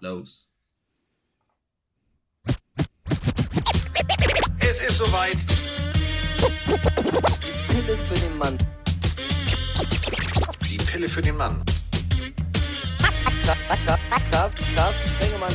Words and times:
Los. 0.00 0.48
Es 4.60 4.80
ist 4.80 4.98
soweit. 4.98 5.38
Pille 7.68 7.96
für 7.98 8.14
den 8.14 8.38
Mann. 8.38 8.58
Die 10.68 10.76
Pille 10.76 11.08
für 11.08 11.22
den 11.22 11.36
Mann. 11.36 11.64
Carsten, 14.30 14.64
Carsten 14.74 15.10
Spengemann. 15.16 15.54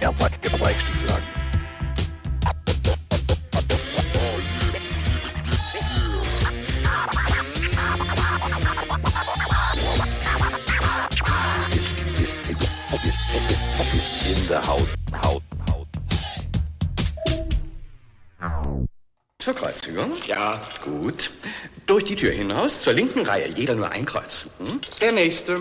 ist, 0.00 1.22
ist, 13.04 13.18
ist, 13.34 13.50
ist, 13.50 14.26
ist 14.26 14.42
in 14.42 14.48
der 14.48 14.66
Haus. 14.66 14.94
Haut, 15.24 15.42
Haut. 15.70 15.88
Zur 19.38 19.54
Kreuzigung? 19.54 20.12
Ja, 20.26 20.62
gut. 20.84 21.32
Durch 21.86 22.04
die 22.04 22.14
Tür 22.14 22.30
hinaus, 22.30 22.82
zur 22.82 22.92
linken 22.92 23.26
Reihe. 23.26 23.48
Jeder 23.48 23.74
nur 23.74 23.90
ein 23.90 24.04
Kreuz. 24.04 24.46
Hm? 24.58 24.80
Der 25.00 25.10
nächste. 25.10 25.60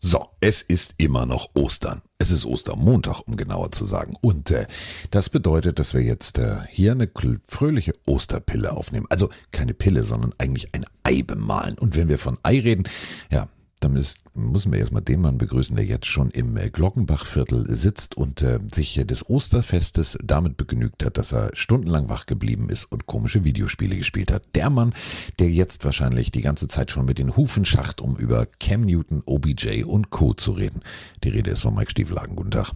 So, 0.00 0.28
es 0.40 0.62
ist 0.62 0.94
immer 0.96 1.26
noch 1.26 1.50
Ostern. 1.54 2.02
Es 2.18 2.30
ist 2.30 2.46
Ostermontag, 2.46 3.22
um 3.26 3.36
genauer 3.36 3.72
zu 3.72 3.84
sagen. 3.84 4.14
Und 4.20 4.52
äh, 4.52 4.66
das 5.10 5.28
bedeutet, 5.28 5.80
dass 5.80 5.92
wir 5.92 6.02
jetzt 6.02 6.38
äh, 6.38 6.58
hier 6.68 6.92
eine 6.92 7.10
fröhliche 7.48 7.94
Osterpille 8.06 8.72
aufnehmen. 8.72 9.06
Also 9.10 9.28
keine 9.50 9.74
Pille, 9.74 10.04
sondern 10.04 10.32
eigentlich 10.38 10.72
ein 10.74 10.86
Ei 11.02 11.22
bemalen. 11.22 11.76
Und 11.78 11.96
wenn 11.96 12.08
wir 12.08 12.18
von 12.18 12.38
Ei 12.44 12.60
reden, 12.60 12.84
ja, 13.30 13.48
dann 13.80 13.92
müssen 14.34 14.72
wir 14.72 14.78
erstmal 14.78 15.02
den 15.02 15.22
Mann 15.22 15.38
begrüßen, 15.38 15.74
der 15.74 15.84
jetzt 15.86 16.06
schon 16.06 16.30
im 16.30 16.56
äh, 16.56 16.68
Glockenbachviertel 16.68 17.74
sitzt 17.74 18.14
und 18.14 18.42
äh, 18.42 18.60
sich 18.72 18.98
äh, 18.98 19.04
des 19.04 19.28
Osterfestes 19.28 20.18
damit 20.22 20.58
begnügt 20.58 21.04
hat, 21.04 21.16
dass 21.16 21.32
er 21.32 21.50
stundenlang 21.54 22.08
wach 22.10 22.26
geblieben 22.26 22.68
ist 22.68 22.84
und 22.84 23.06
komische 23.06 23.42
Videospiele 23.42 23.96
gespielt 23.96 24.32
hat. 24.32 24.54
Der 24.54 24.68
Mann, 24.68 24.94
der 25.38 25.50
jetzt 25.50 25.84
wahrscheinlich 25.84 26.30
die 26.30 26.42
ganze 26.42 26.68
Zeit 26.68 26.90
schon 26.90 27.06
mit 27.06 27.18
den 27.18 27.36
Hufen 27.36 27.64
schacht, 27.64 28.00
um 28.00 28.16
über 28.16 28.46
Cam 28.46 28.82
Newton, 28.82 29.22
OBJ 29.24 29.84
und 29.84 30.10
Co. 30.10 30.34
zu 30.34 30.52
reden. 30.52 30.82
Die 31.24 31.30
Rede 31.30 31.50
ist 31.50 31.62
von 31.62 31.74
Mike 31.74 31.90
Stiefelagen. 31.90 32.36
Guten 32.36 32.50
Tag. 32.50 32.72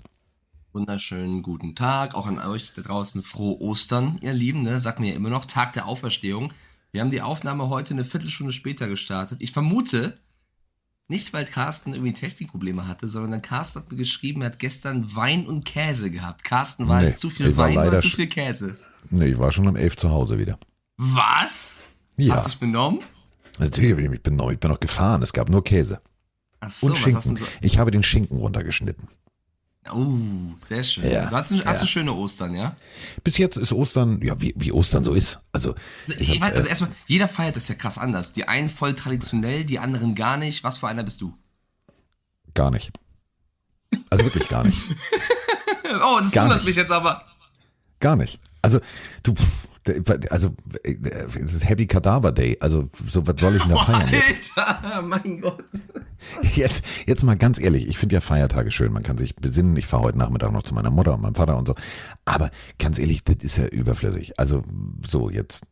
Wunderschönen 0.73 1.43
guten 1.43 1.77
Tag. 1.77 2.15
Auch 2.15 2.27
an 2.27 2.39
euch 2.39 2.73
da 2.75 2.83
draußen 2.83 3.23
frohe 3.23 3.61
Ostern, 3.61 4.19
ihr 4.23 4.33
Lieben. 4.33 4.63
Ne? 4.63 4.81
Sagt 4.81 5.01
mir 5.01 5.11
ja 5.11 5.17
immer 5.17 5.31
noch 5.31 5.45
Tag 5.45 5.75
der 5.75 5.87
Auferstehung. 5.87 6.53
Wir 6.91 7.01
haben 7.01 7.11
die 7.11 7.23
Aufnahme 7.23 7.69
heute 7.69 7.93
eine 7.95 8.05
Viertelstunde 8.05 8.53
später 8.53 8.89
gestartet. 8.89 9.39
Ich 9.41 9.53
vermute, 9.53 10.19
nicht 11.09 11.33
weil 11.33 11.45
Carsten 11.45 11.93
irgendwie 11.93 12.13
Technikprobleme 12.13 12.87
hatte, 12.87 13.09
sondern 13.09 13.43
Carsten 13.43 13.81
hat 13.81 13.91
mir 13.91 13.99
geschrieben, 13.99 14.43
er 14.43 14.47
hat 14.51 14.59
gestern 14.59 15.15
Wein 15.15 15.47
und 15.47 15.65
Käse 15.65 16.11
gehabt. 16.11 16.45
Carsten, 16.45 16.89
war 16.89 17.01
Nee, 17.01 17.09
es 17.09 17.19
zu 17.19 17.31
viel 17.31 17.57
Wein 17.57 17.77
oder 17.77 18.01
zu 18.01 18.09
viel 18.09 18.27
Käse? 18.27 18.77
Nee, 19.11 19.27
ich 19.27 19.39
war 19.39 19.53
schon 19.53 19.69
um 19.69 19.77
elf 19.77 19.97
zu 19.97 20.11
Hause 20.11 20.39
wieder. 20.39 20.59
Was? 20.97 21.81
Ja. 22.17 22.35
Hast 22.37 22.47
du 22.47 22.51
dich 22.51 22.59
benommen? 22.59 23.01
Natürlich, 23.59 24.11
ich 24.13 24.23
bin 24.23 24.37
noch, 24.37 24.51
ich 24.51 24.59
bin 24.59 24.71
noch 24.71 24.81
gefahren. 24.81 25.23
Es 25.23 25.33
gab 25.33 25.49
nur 25.49 25.63
Käse. 25.63 26.01
Ach 26.61 26.71
so, 26.71 26.87
Und 26.87 26.97
Schinken. 26.97 27.35
denn 27.37 27.47
Ich 27.61 27.79
habe 27.79 27.91
den 27.91 28.03
Schinken 28.03 28.39
runtergeschnitten. 28.39 29.09
Oh, 29.93 30.07
sehr 30.67 30.83
schön. 30.83 31.11
Ja, 31.11 31.25
also 31.25 31.37
hast 31.37 31.51
du, 31.51 31.65
hast 31.65 31.81
du 31.81 31.85
ja. 31.85 31.87
schöne 31.87 32.13
Ostern, 32.15 32.55
ja? 32.55 32.77
Bis 33.23 33.37
jetzt 33.37 33.57
ist 33.57 33.73
Ostern, 33.73 34.21
ja, 34.23 34.41
wie, 34.41 34.55
wie 34.57 34.73
Ostern 34.73 35.05
so 35.05 35.13
ist. 35.13 35.39
Also, 35.53 35.75
Also, 36.03 36.15
ich 36.21 36.21
ich 36.21 36.41
hab, 36.41 36.49
weiß, 36.49 36.57
also 36.57 36.67
äh, 36.67 36.71
erstmal, 36.71 36.91
jeder 37.07 37.29
feiert 37.29 37.57
das 37.57 37.69
ja 37.69 37.75
krass 37.75 37.99
anders. 37.99 38.33
Die 38.33 38.49
einen 38.49 38.71
voll 38.71 38.95
traditionell, 38.95 39.65
die 39.65 39.79
anderen 39.79 40.15
gar 40.15 40.37
nicht. 40.37 40.65
Was 40.65 40.79
für 40.79 40.89
einer 40.89 41.03
bist 41.03 41.21
du? 41.21 41.35
gar 42.55 42.71
nicht. 42.71 42.93
Also 44.11 44.25
wirklich 44.25 44.49
gar 44.49 44.65
nicht. 44.65 44.79
Oh, 45.87 46.19
das 46.19 46.35
wundert 46.35 46.65
mich 46.65 46.77
jetzt 46.77 46.91
aber. 46.91 47.25
Gar 48.01 48.17
nicht. 48.17 48.41
Also, 48.63 48.81
du, 49.23 49.35
pff, 49.35 49.69
also, 50.31 50.55
es 50.83 51.55
ist 51.55 51.69
Happy 51.69 51.87
Cadaver 51.87 52.33
Day. 52.33 52.57
Also, 52.61 52.89
so, 53.07 53.27
was 53.27 53.37
soll 53.39 53.57
ich 53.57 53.63
denn 53.63 53.73
da 53.73 53.77
feiern 53.85 54.11
jetzt? 54.11 54.57
Alter, 54.57 55.03
mein 55.03 55.41
Gott. 55.41 55.65
Jetzt, 56.55 56.85
jetzt 57.07 57.23
mal 57.23 57.37
ganz 57.37 57.61
ehrlich, 57.61 57.87
ich 57.87 57.99
finde 57.99 58.15
ja 58.15 58.21
Feiertage 58.21 58.71
schön, 58.71 58.93
man 58.93 59.03
kann 59.03 59.19
sich 59.19 59.37
besinnen. 59.37 59.77
Ich 59.77 59.87
fahre 59.87 60.05
heute 60.05 60.19
Nachmittag 60.19 60.53
noch 60.53 60.63
zu 60.63 60.75
meiner 60.75 60.91
Mutter 60.91 61.15
und 61.15 61.21
meinem 61.21 61.35
Vater 61.35 61.57
und 61.57 61.67
so. 61.67 61.75
Aber 62.25 62.51
ganz 62.79 62.99
ehrlich, 62.99 63.25
das 63.25 63.37
ist 63.43 63.59
ja 63.59 63.67
überflüssig. 63.67 64.39
Also 64.39 64.63
so 65.07 65.29
jetzt, 65.29 65.65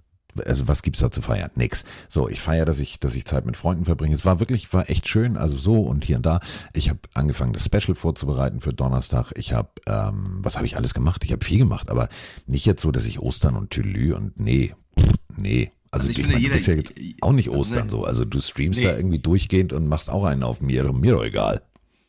also 0.47 0.69
was 0.69 0.83
gibt's 0.83 1.01
da 1.01 1.11
zu 1.11 1.23
feiern? 1.23 1.51
Nix. 1.55 1.85
So, 2.09 2.29
ich 2.29 2.41
feiere, 2.41 2.65
dass 2.65 2.79
ich, 2.79 2.99
dass 3.01 3.15
ich 3.15 3.25
Zeit 3.25 3.45
mit 3.47 3.57
Freunden 3.57 3.85
verbringe. 3.85 4.15
Es 4.15 4.25
war 4.25 4.41
wirklich, 4.41 4.73
war 4.73 4.89
echt 4.91 5.09
schön. 5.09 5.37
Also 5.37 5.57
so 5.59 5.81
und 5.83 6.05
hier 6.05 6.17
und 6.17 6.27
da. 6.27 6.41
Ich 6.75 6.89
habe 6.89 7.01
angefangen, 7.15 7.53
das 7.53 7.65
Special 7.65 7.95
vorzubereiten 7.95 8.61
für 8.61 8.73
Donnerstag. 8.73 9.33
Ich 9.37 9.53
habe, 9.53 9.71
ähm, 9.87 10.39
was 10.43 10.57
habe 10.57 10.67
ich 10.67 10.77
alles 10.77 10.95
gemacht? 10.95 11.25
Ich 11.25 11.33
habe 11.33 11.45
viel 11.45 11.59
gemacht, 11.59 11.91
aber 11.91 12.09
nicht 12.47 12.67
jetzt 12.67 12.83
so, 12.83 12.91
dass 12.91 13.07
ich 13.07 13.21
Ostern 13.21 13.57
und 13.57 13.71
Tülü 13.71 14.15
und 14.15 14.39
nee, 14.41 14.75
pff, 14.99 15.13
nee. 15.37 15.71
Also, 15.91 16.09
Also 16.09 16.11
ich 16.11 16.19
ich, 16.21 16.27
meine, 16.27 16.39
jeder- 16.39 16.51
du 16.53 16.57
bist 16.57 16.67
ja 16.69 16.75
jetzt 16.75 16.95
auch 17.21 17.33
nicht 17.33 17.49
also, 17.51 17.61
Ostern 17.61 17.85
ne- 17.85 17.91
so. 17.91 18.05
Also 18.05 18.25
du 18.25 18.41
streamst 18.41 18.79
Nee. 18.81 18.87
da 18.87 18.97
irgendwie 18.97 19.19
durchgehend 19.19 19.75
und 19.75 19.87
machst 19.89 20.09
auch 20.09 20.25
einen 20.25 20.43
auf 20.43 20.63
mir, 20.63 20.91
mir 20.93 21.13
doch 21.13 21.23
egal. 21.25 21.61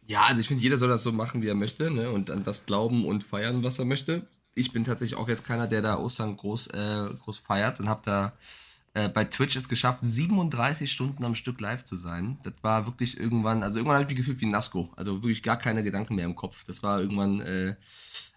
Ja, 0.07 0.23
also 0.23 0.39
ich 0.41 0.47
finde, 0.47 0.63
jeder 0.63 0.77
soll 0.77 0.89
das 0.89 1.03
so 1.03 1.11
machen, 1.11 1.41
wie 1.41 1.47
er 1.47 1.55
möchte, 1.55 1.89
ne? 1.91 2.09
Und 2.11 2.31
an 2.31 2.43
das 2.43 2.65
glauben 2.65 3.05
und 3.05 3.23
feiern, 3.23 3.63
was 3.63 3.79
er 3.79 3.85
möchte. 3.85 4.25
Ich 4.55 4.71
bin 4.71 4.83
tatsächlich 4.83 5.17
auch 5.17 5.27
jetzt 5.27 5.45
keiner, 5.45 5.67
der 5.67 5.81
da 5.81 5.97
Ostern 5.97 6.37
groß, 6.37 6.67
äh, 6.67 7.09
groß 7.23 7.39
feiert 7.39 7.79
und 7.79 7.89
habe 7.89 8.01
da 8.03 8.33
äh, 8.93 9.09
bei 9.09 9.25
Twitch 9.25 9.55
es 9.55 9.67
geschafft, 9.67 9.99
37 10.01 10.91
Stunden 10.91 11.25
am 11.25 11.35
Stück 11.35 11.59
live 11.59 11.83
zu 11.83 11.95
sein. 11.95 12.37
Das 12.43 12.53
war 12.61 12.85
wirklich 12.85 13.19
irgendwann, 13.19 13.63
also 13.63 13.79
irgendwann 13.79 13.95
habe 13.95 14.03
ich 14.03 14.09
mich 14.09 14.17
gefühlt 14.17 14.41
wie 14.41 14.45
Nasco. 14.45 14.91
Also 14.95 15.23
wirklich 15.23 15.41
gar 15.41 15.57
keine 15.57 15.83
Gedanken 15.83 16.15
mehr 16.15 16.25
im 16.25 16.35
Kopf. 16.35 16.63
Das 16.65 16.83
war 16.83 16.99
irgendwann 16.99 17.41
äh, 17.41 17.75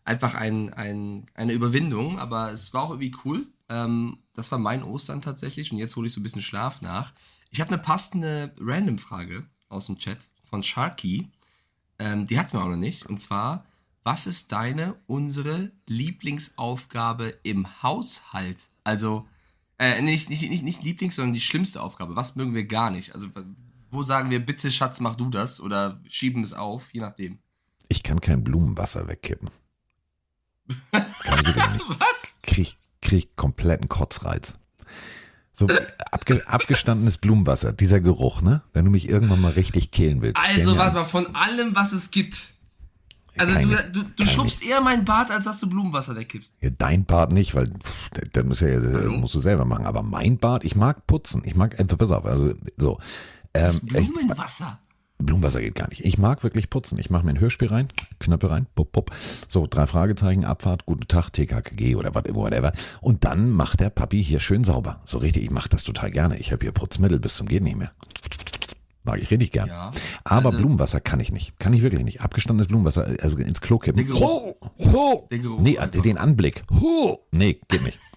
einfach 0.05 0.35
ein, 0.35 0.73
ein, 0.73 1.27
eine 1.35 1.53
Überwindung, 1.53 2.19
aber 2.19 2.53
es 2.53 2.73
war 2.73 2.85
auch 2.85 2.91
irgendwie 2.91 3.15
cool. 3.25 3.47
Ähm, 3.69 4.19
das 4.35 4.51
war 4.51 4.59
mein 4.59 4.83
Ostern 4.83 5.21
tatsächlich 5.21 5.73
und 5.73 5.79
jetzt 5.79 5.97
hole 5.97 6.07
ich 6.07 6.13
so 6.13 6.21
ein 6.21 6.23
bisschen 6.23 6.43
Schlaf 6.43 6.81
nach. 6.81 7.13
Ich 7.51 7.61
habe 7.61 7.73
eine 7.73 7.83
passende 7.83 8.55
Random-Frage 8.59 9.47
aus 9.69 9.87
dem 9.87 9.99
Chat 9.99 10.19
von 10.45 10.63
Sharky. 10.63 11.29
Ähm, 11.99 12.27
die 12.27 12.39
hatten 12.39 12.55
wir 12.55 12.63
auch 12.63 12.69
noch 12.69 12.77
nicht. 12.77 13.07
Und 13.07 13.19
zwar, 13.19 13.67
was 14.07 14.29
ist 14.29 14.53
deine, 14.53 14.95
unsere 15.09 15.73
Lieblingsaufgabe 15.89 17.41
im 17.43 17.83
Haushalt? 17.83 18.69
Also, 18.85 19.27
äh, 19.79 20.01
nicht, 20.01 20.31
nicht, 20.31 20.49
nicht, 20.49 20.63
nicht 20.63 20.85
Lieblings, 20.85 21.17
sondern 21.17 21.35
die 21.35 21.41
schlimmste 21.41 21.83
Aufgabe. 21.83 22.15
Was 22.15 22.37
mögen 22.37 22.55
wir 22.55 22.67
gar 22.67 22.93
nicht? 22.93 23.15
Also, 23.15 23.27
wo 23.91 24.05
sagen 24.05 24.31
wir, 24.31 24.39
bitte 24.39 24.71
Schatz, 24.71 25.01
mach 25.01 25.17
du 25.17 25.29
das? 25.29 25.61
Oder 25.61 26.01
schieben 26.09 26.45
es 26.45 26.53
auf, 26.53 26.85
je 26.93 27.01
nachdem. 27.01 27.41
Ich 27.89 28.05
kann 28.05 28.21
kein 28.21 28.45
Blumenwasser 28.45 29.09
wegkippen. 29.09 29.51
Kann 30.93 31.05
ich 31.41 31.57
nicht. 31.57 31.85
Was? 31.99 32.37
Krieg, 32.45 32.77
krieg 33.03 33.35
kompletten 33.35 33.89
Kotzreiz. 33.89 34.55
So 35.51 35.67
abge, 36.13 36.47
abgestandenes 36.47 37.19
Blumenwasser, 37.19 37.73
dieser 37.73 37.99
Geruch, 37.99 38.41
ne? 38.41 38.63
Wenn 38.73 38.85
du 38.85 38.91
mich 38.93 39.09
irgendwann 39.09 39.41
mal 39.41 39.53
richtig 39.53 39.91
killen 39.91 40.23
willst. 40.23 40.37
Also, 40.37 40.77
warte 40.77 40.95
mal, 40.95 41.05
von 41.07 41.35
allem, 41.35 41.75
was 41.75 41.91
es 41.93 42.13
gibt. 42.13 42.56
Also, 43.39 43.55
Keine- 43.55 43.77
du, 43.93 44.03
du, 44.03 44.09
du 44.17 44.27
schubst 44.27 44.63
eher 44.65 44.81
mein 44.81 45.05
Bad, 45.05 45.31
als 45.31 45.45
dass 45.45 45.61
du 45.61 45.69
Blumenwasser 45.69 46.17
wegkippst. 46.17 46.55
Ja, 46.61 46.71
dein 46.71 47.05
Bad 47.05 47.33
nicht, 47.33 47.55
weil 47.55 47.67
pff, 47.69 48.11
das 48.33 48.45
musst, 48.45 48.61
du 48.63 48.73
ja, 48.73 48.81
das 48.81 49.13
musst 49.13 49.35
du 49.35 49.41
selber 49.41 49.65
machen. 49.65 49.87
Aber 49.87 50.03
mein 50.03 50.39
Bad, 50.39 50.65
ich 50.65 50.77
mag 50.77 51.07
putzen. 51.07 51.43
Ich 51.45 51.55
mag, 51.55 51.79
äh, 51.79 51.85
pass 51.85 52.11
auf, 52.11 52.25
also 52.25 52.53
so. 52.77 52.99
Ähm, 53.55 53.65
Das 53.65 53.75
ich, 53.83 53.87
Blumenwasser. 54.13 54.79
Blumenwasser 55.19 55.61
geht 55.63 55.75
gar 55.75 55.89
nicht. 55.89 56.05
Ich 56.05 56.19
mag 56.19 56.43
wirklich 56.43 56.69
putzen. 56.69 56.99
Ich 56.99 57.09
mache 57.09 57.25
mir 57.25 57.31
ein 57.31 57.41
Hörspiel 57.41 57.69
rein, 57.69 57.89
Knöpfe 58.21 58.51
rein, 58.51 58.67
pop, 58.75 58.93
pop. 58.93 59.11
So, 59.49 59.67
drei 59.67 59.87
Fragezeichen, 59.87 60.45
Abfahrt, 60.45 60.85
guten 60.85 61.09
Tag, 61.09 61.31
TKKG 61.33 61.97
oder 61.97 62.15
was- 62.15 62.25
whatever. 62.35 62.73
Und 63.01 63.25
dann 63.25 63.49
macht 63.51 63.81
der 63.81 63.89
Papi 63.89 64.23
hier 64.23 64.41
schön 64.41 64.63
sauber. 64.63 65.01
So 65.07 65.17
richtig, 65.17 65.45
ich 65.45 65.51
mache 65.51 65.71
das 65.71 65.85
total 65.85 66.11
gerne. 66.11 66.37
Ich 66.39 66.53
habe 66.53 66.65
hier 66.65 66.73
Putzmittel 66.73 67.19
bis 67.19 67.37
zum 67.37 67.49
geht 67.49 67.63
nicht 67.63 67.77
mehr. 67.79 67.93
Mag 69.07 69.21
ich 69.23 69.31
richtig 69.31 69.53
gern. 69.53 69.69
Ja, 69.69 69.91
Aber 70.25 70.47
also- 70.49 70.59
Blumenwasser 70.59 71.01
kann 71.01 71.21
ich 71.21 71.33
nicht. 71.33 71.59
Kann 71.59 71.73
ich 71.73 71.83
wirklich 71.83 72.05
nicht. 72.05 72.21
Abgestandenes 72.21 72.69
Blumenwasser, 72.69 73.07
also 73.23 73.37
ins 73.39 73.61
Klo 73.61 73.79
kippen. 73.79 73.97
Der 73.97 74.05
Geruch. 74.15 74.21
Ho, 74.21 74.93
ho. 74.93 75.29
Der 75.31 75.39
Geruch 75.39 75.61
Nee, 75.61 75.79
einfach. 75.79 76.03
den 76.03 76.19
Anblick. 76.19 76.65
Ho. 76.81 77.27
Nee, 77.33 77.61
geht 77.69 77.83
nicht. 77.83 77.99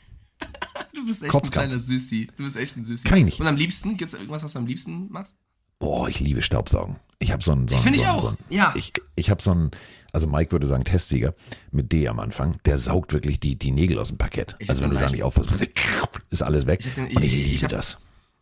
Du 0.95 1.05
bist 1.05 1.21
echt 1.23 1.31
Kotzkampf. 1.31 1.63
ein 1.65 1.69
kleiner 1.69 1.79
Süßi. 1.81 2.27
Du 2.35 2.43
bist 2.43 2.55
echt 2.57 2.75
ein 2.75 2.83
Süßi. 2.83 3.03
Kann 3.07 3.19
ich 3.19 3.25
nicht. 3.25 3.39
Und 3.39 3.47
am 3.47 3.55
liebsten, 3.55 3.95
gibt 3.95 4.11
es 4.11 4.17
irgendwas, 4.19 4.43
was 4.43 4.53
du 4.53 4.59
am 4.59 4.65
liebsten 4.65 5.07
machst? 5.09 5.35
Boah, 5.77 6.09
ich 6.09 6.19
liebe 6.19 6.41
Staubsaugen. 6.41 6.97
Ich 7.19 7.31
habe 7.31 7.41
so 7.43 7.51
einen, 7.53 7.67
so 7.69 7.75
einen, 7.75 7.83
Finde 7.83 7.99
ich 7.99 8.03
so 8.05 8.09
einen, 8.09 8.17
auch, 8.19 8.21
so 8.23 8.27
einen 8.29 8.37
ja. 8.49 8.73
Ich, 8.75 8.91
ich 9.15 9.29
habe 9.29 9.41
so 9.41 9.51
einen, 9.51 9.71
also 10.11 10.27
Mike 10.27 10.51
würde 10.51 10.67
sagen 10.67 10.83
Testsieger 10.83 11.35
mit 11.71 11.91
D 11.93 12.07
am 12.07 12.19
Anfang. 12.19 12.57
Der 12.65 12.77
saugt 12.77 13.13
wirklich 13.13 13.39
die, 13.39 13.57
die 13.57 13.71
Nägel 13.71 13.97
aus 13.99 14.09
dem 14.09 14.17
Parkett. 14.17 14.55
Ich 14.59 14.69
also 14.69 14.81
wenn 14.81 14.89
du 14.89 14.97
den 14.97 15.05
da 15.05 15.11
nicht 15.11 15.23
aufpasst, 15.23 15.69
ist 16.31 16.41
alles 16.41 16.65
weg. 16.65 16.85
Ich 16.85 16.93
den- 16.95 17.05
Und 17.15 17.23
ich 17.23 17.33
ich- 17.33 17.39
ich 17.39 17.47
liebe 17.61 17.63
hab- 17.65 17.71
das. 17.71 17.97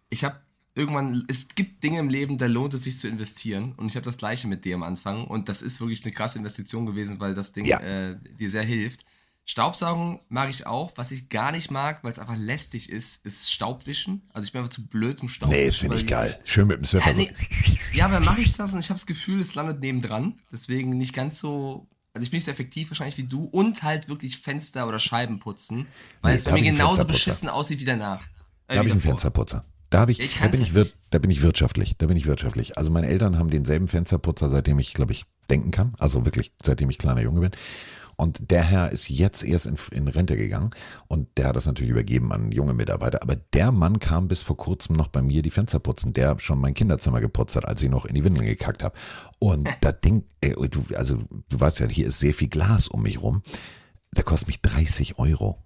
Ich 0.09 0.23
habe 0.23 0.37
irgendwann, 0.77 1.25
es 1.27 1.47
gibt 1.55 1.83
Dinge 1.83 1.99
im 1.99 2.09
Leben, 2.09 2.37
da 2.37 2.45
lohnt 2.45 2.73
es 2.73 2.83
sich 2.83 2.97
zu 2.97 3.07
investieren. 3.07 3.73
Und 3.77 3.87
ich 3.89 3.95
habe 3.95 4.05
das 4.05 4.17
gleiche 4.17 4.47
mit 4.47 4.63
dir 4.63 4.75
am 4.75 4.83
Anfang. 4.83 5.25
Und 5.25 5.49
das 5.49 5.61
ist 5.61 5.81
wirklich 5.81 6.03
eine 6.05 6.13
krasse 6.13 6.37
Investition 6.39 6.85
gewesen, 6.85 7.19
weil 7.19 7.33
das 7.35 7.51
Ding 7.53 7.65
Ja. 7.65 7.79
äh, 7.79 8.17
dir 8.39 8.49
sehr 8.49 8.63
hilft. 8.63 9.03
Staubsaugen 9.49 10.19
mag 10.27 10.49
ich 10.49 10.65
auch. 10.67 10.91
Was 10.97 11.11
ich 11.11 11.29
gar 11.29 11.53
nicht 11.53 11.71
mag, 11.71 12.03
weil 12.03 12.11
es 12.11 12.19
einfach 12.19 12.35
lästig 12.37 12.89
ist, 12.89 13.25
ist 13.25 13.49
Staubwischen. 13.51 14.21
Also 14.33 14.45
ich 14.45 14.51
bin 14.51 14.59
einfach 14.59 14.73
zu 14.73 14.85
blöd 14.85 15.17
zum 15.19 15.29
Staubwischen. 15.29 15.61
Nee, 15.61 15.67
das 15.67 15.77
finde 15.77 15.95
ich 15.95 16.05
geil. 16.05 16.37
Schön 16.43 16.67
mit 16.67 16.77
dem 16.79 16.83
Swiffer. 16.85 17.11
Ja, 17.11 17.15
nee. 17.15 17.31
ja, 17.93 18.05
aber 18.05 18.19
mache 18.19 18.41
ich 18.41 18.53
das 18.57 18.73
und 18.73 18.79
ich 18.79 18.89
habe 18.89 18.99
das 18.99 19.05
Gefühl, 19.05 19.39
es 19.39 19.55
landet 19.55 19.79
nebendran. 19.79 20.37
Deswegen 20.51 20.89
nicht 20.97 21.13
ganz 21.13 21.39
so. 21.39 21.87
Also 22.13 22.23
ich 22.25 22.31
bin 22.31 22.37
nicht 22.37 22.45
so 22.45 22.51
effektiv 22.51 22.89
wahrscheinlich 22.89 23.17
wie 23.17 23.23
du 23.23 23.45
und 23.45 23.83
halt 23.83 24.09
wirklich 24.09 24.37
Fenster 24.39 24.87
oder 24.87 24.99
Scheiben 24.99 25.39
putzen, 25.39 25.87
weil 26.21 26.33
Nee, 26.33 26.39
es 26.39 26.43
bei 26.43 26.51
mir 26.51 26.59
ich 26.63 26.65
genauso 26.71 27.05
beschissen 27.05 27.47
aussieht 27.47 27.79
wie 27.79 27.85
danach. 27.85 28.23
Äh, 28.67 28.73
Da 28.73 28.75
habe 28.79 28.87
ich 28.87 28.91
einen. 28.91 29.01
Fensterputzer. 29.01 29.63
Da, 29.89 30.07
ich, 30.07 30.19
ich 30.19 30.37
da, 30.37 30.47
bin 30.47 30.61
ich 30.61 30.75
wir, 30.75 30.87
da 31.09 31.19
bin 31.19 31.31
ich 31.31 31.41
wirtschaftlich. 31.41 31.95
Da 31.97 32.07
bin 32.07 32.17
ich 32.17 32.25
wirtschaftlich. 32.25 32.77
Also 32.77 32.91
meine 32.91 33.07
Eltern 33.07 33.37
haben 33.37 33.49
denselben 33.49 33.87
Fensterputzer, 33.87 34.49
seitdem 34.49 34.79
ich, 34.79 34.93
glaube 34.93 35.13
ich, 35.13 35.25
denken 35.49 35.71
kann. 35.71 35.93
Also 35.97 36.25
wirklich, 36.25 36.53
seitdem 36.61 36.89
ich 36.89 36.97
kleiner 36.97 37.21
Junge 37.21 37.41
bin. 37.41 37.51
Und 38.19 38.49
der 38.49 38.63
Herr 38.63 38.91
ist 38.91 39.09
jetzt 39.09 39.43
erst 39.43 39.67
in, 39.67 39.77
in 39.91 40.07
Rente 40.07 40.35
gegangen 40.35 40.71
und 41.07 41.29
der 41.37 41.49
hat 41.49 41.55
das 41.55 41.67
natürlich 41.67 41.91
übergeben 41.91 42.33
an 42.33 42.51
junge 42.51 42.73
Mitarbeiter. 42.73 43.21
Aber 43.21 43.35
der 43.35 43.71
Mann 43.71 43.99
kam 43.99 44.27
bis 44.27 44.41
vor 44.41 44.57
kurzem 44.57 44.95
noch 44.95 45.07
bei 45.07 45.21
mir 45.21 45.43
die 45.43 45.51
Fenster 45.51 45.77
putzen, 45.77 46.13
der 46.13 46.39
schon 46.39 46.59
mein 46.59 46.73
Kinderzimmer 46.73 47.21
geputzt 47.21 47.55
hat, 47.55 47.67
als 47.67 47.81
ich 47.83 47.89
noch 47.89 48.05
in 48.05 48.15
die 48.15 48.23
Windeln 48.23 48.47
gekackt 48.47 48.83
habe. 48.83 48.97
Und 49.37 49.69
das 49.81 50.01
Ding, 50.03 50.25
ey, 50.41 50.55
du, 50.67 50.83
also 50.95 51.19
du 51.47 51.59
weißt 51.59 51.79
ja, 51.79 51.87
hier 51.87 52.07
ist 52.07 52.17
sehr 52.17 52.33
viel 52.33 52.49
Glas 52.49 52.87
um 52.87 53.03
mich 53.03 53.21
rum. 53.21 53.43
Der 54.15 54.23
kostet 54.23 54.47
mich 54.47 54.61
30 54.63 55.19
Euro. 55.19 55.59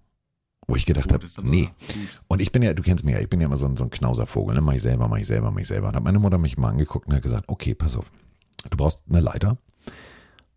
Wo 0.68 0.76
ich 0.76 0.86
gedacht 0.86 1.12
habe, 1.12 1.26
nee. 1.42 1.66
gut. 1.66 2.22
Und 2.28 2.42
ich 2.42 2.52
bin 2.52 2.62
ja, 2.62 2.74
du 2.74 2.84
kennst 2.84 3.04
mich 3.04 3.16
ja, 3.16 3.20
ich 3.20 3.30
bin 3.30 3.42
ja 3.42 3.48
immer 3.48 3.58
so 3.58 3.66
ein, 3.66 3.76
so 3.76 3.84
ein 3.84 3.90
Knauservogel, 3.90 4.56
ne? 4.56 4.62
Mach 4.62 4.74
ich 4.74 4.82
selber, 4.82 5.08
mach 5.08 5.18
ich 5.18 5.28
selber, 5.28 5.52
mach 5.52 5.60
ich 5.60 5.68
selber. 5.68 5.90
Und 5.90 5.96
hat 5.96 6.04
meine 6.04 6.20
Mutter 6.20 6.38
mich 6.38 6.58
mal 6.58 6.70
angeguckt 6.70 7.08
und 7.08 7.16
hat 7.16 7.24
gesagt, 7.24 7.46
okay, 7.48 7.74
pass 7.74 7.98
auf, 7.98 8.12
du 8.70 8.78
brauchst 8.78 9.02
eine 9.10 9.20
Leiter. 9.22 9.58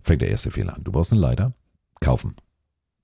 Fängt 0.03 0.21
der 0.21 0.31
erste 0.31 0.51
Fehler 0.51 0.77
an. 0.77 0.85
Du 0.85 0.93
brauchst 0.93 1.13
eine 1.13 1.21
Leiter, 1.21 1.55
kaufen. 2.01 2.35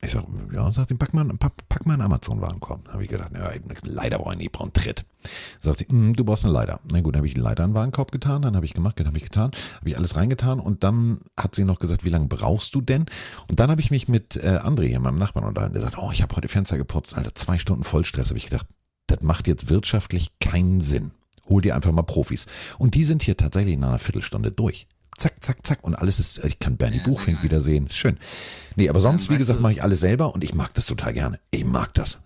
Ich 0.02 0.12
sag, 0.12 0.24
ja, 0.54 0.72
sagt 0.72 0.88
sie, 0.88 0.94
pack 0.94 1.12
mal, 1.12 1.26
pack, 1.38 1.52
pack 1.68 1.84
mal 1.84 1.92
einen 1.92 2.02
Amazon-Warenkorb. 2.02 2.86
Da 2.86 2.92
habe 2.94 3.02
ich 3.02 3.10
gedacht, 3.10 3.32
ja, 3.34 3.48
eine 3.48 3.62
Leiter 3.82 4.18
brauche 4.18 4.32
ich 4.32 4.38
nicht, 4.38 4.46
ich 4.46 4.52
brauche 4.52 4.64
einen 4.64 4.72
Tritt. 4.72 5.04
Sagt 5.60 5.80
sie, 5.80 5.86
"Mm, 5.94 6.14
du 6.14 6.24
brauchst 6.24 6.44
eine 6.44 6.54
Leiter. 6.54 6.80
Na 6.90 7.02
gut, 7.02 7.14
dann 7.14 7.18
habe 7.18 7.26
ich 7.26 7.34
die 7.34 7.40
Leiter 7.40 7.64
in 7.64 7.70
den 7.70 7.74
Warenkorb 7.76 8.10
getan, 8.10 8.40
dann 8.40 8.56
habe 8.56 8.64
ich 8.64 8.72
gemacht, 8.72 8.98
dann 8.98 9.06
habe 9.06 9.18
ich 9.18 9.24
getan, 9.24 9.50
habe 9.78 9.90
ich 9.90 9.98
alles 9.98 10.16
reingetan 10.16 10.58
und 10.58 10.84
dann 10.84 11.20
hat 11.36 11.54
sie 11.54 11.64
noch 11.64 11.78
gesagt, 11.80 12.02
wie 12.04 12.08
lange 12.08 12.28
brauchst 12.28 12.74
du 12.74 12.80
denn? 12.80 13.04
Und 13.48 13.60
dann 13.60 13.70
habe 13.70 13.82
ich 13.82 13.90
mich 13.90 14.08
mit 14.08 14.36
äh, 14.36 14.58
André 14.62 14.86
hier, 14.86 15.00
meinem 15.00 15.18
Nachbarn, 15.18 15.44
unterhalten, 15.44 15.74
der 15.74 15.82
sagt, 15.82 15.98
oh, 15.98 16.10
ich 16.12 16.22
habe 16.22 16.34
heute 16.34 16.48
Fenster 16.48 16.78
geputzt, 16.78 17.14
Alter, 17.14 17.34
zwei 17.34 17.58
Stunden 17.58 17.84
Vollstress. 17.84 18.30
Habe 18.30 18.38
ich 18.38 18.44
gedacht, 18.44 18.66
das 19.06 19.20
macht 19.20 19.48
jetzt 19.48 19.68
wirtschaftlich 19.68 20.30
keinen 20.40 20.80
Sinn. 20.80 21.10
Hol 21.48 21.60
dir 21.60 21.74
einfach 21.74 21.92
mal 21.92 22.02
Profis. 22.02 22.46
Und 22.78 22.94
die 22.94 23.04
sind 23.04 23.22
hier 23.22 23.36
tatsächlich 23.36 23.74
in 23.74 23.84
einer 23.84 23.98
Viertelstunde 23.98 24.50
durch. 24.50 24.86
Zack, 25.20 25.34
zack, 25.44 25.64
zack. 25.66 25.84
Und 25.84 25.94
alles 25.94 26.18
ist, 26.18 26.44
ich 26.44 26.58
kann 26.58 26.76
Bernie 26.76 26.96
Ja, 26.96 27.02
Buchfink 27.04 27.42
wiedersehen. 27.42 27.88
Schön. 27.90 28.18
Nee, 28.74 28.88
aber 28.88 29.00
sonst, 29.00 29.28
wie 29.28 29.34
weißt 29.34 29.38
gesagt, 29.40 29.60
mache 29.60 29.72
ich 29.72 29.82
alles 29.82 30.00
selber 30.00 30.34
und 30.34 30.42
ich 30.42 30.54
mag 30.54 30.74
das 30.74 30.86
total 30.86 31.12
gerne. 31.12 31.38
Ich 31.52 31.64
mag 31.64 31.94
das. 31.94 32.18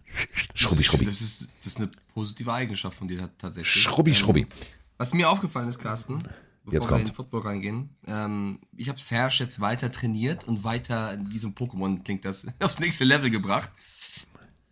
Schrubbi, 0.55 0.85
schrubbi. 0.85 1.05
Das 1.05 1.21
ist, 1.21 1.49
das 1.59 1.67
ist 1.73 1.77
eine 1.79 1.91
positive 2.15 2.53
Eigenschaft 2.53 2.97
von 2.97 3.09
dir 3.09 3.19
tat- 3.19 3.39
tatsächlich. 3.39 3.83
Schrubbi, 3.83 4.13
Ähm, 4.13 4.15
schrubbi. 4.15 4.47
Was 4.97 5.13
mir 5.13 5.29
aufgefallen 5.29 5.67
ist, 5.69 5.81
Carsten, 5.81 6.19
bevor 6.65 6.73
Jetzt 6.73 6.89
wir 6.89 6.99
in 6.99 7.05
den 7.07 7.15
Football 7.15 7.41
reingehen, 7.43 7.91
ähm, 8.07 8.61
ich 8.77 8.89
habe 8.89 9.01
Serge 9.01 9.35
jetzt 9.41 9.59
weiter 9.61 9.91
trainiert 9.91 10.45
und 10.45 10.63
weiter, 10.63 11.19
wie 11.31 11.37
so 11.39 11.49
ein 11.49 11.55
Pokémon 11.57 12.03
klingt 12.05 12.25
das, 12.25 12.47
aufs 12.61 12.79
nächste 12.79 13.03
Level 13.05 13.29
gebracht. 13.29 13.71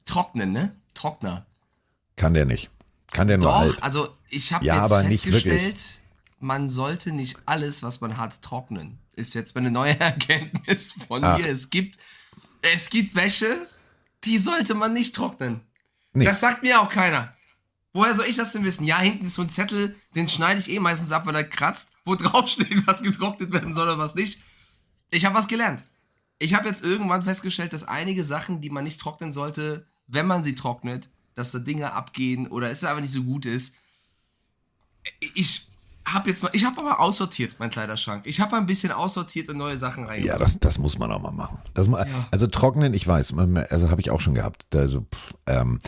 Trocknen, 0.04 0.52
ne? 0.52 0.76
Trockner. 0.94 1.46
Kann 2.16 2.34
der 2.34 2.44
nicht. 2.44 2.70
Kann 3.10 3.28
der 3.28 3.38
nur 3.38 3.48
Doch, 3.48 3.56
halt. 3.58 3.82
also 3.82 4.08
ich 4.30 4.52
habe 4.52 4.64
Ja, 4.64 4.74
jetzt 4.76 4.82
aber 4.84 5.02
nicht 5.02 5.24
festgestellt, 5.24 5.76
man 6.42 6.68
sollte 6.68 7.12
nicht 7.12 7.38
alles, 7.46 7.82
was 7.82 8.00
man 8.00 8.16
hat, 8.16 8.42
trocknen. 8.42 8.98
Ist 9.14 9.34
jetzt 9.34 9.54
meine 9.54 9.70
neue 9.70 9.98
Erkenntnis 10.00 10.92
von 10.92 11.22
Ach. 11.24 11.38
mir. 11.38 11.48
Es 11.48 11.70
gibt, 11.70 11.98
es 12.62 12.90
gibt 12.90 13.14
Wäsche, 13.14 13.66
die 14.24 14.38
sollte 14.38 14.74
man 14.74 14.92
nicht 14.92 15.14
trocknen. 15.14 15.60
Nee. 16.12 16.24
Das 16.24 16.40
sagt 16.40 16.62
mir 16.62 16.80
auch 16.80 16.88
keiner. 16.88 17.34
Woher 17.92 18.14
soll 18.14 18.26
ich 18.26 18.36
das 18.36 18.52
denn 18.52 18.64
wissen? 18.64 18.84
Ja, 18.84 19.00
hinten 19.00 19.26
ist 19.26 19.34
so 19.34 19.42
ein 19.42 19.50
Zettel, 19.50 19.94
den 20.14 20.28
schneide 20.28 20.60
ich 20.60 20.70
eh 20.70 20.80
meistens 20.80 21.12
ab, 21.12 21.26
weil 21.26 21.34
er 21.34 21.44
kratzt, 21.44 21.92
wo 22.04 22.14
draufsteht, 22.16 22.86
was 22.86 23.02
getrocknet 23.02 23.52
werden 23.52 23.74
soll 23.74 23.88
oder 23.88 23.98
was 23.98 24.14
nicht. 24.14 24.40
Ich 25.10 25.24
habe 25.24 25.34
was 25.34 25.48
gelernt. 25.48 25.84
Ich 26.38 26.54
habe 26.54 26.68
jetzt 26.68 26.82
irgendwann 26.82 27.22
festgestellt, 27.22 27.72
dass 27.72 27.84
einige 27.84 28.24
Sachen, 28.24 28.60
die 28.60 28.70
man 28.70 28.84
nicht 28.84 29.00
trocknen 29.00 29.30
sollte, 29.30 29.86
wenn 30.08 30.26
man 30.26 30.42
sie 30.42 30.54
trocknet, 30.54 31.08
dass 31.34 31.52
da 31.52 31.60
Dinge 31.60 31.92
abgehen 31.92 32.48
oder 32.48 32.70
es 32.70 32.82
einfach 32.82 33.00
nicht 33.00 33.12
so 33.12 33.22
gut 33.22 33.46
ist. 33.46 33.74
Ich 35.34 35.71
habe 36.06 36.30
jetzt 36.30 36.42
mal, 36.42 36.50
ich 36.52 36.64
habe 36.64 36.80
aber 36.80 37.00
aussortiert, 37.00 37.56
mein 37.58 37.70
Kleiderschrank. 37.70 38.26
Ich 38.26 38.40
habe 38.40 38.56
ein 38.56 38.66
bisschen 38.66 38.92
aussortiert 38.92 39.48
und 39.48 39.56
neue 39.58 39.78
Sachen 39.78 40.04
Ja, 40.04 40.10
reingebracht. 40.10 40.40
das, 40.40 40.58
das 40.58 40.78
muss 40.78 40.98
man 40.98 41.10
auch 41.12 41.20
mal 41.22 41.30
machen. 41.32 41.58
Das, 41.74 41.88
mu- 41.88 41.96
Also 42.30 42.46
trocknen, 42.48 42.92
ich 42.94 43.06
weiß, 43.06 43.34
also 43.70 43.90
habe 43.90 44.00
ich 44.00 44.10
auch 44.10 44.20
schon 44.20 44.34
gehabt. 44.34 44.64
Also, 44.74 45.02
pff, 45.02 45.34
ähm, 45.46 45.78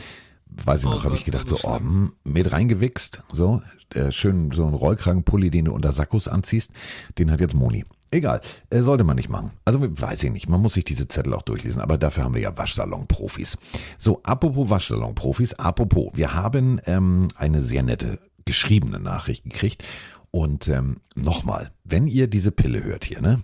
weiß 0.65 0.83
ich 0.83 0.87
Oh 0.87 0.91
noch, 0.91 1.05
habe 1.05 1.17
ich 1.17 1.25
gedacht, 1.25 1.49
so 1.49 1.57
so, 1.57 1.69
oh, 1.69 1.79
hm, 1.79 2.13
mit 2.23 2.53
reingewichst, 2.53 3.23
so, 3.33 3.61
äh, 3.93 4.13
schön 4.13 4.53
so 4.53 4.65
ein 4.67 4.75
Rollkragenpulli, 4.75 5.51
den 5.51 5.65
du 5.65 5.73
unter 5.73 5.93
Sackos 5.93 6.29
anziehst, 6.29 6.71
den 7.19 7.31
hat 7.33 7.41
jetzt 7.41 7.55
Moni. 7.55 7.85
Egal, 8.13 8.41
äh, 8.71 8.83
sollte 8.83 9.03
man 9.03 9.17
nicht 9.17 9.29
machen. 9.29 9.51
Also 9.65 9.81
weiß 9.83 10.23
ich 10.23 10.31
nicht, 10.31 10.49
man 10.49 10.61
muss 10.63 10.75
sich 10.75 10.85
diese 10.85 11.09
Zettel 11.09 11.35
auch 11.35 11.43
durchlesen, 11.43 11.81
aber 11.83 11.99
dafür 11.99 12.23
haben 12.23 12.35
wir 12.35 12.41
ja 12.41 12.57
Waschsalon-Profis. 12.57 13.59
So, 13.99 14.21
apropos 14.23 14.71
Waschsalon-Profis, 14.71 15.55
apropos, 15.55 16.13
wir 16.15 16.33
haben 16.35 16.81
ähm, 16.87 17.27
eine 17.35 17.61
sehr 17.61 17.83
nette 17.83 18.21
geschriebene 18.45 19.01
Nachricht 19.01 19.45
gekriegt 19.45 19.85
und 20.31 20.69
ähm, 20.69 20.97
nochmal, 21.15 21.71
wenn 21.85 22.07
ihr 22.07 22.27
diese 22.27 22.51
Pille 22.51 22.83
hört 22.83 23.05
hier, 23.05 23.21
ne, 23.21 23.43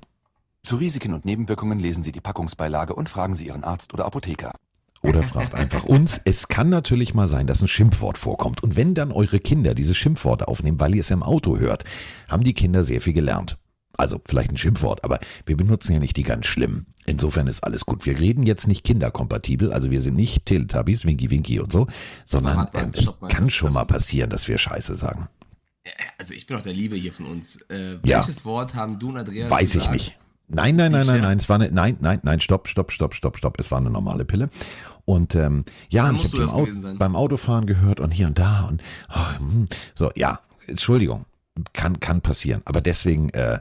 Zu 0.62 0.76
Risiken 0.76 1.14
und 1.14 1.25
Nebenwirkungen 1.25 1.79
lesen 1.79 2.02
Sie 2.02 2.12
die 2.12 2.20
Packungsbeilage 2.20 2.94
und 2.94 3.08
fragen 3.08 3.35
Sie 3.35 3.47
Ihren 3.47 3.64
Arzt 3.64 3.94
oder 3.94 4.06
Apotheker. 4.06 4.52
Oder 5.02 5.23
fragt 5.23 5.55
einfach 5.55 5.85
uns. 5.85 6.20
Es 6.25 6.49
kann 6.49 6.69
natürlich 6.69 7.14
mal 7.14 7.29
sein, 7.29 7.47
dass 7.47 7.62
ein 7.62 7.69
Schimpfwort 7.69 8.19
vorkommt. 8.19 8.62
Und 8.62 8.76
wenn 8.76 8.94
dann 8.94 9.12
eure 9.12 9.41
Kinder 9.41 9.75
diese 9.75 9.94
Schimpfworte 9.94 10.49
aufnehmen, 10.49 10.81
weil 10.81 10.94
ihr 10.94 11.00
es 11.00 11.11
im 11.11 11.23
Auto 11.23 11.58
hört, 11.58 11.85
haben 12.29 12.44
die 12.44 12.55
Kinder 12.55 12.85
sehr 12.85 13.00
viel 13.00 13.14
gelernt. 13.14 13.56
Also 13.96 14.20
vielleicht 14.26 14.50
ein 14.50 14.56
Schimpfwort, 14.56 15.05
aber 15.05 15.20
wir 15.46 15.56
benutzen 15.56 15.93
ja 15.93 15.99
nicht 16.00 16.17
die 16.17 16.23
ganz 16.23 16.46
schlimmen. 16.46 16.90
Insofern 17.06 17.47
ist 17.49 17.64
alles 17.64 17.87
gut. 17.87 18.05
Wir 18.06 18.19
reden 18.19 18.44
jetzt 18.44 18.69
nicht 18.69 18.85
kinderkompatibel, 18.85 19.73
also 19.73 19.91
wir 19.91 20.00
sind 20.02 20.17
nicht 20.17 20.47
Teletubbies, 20.47 21.06
Winky 21.06 21.31
Winky 21.31 21.58
und 21.61 21.73
so, 21.73 21.87
sondern 22.26 22.69
ähm, 22.75 22.93
es 22.94 23.06
kann 23.29 23.44
das- 23.47 23.52
schon 23.52 23.69
das- 23.69 23.75
mal 23.75 23.85
passieren, 23.85 24.31
dass 24.31 24.47
wir 24.49 24.58
Scheiße 24.58 24.94
sagen. 24.94 25.29
Also 26.19 26.35
ich 26.35 26.47
bin 26.47 26.56
doch 26.56 26.62
der 26.62 26.75
Liebe 26.75 26.94
hier 26.97 27.12
von 27.12 27.26
uns. 27.26 27.56
Äh, 27.70 27.94
Ja. 28.05 28.19
welches 28.19 28.44
Wort 28.44 28.75
haben 28.75 28.99
du 28.99 29.08
und 29.08 29.17
Andreas 29.17 29.50
Weiß 29.50 29.70
ich 29.75 29.81
gesagt? 29.81 29.93
nicht. 29.94 30.17
Nein, 30.52 30.76
nein, 30.76 30.93
nein, 30.93 31.06
nein, 31.06 31.20
nein, 31.23 31.38
es 31.38 31.49
war 31.49 31.56
eine, 31.56 31.70
nein, 31.70 31.97
nein, 32.00 32.19
nein, 32.23 32.41
stopp, 32.41 32.69
stopp, 32.69 32.91
stopp, 32.93 33.14
stopp, 33.14 33.38
stopp. 33.38 33.58
Es 33.61 33.70
war 33.70 33.79
eine 33.79 33.88
normale 33.91 34.25
Pille. 34.25 34.50
Und 35.05 35.35
ähm, 35.37 35.64
ja, 35.88 36.11
ich 36.12 36.19
habe 36.25 36.29
beim, 36.31 36.41
das 36.41 36.53
Au 36.53 36.61
gewesen 36.62 36.81
sein. 36.82 36.99
beim 36.99 37.17
Autofahren 37.17 37.67
gehört 37.67 37.99
und 38.00 38.11
hier 38.11 38.26
und 38.26 38.38
da 38.38 38.62
und 38.64 38.82
oh, 39.14 39.55
so, 39.94 40.11
ja, 40.17 40.41
Entschuldigung, 40.67 41.25
kann 41.73 42.01
kann 42.01 42.21
passieren. 42.21 42.62
Aber 42.65 42.81
deswegen, 42.81 43.29
äh, 43.31 43.61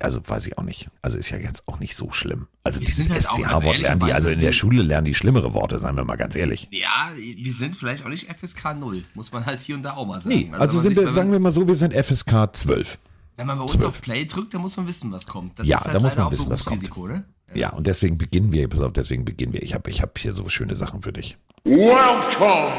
also 0.00 0.20
weiß 0.26 0.46
ich 0.46 0.58
auch 0.58 0.62
nicht. 0.62 0.88
Also 1.02 1.18
ist 1.18 1.30
ja 1.30 1.38
jetzt 1.38 1.66
auch 1.68 1.80
nicht 1.80 1.96
so 1.96 2.12
schlimm. 2.12 2.46
Also 2.64 2.80
Wir 2.80 2.86
dieses 2.86 3.08
halt 3.08 3.26
also 3.26 3.42
SCH-Wort 3.42 3.78
lernen 3.78 4.00
die, 4.06 4.12
also 4.12 4.28
in 4.28 4.40
der 4.40 4.52
Schule 4.52 4.82
lernen 4.82 5.04
die 5.04 5.14
schlimmere 5.14 5.54
Worte, 5.54 5.78
seien 5.78 5.96
wir 5.96 6.04
mal 6.04 6.16
ganz 6.16 6.36
ehrlich. 6.36 6.68
Ja, 6.70 7.10
wir 7.16 7.52
sind 7.52 7.76
vielleicht 7.76 8.04
auch 8.04 8.08
nicht 8.08 8.28
FSK 8.30 8.74
0, 8.74 9.04
muss 9.14 9.32
man 9.32 9.46
halt 9.46 9.60
hier 9.60 9.76
und 9.76 9.82
da 9.82 9.94
auch 9.94 10.06
mal 10.06 10.20
sagen. 10.20 10.34
Nee, 10.34 10.50
also, 10.52 10.76
man 10.76 10.82
sind 10.82 10.96
wir, 10.96 11.12
sagen 11.12 11.32
wir 11.32 11.38
mal 11.38 11.52
so, 11.52 11.66
wir 11.66 11.74
sind 11.74 11.94
FSK 11.94 12.54
12. 12.54 12.98
Wenn 13.36 13.46
man 13.46 13.58
bei 13.58 13.62
uns 13.62 13.72
12. 13.72 13.84
auf 13.84 14.00
Play 14.00 14.24
drückt, 14.24 14.54
dann 14.54 14.62
muss 14.62 14.76
man 14.76 14.86
wissen, 14.86 15.12
was 15.12 15.26
kommt. 15.26 15.58
Das 15.58 15.66
Ja, 15.66 15.78
ist 15.78 15.84
halt 15.84 15.94
da 15.94 16.00
muss 16.00 16.16
man 16.16 16.26
auch 16.26 16.32
wissen, 16.32 16.50
was 16.50 16.64
kommt. 16.64 16.82
Ne? 16.96 17.24
Ja, 17.54 17.70
und 17.70 17.86
deswegen 17.86 18.18
beginnen 18.18 18.50
wir, 18.52 18.68
pass 18.68 18.80
auf, 18.80 18.92
deswegen 18.92 19.24
beginnen 19.24 19.52
wir. 19.52 19.62
Ich 19.62 19.74
habe 19.74 19.90
ich 19.90 20.00
hab 20.02 20.18
hier 20.18 20.32
so 20.32 20.48
schöne 20.48 20.74
Sachen 20.74 21.02
für 21.02 21.12
dich. 21.12 21.36
Welcome! 21.64 22.72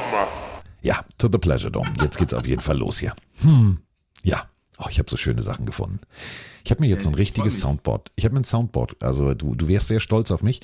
Ja, 0.82 1.04
to 1.18 1.30
the 1.32 1.38
pleasure 1.38 1.72
dome. 1.72 1.90
Jetzt 2.02 2.18
geht's 2.18 2.34
auf 2.34 2.48
jeden 2.48 2.62
Fall 2.62 2.78
los 2.78 3.00
hier. 3.00 3.14
Hm. 3.42 3.80
Ja. 4.24 4.50
Oh, 4.78 4.86
ich 4.90 5.00
habe 5.00 5.10
so 5.10 5.18
schöne 5.18 5.42
Sachen 5.42 5.66
gefunden. 5.66 6.00
Ich 6.64 6.72
habe 6.72 6.82
mir 6.82 6.88
jetzt 6.88 7.04
so 7.04 7.10
ein 7.10 7.14
ich 7.14 7.20
richtiges. 7.20 7.60
Soundboard. 7.60 8.12
Ich 8.16 8.26
habe 8.26 8.36
mir 8.36 8.42
ein 8.42 8.46
Soundboard. 8.46 9.02
Also 9.02 9.34
du, 9.34 9.56
du 9.56 9.68
wärst 9.68 9.88
sehr 9.88 10.00
stolz 10.00 10.32
auf 10.32 10.44
mich. 10.44 10.62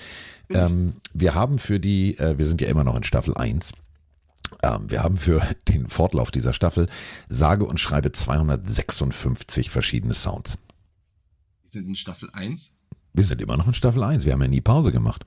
Ähm, 0.49 0.93
wir 1.13 1.33
haben 1.33 1.57
für 1.57 1.79
die, 1.79 2.17
äh, 2.19 2.37
wir 2.37 2.45
sind 2.45 2.61
ja 2.61 2.67
immer 2.67 2.83
noch 2.83 2.95
in 2.95 3.03
Staffel 3.03 3.35
1. 3.35 3.73
Ähm, 4.61 4.89
wir 4.89 5.01
haben 5.03 5.17
für 5.17 5.41
den 5.67 5.87
Fortlauf 5.87 6.29
dieser 6.29 6.53
Staffel 6.53 6.87
sage 7.29 7.65
und 7.65 7.79
schreibe 7.79 8.11
256 8.11 9.69
verschiedene 9.69 10.13
Sounds. 10.13 10.57
Wir 11.63 11.71
sind 11.71 11.87
in 11.87 11.95
Staffel 11.95 12.29
1. 12.33 12.75
Wir 13.13 13.23
sind 13.23 13.41
immer 13.41 13.57
noch 13.57 13.67
in 13.67 13.73
Staffel 13.73 14.03
1. 14.03 14.25
Wir 14.25 14.33
haben 14.33 14.41
ja 14.41 14.47
nie 14.47 14.61
Pause 14.61 14.91
gemacht. 14.91 15.25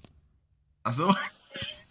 Achso. 0.82 1.14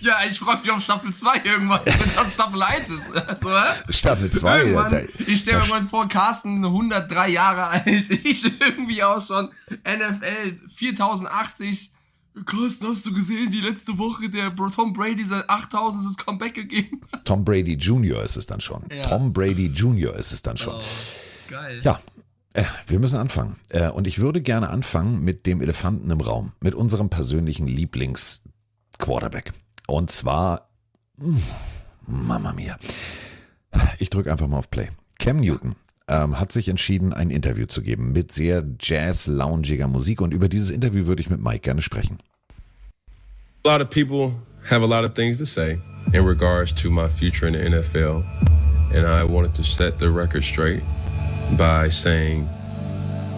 ja, 0.00 0.16
ich 0.30 0.38
freue 0.38 0.58
mich 0.60 0.70
auf 0.70 0.82
Staffel 0.82 1.12
2 1.12 1.42
irgendwann, 1.44 1.80
wenn 1.84 2.14
das 2.16 2.34
Staffel 2.34 2.62
1 2.62 2.88
ist. 2.88 3.16
Also, 3.16 3.50
hä? 3.50 3.64
Staffel 3.90 4.30
2. 4.30 4.58
Irgendwann, 4.60 4.90
da- 4.90 5.00
ich 5.26 5.40
stelle 5.40 5.58
mir 5.58 5.64
irgendwann 5.64 5.88
vor, 5.88 6.08
Carsten 6.08 6.64
103 6.64 7.28
Jahre 7.28 7.66
alt, 7.66 8.10
ich 8.24 8.44
irgendwie 8.60 9.02
auch 9.02 9.24
schon 9.24 9.50
NFL 9.84 10.56
4080. 10.74 11.90
Carsten, 12.46 12.86
hast 12.88 13.04
du 13.06 13.12
gesehen, 13.12 13.52
wie 13.52 13.60
letzte 13.60 13.98
Woche 13.98 14.30
der 14.30 14.50
Bro- 14.50 14.70
Tom 14.70 14.92
Brady 14.92 15.24
sein 15.24 15.42
8000 15.48 16.04
das 16.06 16.16
Comeback 16.16 16.54
gegeben 16.54 17.00
hat? 17.12 17.24
Tom 17.24 17.44
Brady 17.44 17.74
Jr. 17.74 18.22
ist 18.22 18.36
es 18.36 18.46
dann 18.46 18.60
schon. 18.60 18.84
Ja. 18.90 19.02
Tom 19.02 19.32
Brady 19.32 19.66
Jr. 19.66 20.14
ist 20.16 20.32
es 20.32 20.40
dann 20.40 20.56
schon. 20.56 20.80
Geil. 21.48 21.80
Ja, 21.82 22.00
äh, 22.54 22.62
wir 22.86 23.00
müssen 23.00 23.18
anfangen. 23.18 23.56
Äh, 23.68 23.88
und 23.90 24.06
ich 24.06 24.20
würde 24.20 24.40
gerne 24.40 24.70
anfangen 24.70 25.20
mit 25.24 25.44
dem 25.44 25.60
Elefanten 25.60 26.08
im 26.10 26.20
Raum, 26.20 26.52
mit 26.60 26.74
unserem 26.74 27.10
persönlichen 27.10 27.66
Lieblings 27.66 28.42
Quarterback. 28.98 29.52
Und 29.90 30.10
zwar, 30.10 30.68
Mama 32.06 32.52
mia. 32.52 32.78
Ich 33.98 34.08
drücke 34.08 34.30
einfach 34.30 34.46
mal 34.46 34.58
auf 34.58 34.70
Play. 34.70 34.88
Cam 35.18 35.38
Newton 35.38 35.74
ähm, 36.08 36.38
hat 36.38 36.52
sich 36.52 36.68
entschieden, 36.68 37.12
ein 37.12 37.30
Interview 37.30 37.66
zu 37.66 37.82
geben 37.82 38.12
mit 38.12 38.30
sehr 38.30 38.64
jazz-loungiger 38.78 39.88
Musik. 39.88 40.20
Und 40.20 40.32
über 40.32 40.48
dieses 40.48 40.70
Interview 40.70 41.06
würde 41.06 41.22
ich 41.22 41.28
mit 41.28 41.42
Mike 41.42 41.60
gerne 41.60 41.82
sprechen. 41.82 42.18
A 43.64 43.68
lot 43.68 43.82
of 43.82 43.90
people 43.90 44.32
have 44.64 44.82
a 44.82 44.86
lot 44.86 45.04
of 45.04 45.14
things 45.14 45.38
to 45.38 45.44
say 45.44 45.78
in 46.12 46.24
regards 46.24 46.72
to 46.74 46.88
my 46.88 47.08
future 47.08 47.48
in 47.48 47.54
the 47.54 47.60
NFL. 47.60 48.24
And 48.94 49.06
I 49.06 49.24
wanted 49.24 49.54
to 49.56 49.64
set 49.64 49.98
the 49.98 50.08
record 50.08 50.44
straight 50.44 50.82
by 51.58 51.90
saying, 51.90 52.48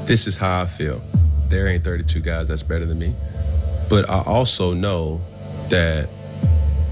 this 0.06 0.26
is 0.26 0.38
how 0.38 0.62
I 0.62 0.66
feel. 0.66 1.00
There 1.48 1.66
ain't 1.66 1.82
32 1.82 2.20
guys 2.20 2.48
that's 2.48 2.62
better 2.62 2.84
than 2.86 2.98
me. 2.98 3.14
But 3.88 4.08
I 4.08 4.22
also 4.22 4.74
know 4.74 5.20
that 5.70 6.08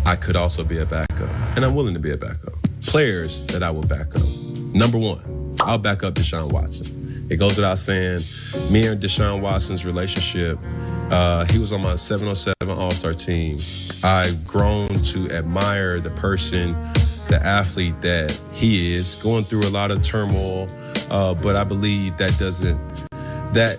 I 0.05 0.17
could 0.17 0.37
also 0.37 0.65
be 0.65 0.79
a 0.79 0.87
backup. 0.87 1.29
And 1.57 1.65
I'm 1.65 1.75
willing 1.75 1.95
to 1.95 2.01
be 2.01 2.13
a 2.13 2.17
backup. 2.17 2.55
Players 2.83 3.47
that 3.47 3.63
I 3.63 3.71
will 3.71 3.83
back 3.83 4.15
up. 4.15 4.23
Number 4.73 4.99
one, 4.99 5.57
I'll 5.61 5.79
back 5.79 6.03
up 6.03 6.15
Deshaun 6.15 6.53
Watson. 6.53 7.27
It 7.31 7.37
goes 7.37 7.57
without 7.57 7.79
saying, 7.79 8.23
me 8.71 8.87
and 8.87 9.01
Deshaun 9.01 9.41
Watson's 9.41 9.85
relationship, 9.85 10.59
uh, 11.11 11.45
he 11.47 11.59
was 11.59 11.73
on 11.73 11.83
my 11.83 11.97
707 11.97 12.55
All 12.69 12.91
Star 12.91 13.15
team. 13.15 13.59
I've 14.03 14.47
grown 14.47 14.89
to 15.05 15.31
admire 15.31 16.01
the 16.01 16.11
person, 16.11 16.73
the 17.29 17.41
athlete 17.45 18.01
that 18.01 18.33
he 18.53 18.95
is, 18.95 19.17
going 19.17 19.45
through 19.45 19.63
a 19.63 19.71
lot 19.71 19.91
of 19.91 20.03
turmoil. 20.03 20.69
Uh, 21.11 21.35
but 21.35 21.57
I 21.57 21.65
believe 21.65 22.17
that 22.19 22.37
doesn't, 22.39 22.79
that 23.55 23.79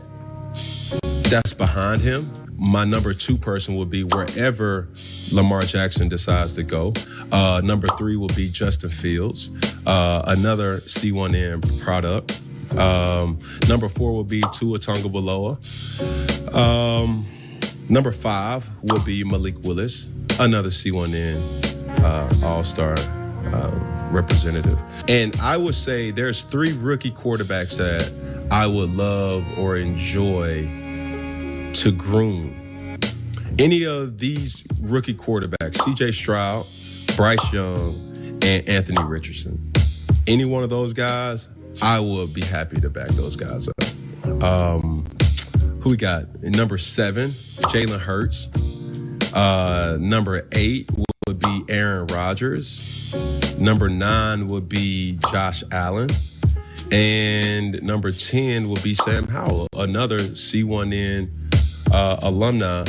that's 1.29 1.53
behind 1.53 2.01
him. 2.01 2.29
My 2.61 2.85
number 2.85 3.15
two 3.15 3.37
person 3.37 3.75
would 3.77 3.89
be 3.89 4.03
wherever 4.03 4.87
Lamar 5.31 5.63
Jackson 5.63 6.07
decides 6.09 6.53
to 6.53 6.63
go. 6.63 6.93
Uh, 7.31 7.59
number 7.63 7.87
three 7.97 8.15
will 8.17 8.27
be 8.27 8.51
Justin 8.51 8.91
Fields, 8.91 9.49
uh, 9.87 10.21
another 10.27 10.81
C1N 10.81 11.81
product. 11.83 12.39
Um, 12.77 13.39
number 13.67 13.89
four 13.89 14.13
will 14.13 14.23
be 14.23 14.43
Tua 14.53 14.77
Tonga 14.77 15.09
Um, 16.55 17.25
number 17.89 18.11
five 18.11 18.69
will 18.83 19.03
be 19.05 19.23
Malik 19.23 19.55
Willis, 19.63 20.07
another 20.39 20.69
C1N 20.69 22.03
uh, 22.03 22.45
All 22.45 22.63
Star 22.63 22.93
uh, 22.99 24.09
representative. 24.11 24.77
And 25.07 25.35
I 25.37 25.57
would 25.57 25.73
say 25.73 26.11
there's 26.11 26.43
three 26.43 26.73
rookie 26.73 27.09
quarterbacks 27.09 27.75
that 27.77 28.47
I 28.51 28.67
would 28.67 28.91
love 28.91 29.43
or 29.57 29.77
enjoy 29.77 30.69
to 31.73 31.91
groom. 31.91 32.57
Any 33.57 33.85
of 33.85 34.17
these 34.17 34.63
rookie 34.79 35.13
quarterbacks, 35.13 35.77
CJ 35.77 36.13
Stroud, 36.13 36.65
Bryce 37.15 37.53
Young, 37.53 38.39
and 38.43 38.67
Anthony 38.67 39.03
Richardson, 39.03 39.71
any 40.27 40.45
one 40.45 40.63
of 40.63 40.69
those 40.69 40.93
guys, 40.93 41.49
I 41.81 41.99
would 41.99 42.33
be 42.33 42.41
happy 42.41 42.81
to 42.81 42.89
back 42.89 43.09
those 43.09 43.35
guys 43.35 43.67
up. 43.67 44.43
Um, 44.43 45.05
who 45.81 45.91
we 45.91 45.97
got? 45.97 46.41
Number 46.41 46.77
seven, 46.77 47.31
Jalen 47.31 47.99
Hurts. 47.99 48.47
Uh, 49.33 49.97
number 49.99 50.47
eight 50.51 50.89
would 51.27 51.39
be 51.39 51.63
Aaron 51.69 52.07
Rodgers. 52.07 53.13
Number 53.57 53.87
nine 53.89 54.47
would 54.47 54.67
be 54.67 55.17
Josh 55.31 55.63
Allen. 55.71 56.09
And 56.91 57.81
number 57.83 58.11
10 58.11 58.67
will 58.67 58.81
be 58.83 58.95
Sam 58.95 59.27
Howell, 59.27 59.69
another 59.73 60.19
C1N 60.19 61.29
uh, 61.91 62.17
alumni. 62.21 62.85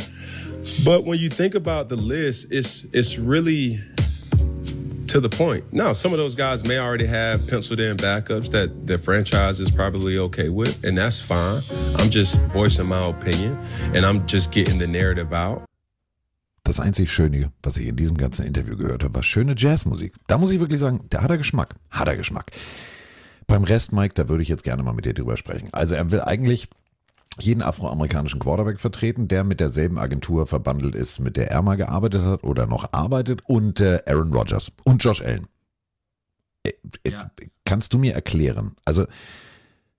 But 0.84 1.04
when 1.04 1.18
you 1.18 1.28
think 1.28 1.54
about 1.54 1.88
the 1.88 1.96
list, 1.96 2.46
it's 2.50 2.86
it's 2.92 3.18
really 3.18 3.80
to 5.08 5.20
the 5.20 5.28
point. 5.28 5.64
Now, 5.72 5.92
some 5.92 6.12
of 6.12 6.18
those 6.18 6.34
guys 6.34 6.64
may 6.64 6.78
already 6.78 7.06
have 7.06 7.46
penciled 7.46 7.80
in 7.80 7.96
backups 7.96 8.50
that 8.52 8.86
the 8.86 8.96
franchise 8.98 9.60
is 9.60 9.70
probably 9.70 10.18
okay 10.18 10.48
with, 10.48 10.82
and 10.84 10.96
that's 10.96 11.20
fine. 11.20 11.60
I'm 11.96 12.10
just 12.10 12.40
voicing 12.52 12.86
my 12.86 13.08
opinion, 13.08 13.58
and 13.94 14.06
I'm 14.06 14.26
just 14.26 14.52
getting 14.52 14.78
the 14.78 14.86
narrative 14.86 15.32
out. 15.32 15.62
Das 16.64 16.78
einzig 16.78 17.10
Schöne, 17.10 17.50
was 17.62 17.76
ich 17.76 17.88
in 17.88 17.96
diesem 17.96 18.16
ganzen 18.16 18.46
Interview 18.46 18.76
gehört 18.76 19.02
habe, 19.02 19.14
war 19.16 19.22
schöne 19.24 19.54
Jazzmusik. 19.56 20.14
Da 20.28 20.38
muss 20.38 20.52
ich 20.52 20.60
wirklich 20.60 20.78
sagen, 20.78 21.00
da 21.10 21.22
hat 21.22 21.30
er 21.30 21.36
Geschmack. 21.36 21.74
Hat 21.90 22.06
er 22.06 22.16
Geschmack. 22.16 22.52
Beim 23.48 23.64
Rest, 23.64 23.92
Mike, 23.92 24.14
da 24.14 24.28
würde 24.28 24.44
ich 24.44 24.48
jetzt 24.48 24.62
gerne 24.62 24.84
mal 24.84 24.94
mit 24.94 25.04
dir 25.04 25.12
drüber 25.12 25.36
sprechen. 25.36 25.68
Also 25.72 25.96
er 25.96 26.12
will 26.12 26.20
eigentlich 26.20 26.68
jeden 27.40 27.62
afroamerikanischen 27.62 28.40
Quarterback 28.40 28.80
vertreten, 28.80 29.28
der 29.28 29.44
mit 29.44 29.60
derselben 29.60 29.98
Agentur 29.98 30.46
verbandelt 30.46 30.94
ist, 30.94 31.20
mit 31.20 31.36
der 31.36 31.50
er 31.50 31.62
mal 31.62 31.76
gearbeitet 31.76 32.22
hat 32.22 32.44
oder 32.44 32.66
noch 32.66 32.92
arbeitet 32.92 33.42
und 33.46 33.80
äh, 33.80 34.02
Aaron 34.06 34.32
Rodgers 34.32 34.72
und 34.84 35.02
Josh 35.02 35.22
Allen. 35.22 35.46
Äh, 36.64 36.72
äh, 37.04 37.10
ja. 37.10 37.30
Kannst 37.64 37.94
du 37.94 37.98
mir 37.98 38.14
erklären? 38.14 38.76
Also 38.84 39.06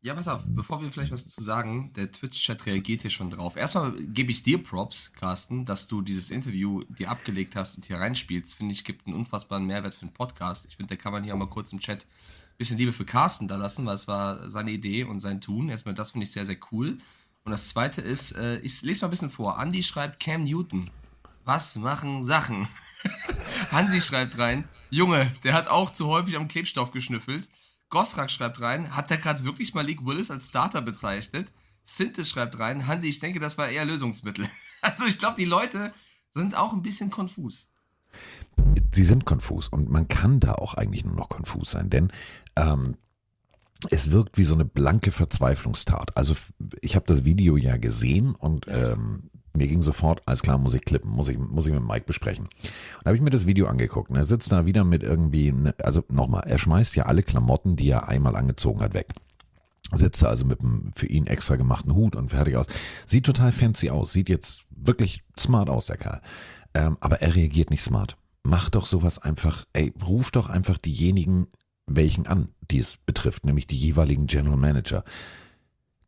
ja, 0.03 0.13
pass 0.13 0.27
auf, 0.27 0.43
bevor 0.45 0.81
wir 0.81 0.91
vielleicht 0.91 1.13
was 1.13 1.29
zu 1.29 1.41
sagen, 1.41 1.93
der 1.95 2.11
Twitch-Chat 2.11 2.65
reagiert 2.65 3.03
hier 3.03 3.09
schon 3.09 3.29
drauf. 3.29 3.55
Erstmal 3.55 3.93
gebe 3.93 4.31
ich 4.31 4.43
dir 4.43 4.61
Props, 4.61 5.13
Carsten, 5.13 5.63
dass 5.65 5.87
du 5.87 6.01
dieses 6.01 6.29
Interview 6.29 6.83
dir 6.89 7.09
abgelegt 7.09 7.55
hast 7.55 7.77
und 7.77 7.85
hier 7.85 7.99
reinspielst. 7.99 8.53
Finde 8.53 8.73
ich, 8.73 8.83
gibt 8.83 9.07
einen 9.07 9.15
unfassbaren 9.15 9.65
Mehrwert 9.65 9.95
für 9.95 10.05
den 10.05 10.11
Podcast. 10.11 10.65
Ich 10.65 10.75
finde, 10.75 10.93
da 10.93 11.01
kann 11.01 11.13
man 11.13 11.23
hier 11.23 11.33
auch 11.33 11.37
mal 11.37 11.47
kurz 11.47 11.71
im 11.71 11.79
Chat 11.79 12.01
ein 12.01 12.57
bisschen 12.57 12.77
Liebe 12.77 12.91
für 12.91 13.05
Carsten 13.05 13.47
da 13.47 13.55
lassen, 13.55 13.85
weil 13.85 13.95
es 13.95 14.09
war 14.09 14.49
seine 14.51 14.71
Idee 14.71 15.05
und 15.05 15.21
sein 15.21 15.39
Tun. 15.39 15.69
Erstmal, 15.69 15.95
das 15.95 16.11
finde 16.11 16.25
ich 16.25 16.33
sehr, 16.33 16.45
sehr 16.45 16.57
cool. 16.73 16.97
Und 17.45 17.51
das 17.51 17.69
zweite 17.69 18.01
ist, 18.01 18.33
äh, 18.33 18.59
ich 18.59 18.81
lese 18.81 19.01
mal 19.01 19.07
ein 19.07 19.12
bisschen 19.12 19.29
vor. 19.29 19.59
Andy 19.59 19.83
schreibt 19.83 20.19
Cam 20.19 20.43
Newton. 20.43 20.89
Was 21.45 21.75
machen 21.75 22.23
Sachen? 22.23 22.67
Hansi 23.71 24.01
schreibt 24.01 24.38
rein, 24.38 24.67
Junge, 24.89 25.33
der 25.43 25.53
hat 25.53 25.67
auch 25.67 25.91
zu 25.91 26.07
häufig 26.07 26.38
am 26.38 26.47
Klebstoff 26.47 26.91
geschnüffelt. 26.91 27.50
Gosrak 27.89 28.31
schreibt 28.31 28.62
rein, 28.62 28.95
hat 28.95 29.09
der 29.09 29.17
gerade 29.17 29.43
wirklich 29.43 29.73
Malik 29.73 30.05
Willis 30.05 30.31
als 30.31 30.50
Starter 30.50 30.81
bezeichnet? 30.81 31.51
Sinte 31.83 32.23
schreibt 32.23 32.57
rein, 32.59 32.88
Hansi, 32.88 33.07
ich 33.07 33.19
denke, 33.19 33.39
das 33.39 33.57
war 33.57 33.69
eher 33.69 33.85
Lösungsmittel. 33.85 34.50
Also 34.85 35.05
ich 35.05 35.17
glaube, 35.17 35.38
die 35.38 35.45
Leute 35.45 35.93
sind 36.33 36.57
auch 36.57 36.73
ein 36.73 36.81
bisschen 36.81 37.09
konfus. 37.09 37.69
Sie 38.91 39.05
sind 39.05 39.23
konfus 39.23 39.69
und 39.69 39.89
man 39.89 40.09
kann 40.09 40.41
da 40.41 40.55
auch 40.55 40.73
eigentlich 40.73 41.05
nur 41.05 41.15
noch 41.15 41.29
konfus 41.29 41.71
sein, 41.71 41.89
denn 41.89 42.12
ähm, 42.57 42.97
es 43.91 44.11
wirkt 44.11 44.37
wie 44.37 44.43
so 44.43 44.55
eine 44.55 44.65
blanke 44.65 45.11
Verzweiflungstat. 45.11 46.15
Also 46.15 46.35
ich 46.81 46.95
habe 46.95 47.05
das 47.07 47.25
Video 47.25 47.57
ja 47.57 47.77
gesehen 47.77 48.35
und 48.35 48.65
ähm, 48.67 49.29
mir 49.55 49.67
ging 49.67 49.81
sofort, 49.81 50.21
alles 50.25 50.41
klar, 50.41 50.57
muss 50.57 50.73
ich 50.73 50.83
klippen, 50.83 51.11
muss 51.11 51.27
ich, 51.27 51.37
muss 51.37 51.67
ich 51.67 51.73
mit 51.73 51.83
Mike 51.83 52.05
besprechen. 52.05 52.45
Und 52.45 53.05
habe 53.05 53.15
ich 53.15 53.21
mir 53.21 53.29
das 53.29 53.45
Video 53.45 53.67
angeguckt 53.67 54.09
und 54.09 54.15
er 54.15 54.25
sitzt 54.25 54.51
da 54.51 54.65
wieder 54.65 54.83
mit 54.83 55.03
irgendwie, 55.03 55.51
ne, 55.51 55.75
also 55.83 56.03
nochmal, 56.09 56.43
er 56.47 56.57
schmeißt 56.57 56.95
ja 56.95 57.05
alle 57.05 57.23
Klamotten, 57.23 57.75
die 57.75 57.89
er 57.89 58.09
einmal 58.09 58.35
angezogen 58.35 58.81
hat, 58.81 58.93
weg. 58.93 59.07
Sitzt 59.93 60.25
also 60.25 60.45
mit 60.45 60.61
einem 60.61 60.91
für 60.95 61.05
ihn 61.05 61.27
extra 61.27 61.55
gemachten 61.55 61.93
Hut 61.93 62.15
und 62.15 62.29
fertig 62.29 62.55
aus. 62.55 62.65
Sieht 63.05 63.25
total 63.25 63.51
fancy 63.51 63.91
aus, 63.91 64.11
sieht 64.11 64.27
jetzt 64.27 64.63
wirklich 64.71 65.23
smart 65.37 65.69
aus, 65.69 65.85
der 65.85 65.97
Kerl. 65.97 66.21
Ähm, 66.73 66.97
aber 66.99 67.21
er 67.21 67.35
reagiert 67.35 67.69
nicht 67.69 67.83
smart. 67.83 68.17
Mach 68.43 68.69
doch 68.69 68.87
sowas 68.87 69.19
einfach, 69.19 69.65
ey, 69.73 69.93
ruf 70.03 70.31
doch 70.31 70.49
einfach 70.49 70.77
diejenigen 70.79 71.47
welchen 71.85 72.27
an, 72.27 72.49
die 72.71 72.79
es 72.79 72.97
betrifft, 72.97 73.45
nämlich 73.45 73.67
die 73.67 73.77
jeweiligen 73.77 74.27
General 74.27 74.57
Manager. 74.57 75.03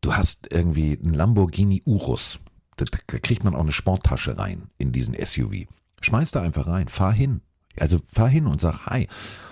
Du 0.01 0.15
hast 0.15 0.51
irgendwie 0.51 0.98
einen 1.01 1.13
Lamborghini 1.13 1.82
Urus. 1.86 2.39
Da, 2.77 2.86
da 2.86 3.20
kriegt 3.20 3.44
man 3.44 3.55
auch 3.55 3.62
eine 3.62 3.72
Sporttasche 3.72 4.38
rein 4.38 4.70
in 4.77 4.91
diesen 4.91 5.15
SUV. 5.15 5.67
Schmeiß 6.01 6.32
da 6.32 6.41
einfach 6.41 6.67
rein, 6.67 6.88
fahr 6.88 7.13
hin. 7.13 7.41
Also 7.79 8.00
fahr 8.12 8.29
hin 8.29 8.48
und 8.48 8.62
sag, 8.62 8.86
hi, 8.86 9.08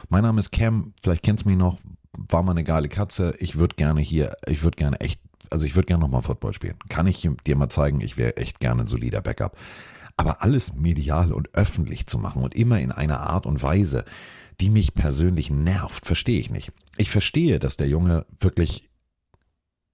mein 0.10 0.24
Name 0.24 0.40
ist 0.40 0.52
Cam, 0.52 0.94
vielleicht 1.02 1.24
kennst 1.24 1.46
du 1.46 1.50
mich 1.50 1.58
noch, 1.58 1.80
war 2.16 2.44
mal 2.44 2.52
eine 2.52 2.64
geile 2.64 2.88
Katze, 2.88 3.36
ich 3.40 3.58
würde 3.58 3.76
gerne 3.76 4.02
hier, 4.02 4.36
ich 4.48 4.64
würde 4.64 4.78
gerne 4.78 5.00
echt, 5.02 5.20
also 5.50 5.66
ich 5.66 5.76
würde 5.76 5.88
gerne 5.88 6.02
nochmal 6.02 6.22
Football 6.22 6.54
spielen. 6.54 6.78
Kann 6.88 7.08
ich 7.08 7.28
dir 7.46 7.56
mal 7.56 7.70
zeigen, 7.70 8.00
ich 8.00 8.18
wäre 8.18 8.38
echt 8.38 8.60
gerne 8.60 8.84
ein 8.84 8.88
solider 8.88 9.22
Backup. 9.22 9.58
Aber 10.16 10.44
alles 10.44 10.74
medial 10.76 11.34
und 11.34 11.56
öffentlich 11.56 12.06
zu 12.06 12.20
machen 12.20 12.44
und 12.44 12.56
immer 12.56 12.80
in 12.80 12.92
einer 12.92 13.22
Art 13.22 13.46
und 13.46 13.64
Weise, 13.64 14.06
die 14.60 14.70
mich 14.70 14.94
persönlich 14.94 15.50
nervt, 15.50 16.06
verstehe 16.06 16.40
ich 16.40 16.50
nicht. 16.50 16.72
Ich 16.98 17.10
verstehe, 17.10 17.60
dass 17.60 17.78
der 17.78 17.88
Junge 17.88 18.26
wirklich 18.40 18.90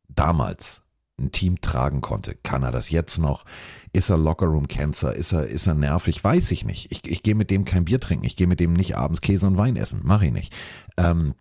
damals 0.08 0.82
ein 1.20 1.32
Team 1.32 1.62
tragen 1.62 2.02
konnte. 2.02 2.36
Kann 2.36 2.64
er 2.64 2.72
das 2.72 2.90
jetzt 2.90 3.18
noch? 3.18 3.46
Ist 3.92 4.10
er 4.10 4.18
Lockerroom 4.18 4.68
Cancer? 4.68 5.14
Ist 5.14 5.34
er, 5.34 5.48
ist 5.48 5.68
er 5.68 5.76
nervig? 5.76 6.24
Weiß 6.24 6.52
ich 6.52 6.66
nicht. 6.66 6.92
Ich, 6.92 7.06
ich 7.06 7.24
gehe 7.24 7.36
mit 7.36 7.52
dem 7.52 7.66
kein 7.66 7.86
Bier 7.86 8.00
trinken. 8.00 8.26
Ich 8.26 8.36
gehe 8.36 8.48
mit 8.48 8.60
dem 8.60 8.74
nicht 8.74 8.96
abends 8.96 9.22
Käse 9.22 9.48
und 9.48 9.58
Wein 9.58 9.76
essen. 9.76 10.02
Mache 10.04 10.28
ich 10.28 10.32
nicht. 10.32 10.56
Ähm, 10.98 11.36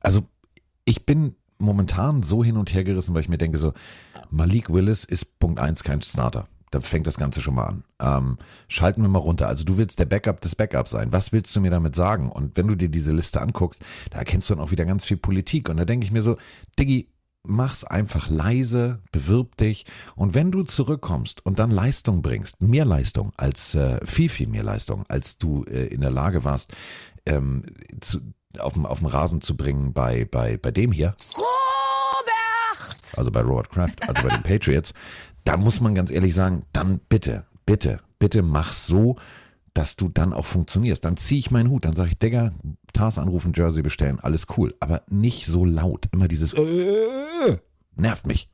also 0.00 0.22
ich 0.84 1.06
bin 1.06 1.36
momentan 1.58 2.22
so 2.22 2.42
hin 2.42 2.56
und 2.56 2.72
her 2.74 2.84
gerissen, 2.84 3.14
weil 3.14 3.22
ich 3.22 3.28
mir 3.28 3.38
denke 3.38 3.58
so, 3.58 3.72
Malik 4.30 4.70
Willis 4.72 5.04
ist 5.04 5.38
Punkt 5.38 5.60
1 5.60 5.84
kein 5.84 6.02
Starter. 6.02 6.48
Da 6.70 6.80
fängt 6.80 7.06
das 7.06 7.18
Ganze 7.18 7.40
schon 7.40 7.54
mal 7.54 7.66
an. 7.66 7.84
Ähm, 8.00 8.38
schalten 8.68 9.02
wir 9.02 9.08
mal 9.08 9.18
runter. 9.18 9.48
Also 9.48 9.64
du 9.64 9.76
willst 9.76 9.98
der 9.98 10.06
Backup 10.06 10.40
des 10.40 10.54
Backups 10.54 10.90
sein. 10.90 11.12
Was 11.12 11.32
willst 11.32 11.54
du 11.56 11.60
mir 11.60 11.70
damit 11.70 11.94
sagen? 11.94 12.30
Und 12.30 12.56
wenn 12.56 12.68
du 12.68 12.76
dir 12.76 12.88
diese 12.88 13.12
Liste 13.12 13.40
anguckst, 13.40 13.82
da 14.10 14.20
erkennst 14.20 14.50
du 14.50 14.54
dann 14.54 14.64
auch 14.64 14.70
wieder 14.70 14.84
ganz 14.84 15.04
viel 15.04 15.16
Politik. 15.16 15.68
Und 15.68 15.78
da 15.78 15.84
denke 15.84 16.06
ich 16.06 16.12
mir 16.12 16.22
so, 16.22 16.36
Diggi, 16.78 17.08
mach's 17.42 17.84
einfach 17.84 18.28
leise, 18.28 19.00
bewirb 19.12 19.56
dich 19.56 19.86
und 20.14 20.34
wenn 20.34 20.50
du 20.50 20.62
zurückkommst 20.62 21.44
und 21.44 21.58
dann 21.58 21.70
Leistung 21.70 22.22
bringst, 22.22 22.60
mehr 22.60 22.84
Leistung 22.84 23.32
als 23.36 23.74
äh, 23.74 24.04
viel, 24.06 24.28
viel 24.28 24.46
mehr 24.46 24.62
Leistung, 24.62 25.04
als 25.08 25.38
du 25.38 25.64
äh, 25.64 25.86
in 25.86 26.00
der 26.00 26.10
Lage 26.10 26.44
warst, 26.44 26.72
ähm, 27.26 27.64
zu, 28.00 28.20
auf, 28.58 28.74
dem, 28.74 28.84
auf 28.86 28.98
dem 28.98 29.06
Rasen 29.06 29.40
zu 29.40 29.56
bringen 29.56 29.92
bei, 29.92 30.24
bei, 30.24 30.56
bei 30.56 30.70
dem 30.70 30.92
hier. 30.92 31.14
Robert! 31.34 33.18
Also 33.18 33.30
bei 33.30 33.40
Robert 33.40 33.70
Kraft, 33.70 34.08
also 34.08 34.22
bei 34.22 34.34
den 34.34 34.42
Patriots. 34.58 34.92
Da 35.44 35.56
muss 35.56 35.80
man 35.80 35.94
ganz 35.94 36.10
ehrlich 36.10 36.34
sagen, 36.34 36.64
dann 36.72 37.00
bitte, 37.08 37.46
bitte, 37.66 38.00
bitte 38.18 38.42
mach 38.42 38.72
so, 38.72 39.16
dass 39.74 39.96
du 39.96 40.08
dann 40.08 40.32
auch 40.32 40.46
funktionierst. 40.46 41.04
Dann 41.04 41.16
ziehe 41.16 41.38
ich 41.38 41.50
meinen 41.50 41.70
Hut, 41.70 41.84
dann 41.84 41.94
sage 41.94 42.10
ich, 42.10 42.18
Digga, 42.18 42.52
Tars 42.92 43.18
anrufen, 43.18 43.52
Jersey 43.54 43.82
bestellen, 43.82 44.20
alles 44.20 44.46
cool. 44.56 44.74
Aber 44.80 45.02
nicht 45.08 45.46
so 45.46 45.64
laut. 45.64 46.08
Immer 46.12 46.28
dieses 46.28 46.52
äh, 46.54 47.58
nervt 47.96 48.26
mich. 48.26 48.48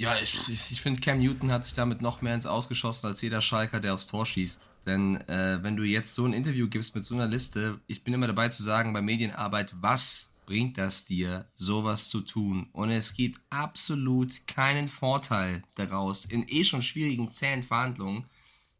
Ja, 0.00 0.16
ich, 0.20 0.48
ich 0.70 0.80
finde, 0.80 1.00
Cam 1.00 1.18
Newton 1.18 1.50
hat 1.50 1.64
sich 1.64 1.74
damit 1.74 2.02
noch 2.02 2.22
mehr 2.22 2.34
ins 2.34 2.46
Ausgeschossen 2.46 3.06
als 3.08 3.20
jeder 3.20 3.40
Schalker, 3.40 3.80
der 3.80 3.94
aufs 3.94 4.06
Tor 4.06 4.26
schießt. 4.26 4.70
Denn 4.86 5.16
äh, 5.28 5.58
wenn 5.62 5.76
du 5.76 5.82
jetzt 5.82 6.14
so 6.14 6.24
ein 6.24 6.32
Interview 6.32 6.68
gibst 6.68 6.94
mit 6.94 7.04
so 7.04 7.14
einer 7.14 7.26
Liste, 7.26 7.80
ich 7.88 8.04
bin 8.04 8.14
immer 8.14 8.28
dabei 8.28 8.48
zu 8.48 8.62
sagen, 8.62 8.92
bei 8.92 9.02
Medienarbeit, 9.02 9.74
was 9.80 10.27
bringt 10.48 10.78
das 10.78 11.04
dir, 11.04 11.46
sowas 11.56 12.08
zu 12.08 12.22
tun? 12.22 12.68
Und 12.72 12.88
es 12.88 13.12
gibt 13.12 13.38
absolut 13.50 14.46
keinen 14.46 14.88
Vorteil 14.88 15.62
daraus, 15.74 16.24
in 16.24 16.46
eh 16.48 16.64
schon 16.64 16.80
schwierigen, 16.80 17.30
zähen 17.30 17.62
Verhandlungen, 17.62 18.24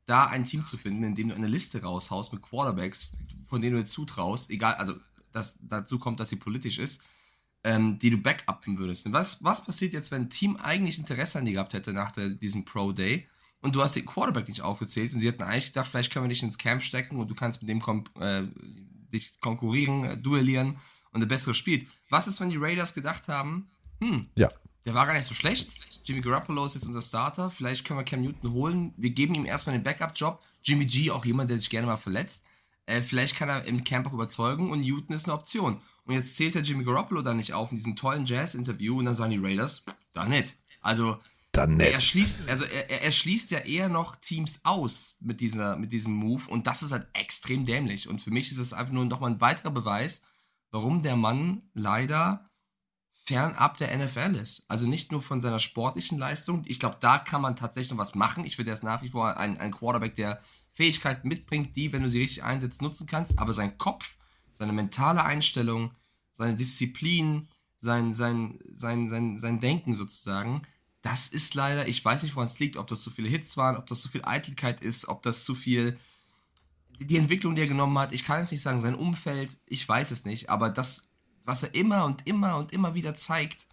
da 0.07 0.25
ein 0.29 0.45
Team 0.45 0.65
zu 0.65 0.79
finden, 0.79 1.05
in 1.05 1.15
dem 1.15 1.29
du 1.29 1.35
eine 1.35 1.47
Liste 1.47 1.83
raushaust 1.83 2.33
mit 2.33 2.41
Quarterbacks, 2.41 3.13
von 3.45 3.61
denen 3.61 3.77
du 3.77 3.83
dir 3.83 3.87
zutraust, 3.87 4.49
egal, 4.49 4.77
also 4.77 4.95
dass 5.31 5.59
dazu 5.61 5.99
kommt, 5.99 6.21
dass 6.21 6.31
sie 6.31 6.37
politisch 6.37 6.79
ist, 6.79 7.03
ähm, 7.65 7.99
die 7.99 8.09
du 8.09 8.17
backuppen 8.17 8.79
würdest. 8.79 9.13
Was, 9.13 9.45
was 9.45 9.63
passiert 9.63 9.93
jetzt, 9.93 10.11
wenn 10.11 10.23
ein 10.23 10.31
Team 10.31 10.57
eigentlich 10.57 10.99
Interesse 10.99 11.39
an 11.39 11.45
dir 11.45 11.53
gehabt 11.53 11.75
hätte 11.75 11.93
nach 11.93 12.13
der, 12.13 12.31
diesem 12.31 12.65
Pro 12.65 12.93
Day 12.93 13.29
und 13.61 13.75
du 13.75 13.83
hast 13.83 13.95
den 13.95 14.07
Quarterback 14.07 14.49
nicht 14.49 14.63
aufgezählt 14.63 15.13
und 15.13 15.21
sie 15.21 15.29
hätten 15.29 15.43
eigentlich 15.43 15.67
gedacht, 15.67 15.89
vielleicht 15.91 16.11
können 16.15 16.25
wir 16.25 16.31
dich 16.31 16.43
ins 16.43 16.57
Camp 16.57 16.83
stecken 16.83 17.19
und 17.19 17.29
du 17.29 17.35
kannst 17.35 17.61
mit 17.61 17.69
dem 17.69 17.83
äh, 18.21 18.45
dich 19.13 19.39
konkurrieren, 19.43 20.05
äh, 20.05 20.17
duellieren 20.17 20.79
und 21.19 21.29
der 21.29 21.35
bessere 21.35 21.55
spielt. 21.55 21.87
Was 22.11 22.27
ist, 22.27 22.41
wenn 22.41 22.51
die 22.51 22.57
Raiders 22.57 22.95
gedacht 22.95 23.29
haben, 23.29 23.69
hm, 24.01 24.29
Ja. 24.35 24.49
der 24.87 24.95
war 24.95 25.07
gar 25.07 25.15
nicht 25.15 25.27
so 25.27 25.35
schlecht. 25.35 25.71
Jimmy 26.05 26.21
Garoppolo 26.23 26.65
ist 26.65 26.75
jetzt 26.75 26.87
unser 26.87 27.03
Starter. 27.03 27.51
Vielleicht 27.51 27.85
können 27.85 27.99
wir 27.99 28.05
Cam 28.05 28.23
Newton 28.23 28.53
holen. 28.53 28.95
Wir 28.97 29.11
geben 29.11 29.35
ihm 29.35 29.45
erstmal 29.45 29.77
den 29.77 29.83
Backup-Job. 29.83 30.43
Jimmy 30.65 30.87
G, 30.87 31.11
auch 31.11 31.25
jemand, 31.25 31.51
der 31.51 31.59
sich 31.59 31.69
gerne 31.71 31.87
mal 31.87 31.97
verletzt. 31.97 32.45
Äh, 32.87 33.03
vielleicht 33.03 33.37
kann 33.37 33.49
er 33.51 33.65
im 33.65 33.85
Camp 33.85 34.07
auch 34.07 34.13
überzeugen 34.15 34.71
und 34.71 34.81
Newton 34.81 35.15
ist 35.15 35.25
eine 35.27 35.35
Option. 35.35 35.83
Und 36.05 36.15
jetzt 36.15 36.37
zählt 36.37 36.55
der 36.55 36.63
Jimmy 36.63 36.85
Garoppolo 36.85 37.21
da 37.21 37.35
nicht 37.35 37.53
auf 37.53 37.71
in 37.71 37.77
diesem 37.77 37.97
tollen 37.97 38.25
Jazz-Interview 38.25 38.99
und 38.99 39.05
dann 39.05 39.15
sagen 39.15 39.33
die 39.33 39.39
Raiders, 39.47 39.85
da 40.15 40.27
nicht. 40.27 40.57
Also, 40.81 41.19
Dann 41.53 41.79
er 41.81 42.01
schließt, 42.01 42.49
also 42.49 42.65
er, 42.65 42.89
er- 42.89 43.03
er 43.03 43.11
schließt 43.11 43.51
ja 43.51 43.59
eher 43.59 43.89
noch 43.91 44.17
Teams 44.17 44.61
aus 44.65 45.19
mit, 45.21 45.41
dieser, 45.43 45.77
mit 45.77 45.93
diesem 45.93 46.13
Move 46.15 46.45
und 46.49 46.67
das 46.67 46.83
ist 46.83 46.93
halt 46.93 47.09
extrem 47.13 47.67
dämlich. 47.67 48.09
Und 48.09 48.23
für 48.23 48.31
mich 48.31 48.51
ist 48.53 48.59
es 48.59 48.73
einfach 48.73 48.93
nur 48.95 49.05
nochmal 49.05 49.33
ein 49.33 49.41
weiterer 49.43 49.71
Beweis, 49.71 50.23
warum 50.71 51.03
der 51.03 51.17
Mann 51.17 51.63
leider 51.75 52.49
fernab 53.29 53.77
der 53.77 53.97
NFL 53.97 54.37
ist. 54.37 54.65
Also 54.69 54.87
nicht 54.87 55.13
nur 55.13 55.21
von 55.21 55.43
seiner 55.43 55.59
sportlichen 55.59 56.19
Leistung. 56.19 56.63
Ich 56.67 56.81
glaube, 56.81 56.97
da 57.01 57.19
kann 57.19 57.43
man 57.43 57.57
tatsächlich 57.57 57.91
noch 57.91 57.99
was 57.99 58.15
machen. 58.15 58.45
Ich 58.45 58.57
finde, 58.57 58.71
er 58.71 58.75
ist 58.75 58.85
nach 58.85 59.03
wie 59.03 59.11
vor 59.11 59.37
ein, 59.37 59.59
ein 59.59 59.73
Quarterback, 59.73 60.15
der 60.15 60.41
Fähigkeiten 60.73 61.29
mitbringt, 61.29 61.77
die, 61.77 61.93
wenn 61.93 62.03
du 62.03 62.09
sie 62.09 62.21
richtig 62.21 62.43
einsetzt, 62.43 62.81
nutzen 62.81 63.07
kannst. 63.07 63.39
Aber 63.39 63.53
sein 63.53 63.77
Kopf, 63.77 64.17
seine 64.53 64.73
mentale 64.73 65.25
Einstellung, 65.25 65.93
seine 66.33 66.57
Disziplin, 66.57 67.49
sein, 67.81 68.15
sein, 68.15 68.61
sein, 68.73 69.11
sein, 69.11 69.37
sein 69.37 69.61
Denken 69.61 69.95
sozusagen, 69.95 70.63
das 71.03 71.29
ist 71.29 71.55
leider, 71.55 71.87
ich 71.87 72.05
weiß 72.05 72.23
nicht, 72.23 72.35
woran 72.35 72.49
es 72.49 72.59
liegt, 72.59 72.77
ob 72.77 72.87
das 72.87 73.03
zu 73.03 73.11
viele 73.11 73.29
Hits 73.29 73.57
waren, 73.57 73.77
ob 73.77 73.87
das 73.87 74.01
zu 74.01 74.09
viel 74.09 74.25
Eitelkeit 74.25 74.81
ist, 74.81 75.07
ob 75.09 75.23
das 75.23 75.45
zu 75.45 75.55
viel 75.55 75.99
die 76.99 77.17
Entwicklung, 77.17 77.55
die 77.55 77.63
er 77.63 77.69
genommen 77.69 77.99
hat, 77.99 78.13
ich 78.13 78.25
kann 78.25 78.41
es 78.41 78.51
nicht 78.51 78.63
sagen, 78.63 78.81
sein 78.81 78.95
Umfeld, 78.95 79.59
ich 79.67 79.89
weiß 79.89 80.11
es 80.11 80.25
nicht, 80.25 80.51
aber 80.51 80.71
das, 80.71 81.09
was 81.45 81.63
er 81.63 81.75
immer 81.75 82.05
und 82.05 82.27
immer 82.27 82.57
und 82.57 82.73
immer 82.73 82.95
wieder 82.95 83.15
zeigt, 83.15 83.67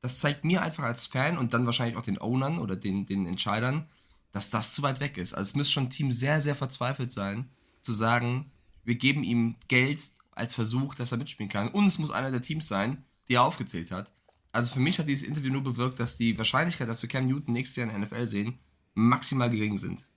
das 0.00 0.20
zeigt 0.20 0.44
mir 0.44 0.62
einfach 0.62 0.84
als 0.84 1.06
Fan 1.06 1.38
und 1.38 1.54
dann 1.54 1.66
wahrscheinlich 1.66 1.96
auch 1.96 2.02
den 2.02 2.20
Ownern 2.20 2.58
oder 2.58 2.76
den, 2.76 3.06
den 3.06 3.26
Entscheidern, 3.26 3.88
dass 4.32 4.50
das 4.50 4.74
zu 4.74 4.82
weit 4.82 5.00
weg 5.00 5.18
ist. 5.18 5.34
Also 5.34 5.48
es 5.50 5.56
müsste 5.56 5.72
schon 5.72 5.84
ein 5.84 5.90
Team 5.90 6.12
sehr, 6.12 6.40
sehr 6.40 6.54
verzweifelt 6.54 7.10
sein, 7.10 7.50
zu 7.82 7.92
sagen, 7.92 8.50
wir 8.84 8.94
geben 8.94 9.22
ihm 9.22 9.56
Geld 9.66 10.00
als 10.30 10.54
Versuch, 10.54 10.94
dass 10.94 11.12
er 11.12 11.18
mitspielen 11.18 11.50
kann. 11.50 11.68
Und 11.68 11.86
es 11.86 11.98
muss 11.98 12.10
einer 12.10 12.30
der 12.30 12.42
Teams 12.42 12.68
sein, 12.68 13.04
die 13.28 13.34
er 13.34 13.42
aufgezählt 13.42 13.90
hat. 13.90 14.12
Also 14.52 14.72
für 14.72 14.80
mich 14.80 14.98
hat 14.98 15.08
dieses 15.08 15.26
Interview 15.26 15.52
nur 15.52 15.64
bewirkt, 15.64 16.00
dass 16.00 16.16
die 16.16 16.38
Wahrscheinlichkeit, 16.38 16.88
dass 16.88 17.02
wir 17.02 17.08
Cam 17.08 17.26
Newton 17.26 17.52
nächstes 17.52 17.76
Jahr 17.76 17.90
in 17.90 18.00
der 18.00 18.08
NFL 18.08 18.28
sehen, 18.28 18.58
maximal 18.94 19.50
gering 19.50 19.78
sind. 19.78 20.08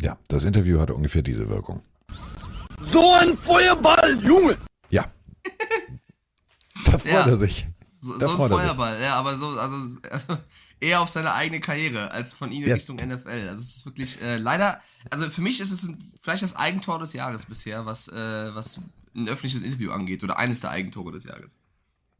Ja, 0.00 0.18
das 0.28 0.44
Interview 0.44 0.78
hatte 0.80 0.94
ungefähr 0.94 1.22
diese 1.22 1.48
Wirkung. 1.48 1.82
So 2.92 3.12
ein 3.12 3.36
Feuerball, 3.36 4.18
Junge! 4.22 4.56
Ja. 4.90 5.06
Da 6.84 6.98
freut 6.98 7.04
Ja. 7.06 7.26
er 7.26 7.36
sich. 7.36 7.66
So, 8.00 8.16
Da 8.18 8.28
so 8.28 8.34
ein 8.34 8.50
er. 8.50 8.56
Feuerball, 8.58 9.00
ja, 9.02 9.14
aber 9.16 9.38
so, 9.38 9.48
also, 9.58 9.98
also 10.10 10.36
eher 10.78 11.00
auf 11.00 11.08
seine 11.08 11.32
eigene 11.32 11.60
Karriere 11.60 12.10
als 12.10 12.34
von 12.34 12.52
ihm 12.52 12.62
in 12.62 12.68
Ja. 12.68 12.74
Richtung 12.74 12.96
NFL. 12.96 13.48
Also 13.48 13.62
es 13.62 13.76
ist 13.78 13.86
wirklich 13.86 14.20
äh, 14.20 14.36
leider, 14.36 14.80
also 15.10 15.30
für 15.30 15.40
mich 15.40 15.60
ist 15.60 15.72
es 15.72 15.84
ein, 15.84 16.12
vielleicht 16.20 16.42
das 16.42 16.54
Eigentor 16.54 16.98
des 16.98 17.14
Jahres 17.14 17.46
bisher, 17.46 17.86
was, 17.86 18.08
äh, 18.08 18.54
was 18.54 18.78
ein 19.14 19.28
öffentliches 19.28 19.62
Interview 19.62 19.90
angeht 19.92 20.22
oder 20.22 20.36
eines 20.38 20.60
der 20.60 20.70
Eigentore 20.70 21.10
des 21.12 21.24
Jahres. 21.24 21.56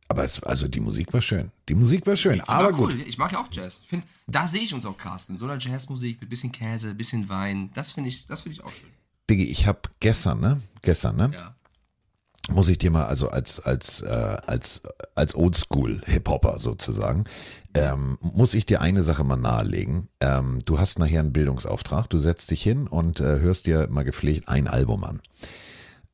Aber 0.08 0.24
es, 0.24 0.42
also 0.42 0.68
die 0.68 0.80
Musik 0.80 1.12
war 1.12 1.20
schön. 1.20 1.50
Die 1.68 1.74
Musik 1.74 2.06
war 2.06 2.16
schön, 2.16 2.34
Die 2.34 2.42
aber 2.42 2.66
war 2.66 2.72
gut. 2.72 2.94
Cool. 2.94 3.00
Ich 3.06 3.18
mag 3.18 3.32
ja 3.32 3.40
auch 3.40 3.48
Jazz. 3.50 3.82
Find, 3.86 4.04
da 4.26 4.46
sehe 4.46 4.62
ich 4.62 4.72
uns 4.72 4.86
auch 4.86 4.96
casten. 4.96 5.36
So 5.36 5.46
eine 5.46 5.60
Jazzmusik 5.60 6.20
mit 6.20 6.30
bisschen 6.30 6.52
Käse, 6.52 6.94
bisschen 6.94 7.28
Wein. 7.28 7.70
Das 7.74 7.92
finde 7.92 8.10
ich, 8.10 8.26
das 8.26 8.42
finde 8.42 8.58
ich 8.58 8.64
auch 8.64 8.72
schön. 8.72 8.90
Diggi, 9.28 9.44
ich 9.44 9.66
habe 9.66 9.80
gestern, 9.98 10.40
ne? 10.40 10.60
Gestern, 10.82 11.16
ne? 11.16 11.30
Ja. 11.34 11.54
Muss 12.48 12.68
ich 12.68 12.78
dir 12.78 12.92
mal, 12.92 13.06
also 13.06 13.28
als, 13.28 13.58
als, 13.58 14.02
äh, 14.02 14.06
als, 14.06 14.82
als 15.16 15.34
Oldschool-Hip-Hopper 15.34 16.60
sozusagen, 16.60 17.24
ähm, 17.74 18.18
muss 18.20 18.54
ich 18.54 18.66
dir 18.66 18.80
eine 18.80 19.02
Sache 19.02 19.24
mal 19.24 19.36
nahelegen. 19.36 20.08
Ähm, 20.20 20.60
du 20.64 20.78
hast 20.78 21.00
nachher 21.00 21.18
einen 21.18 21.32
Bildungsauftrag, 21.32 22.08
du 22.08 22.20
setzt 22.20 22.52
dich 22.52 22.62
hin 22.62 22.86
und 22.86 23.18
äh, 23.18 23.40
hörst 23.40 23.66
dir 23.66 23.88
mal 23.88 24.04
gepflegt 24.04 24.46
ein 24.46 24.68
Album 24.68 25.02
an. 25.02 25.20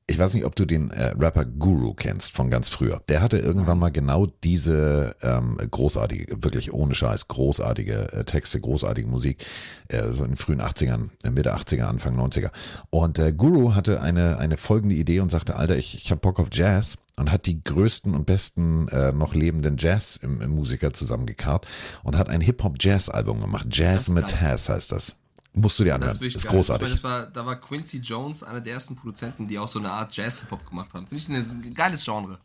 Ich 0.06 0.18
weiß 0.18 0.34
nicht, 0.34 0.44
ob 0.44 0.56
du 0.56 0.64
den 0.64 0.90
äh, 0.90 1.14
Rapper 1.18 1.44
Guru 1.44 1.94
kennst 1.94 2.32
von 2.32 2.50
ganz 2.50 2.68
früher. 2.68 3.02
Der 3.08 3.22
hatte 3.22 3.38
irgendwann 3.38 3.78
mal 3.78 3.90
genau 3.90 4.26
diese 4.26 5.14
ähm, 5.22 5.58
großartige, 5.70 6.42
wirklich 6.42 6.72
ohne 6.72 6.94
Scheiß, 6.94 7.28
großartige 7.28 8.12
äh, 8.12 8.24
Texte, 8.24 8.60
großartige 8.60 9.08
Musik, 9.08 9.44
äh, 9.88 10.10
so 10.10 10.24
in 10.24 10.32
den 10.32 10.36
frühen 10.36 10.60
80ern, 10.60 11.10
äh, 11.24 11.30
Mitte 11.30 11.54
80er, 11.54 11.84
Anfang 11.84 12.16
90er. 12.16 12.50
Und 12.90 13.18
äh, 13.18 13.32
Guru 13.32 13.74
hatte 13.74 14.00
eine, 14.00 14.38
eine 14.38 14.56
folgende 14.56 14.96
Idee 14.96 15.20
und 15.20 15.30
sagte, 15.30 15.56
Alter, 15.56 15.76
ich, 15.76 15.94
ich 15.94 16.10
habe 16.10 16.20
Bock 16.20 16.40
auf 16.40 16.48
Jazz 16.52 16.96
und 17.16 17.30
hat 17.30 17.46
die 17.46 17.62
größten 17.62 18.14
und 18.14 18.26
besten 18.26 18.88
äh, 18.88 19.12
noch 19.12 19.34
lebenden 19.34 19.76
Jazz-Musiker 19.78 20.92
zusammengekarrt 20.92 21.66
und 22.02 22.16
hat 22.16 22.28
ein 22.28 22.40
Hip-Hop-Jazz-Album 22.40 23.40
gemacht. 23.40 23.68
Jazz 23.70 24.08
mit. 24.08 24.28
Taz 24.28 24.68
heißt 24.68 24.92
das. 24.92 25.16
Musst 25.54 25.78
du 25.78 25.84
dir 25.84 25.94
anhören. 25.94 26.14
Das 26.14 26.22
ist, 26.22 26.36
ist, 26.36 26.46
großartig. 26.46 26.94
Ich 26.94 27.02
meine, 27.02 27.14
war, 27.14 27.26
da 27.26 27.44
war 27.44 27.56
Quincy 27.56 27.98
Jones 27.98 28.42
einer 28.42 28.60
der 28.60 28.74
ersten 28.74 28.96
Produzenten, 28.96 29.46
die 29.46 29.58
auch 29.58 29.68
so 29.68 29.78
eine 29.78 29.90
Art 29.90 30.16
Jazz-Hip-Hop 30.16 30.66
gemacht 30.66 30.94
haben. 30.94 31.06
Finde 31.06 31.38
ich 31.38 31.50
ein 31.50 31.74
geiles 31.74 32.04
Genre. 32.04 32.38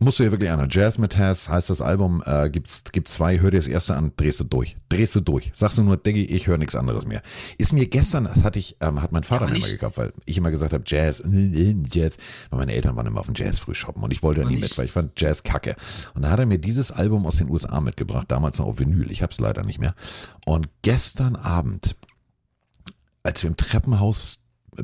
Musst 0.00 0.20
du 0.20 0.22
dir 0.22 0.30
wirklich 0.30 0.48
anhören. 0.48 0.70
Jazz 0.70 0.96
mit 0.98 1.12
Taz 1.12 1.48
heißt 1.48 1.70
das 1.70 1.80
Album. 1.80 2.22
Äh, 2.24 2.50
gibt's, 2.50 2.84
gibt 2.92 3.08
zwei. 3.08 3.40
Hör 3.40 3.50
dir 3.50 3.56
das 3.56 3.66
erste 3.66 3.96
an, 3.96 4.12
drehst 4.16 4.38
du 4.38 4.44
durch. 4.44 4.76
Drehst 4.88 5.16
du 5.16 5.20
durch. 5.20 5.50
Sagst 5.54 5.76
du 5.76 5.82
nur, 5.82 5.96
Diggi, 5.96 6.24
ich 6.24 6.46
höre 6.46 6.56
nichts 6.56 6.76
anderes 6.76 7.04
mehr. 7.04 7.20
Ist 7.58 7.72
mir 7.72 7.84
gestern, 7.88 8.24
das 8.24 8.44
hatte 8.44 8.60
ich, 8.60 8.76
ähm, 8.80 9.02
hat 9.02 9.10
mein 9.10 9.24
Vater 9.24 9.48
immer 9.48 9.66
gekauft, 9.66 9.98
weil 9.98 10.12
ich 10.24 10.38
immer 10.38 10.52
gesagt 10.52 10.72
habe, 10.72 10.84
Jazz, 10.86 11.20
Jazz. 11.90 12.16
Weil 12.50 12.60
meine 12.60 12.74
Eltern 12.74 12.94
waren 12.94 13.06
immer 13.06 13.18
auf 13.18 13.26
dem 13.26 13.34
Jazz 13.34 13.58
früh 13.58 13.74
shoppen 13.74 14.04
und 14.04 14.12
ich 14.12 14.22
wollte 14.22 14.42
Aber 14.42 14.50
nie 14.50 14.58
mit, 14.58 14.78
weil 14.78 14.84
ich 14.84 14.92
fand 14.92 15.20
Jazz 15.20 15.42
kacke. 15.42 15.74
Und 16.14 16.22
da 16.22 16.30
hat 16.30 16.38
er 16.38 16.46
mir 16.46 16.58
dieses 16.58 16.92
Album 16.92 17.26
aus 17.26 17.38
den 17.38 17.50
USA 17.50 17.80
mitgebracht, 17.80 18.30
damals 18.30 18.58
noch 18.58 18.66
auf 18.66 18.78
Vinyl. 18.78 19.10
Ich 19.10 19.22
hab's 19.22 19.40
leider 19.40 19.62
nicht 19.62 19.80
mehr. 19.80 19.96
Und 20.46 20.68
gestern 20.82 21.34
Abend, 21.34 21.96
als 23.28 23.42
wir 23.42 23.48
im 23.48 23.56
Treppenhaus 23.56 24.38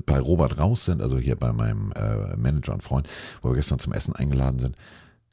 bei 0.04 0.20
Robert 0.20 0.58
raus 0.58 0.84
sind, 0.84 1.00
also 1.00 1.18
hier 1.18 1.34
bei 1.34 1.50
meinem 1.54 1.92
äh, 1.92 2.36
Manager 2.36 2.74
und 2.74 2.82
Freund, 2.82 3.08
wo 3.40 3.48
wir 3.48 3.54
gestern 3.54 3.78
zum 3.78 3.94
Essen 3.94 4.14
eingeladen 4.14 4.58
sind, 4.58 4.76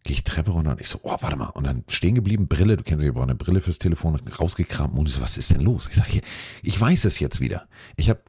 gehe 0.05 0.13
ich 0.13 0.23
Treppe 0.23 0.51
runter 0.51 0.71
und 0.71 0.79
ich 0.79 0.87
so, 0.87 1.01
oh, 1.03 1.17
warte 1.19 1.35
mal. 1.35 1.47
Und 1.47 1.65
dann 1.65 1.83
stehen 1.89 2.15
geblieben, 2.15 2.47
Brille, 2.47 2.77
du 2.77 2.83
kennst 2.83 3.03
ja, 3.03 3.09
ich 3.09 3.13
brauche 3.13 3.25
eine 3.25 3.35
Brille 3.35 3.59
fürs 3.59 3.79
Telefon, 3.79 4.15
rausgekramt 4.15 4.93
und 4.93 5.09
ich 5.09 5.15
so, 5.15 5.21
was 5.21 5.37
ist 5.37 5.51
denn 5.51 5.59
los? 5.59 5.89
Ich 5.91 5.97
sage, 5.97 6.21
ich 6.63 6.79
weiß 6.79 7.03
es 7.03 7.19
jetzt 7.19 7.41
wieder. 7.41 7.67
Ich 7.97 8.09
habe 8.09 8.21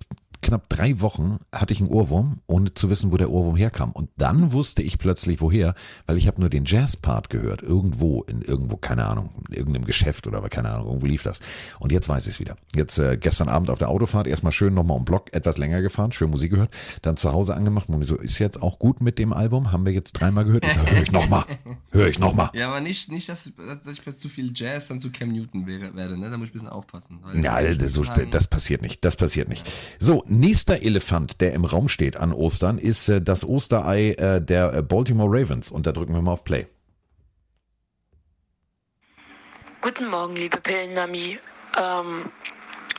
knapp 0.43 0.69
drei 0.69 1.01
Wochen 1.01 1.39
hatte 1.53 1.73
ich 1.73 1.81
einen 1.81 1.91
Ohrwurm, 1.91 2.41
ohne 2.47 2.75
zu 2.75 2.91
wissen, 2.91 3.13
wo 3.13 3.17
der 3.17 3.31
Ohrwurm 3.31 3.57
herkam. 3.57 3.93
Und 3.93 4.11
dann 4.17 4.53
wusste 4.53 4.83
ich 4.83 4.99
plötzlich 4.99 5.41
woher, 5.41 5.75
weil 6.07 6.19
ich 6.19 6.27
habe 6.27 6.41
nur 6.41 6.51
den 6.51 6.65
Jazz-Part 6.65 7.31
gehört. 7.31 7.63
Irgendwo, 7.63 8.23
in 8.23 8.43
irgendwo, 8.43 8.77
keine 8.77 9.07
Ahnung, 9.07 9.31
in 9.49 9.55
irgendeinem 9.55 9.85
Geschäft 9.85 10.27
oder 10.27 10.43
keine 10.49 10.71
Ahnung, 10.71 10.89
irgendwo 10.89 11.07
lief 11.07 11.23
das. 11.23 11.41
Und 11.79 11.93
jetzt 11.93 12.09
weiß 12.09 12.27
ich 12.27 12.35
es 12.35 12.41
wieder. 12.41 12.57
Jetzt 12.75 12.99
äh, 12.99 13.17
gestern 13.17 13.49
Abend 13.49 13.71
auf 13.71 13.79
der 13.79 13.89
Autofahrt 13.89 14.27
erstmal 14.27 14.53
schön 14.53 14.75
nochmal 14.75 14.97
um 14.97 15.05
Block 15.05 15.33
etwas 15.33 15.59
länger 15.59 15.81
gefahren, 15.81 16.13
schön 16.13 16.31
Musik 16.31 16.51
gehört, 16.51 16.71
dann 17.03 17.17
zu 17.17 17.33
Hause 17.33 17.55
angemacht 17.55 17.89
und 17.89 18.03
so, 18.03 18.17
ist 18.17 18.39
jetzt 18.39 18.61
auch 18.63 18.79
gut 18.79 19.01
mit 19.01 19.19
dem 19.19 19.33
Album? 19.33 19.71
Haben 19.71 19.85
wir 19.85 19.93
jetzt 19.93 20.13
dreimal 20.13 20.45
gehört? 20.45 20.67
Ich 20.67 20.73
sage, 20.73 20.91
höre 20.91 21.03
ich 21.03 21.13
nochmal. 21.13 21.45
Höre 21.91 22.09
ich 22.09 22.19
nochmal. 22.19 22.51
Ja, 22.55 22.69
aber 22.69 22.81
nicht, 22.81 23.11
nicht 23.11 23.29
dass, 23.29 23.53
dass 23.85 23.99
ich 23.99 24.17
zu 24.17 24.29
viel 24.29 24.53
Jazz 24.55 24.89
dann 24.89 24.99
zu 24.99 25.13
Cam 25.13 25.33
Newton 25.33 25.67
werde, 25.67 26.19
ne? 26.19 26.31
Da 26.31 26.37
muss 26.37 26.49
ich 26.49 26.51
ein 26.51 26.53
bisschen 26.55 26.69
aufpassen. 26.69 27.21
Ja, 27.35 27.63
das, 27.63 27.93
so, 27.93 28.03
das 28.03 28.49
passiert 28.49 28.83
nicht. 28.83 29.05
Das 29.05 29.17
passiert 29.17 29.49
nicht. 29.49 29.71
So, 29.99 30.25
nächster 30.33 30.83
Elefant, 30.83 31.41
der 31.41 31.53
im 31.53 31.65
Raum 31.65 31.89
steht 31.89 32.17
an 32.17 32.33
Ostern, 32.33 32.79
ist 32.79 33.09
äh, 33.09 33.21
das 33.21 33.45
Osterei 33.45 34.13
äh, 34.13 34.41
der 34.41 34.73
äh, 34.75 34.83
Baltimore 34.83 35.29
Ravens. 35.31 35.71
Und 35.71 35.87
da 35.87 35.93
drücken 35.93 36.15
wir 36.15 36.23
mal 36.23 36.33
auf 36.33 36.45
Play. 36.45 36.67
Guten 39.81 40.09
Morgen, 40.09 40.37
liebe 40.37 40.59
Pillennami. 40.59 41.39
Ähm, 41.79 42.31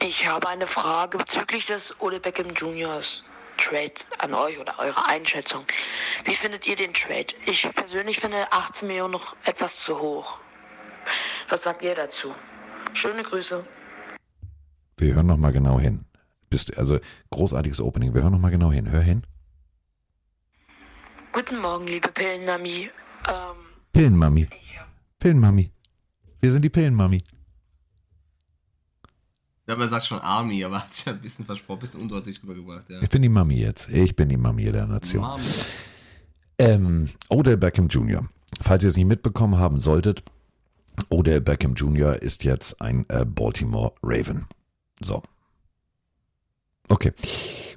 ich 0.01 0.27
habe 0.27 0.49
eine 0.49 0.67
Frage 0.67 1.17
bezüglich 1.17 1.65
des 1.67 2.01
Ole 2.01 2.19
Beckham 2.19 2.53
Juniors 2.55 3.23
Trade 3.57 3.93
an 4.19 4.33
euch 4.33 4.59
oder 4.59 4.77
eure 4.79 5.05
Einschätzung. 5.07 5.63
Wie 6.25 6.35
findet 6.35 6.67
ihr 6.67 6.75
den 6.75 6.93
Trade? 6.93 7.27
Ich 7.45 7.69
persönlich 7.73 8.19
finde 8.19 8.51
18 8.51 8.87
Millionen 8.87 9.13
noch 9.13 9.35
etwas 9.45 9.77
zu 9.77 9.99
hoch. 9.99 10.39
Was 11.49 11.63
sagt 11.63 11.83
ihr 11.83 11.95
dazu? 11.95 12.33
Schöne 12.93 13.23
Grüße. 13.23 13.65
Wir 14.97 15.15
hören 15.15 15.27
noch 15.27 15.37
mal 15.37 15.51
genau 15.51 15.79
hin. 15.79 16.05
Bist, 16.53 16.77
also 16.77 16.99
großartiges 17.31 17.81
Opening. 17.81 18.13
Wir 18.13 18.21
hören 18.21 18.33
noch 18.33 18.39
mal 18.39 18.51
genau 18.51 18.71
hin. 18.71 18.91
Hör 18.91 19.01
hin. 19.01 19.23
Guten 21.31 21.59
Morgen, 21.59 21.87
liebe 21.87 22.09
Pillennami. 22.09 22.91
Ähm, 23.27 23.55
Pillenmami. 23.91 24.47
Pillenmami. 25.17 25.71
Wir 26.41 26.51
sind 26.51 26.61
die 26.61 26.69
Pillenmami. 26.69 27.17
Ja, 29.65 29.73
aber 29.73 29.85
er 29.85 29.89
sagt 29.89 30.05
schon 30.05 30.19
Army, 30.19 30.63
aber 30.63 30.83
hat 30.83 30.93
sich 30.93 31.07
ein 31.07 31.19
bisschen 31.21 31.43
versprochen, 31.45 31.79
ein 31.79 31.81
bisschen 31.81 32.01
undeutlich 32.01 32.43
rübergebracht, 32.43 32.87
ja. 32.87 33.01
Ich 33.01 33.09
bin 33.09 33.23
die 33.23 33.29
Mami 33.29 33.55
jetzt. 33.55 33.89
Ich 33.89 34.15
bin 34.15 34.29
die 34.29 34.37
Mami 34.37 34.71
der 34.71 34.85
Nation. 34.85 35.25
Ähm, 36.59 37.09
Odell 37.29 37.57
Beckham 37.57 37.87
Jr. 37.87 38.27
Falls 38.61 38.83
ihr 38.83 38.91
es 38.91 38.95
nicht 38.95 39.07
mitbekommen 39.07 39.57
haben 39.57 39.79
solltet, 39.79 40.23
Odell 41.09 41.41
Beckham 41.41 41.73
Jr. 41.73 42.21
ist 42.21 42.43
jetzt 42.43 42.79
ein 42.79 43.09
äh, 43.09 43.25
Baltimore 43.25 43.93
Raven. 44.03 44.45
So. 45.01 45.23
Okay. 46.93 47.11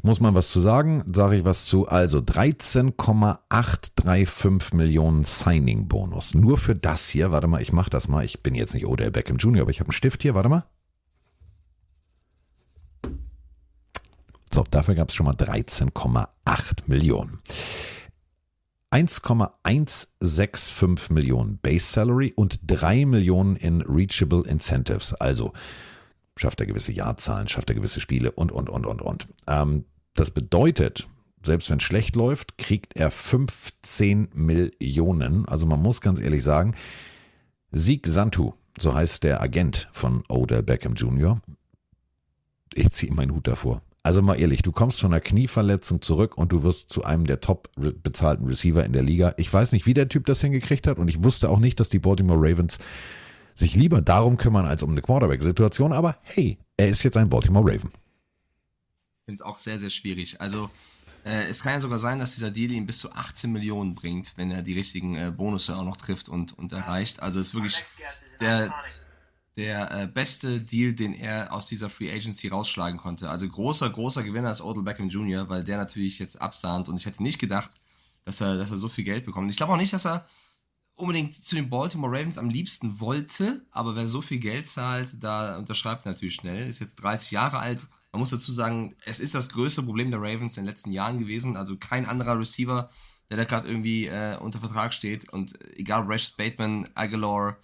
Muss 0.03 0.21
man 0.21 0.35
was 0.35 0.51
zu 0.51 0.61
sagen? 0.61 1.03
Sage 1.11 1.39
ich 1.39 1.47
was 1.47 1.65
zu. 1.65 1.89
Also 1.89 2.21
13,835 2.21 4.75
Millionen 4.75 5.25
Signing-Bonus. 5.25 6.35
Nur 6.35 6.59
für 6.59 6.77
das 6.77 7.09
hier. 7.09 7.33
Warte 7.33 7.47
mal, 7.47 7.63
ich 7.63 7.73
mache 7.73 7.89
das 7.89 8.09
mal. 8.09 8.27
Ich 8.27 8.43
bin 8.43 8.55
jetzt 8.55 8.75
nicht 8.75 8.87
Odell 8.87 9.11
Beckham 9.11 9.39
Jr., 9.39 9.63
aber 9.63 9.71
ich 9.71 9.81
habe 9.81 9.89
einen 9.89 9.95
Stift 9.95 10.21
hier. 10.21 10.35
Warte 10.35 10.51
mal. 10.51 10.67
So, 14.53 14.65
dafür 14.71 14.95
gab 14.95 15.09
es 15.09 15.15
schon 15.15 15.25
mal 15.25 15.35
13,8 15.35 16.83
Millionen. 16.85 17.39
1,165 18.91 21.09
Millionen 21.09 21.59
Base 21.59 21.87
Salary 21.87 22.35
und 22.37 22.61
3 22.67 23.07
Millionen 23.07 23.57
in 23.57 23.81
Reachable 23.81 24.47
Incentives. 24.47 25.15
Also 25.15 25.55
schafft 26.37 26.61
er 26.61 26.67
gewisse 26.67 26.93
Jahrzahlen, 26.93 27.49
schafft 27.49 27.71
er 27.71 27.75
gewisse 27.75 28.01
Spiele 28.01 28.31
und, 28.31 28.53
und, 28.53 28.69
und, 28.69 28.87
und, 28.87 29.03
und. 29.03 29.27
Ähm, 29.47 29.85
das 30.15 30.31
bedeutet, 30.31 31.09
selbst 31.43 31.71
wenn 31.71 31.79
es 31.79 31.85
schlecht 31.85 32.17
läuft, 32.17 32.59
kriegt 32.59 32.97
er 32.97 33.11
15 33.11 34.31
Millionen. 34.35 35.47
Also 35.47 35.67
man 35.67 35.81
muss 35.81 36.01
ganz 36.01 36.21
ehrlich 36.21 36.43
sagen, 36.43 36.75
Sieg 37.73 38.07
Santu, 38.07 38.53
so 38.79 38.95
heißt 38.95 39.25
der 39.25 39.41
Agent 39.41 39.89
von 39.93 40.23
Odell 40.29 40.63
Beckham 40.63 40.95
Jr., 40.95 41.41
ich 42.75 42.91
ziehe 42.91 43.13
meinen 43.13 43.33
Hut 43.33 43.47
davor. 43.47 43.83
Also 44.03 44.23
mal 44.23 44.39
ehrlich, 44.39 44.63
du 44.63 44.71
kommst 44.71 45.01
von 45.01 45.13
einer 45.13 45.21
Knieverletzung 45.21 46.01
zurück 46.01 46.39
und 46.39 46.53
du 46.53 46.63
wirst 46.63 46.91
zu 46.91 47.05
einem 47.05 47.27
der 47.27 47.41
top 47.41 47.71
bezahlten 47.75 48.47
Receiver 48.47 48.85
in 48.85 48.93
der 48.93 49.03
Liga. 49.03 49.35
Ich 49.37 49.53
weiß 49.53 49.73
nicht, 49.73 49.87
wie 49.87 49.95
der 49.95 50.09
Typ 50.09 50.27
das 50.27 50.41
hingekriegt 50.41 50.87
hat 50.87 50.99
und 50.99 51.09
ich 51.09 51.25
wusste 51.25 51.49
auch 51.51 51.59
nicht, 51.59 51.81
dass 51.81 51.89
die 51.89 51.99
Baltimore 51.99 52.39
Ravens 52.39 52.79
sich 53.57 53.75
lieber 53.75 54.03
darum 54.03 54.37
kümmern 54.37 54.67
als 54.67 54.83
um 54.83 54.91
eine 54.91 55.03
Quarterback-Situation, 55.03 55.93
aber 55.93 56.19
hey, 56.23 56.59
er 56.77 56.89
ist 56.89 57.03
jetzt 57.03 57.17
ein 57.17 57.29
Baltimore 57.29 57.65
Raven. 57.65 57.91
finde 59.25 59.35
es 59.35 59.41
auch 59.41 59.59
sehr, 59.59 59.79
sehr 59.79 59.91
schwierig. 59.91 60.41
Also, 60.41 60.71
äh, 61.25 61.49
es 61.49 61.63
kann 61.63 61.73
ja 61.73 61.81
sogar 61.81 61.99
sein, 61.99 62.19
dass 62.19 62.35
dieser 62.35 62.51
Deal 62.51 62.71
ihm 62.71 62.87
bis 62.87 62.99
zu 62.99 63.11
18 63.11 63.51
Millionen 63.51 63.95
bringt, 63.95 64.35
wenn 64.37 64.51
er 64.51 64.63
die 64.63 64.75
richtigen 64.75 65.17
äh, 65.17 65.33
Bonusse 65.35 65.75
auch 65.75 65.85
noch 65.85 65.97
trifft 65.97 66.29
und, 66.29 66.57
und 66.57 66.73
erreicht. 66.73 67.21
Also, 67.21 67.41
es 67.41 67.49
ist 67.49 67.55
wirklich 67.55 67.83
der, 68.41 68.75
der 69.57 69.91
äh, 69.91 70.07
beste 70.07 70.61
Deal, 70.61 70.93
den 70.93 71.15
er 71.15 71.53
aus 71.53 71.67
dieser 71.67 71.89
Free 71.89 72.13
Agency 72.13 72.49
rausschlagen 72.49 73.01
konnte. 73.01 73.31
Also, 73.31 73.49
großer, 73.49 73.89
großer 73.89 74.23
Gewinner 74.23 74.51
ist 74.51 74.61
Odell 74.61 74.83
Beckham 74.83 75.09
Jr., 75.09 75.49
weil 75.49 75.65
der 75.65 75.79
natürlich 75.79 76.19
jetzt 76.19 76.41
absahnt 76.41 76.89
und 76.91 76.99
ich 76.99 77.07
hätte 77.07 77.23
nicht 77.23 77.39
gedacht, 77.39 77.71
dass 78.27 78.43
er, 78.43 78.59
dass 78.59 78.71
er 78.71 78.77
so 78.77 78.91
viel 78.91 79.05
Geld 79.05 79.25
bekommt. 79.25 79.51
Ich 79.51 79.57
glaube 79.57 79.73
auch 79.73 79.79
nicht, 79.79 79.95
dass 79.95 80.05
er 80.05 80.27
unbedingt 80.97 81.35
zu 81.35 81.55
den 81.55 81.69
Baltimore 81.69 82.11
Ravens 82.13 82.39
am 82.39 82.49
liebsten 82.49 83.01
wollte, 83.01 83.65
aber 83.71 83.95
wer 83.95 84.09
so 84.09 84.23
viel 84.23 84.39
Geld 84.39 84.67
zahlt, 84.67 85.23
da 85.23 85.59
unterschreibt 85.59 86.07
er 86.07 86.13
natürlich 86.13 86.35
schnell. 86.35 86.69
Ist 86.69 86.81
jetzt 86.81 86.97
30 86.97 87.31
Jahre 87.31 87.59
alt. 87.59 87.87
Man 88.13 88.21
muss 88.21 88.31
dazu 88.31 88.51
sagen, 88.51 88.95
es 89.05 89.21
ist 89.21 89.35
das 89.35 89.51
größte 89.51 89.83
Problem 89.83 90.11
der 90.11 90.21
Ravens 90.21 90.57
in 90.57 90.65
den 90.65 90.71
letzten 90.71 90.91
Jahren 90.91 91.19
gewesen. 91.19 91.57
Also 91.57 91.77
kein 91.77 92.07
anderer 92.07 92.39
Receiver, 92.39 92.89
der 93.29 93.37
da 93.37 93.45
gerade 93.45 93.69
irgendwie 93.69 94.07
äh, 94.07 94.39
unter 94.39 94.59
Vertrag 94.59 94.95
steht. 94.95 95.29
Und 95.29 95.61
äh, 95.61 95.77
egal, 95.77 96.05
Rash 96.05 96.35
Bateman, 96.35 96.89
Aguilar, 96.95 97.59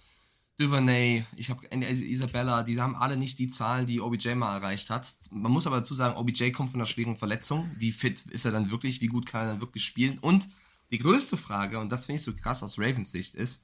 Duvernay, 0.59 1.25
ich 1.35 1.49
habe 1.49 1.65
Isabella, 1.71 2.61
die 2.61 2.79
haben 2.79 2.95
alle 2.95 3.17
nicht 3.17 3.39
die 3.39 3.47
Zahlen, 3.47 3.87
die 3.87 3.99
OBJ 3.99 4.35
mal 4.35 4.57
erreicht 4.57 4.91
hat. 4.91 5.07
Man 5.31 5.51
muss 5.51 5.65
aber 5.65 5.77
dazu 5.77 5.95
sagen, 5.95 6.15
OBJ 6.15 6.51
kommt 6.51 6.69
von 6.69 6.79
einer 6.79 6.85
schweren 6.85 7.17
Verletzung. 7.17 7.71
Wie 7.79 7.91
fit 7.91 8.21
ist 8.29 8.45
er 8.45 8.51
dann 8.51 8.69
wirklich? 8.69 9.01
Wie 9.01 9.07
gut 9.07 9.25
kann 9.25 9.41
er 9.41 9.47
dann 9.53 9.61
wirklich 9.61 9.83
spielen? 9.83 10.19
Und 10.19 10.47
die 10.93 10.99
größte 10.99 11.37
Frage, 11.37 11.79
und 11.79 11.91
das 11.91 12.05
finde 12.05 12.17
ich 12.17 12.23
so 12.23 12.35
krass 12.35 12.61
aus 12.61 12.77
Ravens 12.77 13.11
Sicht, 13.11 13.33
ist 13.33 13.63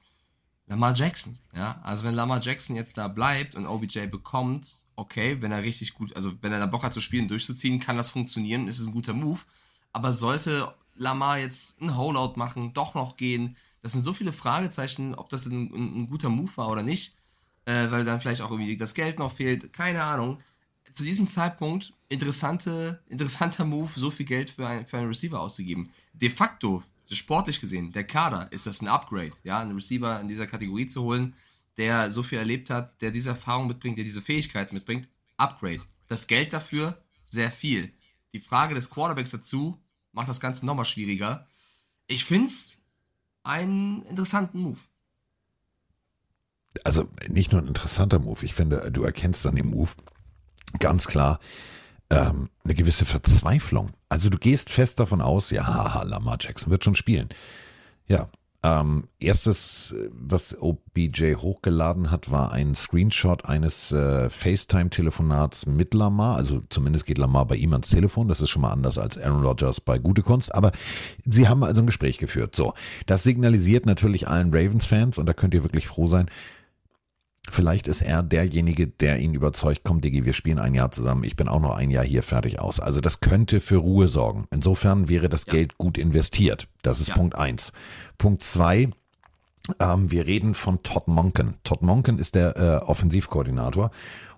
Lamar 0.66 0.94
Jackson. 0.94 1.38
Ja, 1.54 1.80
also 1.84 2.02
wenn 2.02 2.14
Lamar 2.14 2.40
Jackson 2.40 2.74
jetzt 2.74 2.98
da 2.98 3.06
bleibt 3.06 3.54
und 3.54 3.66
OBJ 3.66 4.06
bekommt, 4.06 4.84
okay, 4.96 5.40
wenn 5.40 5.52
er 5.52 5.62
richtig 5.62 5.94
gut, 5.94 6.14
also 6.16 6.32
wenn 6.42 6.52
er 6.52 6.58
da 6.58 6.66
Bock 6.66 6.82
hat 6.82 6.92
zu 6.92 7.00
spielen, 7.00 7.28
durchzuziehen, 7.28 7.78
kann 7.78 7.96
das 7.96 8.10
funktionieren, 8.10 8.66
ist 8.66 8.80
es 8.80 8.88
ein 8.88 8.92
guter 8.92 9.12
Move. 9.12 9.38
Aber 9.92 10.12
sollte 10.12 10.74
Lamar 10.96 11.38
jetzt 11.38 11.80
ein 11.80 11.96
Holdout 11.96 12.36
machen, 12.36 12.72
doch 12.72 12.94
noch 12.94 13.16
gehen, 13.16 13.56
das 13.80 13.92
sind 13.92 14.02
so 14.02 14.12
viele 14.12 14.32
Fragezeichen, 14.32 15.14
ob 15.14 15.28
das 15.28 15.46
ein, 15.46 15.72
ein, 15.72 16.02
ein 16.02 16.06
guter 16.08 16.30
Move 16.30 16.50
war 16.56 16.68
oder 16.68 16.82
nicht, 16.82 17.14
äh, 17.64 17.92
weil 17.92 18.04
dann 18.04 18.20
vielleicht 18.20 18.42
auch 18.42 18.50
irgendwie 18.50 18.76
das 18.76 18.94
Geld 18.94 19.20
noch 19.20 19.32
fehlt, 19.32 19.72
keine 19.72 20.02
Ahnung. 20.02 20.40
Zu 20.94 21.04
diesem 21.04 21.28
Zeitpunkt 21.28 21.92
interessante, 22.08 23.00
interessanter 23.08 23.64
Move, 23.64 23.90
so 23.94 24.10
viel 24.10 24.26
Geld 24.26 24.50
für, 24.50 24.66
ein, 24.66 24.84
für 24.84 24.98
einen 24.98 25.06
Receiver 25.06 25.40
auszugeben. 25.40 25.90
De 26.12 26.28
facto, 26.28 26.82
sportlich 27.18 27.60
gesehen, 27.60 27.92
der 27.92 28.04
Kader, 28.04 28.50
ist 28.52 28.66
das 28.66 28.80
ein 28.80 28.88
Upgrade, 28.88 29.32
ja, 29.42 29.60
einen 29.60 29.74
Receiver 29.74 30.20
in 30.20 30.28
dieser 30.28 30.46
Kategorie 30.46 30.86
zu 30.86 31.02
holen, 31.02 31.34
der 31.76 32.10
so 32.10 32.22
viel 32.22 32.38
erlebt 32.38 32.70
hat, 32.70 33.00
der 33.02 33.10
diese 33.10 33.30
Erfahrung 33.30 33.66
mitbringt, 33.66 33.98
der 33.98 34.04
diese 34.04 34.22
Fähigkeit 34.22 34.72
mitbringt, 34.72 35.08
Upgrade. 35.36 35.82
Das 36.08 36.26
Geld 36.26 36.52
dafür, 36.52 37.02
sehr 37.24 37.50
viel. 37.50 37.92
Die 38.32 38.40
Frage 38.40 38.74
des 38.74 38.90
Quarterbacks 38.90 39.30
dazu 39.30 39.82
macht 40.12 40.28
das 40.28 40.40
Ganze 40.40 40.66
nochmal 40.66 40.84
schwieriger. 40.84 41.46
Ich 42.06 42.24
finde 42.24 42.48
es 42.48 42.72
einen 43.42 44.02
interessanten 44.02 44.60
Move. 44.60 44.80
Also 46.84 47.08
nicht 47.28 47.52
nur 47.52 47.60
ein 47.60 47.68
interessanter 47.68 48.18
Move, 48.18 48.44
ich 48.44 48.54
finde, 48.54 48.90
du 48.92 49.02
erkennst 49.02 49.46
an 49.46 49.56
dem 49.56 49.70
Move 49.70 49.90
ganz 50.78 51.08
klar 51.08 51.40
ähm, 52.10 52.50
eine 52.64 52.74
gewisse 52.74 53.04
Verzweiflung. 53.04 53.90
Also 54.08 54.28
du 54.28 54.38
gehst 54.38 54.70
fest 54.70 55.00
davon 55.00 55.20
aus, 55.20 55.50
ja, 55.50 56.02
Lamar 56.04 56.38
Jackson 56.40 56.70
wird 56.70 56.84
schon 56.84 56.96
spielen. 56.96 57.28
Ja, 58.06 58.28
ähm, 58.62 59.04
erstes, 59.18 59.94
was 60.12 60.54
OBJ 60.60 61.36
hochgeladen 61.36 62.10
hat, 62.10 62.30
war 62.30 62.52
ein 62.52 62.74
Screenshot 62.74 63.46
eines 63.46 63.90
äh, 63.90 64.28
FaceTime-Telefonats 64.28 65.64
mit 65.64 65.94
Lamar. 65.94 66.36
Also 66.36 66.62
zumindest 66.68 67.06
geht 67.06 67.16
Lamar 67.16 67.46
bei 67.46 67.56
ihm 67.56 67.72
ans 67.72 67.88
Telefon. 67.88 68.28
Das 68.28 68.42
ist 68.42 68.50
schon 68.50 68.60
mal 68.60 68.72
anders 68.72 68.98
als 68.98 69.16
Aaron 69.16 69.46
Rodgers 69.46 69.80
bei 69.80 69.98
Gute 69.98 70.22
Kunst. 70.22 70.54
Aber 70.54 70.72
sie 71.24 71.48
haben 71.48 71.64
also 71.64 71.80
ein 71.80 71.86
Gespräch 71.86 72.18
geführt. 72.18 72.54
So, 72.54 72.74
das 73.06 73.22
signalisiert 73.22 73.86
natürlich 73.86 74.28
allen 74.28 74.52
Ravens-Fans 74.52 75.16
und 75.16 75.26
da 75.26 75.32
könnt 75.32 75.54
ihr 75.54 75.62
wirklich 75.62 75.86
froh 75.86 76.06
sein. 76.06 76.26
Vielleicht 77.50 77.88
ist 77.88 78.00
er 78.00 78.22
derjenige, 78.22 78.86
der 78.86 79.18
ihn 79.18 79.34
überzeugt, 79.34 79.80
komm 79.84 80.00
Diggi, 80.00 80.24
wir 80.24 80.32
spielen 80.32 80.58
ein 80.58 80.74
Jahr 80.74 80.90
zusammen, 80.90 81.24
ich 81.24 81.36
bin 81.36 81.48
auch 81.48 81.60
noch 81.60 81.74
ein 81.74 81.90
Jahr 81.90 82.04
hier 82.04 82.22
fertig 82.22 82.60
aus. 82.60 82.80
Also 82.80 83.00
das 83.00 83.20
könnte 83.20 83.60
für 83.60 83.76
Ruhe 83.76 84.08
sorgen. 84.08 84.46
Insofern 84.50 85.08
wäre 85.08 85.28
das 85.28 85.46
Ja. 85.46 85.52
Geld 85.54 85.76
gut 85.78 85.98
investiert. 85.98 86.68
Das 86.82 87.00
ist 87.00 87.08
Ja. 87.08 87.14
Punkt 87.14 87.34
eins. 87.36 87.72
Punkt 88.18 88.42
zwei, 88.42 88.88
ähm, 89.78 90.10
wir 90.10 90.26
reden 90.26 90.54
von 90.54 90.82
Todd 90.82 91.08
Monken. 91.08 91.56
Todd 91.64 91.82
Monken 91.82 92.18
ist 92.18 92.34
der 92.34 92.56
äh, 92.56 92.84
Offensivkoordinator 92.84 93.90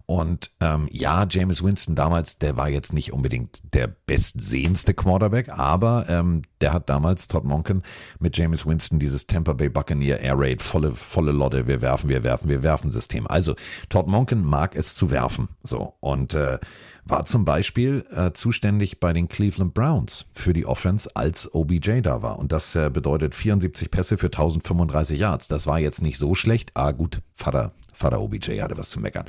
Und 0.07 0.51
ähm, 0.61 0.89
ja, 0.91 1.27
James 1.29 1.63
Winston 1.63 1.95
damals, 1.95 2.39
der 2.39 2.57
war 2.57 2.69
jetzt 2.69 2.93
nicht 2.93 3.13
unbedingt 3.13 3.61
der 3.75 3.87
bestsehendste 3.87 4.95
Quarterback, 4.95 5.49
aber 5.51 6.07
ähm, 6.09 6.43
der 6.61 6.73
hat 6.73 6.89
damals 6.89 7.29
Todd 7.29 7.45
Monken 7.45 7.83
mit 8.19 8.37
James 8.37 8.67
Winston 8.67 8.99
dieses 8.99 9.27
Tampa 9.27 9.53
Bay 9.53 9.69
Buccaneer 9.69 10.21
Air 10.21 10.39
Raid, 10.39 10.63
volle, 10.63 10.93
volle 10.93 11.33
Lotte, 11.33 11.67
wir 11.67 11.81
werfen, 11.81 12.09
wir 12.09 12.25
werfen, 12.25 12.49
wir 12.49 12.63
werfen 12.63 12.91
System. 12.91 13.27
Also 13.27 13.55
Todd 13.89 14.07
Monken 14.07 14.45
mag 14.45 14.77
es 14.77 14.95
zu 14.95 15.11
werfen. 15.11 15.49
So. 15.63 15.95
Und 16.01 16.35
äh, 16.35 16.59
war 17.05 17.25
zum 17.25 17.45
Beispiel 17.45 18.05
äh, 18.15 18.33
zuständig 18.33 19.01
bei 19.01 19.13
den 19.13 19.29
Cleveland 19.29 19.75
Browns 19.75 20.27
für 20.33 20.53
die 20.53 20.67
Offense, 20.67 21.11
als 21.15 21.53
OBJ 21.53 22.01
da 22.03 22.23
war. 22.23 22.39
Und 22.39 22.53
das 22.53 22.75
äh, 22.77 22.91
bedeutet 22.91 23.35
74 23.35 23.91
Pässe 23.91 24.19
für 24.19 24.27
1035 24.27 25.19
Yards. 25.19 25.49
Das 25.49 25.67
war 25.67 25.81
jetzt 25.81 26.03
nicht 26.03 26.19
so 26.19 26.35
schlecht. 26.35 26.71
Ah, 26.75 26.93
gut, 26.93 27.23
Vater, 27.35 27.73
Vater 27.93 28.21
OBJ 28.21 28.61
hatte 28.61 28.77
was 28.77 28.91
zu 28.91 29.01
meckern. 29.01 29.27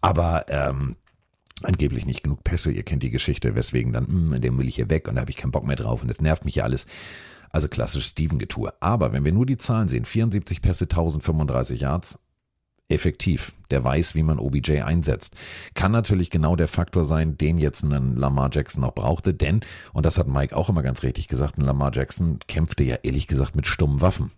Aber 0.00 0.46
ähm, 0.48 0.96
angeblich 1.62 2.06
nicht 2.06 2.22
genug 2.22 2.44
Pässe. 2.44 2.70
Ihr 2.70 2.82
kennt 2.82 3.02
die 3.02 3.10
Geschichte, 3.10 3.54
weswegen 3.54 3.92
dann, 3.92 4.04
mh, 4.04 4.34
hm, 4.34 4.40
dem 4.40 4.58
will 4.58 4.68
ich 4.68 4.76
hier 4.76 4.90
weg 4.90 5.08
und 5.08 5.16
da 5.16 5.22
habe 5.22 5.30
ich 5.30 5.36
keinen 5.36 5.52
Bock 5.52 5.66
mehr 5.66 5.76
drauf 5.76 6.02
und 6.02 6.08
das 6.08 6.20
nervt 6.20 6.44
mich 6.44 6.56
ja 6.56 6.64
alles. 6.64 6.86
Also 7.50 7.68
klassisch 7.68 8.06
Steven-Getue. 8.06 8.72
Aber 8.80 9.12
wenn 9.12 9.24
wir 9.24 9.32
nur 9.32 9.46
die 9.46 9.56
Zahlen 9.56 9.88
sehen, 9.88 10.04
74 10.04 10.62
Pässe, 10.62 10.84
1035 10.84 11.80
Yards, 11.80 12.18
effektiv. 12.90 13.52
Der 13.70 13.84
weiß, 13.84 14.14
wie 14.14 14.22
man 14.22 14.38
OBJ 14.38 14.80
einsetzt. 14.82 15.34
Kann 15.74 15.92
natürlich 15.92 16.30
genau 16.30 16.56
der 16.56 16.68
Faktor 16.68 17.04
sein, 17.04 17.38
den 17.38 17.58
jetzt 17.58 17.82
ein 17.82 18.16
Lamar 18.16 18.50
Jackson 18.52 18.82
noch 18.82 18.94
brauchte, 18.94 19.32
denn, 19.32 19.60
und 19.92 20.06
das 20.06 20.18
hat 20.18 20.26
Mike 20.26 20.56
auch 20.56 20.68
immer 20.68 20.82
ganz 20.82 21.02
richtig 21.02 21.28
gesagt, 21.28 21.56
ein 21.56 21.62
Lamar 21.64 21.92
Jackson 21.94 22.40
kämpfte 22.48 22.82
ja 22.82 22.96
ehrlich 23.02 23.26
gesagt 23.26 23.54
mit 23.54 23.66
stummen 23.66 24.00
Waffen. 24.00 24.32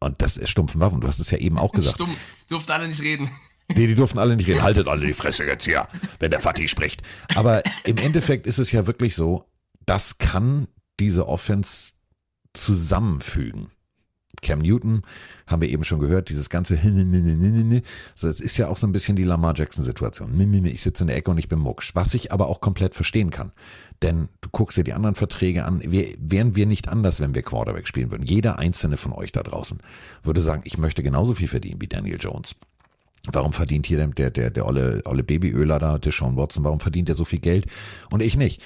Und 0.00 0.22
das 0.22 0.36
ist 0.36 0.50
stumpfen 0.50 0.80
Waffen. 0.80 1.00
Du 1.00 1.08
hast 1.08 1.18
es 1.18 1.30
ja 1.30 1.38
eben 1.38 1.58
auch 1.58 1.72
gesagt. 1.72 1.96
Stumm, 1.96 2.16
durften 2.48 2.72
alle 2.72 2.88
nicht 2.88 3.00
reden. 3.00 3.30
Nee, 3.68 3.86
die 3.86 3.94
durften 3.94 4.18
alle 4.18 4.36
nicht 4.36 4.48
reden. 4.48 4.62
Haltet 4.62 4.88
alle 4.88 5.06
die 5.06 5.12
Fresse 5.12 5.44
jetzt 5.44 5.64
hier, 5.64 5.88
wenn 6.20 6.30
der 6.30 6.40
Fatih 6.40 6.68
spricht. 6.68 7.02
Aber 7.34 7.62
im 7.84 7.98
Endeffekt 7.98 8.46
ist 8.46 8.58
es 8.58 8.72
ja 8.72 8.86
wirklich 8.86 9.14
so, 9.14 9.44
das 9.84 10.18
kann 10.18 10.68
diese 11.00 11.28
Offense 11.28 11.92
zusammenfügen. 12.54 13.70
Cam 14.42 14.60
Newton, 14.60 15.02
haben 15.46 15.62
wir 15.62 15.68
eben 15.68 15.84
schon 15.84 16.00
gehört, 16.00 16.28
dieses 16.28 16.48
ganze 16.48 16.76
das 18.20 18.40
ist 18.40 18.56
ja 18.56 18.68
auch 18.68 18.76
so 18.76 18.86
ein 18.86 18.92
bisschen 18.92 19.16
die 19.16 19.24
Lamar 19.24 19.54
Jackson-Situation. 19.56 20.38
Ich 20.68 20.82
sitze 20.82 21.04
in 21.04 21.08
der 21.08 21.16
Ecke 21.16 21.30
und 21.30 21.38
ich 21.38 21.48
bin 21.48 21.58
mucksch. 21.58 21.94
Was 21.94 22.14
ich 22.14 22.32
aber 22.32 22.48
auch 22.48 22.60
komplett 22.60 22.94
verstehen 22.94 23.30
kann. 23.30 23.52
Denn 24.02 24.28
du 24.40 24.48
guckst 24.50 24.76
dir 24.76 24.84
die 24.84 24.92
anderen 24.92 25.16
Verträge 25.16 25.64
an. 25.64 25.82
Wir, 25.84 26.14
wären 26.18 26.54
wir 26.54 26.66
nicht 26.66 26.88
anders, 26.88 27.20
wenn 27.20 27.34
wir 27.34 27.42
Quarterback 27.42 27.88
spielen 27.88 28.10
würden. 28.10 28.26
Jeder 28.26 28.58
einzelne 28.58 28.96
von 28.96 29.12
euch 29.12 29.32
da 29.32 29.42
draußen 29.42 29.78
würde 30.22 30.40
sagen, 30.40 30.62
ich 30.64 30.78
möchte 30.78 31.02
genauso 31.02 31.34
viel 31.34 31.48
verdienen 31.48 31.80
wie 31.80 31.88
Daniel 31.88 32.18
Jones. 32.20 32.54
Warum 33.32 33.52
verdient 33.52 33.86
hier 33.86 34.06
der, 34.06 34.30
der, 34.30 34.50
der 34.50 34.66
olle, 34.66 35.02
olle 35.04 35.24
Babyöler 35.24 35.78
da, 35.78 35.98
der 35.98 36.12
Sean 36.12 36.36
Watson, 36.36 36.62
warum 36.64 36.78
verdient 36.78 37.08
er 37.08 37.16
so 37.16 37.24
viel 37.24 37.40
Geld 37.40 37.66
und 38.10 38.22
ich 38.22 38.36
nicht? 38.36 38.62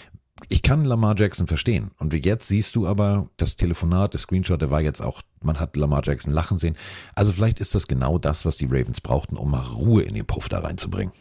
ich 0.49 0.63
kann 0.63 0.85
Lamar 0.85 1.15
Jackson 1.17 1.47
verstehen. 1.47 1.91
Und 1.99 2.13
jetzt 2.25 2.49
siehst 2.49 2.75
du 2.75 2.87
aber 2.87 3.29
das 3.37 3.57
Telefonat, 3.57 4.15
der 4.15 4.21
Screenshot, 4.21 4.61
der 4.61 4.71
war 4.71 4.81
jetzt 4.81 5.01
auch, 5.01 5.23
man 5.43 5.61
hat 5.61 5.77
Lamar 5.77 6.03
Jackson 6.05 6.33
lachen 6.33 6.59
sehen. 6.59 6.77
Also 7.15 7.33
vielleicht 7.33 7.61
ist 7.61 7.75
das 7.75 7.87
genau 7.87 8.19
das, 8.19 8.45
was 8.45 8.57
die 8.57 8.67
Ravens 8.67 9.01
brauchten, 9.01 9.37
um 9.37 9.51
mal 9.51 9.61
Ruhe 9.61 10.03
in 10.03 10.15
den 10.15 10.27
Puff 10.27 10.49
da 10.49 10.61
reinzubringen. 10.61 11.13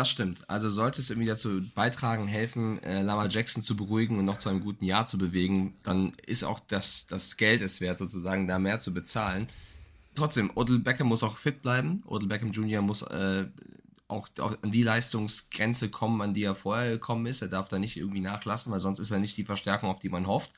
Das 0.00 0.08
stimmt. 0.08 0.48
Also 0.48 0.70
sollte 0.70 1.02
es 1.02 1.10
irgendwie 1.10 1.28
dazu 1.28 1.60
beitragen, 1.74 2.26
helfen, 2.26 2.82
äh, 2.82 3.02
Lamar 3.02 3.28
Jackson 3.28 3.62
zu 3.62 3.76
beruhigen 3.76 4.16
und 4.16 4.24
noch 4.24 4.38
zu 4.38 4.48
einem 4.48 4.62
guten 4.62 4.86
Jahr 4.86 5.04
zu 5.04 5.18
bewegen, 5.18 5.74
dann 5.82 6.14
ist 6.24 6.42
auch 6.42 6.58
das, 6.68 7.06
das 7.06 7.36
Geld 7.36 7.60
es 7.60 7.82
wert, 7.82 7.98
sozusagen 7.98 8.48
da 8.48 8.58
mehr 8.58 8.80
zu 8.80 8.94
bezahlen. 8.94 9.46
Trotzdem, 10.14 10.52
Odell 10.54 10.78
Beckham 10.78 11.08
muss 11.08 11.22
auch 11.22 11.36
fit 11.36 11.60
bleiben. 11.60 12.02
Odell 12.06 12.28
Beckham 12.28 12.50
Jr. 12.50 12.80
muss 12.80 13.02
äh, 13.02 13.44
auch, 14.08 14.26
auch 14.38 14.56
an 14.62 14.70
die 14.70 14.84
Leistungsgrenze 14.84 15.90
kommen, 15.90 16.22
an 16.22 16.32
die 16.32 16.44
er 16.44 16.54
vorher 16.54 16.92
gekommen 16.92 17.26
ist. 17.26 17.42
Er 17.42 17.48
darf 17.48 17.68
da 17.68 17.78
nicht 17.78 17.98
irgendwie 17.98 18.22
nachlassen, 18.22 18.72
weil 18.72 18.80
sonst 18.80 19.00
ist 19.00 19.10
er 19.10 19.18
nicht 19.18 19.36
die 19.36 19.44
Verstärkung, 19.44 19.90
auf 19.90 19.98
die 19.98 20.08
man 20.08 20.26
hofft. 20.26 20.50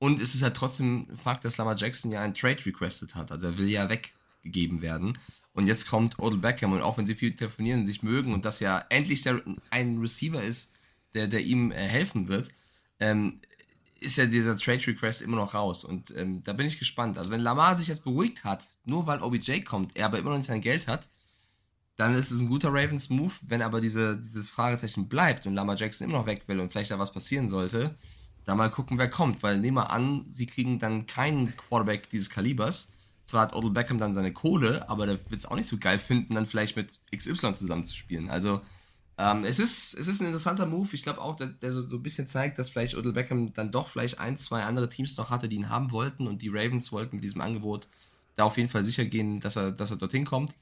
Und 0.00 0.20
es 0.20 0.34
ist 0.34 0.42
halt 0.42 0.56
trotzdem 0.56 1.06
Fakt, 1.14 1.44
dass 1.44 1.58
Lamar 1.58 1.76
Jackson 1.76 2.10
ja 2.10 2.22
einen 2.22 2.34
Trade 2.34 2.66
requested 2.66 3.14
hat. 3.14 3.30
Also 3.30 3.46
er 3.46 3.56
will 3.56 3.68
ja 3.68 3.88
weggegeben 3.88 4.82
werden. 4.82 5.16
Und 5.52 5.66
jetzt 5.66 5.88
kommt 5.88 6.18
Odell 6.18 6.38
Beckham 6.38 6.72
und 6.72 6.82
auch 6.82 6.96
wenn 6.96 7.06
sie 7.06 7.14
viel 7.14 7.34
telefonieren 7.34 7.80
und 7.80 7.86
sich 7.86 8.02
mögen 8.02 8.32
und 8.32 8.44
das 8.44 8.60
ja 8.60 8.84
endlich 8.88 9.22
der, 9.22 9.42
ein 9.70 9.98
Receiver 9.98 10.42
ist, 10.42 10.72
der, 11.14 11.26
der 11.26 11.40
ihm 11.40 11.72
äh, 11.72 11.74
helfen 11.74 12.28
wird, 12.28 12.50
ähm, 13.00 13.40
ist 14.00 14.16
ja 14.16 14.26
dieser 14.26 14.56
Trade 14.56 14.86
Request 14.86 15.22
immer 15.22 15.36
noch 15.36 15.54
raus. 15.54 15.84
Und 15.84 16.14
ähm, 16.16 16.42
da 16.44 16.52
bin 16.52 16.66
ich 16.66 16.78
gespannt. 16.78 17.18
Also 17.18 17.30
wenn 17.30 17.40
Lamar 17.40 17.76
sich 17.76 17.88
jetzt 17.88 18.04
beruhigt 18.04 18.44
hat, 18.44 18.64
nur 18.84 19.06
weil 19.06 19.22
OBJ 19.22 19.60
kommt, 19.60 19.96
er 19.96 20.06
aber 20.06 20.18
immer 20.18 20.30
noch 20.30 20.38
nicht 20.38 20.46
sein 20.46 20.62
Geld 20.62 20.88
hat, 20.88 21.08
dann 21.96 22.14
ist 22.14 22.30
es 22.30 22.40
ein 22.40 22.48
guter 22.48 22.70
Ravens-Move. 22.70 23.34
Wenn 23.42 23.60
aber 23.60 23.80
diese, 23.80 24.16
dieses 24.16 24.48
Fragezeichen 24.48 25.08
bleibt 25.08 25.46
und 25.46 25.54
Lama 25.54 25.74
Jackson 25.74 26.08
immer 26.08 26.18
noch 26.18 26.26
weg 26.26 26.44
will 26.46 26.60
und 26.60 26.72
vielleicht 26.72 26.90
da 26.90 26.98
was 26.98 27.12
passieren 27.12 27.48
sollte, 27.48 27.94
dann 28.46 28.56
mal 28.56 28.70
gucken, 28.70 28.96
wer 28.96 29.10
kommt. 29.10 29.42
Weil 29.42 29.58
nehmen 29.58 29.76
wir 29.76 29.90
an, 29.90 30.26
sie 30.30 30.46
kriegen 30.46 30.78
dann 30.78 31.06
keinen 31.06 31.54
Quarterback 31.56 32.08
dieses 32.08 32.30
Kalibers. 32.30 32.92
Zwar 33.30 33.42
hat 33.42 33.54
Odell 33.54 33.70
Beckham 33.70 33.98
dann 33.98 34.12
seine 34.12 34.32
Kohle, 34.32 34.88
aber 34.90 35.06
der 35.06 35.14
wird 35.30 35.38
es 35.38 35.46
auch 35.46 35.54
nicht 35.54 35.68
so 35.68 35.78
geil 35.78 35.98
finden, 35.98 36.34
dann 36.34 36.46
vielleicht 36.46 36.74
mit 36.74 36.98
XY 37.14 37.52
zusammenzuspielen. 37.52 38.28
Also 38.28 38.60
ähm, 39.18 39.44
es, 39.44 39.60
ist, 39.60 39.94
es 39.94 40.08
ist 40.08 40.20
ein 40.20 40.26
interessanter 40.26 40.66
Move. 40.66 40.88
Ich 40.92 41.04
glaube 41.04 41.20
auch, 41.20 41.36
der, 41.36 41.46
der 41.46 41.72
so, 41.72 41.80
so, 41.86 41.96
ein 41.96 42.02
bisschen 42.02 42.26
zeigt, 42.26 42.58
dass 42.58 42.70
vielleicht 42.70 42.96
Odell 42.96 43.12
Beckham 43.12 43.52
dann 43.52 43.70
doch 43.70 43.86
vielleicht 43.86 44.18
ein, 44.18 44.36
zwei 44.36 44.64
andere 44.64 44.88
Teams 44.88 45.16
noch 45.16 45.30
hatte, 45.30 45.48
die 45.48 45.54
ihn 45.54 45.68
haben 45.68 45.92
wollten 45.92 46.26
und 46.26 46.42
die 46.42 46.48
Ravens 46.48 46.90
wollten 46.90 47.16
mit 47.16 47.24
diesem 47.24 47.40
Angebot 47.40 47.86
da 48.34 48.44
auf 48.44 48.56
jeden 48.56 48.68
Fall 48.68 48.82
sicher 48.82 49.04
gehen, 49.04 49.38
dass 49.38 49.54
er, 49.54 49.70
dass 49.70 49.92
er 49.92 49.96
dorthin 49.96 50.24
kommt. 50.24 50.56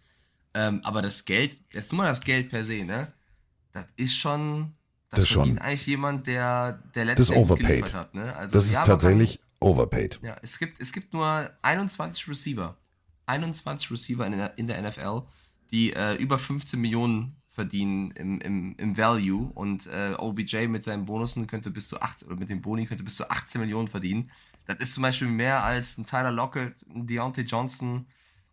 Ähm, 0.52 0.80
aber 0.84 1.00
das 1.00 1.24
Geld, 1.24 1.56
jetzt 1.72 1.90
nur 1.90 2.02
mal 2.02 2.08
das 2.08 2.20
Geld 2.20 2.50
per 2.50 2.64
se, 2.64 2.84
ne? 2.84 3.10
Das 3.72 3.86
ist 3.96 4.14
schon, 4.14 4.74
das, 5.08 5.20
das 5.20 5.28
verdient 5.30 5.56
schon. 5.56 5.66
eigentlich 5.66 5.86
jemand, 5.86 6.26
der 6.26 6.82
der 6.94 7.06
letzte 7.06 7.22
das 7.22 7.36
overpaid. 7.36 7.94
hat. 7.94 8.14
Ne? 8.14 8.36
Also, 8.36 8.52
das 8.52 8.66
ist 8.66 8.74
ja, 8.74 8.82
tatsächlich 8.82 9.40
overpaid. 9.60 10.20
Ja, 10.22 10.36
es 10.42 10.58
gibt, 10.58 10.80
es 10.80 10.92
gibt 10.92 11.12
nur 11.12 11.50
21 11.62 12.28
Receiver. 12.28 12.76
21 13.26 13.90
Receiver 13.90 14.26
in 14.26 14.32
der, 14.32 14.58
in 14.58 14.66
der 14.66 14.80
NFL, 14.80 15.22
die 15.70 15.92
äh, 15.92 16.14
über 16.16 16.38
15 16.38 16.80
Millionen 16.80 17.36
verdienen 17.50 18.12
im, 18.12 18.40
im, 18.40 18.76
im 18.78 18.96
Value 18.96 19.50
und 19.52 19.86
äh, 19.86 20.14
OBJ 20.16 20.68
mit 20.68 20.84
seinen 20.84 21.06
Bonussen 21.06 21.46
könnte 21.46 21.70
bis 21.70 21.88
zu 21.88 22.00
18 22.00 22.28
oder 22.28 22.36
mit 22.38 22.48
dem 22.48 22.62
Boni 22.62 22.86
könnte 22.86 23.04
bis 23.04 23.16
zu 23.16 23.28
18 23.28 23.60
Millionen 23.60 23.88
verdienen. 23.88 24.30
Das 24.66 24.78
ist 24.78 24.94
zum 24.94 25.02
Beispiel 25.02 25.28
mehr 25.28 25.64
als 25.64 25.98
ein 25.98 26.06
Tyler 26.06 26.30
Lockett, 26.30 26.76
ein 26.88 27.06
Deontay 27.06 27.42
Johnson. 27.42 28.06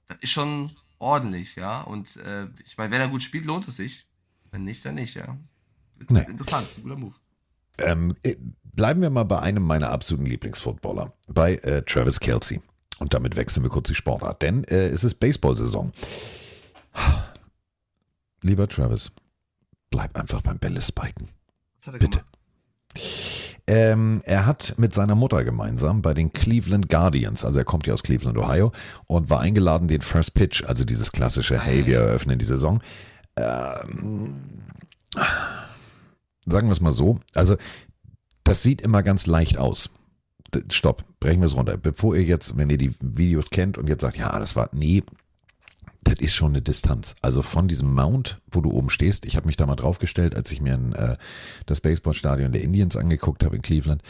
Das 0.07 0.17
ist 0.21 0.31
schon, 0.31 0.71
ordentlich, 0.99 1.55
ja. 1.55 1.81
Und 1.81 2.17
äh, 2.17 2.47
ich 2.65 2.77
meine, 2.77 2.91
wenn 2.91 3.01
er 3.01 3.07
gut 3.07 3.23
spielt, 3.23 3.45
lohnt 3.45 3.67
es 3.67 3.77
sich. 3.77 4.07
Wenn 4.51 4.63
nicht, 4.63 4.85
dann 4.85 4.95
nicht, 4.95 5.15
ja. 5.15 5.37
Nee. 6.09 6.25
Interessant, 6.27 6.67
ein 6.77 6.83
guter 6.83 6.97
Move. 6.97 7.15
Ähm, 7.77 8.15
äh, 8.23 8.35
bleiben 8.75 9.01
wir 9.01 9.09
mal 9.09 9.23
bei 9.23 9.39
einem 9.39 9.63
meiner 9.63 9.89
absoluten 9.89 10.25
Lieblingsfootballer, 10.25 11.13
bei 11.27 11.55
äh, 11.55 11.81
Travis 11.83 12.19
Kelsey. 12.19 12.61
Und 12.99 13.13
damit 13.13 13.35
wechseln 13.35 13.63
wir 13.63 13.69
kurz 13.69 13.87
die 13.87 13.95
Sportart, 13.95 14.41
denn 14.41 14.63
äh, 14.65 14.87
es 14.87 15.03
ist 15.03 15.15
Baseball-Saison. 15.15 15.91
Lieber 18.41 18.67
Travis, 18.67 19.11
bleib 19.89 20.15
einfach 20.17 20.41
beim 20.41 20.59
Bälle 20.59 20.81
spiken. 20.81 21.29
Bitte. 21.99 22.21
Ähm, 23.67 24.21
er 24.25 24.45
hat 24.45 24.75
mit 24.77 24.93
seiner 24.93 25.15
Mutter 25.15 25.43
gemeinsam 25.43 26.01
bei 26.01 26.13
den 26.13 26.31
Cleveland 26.31 26.87
Guardians, 26.87 27.43
also 27.43 27.57
er 27.57 27.65
kommt 27.65 27.87
ja 27.87 27.93
aus 27.95 28.03
Cleveland, 28.03 28.37
Ohio, 28.37 28.71
und 29.07 29.29
war 29.29 29.39
eingeladen, 29.39 29.87
den 29.87 30.01
First 30.01 30.35
Pitch, 30.35 30.63
also 30.63 30.85
dieses 30.85 31.11
klassische, 31.11 31.59
hey, 31.59 31.85
wir 31.85 31.99
eröffnen 31.99 32.37
die 32.37 32.45
Saison. 32.45 32.81
Ähm, 33.35 34.35
sagen 36.45 36.67
wir 36.67 36.73
es 36.73 36.81
mal 36.81 36.91
so, 36.91 37.19
also 37.33 37.57
das 38.45 38.63
sieht 38.63 38.81
immer 38.81 39.03
ganz 39.03 39.27
leicht 39.27 39.57
aus. 39.57 39.89
Stopp, 40.71 41.03
brechen 41.19 41.41
wir 41.41 41.47
es 41.47 41.55
runter. 41.55 41.75
Bevor 41.75 42.15
ihr 42.15 42.23
jetzt, 42.23 42.57
wenn 42.57 42.69
ihr 42.69 42.77
die 42.77 42.95
Videos 43.01 43.49
kennt 43.49 43.77
und 43.77 43.89
jetzt 43.89 44.01
sagt, 44.01 44.17
ja, 44.17 44.39
das 44.39 44.55
war, 44.55 44.69
nee, 44.71 45.03
das 46.05 46.19
ist 46.19 46.35
schon 46.35 46.51
eine 46.51 46.61
Distanz. 46.61 47.15
Also 47.21 47.41
von 47.41 47.67
diesem 47.67 47.93
Mount, 47.93 48.39
wo 48.51 48.61
du 48.61 48.71
oben 48.71 48.89
stehst, 48.89 49.25
ich 49.25 49.35
habe 49.35 49.47
mich 49.47 49.57
da 49.57 49.65
mal 49.65 49.75
draufgestellt, 49.75 50.35
als 50.35 50.51
ich 50.51 50.61
mir 50.61 50.75
ein, 50.75 50.93
äh, 50.93 51.17
das 51.65 51.81
Baseballstadion 51.81 52.51
der 52.51 52.61
Indians 52.61 52.95
angeguckt 52.95 53.43
habe 53.43 53.55
in 53.55 53.63
Cleveland. 53.63 54.01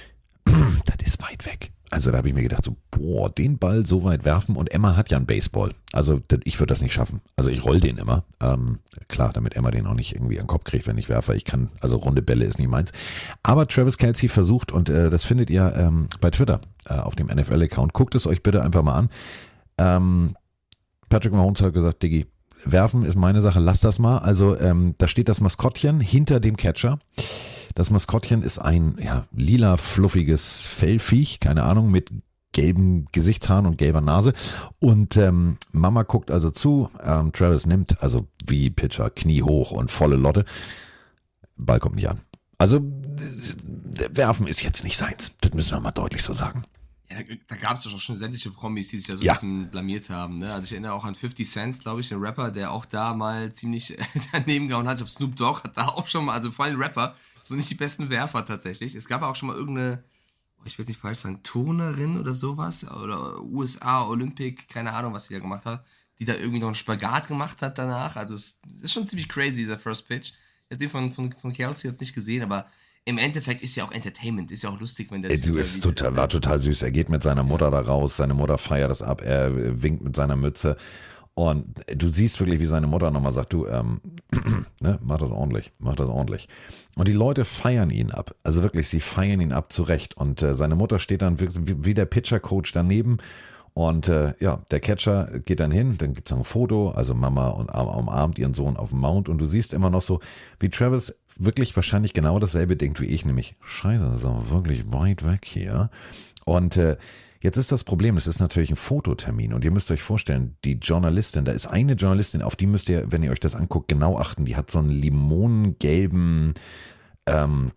das 0.44 0.96
ist 1.04 1.20
weit 1.22 1.46
weg. 1.46 1.72
Also 1.90 2.12
da 2.12 2.18
habe 2.18 2.28
ich 2.28 2.34
mir 2.34 2.42
gedacht, 2.42 2.64
so, 2.64 2.76
boah, 2.92 3.28
den 3.28 3.58
Ball 3.58 3.84
so 3.84 4.04
weit 4.04 4.24
werfen. 4.24 4.54
Und 4.54 4.72
Emma 4.72 4.96
hat 4.96 5.10
ja 5.10 5.16
einen 5.16 5.26
Baseball. 5.26 5.72
Also 5.92 6.20
ich 6.44 6.58
würde 6.60 6.72
das 6.72 6.82
nicht 6.82 6.92
schaffen. 6.92 7.20
Also 7.34 7.50
ich 7.50 7.64
roll 7.64 7.80
den 7.80 7.98
immer. 7.98 8.22
Ähm, 8.40 8.78
klar, 9.08 9.32
damit 9.32 9.56
Emma 9.56 9.72
den 9.72 9.86
auch 9.86 9.94
nicht 9.94 10.14
irgendwie 10.14 10.38
an 10.38 10.44
den 10.44 10.48
Kopf 10.48 10.64
kriegt, 10.64 10.86
wenn 10.86 10.98
ich 10.98 11.08
werfe. 11.08 11.34
Ich 11.34 11.44
kann, 11.44 11.68
also 11.80 11.96
runde 11.96 12.22
Bälle 12.22 12.44
ist 12.44 12.60
nicht 12.60 12.70
meins. 12.70 12.92
Aber 13.42 13.66
Travis 13.66 13.98
Kelsey 13.98 14.28
versucht, 14.28 14.70
und 14.70 14.88
äh, 14.88 15.10
das 15.10 15.24
findet 15.24 15.50
ihr 15.50 15.74
ähm, 15.76 16.06
bei 16.20 16.30
Twitter 16.30 16.60
äh, 16.86 16.94
auf 16.94 17.16
dem 17.16 17.26
NFL-Account. 17.26 17.92
Guckt 17.92 18.14
es 18.14 18.26
euch 18.28 18.42
bitte 18.42 18.62
einfach 18.62 18.84
mal 18.84 18.94
an. 18.94 19.10
Ähm, 19.78 20.36
Patrick 21.08 21.32
Mahomes 21.32 21.60
hat 21.60 21.74
gesagt, 21.74 22.04
Diggi, 22.04 22.26
werfen 22.64 23.04
ist 23.04 23.16
meine 23.16 23.40
Sache, 23.40 23.58
lass 23.58 23.80
das 23.80 23.98
mal. 23.98 24.18
Also 24.18 24.56
ähm, 24.58 24.94
da 24.98 25.08
steht 25.08 25.28
das 25.28 25.40
Maskottchen 25.40 25.98
hinter 25.98 26.38
dem 26.38 26.56
Catcher. 26.56 27.00
Das 27.74 27.90
Maskottchen 27.90 28.42
ist 28.42 28.58
ein 28.58 28.98
ja, 29.00 29.26
lila, 29.32 29.76
fluffiges 29.76 30.60
Fellviech, 30.62 31.40
keine 31.40 31.62
Ahnung, 31.62 31.90
mit 31.90 32.10
gelben 32.52 33.06
Gesichtshaaren 33.12 33.66
und 33.66 33.78
gelber 33.78 34.00
Nase. 34.00 34.32
Und 34.80 35.16
ähm, 35.16 35.56
Mama 35.72 36.02
guckt 36.02 36.30
also 36.30 36.50
zu. 36.50 36.90
Ähm, 37.02 37.32
Travis 37.32 37.66
nimmt, 37.66 38.02
also 38.02 38.26
wie 38.46 38.70
Pitcher, 38.70 39.10
Knie 39.10 39.42
hoch 39.42 39.70
und 39.70 39.90
volle 39.90 40.16
Lotte. 40.16 40.44
Ball 41.56 41.78
kommt 41.78 41.96
nicht 41.96 42.08
an. 42.08 42.20
Also 42.58 42.80
werfen 44.10 44.46
ist 44.46 44.62
jetzt 44.62 44.84
nicht 44.84 44.96
seins. 44.96 45.32
Das 45.40 45.54
müssen 45.54 45.72
wir 45.76 45.80
mal 45.80 45.92
deutlich 45.92 46.22
so 46.22 46.32
sagen. 46.32 46.64
Ja, 47.10 47.18
da, 47.18 47.34
da 47.48 47.56
gab 47.56 47.76
es 47.76 47.82
doch 47.84 47.98
schon 48.00 48.16
sämtliche 48.16 48.50
Promis, 48.50 48.88
die 48.88 48.98
sich 48.98 49.06
da 49.06 49.16
so 49.16 49.24
Ja. 49.24 49.32
ein 49.32 49.34
bisschen 49.36 49.70
blamiert 49.70 50.10
haben. 50.10 50.38
Ne? 50.38 50.52
Also 50.52 50.64
ich 50.64 50.72
erinnere 50.72 50.92
auch 50.92 51.04
an 51.04 51.14
50 51.14 51.48
Cent, 51.48 51.80
glaube 51.80 52.00
ich, 52.00 52.08
den 52.08 52.18
Rapper, 52.18 52.50
der 52.50 52.70
auch 52.72 52.84
da 52.84 53.14
mal 53.14 53.52
ziemlich 53.52 53.96
daneben 54.32 54.68
gehauen 54.68 54.86
hat. 54.86 54.94
Ich 54.94 54.98
glaube, 54.98 55.10
Snoop 55.10 55.36
Dogg 55.36 55.62
hat 55.64 55.76
da 55.76 55.86
auch 55.88 56.06
schon 56.06 56.24
mal, 56.24 56.34
also 56.34 56.50
vor 56.50 56.64
allem 56.66 56.80
Rapper, 56.80 57.14
sind 57.42 57.56
nicht 57.56 57.70
die 57.70 57.74
besten 57.74 58.10
Werfer 58.10 58.44
tatsächlich. 58.44 58.94
Es 58.94 59.08
gab 59.08 59.22
auch 59.22 59.36
schon 59.36 59.48
mal 59.48 59.56
irgendeine, 59.56 60.04
oh, 60.58 60.62
ich 60.64 60.78
will 60.78 60.84
jetzt 60.84 60.88
nicht 60.88 61.00
falsch 61.00 61.18
sagen, 61.18 61.42
Turnerin 61.42 62.18
oder 62.18 62.34
sowas, 62.34 62.84
oder 62.84 63.40
USA 63.42 64.06
Olympic, 64.06 64.68
keine 64.68 64.92
Ahnung, 64.92 65.12
was 65.12 65.26
sie 65.26 65.34
da 65.34 65.40
gemacht 65.40 65.64
hat, 65.64 65.84
die 66.18 66.24
da 66.24 66.34
irgendwie 66.34 66.60
noch 66.60 66.68
einen 66.68 66.74
Spagat 66.74 67.28
gemacht 67.28 67.62
hat 67.62 67.78
danach. 67.78 68.16
Also 68.16 68.34
es 68.34 68.60
ist 68.82 68.92
schon 68.92 69.06
ziemlich 69.06 69.28
crazy, 69.28 69.58
dieser 69.58 69.78
First 69.78 70.06
Pitch. 70.06 70.32
Ich 70.68 70.74
habe 70.74 70.78
den 70.78 70.90
von, 70.90 71.12
von, 71.12 71.32
von 71.32 71.52
Kelsey 71.52 71.90
jetzt 71.90 72.00
nicht 72.00 72.14
gesehen, 72.14 72.42
aber 72.42 72.66
im 73.04 73.18
Endeffekt 73.18 73.62
ist 73.62 73.76
ja 73.76 73.84
auch 73.84 73.92
Entertainment, 73.92 74.50
ist 74.50 74.62
ja 74.62 74.70
auch 74.70 74.78
lustig, 74.78 75.10
wenn 75.10 75.22
der 75.22 75.30
Ey, 75.30 75.40
Du 75.40 75.56
ist 75.56 75.82
total, 75.82 76.16
war 76.16 76.28
total 76.28 76.58
süß. 76.58 76.82
Er 76.82 76.90
geht 76.90 77.08
mit 77.08 77.22
seiner 77.22 77.42
Mutter 77.42 77.70
da 77.70 77.80
raus, 77.80 78.16
seine 78.16 78.34
Mutter 78.34 78.58
feiert 78.58 78.90
das 78.90 79.02
ab, 79.02 79.22
er 79.22 79.82
winkt 79.82 80.04
mit 80.04 80.14
seiner 80.14 80.36
Mütze. 80.36 80.76
Und 81.34 81.66
du 81.86 82.08
siehst 82.08 82.38
wirklich, 82.40 82.60
wie 82.60 82.66
seine 82.66 82.86
Mutter 82.86 83.10
nochmal 83.10 83.32
sagt, 83.32 83.52
du, 83.52 83.66
ähm, 83.66 84.00
ne, 84.80 84.98
mach 85.02 85.18
das 85.18 85.30
ordentlich, 85.30 85.72
mach 85.78 85.94
das 85.94 86.08
ordentlich. 86.08 86.48
Und 86.96 87.08
die 87.08 87.12
Leute 87.12 87.44
feiern 87.44 87.90
ihn 87.90 88.10
ab. 88.10 88.34
Also 88.42 88.62
wirklich, 88.62 88.88
sie 88.88 89.00
feiern 89.00 89.40
ihn 89.40 89.52
ab 89.52 89.72
zurecht. 89.72 90.16
Und 90.16 90.42
äh, 90.42 90.54
seine 90.54 90.76
Mutter 90.76 90.98
steht 90.98 91.22
dann 91.22 91.40
wie, 91.40 91.84
wie 91.84 91.94
der 91.94 92.06
Pitcher-Coach 92.06 92.72
daneben. 92.72 93.18
Und 93.72 94.08
äh, 94.08 94.34
ja, 94.40 94.60
der 94.70 94.80
Catcher 94.80 95.40
geht 95.44 95.60
dann 95.60 95.70
hin, 95.70 95.96
dann 95.96 96.12
gibt 96.12 96.30
es 96.30 96.36
ein 96.36 96.44
Foto, 96.44 96.90
also 96.90 97.14
Mama 97.14 97.48
und 97.48 97.70
um, 97.70 97.88
umarmt 97.88 98.38
ihren 98.38 98.52
Sohn 98.52 98.76
auf 98.76 98.90
dem 98.90 98.98
Mount 98.98 99.28
und 99.28 99.38
du 99.38 99.46
siehst 99.46 99.72
immer 99.72 99.90
noch 99.90 100.02
so, 100.02 100.20
wie 100.58 100.68
Travis 100.68 101.14
wirklich 101.36 101.74
wahrscheinlich 101.76 102.12
genau 102.12 102.38
dasselbe 102.40 102.76
denkt 102.76 103.00
wie 103.00 103.06
ich, 103.06 103.24
nämlich, 103.24 103.54
scheiße, 103.62 104.02
das 104.02 104.16
ist 104.16 104.24
aber 104.24 104.50
wirklich 104.50 104.92
weit 104.92 105.24
weg 105.24 105.44
hier. 105.44 105.88
Und 106.44 106.76
äh, 106.76 106.96
jetzt 107.40 107.56
ist 107.56 107.72
das 107.72 107.84
Problem, 107.84 108.14
das 108.14 108.26
ist 108.26 108.40
natürlich 108.40 108.70
ein 108.70 108.76
Fototermin 108.76 109.52
und 109.52 109.64
ihr 109.64 109.70
müsst 109.70 109.90
euch 109.90 110.02
vorstellen, 110.02 110.56
die 110.64 110.74
Journalistin, 110.74 111.44
da 111.44 111.52
ist 111.52 111.66
eine 111.66 111.94
Journalistin, 111.94 112.42
auf 112.42 112.56
die 112.56 112.66
müsst 112.66 112.88
ihr, 112.88 113.10
wenn 113.10 113.22
ihr 113.22 113.30
euch 113.30 113.40
das 113.40 113.54
anguckt, 113.54 113.88
genau 113.88 114.18
achten, 114.18 114.44
die 114.44 114.56
hat 114.56 114.70
so 114.70 114.78
einen 114.78 114.90
limonengelben 114.90 116.54
ähm, 117.26 117.72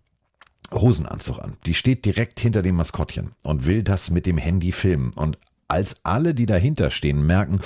Hosenanzug 0.72 1.40
an. 1.40 1.58
Die 1.66 1.74
steht 1.74 2.06
direkt 2.06 2.40
hinter 2.40 2.62
dem 2.62 2.76
Maskottchen 2.76 3.32
und 3.44 3.66
will 3.66 3.84
das 3.84 4.12
mit 4.12 4.26
dem 4.26 4.38
Handy 4.38 4.72
filmen. 4.72 5.12
Und 5.14 5.38
als 5.68 5.98
alle, 6.04 6.34
die 6.34 6.46
dahinter 6.46 6.92
stehen, 6.92 7.26
merken, 7.26 7.60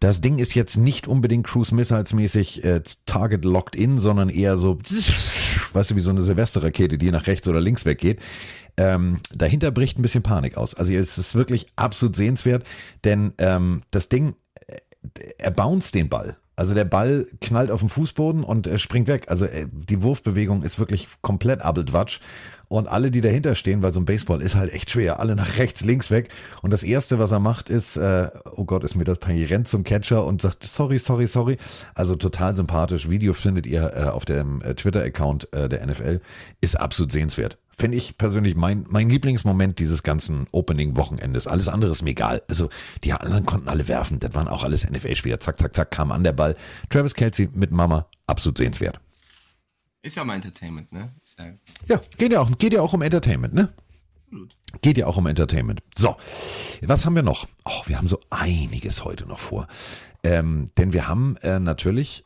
das 0.00 0.20
Ding 0.20 0.38
ist 0.38 0.54
jetzt 0.54 0.76
nicht 0.76 1.06
unbedingt 1.06 1.46
Cruise 1.46 1.72
Missiles 1.72 2.12
mäßig 2.12 2.64
äh, 2.64 2.82
Target 3.06 3.44
locked 3.44 3.76
in, 3.76 3.98
sondern 3.98 4.30
eher 4.30 4.58
so, 4.58 4.78
weißt 5.72 5.92
du, 5.92 5.96
wie 5.96 6.00
so 6.00 6.10
eine 6.10 6.22
Silvesterrakete, 6.22 6.98
die 6.98 7.12
nach 7.12 7.28
rechts 7.28 7.46
oder 7.46 7.60
links 7.60 7.84
weggeht. 7.84 8.18
Ähm, 8.76 9.20
dahinter 9.34 9.70
bricht 9.70 9.98
ein 9.98 10.02
bisschen 10.02 10.22
Panik 10.22 10.56
aus. 10.56 10.74
Also 10.74 10.92
es 10.94 11.18
ist 11.18 11.34
wirklich 11.34 11.66
absolut 11.76 12.16
sehenswert, 12.16 12.64
denn 13.04 13.34
ähm, 13.38 13.82
das 13.90 14.08
Ding, 14.08 14.34
äh, 14.66 14.76
er 15.38 15.50
bounced 15.50 15.94
den 15.94 16.08
Ball. 16.08 16.36
Also 16.54 16.74
der 16.74 16.84
Ball 16.84 17.26
knallt 17.40 17.70
auf 17.70 17.80
den 17.80 17.88
Fußboden 17.88 18.44
und 18.44 18.66
er 18.66 18.78
springt 18.78 19.08
weg. 19.08 19.26
Also 19.28 19.46
äh, 19.46 19.66
die 19.72 20.02
Wurfbewegung 20.02 20.62
ist 20.62 20.78
wirklich 20.78 21.08
komplett 21.20 21.62
Abeltwatsch. 21.62 22.20
Und 22.68 22.88
alle, 22.88 23.10
die 23.10 23.20
dahinter 23.20 23.54
stehen, 23.54 23.82
weil 23.82 23.92
so 23.92 24.00
ein 24.00 24.06
Baseball 24.06 24.40
ist 24.40 24.54
halt 24.54 24.72
echt 24.72 24.90
schwer, 24.90 25.20
alle 25.20 25.36
nach 25.36 25.58
rechts, 25.58 25.84
links 25.84 26.10
weg. 26.10 26.30
Und 26.62 26.70
das 26.70 26.82
Erste, 26.82 27.18
was 27.18 27.30
er 27.30 27.38
macht, 27.38 27.68
ist, 27.68 27.98
äh, 27.98 28.30
oh 28.56 28.64
Gott, 28.64 28.82
ist 28.82 28.94
mir 28.94 29.04
das 29.04 29.18
peinlich, 29.18 29.50
rennt 29.50 29.68
zum 29.68 29.84
Catcher 29.84 30.24
und 30.24 30.40
sagt, 30.40 30.64
sorry, 30.64 30.98
sorry, 30.98 31.26
sorry. 31.26 31.58
Also 31.94 32.14
total 32.14 32.54
sympathisch. 32.54 33.10
Video 33.10 33.34
findet 33.34 33.66
ihr 33.66 33.92
äh, 33.94 34.04
auf 34.04 34.24
dem 34.24 34.62
äh, 34.62 34.74
Twitter-Account 34.74 35.52
äh, 35.52 35.68
der 35.68 35.86
NFL. 35.86 36.22
Ist 36.62 36.80
absolut 36.80 37.12
sehenswert. 37.12 37.58
Finde 37.82 37.98
ich 37.98 38.16
persönlich 38.16 38.54
mein, 38.54 38.86
mein 38.88 39.10
Lieblingsmoment 39.10 39.80
dieses 39.80 40.04
ganzen 40.04 40.46
Opening-Wochenendes. 40.52 41.48
Alles 41.48 41.68
andere 41.68 41.90
ist 41.90 42.02
mir 42.02 42.10
egal. 42.10 42.40
Also 42.48 42.68
die 43.02 43.12
anderen 43.12 43.44
konnten 43.44 43.68
alle 43.68 43.88
werfen. 43.88 44.20
Das 44.20 44.34
waren 44.34 44.46
auch 44.46 44.62
alles 44.62 44.88
NFL-Spieler. 44.88 45.40
Zack, 45.40 45.58
zack, 45.58 45.74
zack, 45.74 45.90
kam 45.90 46.12
an 46.12 46.22
der 46.22 46.32
Ball. 46.32 46.54
Travis 46.90 47.14
Kelsey 47.14 47.48
mit 47.52 47.72
Mama, 47.72 48.06
absolut 48.28 48.56
sehenswert. 48.56 49.00
Ist 50.02 50.16
ja 50.16 50.22
mal 50.22 50.36
Entertainment, 50.36 50.92
ne? 50.92 51.12
Ja 51.36 51.46
Ja, 51.88 52.00
geht 52.18 52.32
ja 52.32 52.40
auch, 52.40 52.56
geht 52.56 52.72
ja 52.72 52.82
auch 52.82 52.92
um 52.92 53.02
Entertainment, 53.02 53.52
ne? 53.52 53.72
absolut. 54.32 54.56
Geht 54.80 54.98
ja 54.98 55.06
auch 55.06 55.16
um 55.16 55.26
Entertainment. 55.26 55.82
So, 55.96 56.16
was 56.82 57.04
haben 57.04 57.16
wir 57.16 57.22
noch? 57.22 57.46
Oh, 57.64 57.82
wir 57.86 57.98
haben 57.98 58.08
so 58.08 58.18
einiges 58.30 59.04
heute 59.04 59.26
noch 59.26 59.38
vor. 59.38 59.66
Ähm, 60.24 60.66
denn 60.78 60.92
wir 60.92 61.08
haben 61.08 61.36
äh, 61.42 61.58
natürlich 61.58 62.24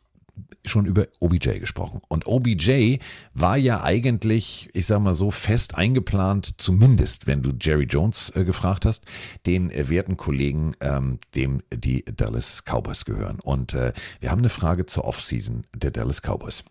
schon 0.64 0.87
über 0.87 1.07
OBJ 1.20 1.59
gesprochen. 1.59 2.01
Und 2.09 2.27
OBJ 2.27 2.99
war 3.35 3.57
ja 3.57 3.83
eigentlich, 3.83 4.68
ich 4.72 4.87
sag 4.87 5.01
mal 5.01 5.14
so, 5.14 5.31
fest 5.31 5.77
eingeplant, 5.77 6.61
zumindest 6.61 7.27
wenn 7.27 7.42
du 7.42 7.53
Jerry 7.61 7.85
Jones 7.85 8.31
äh, 8.35 8.44
gefragt 8.44 8.85
hast, 8.85 9.05
den 9.46 9.70
äh, 9.70 9.88
werten 9.88 10.16
Kollegen, 10.16 10.72
ähm, 10.81 11.18
dem 11.35 11.62
die 11.72 12.05
Dallas 12.05 12.62
Cowboys 12.64 13.05
gehören. 13.05 13.38
Und 13.40 13.75
äh, 13.75 13.92
wir 14.20 14.31
haben 14.31 14.40
eine 14.40 14.49
Frage 14.49 14.87
zur 14.87 15.05
Offseason 15.05 15.66
der 15.75 15.90
Dallas 15.90 16.20
Cowboys. 16.20 16.64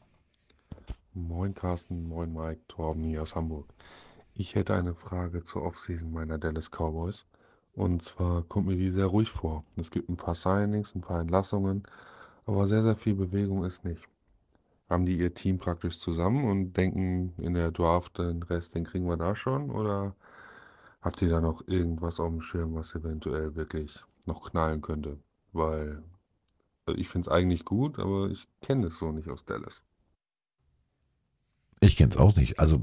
Moin 1.14 1.54
Carsten, 1.54 2.08
moin 2.08 2.34
Mike, 2.34 2.62
Torben 2.68 3.04
hier 3.04 3.22
aus 3.22 3.36
Hamburg. 3.36 3.68
Ich 4.34 4.54
hätte 4.56 4.74
eine 4.74 4.96
Frage 4.96 5.44
zur 5.44 5.64
Offseason 5.64 6.12
meiner 6.12 6.38
Dallas 6.38 6.70
Cowboys. 6.70 7.26
Und 7.74 8.04
zwar 8.04 8.44
kommt 8.44 8.68
mir 8.68 8.76
die 8.76 8.92
sehr 8.92 9.06
ruhig 9.06 9.30
vor. 9.30 9.64
Es 9.78 9.92
gibt 9.92 10.10
ein 10.10 10.18
paar 10.18 10.36
Signings, 10.36 10.96
ein 10.96 11.02
paar 11.02 11.22
Entlassungen, 11.22 11.84
aber 12.46 12.68
sehr, 12.68 12.84
sehr 12.84 12.96
viel 12.96 13.16
Bewegung 13.16 13.64
ist 13.64 13.84
nicht. 13.84 14.04
Haben 14.90 15.06
die 15.06 15.18
ihr 15.18 15.34
Team 15.34 15.58
praktisch 15.58 15.98
zusammen 15.98 16.46
und 16.46 16.74
denken 16.74 17.34
in 17.38 17.56
der 17.56 17.72
Draft, 17.72 18.20
den 18.20 18.44
Rest, 18.44 18.76
den 18.76 18.84
kriegen 18.84 19.08
wir 19.08 19.18
da 19.18 19.36
schon? 19.36 19.72
Oder 19.72 20.16
habt 21.02 21.22
ihr 21.22 21.30
da 21.30 21.42
noch 21.42 21.68
irgendwas 21.68 22.20
auf 22.20 22.30
dem 22.30 22.42
Schirm, 22.42 22.76
was 22.76 22.94
eventuell 22.94 23.56
wirklich 23.56 24.00
noch 24.26 24.52
knallen 24.52 24.82
könnte? 24.82 25.18
Weil 25.54 26.04
also 26.86 27.00
ich 27.00 27.10
finde 27.10 27.30
es 27.30 27.36
eigentlich 27.36 27.66
gut, 27.66 27.98
aber 27.98 28.30
ich 28.30 28.48
kenne 28.62 28.88
es 28.88 29.00
so 29.00 29.12
nicht 29.12 29.28
aus 29.28 29.46
Dallas. 29.46 29.82
Ich 31.80 31.96
kenne 31.96 32.12
es 32.12 32.18
auch 32.18 32.36
nicht. 32.36 32.60
Also, 32.60 32.80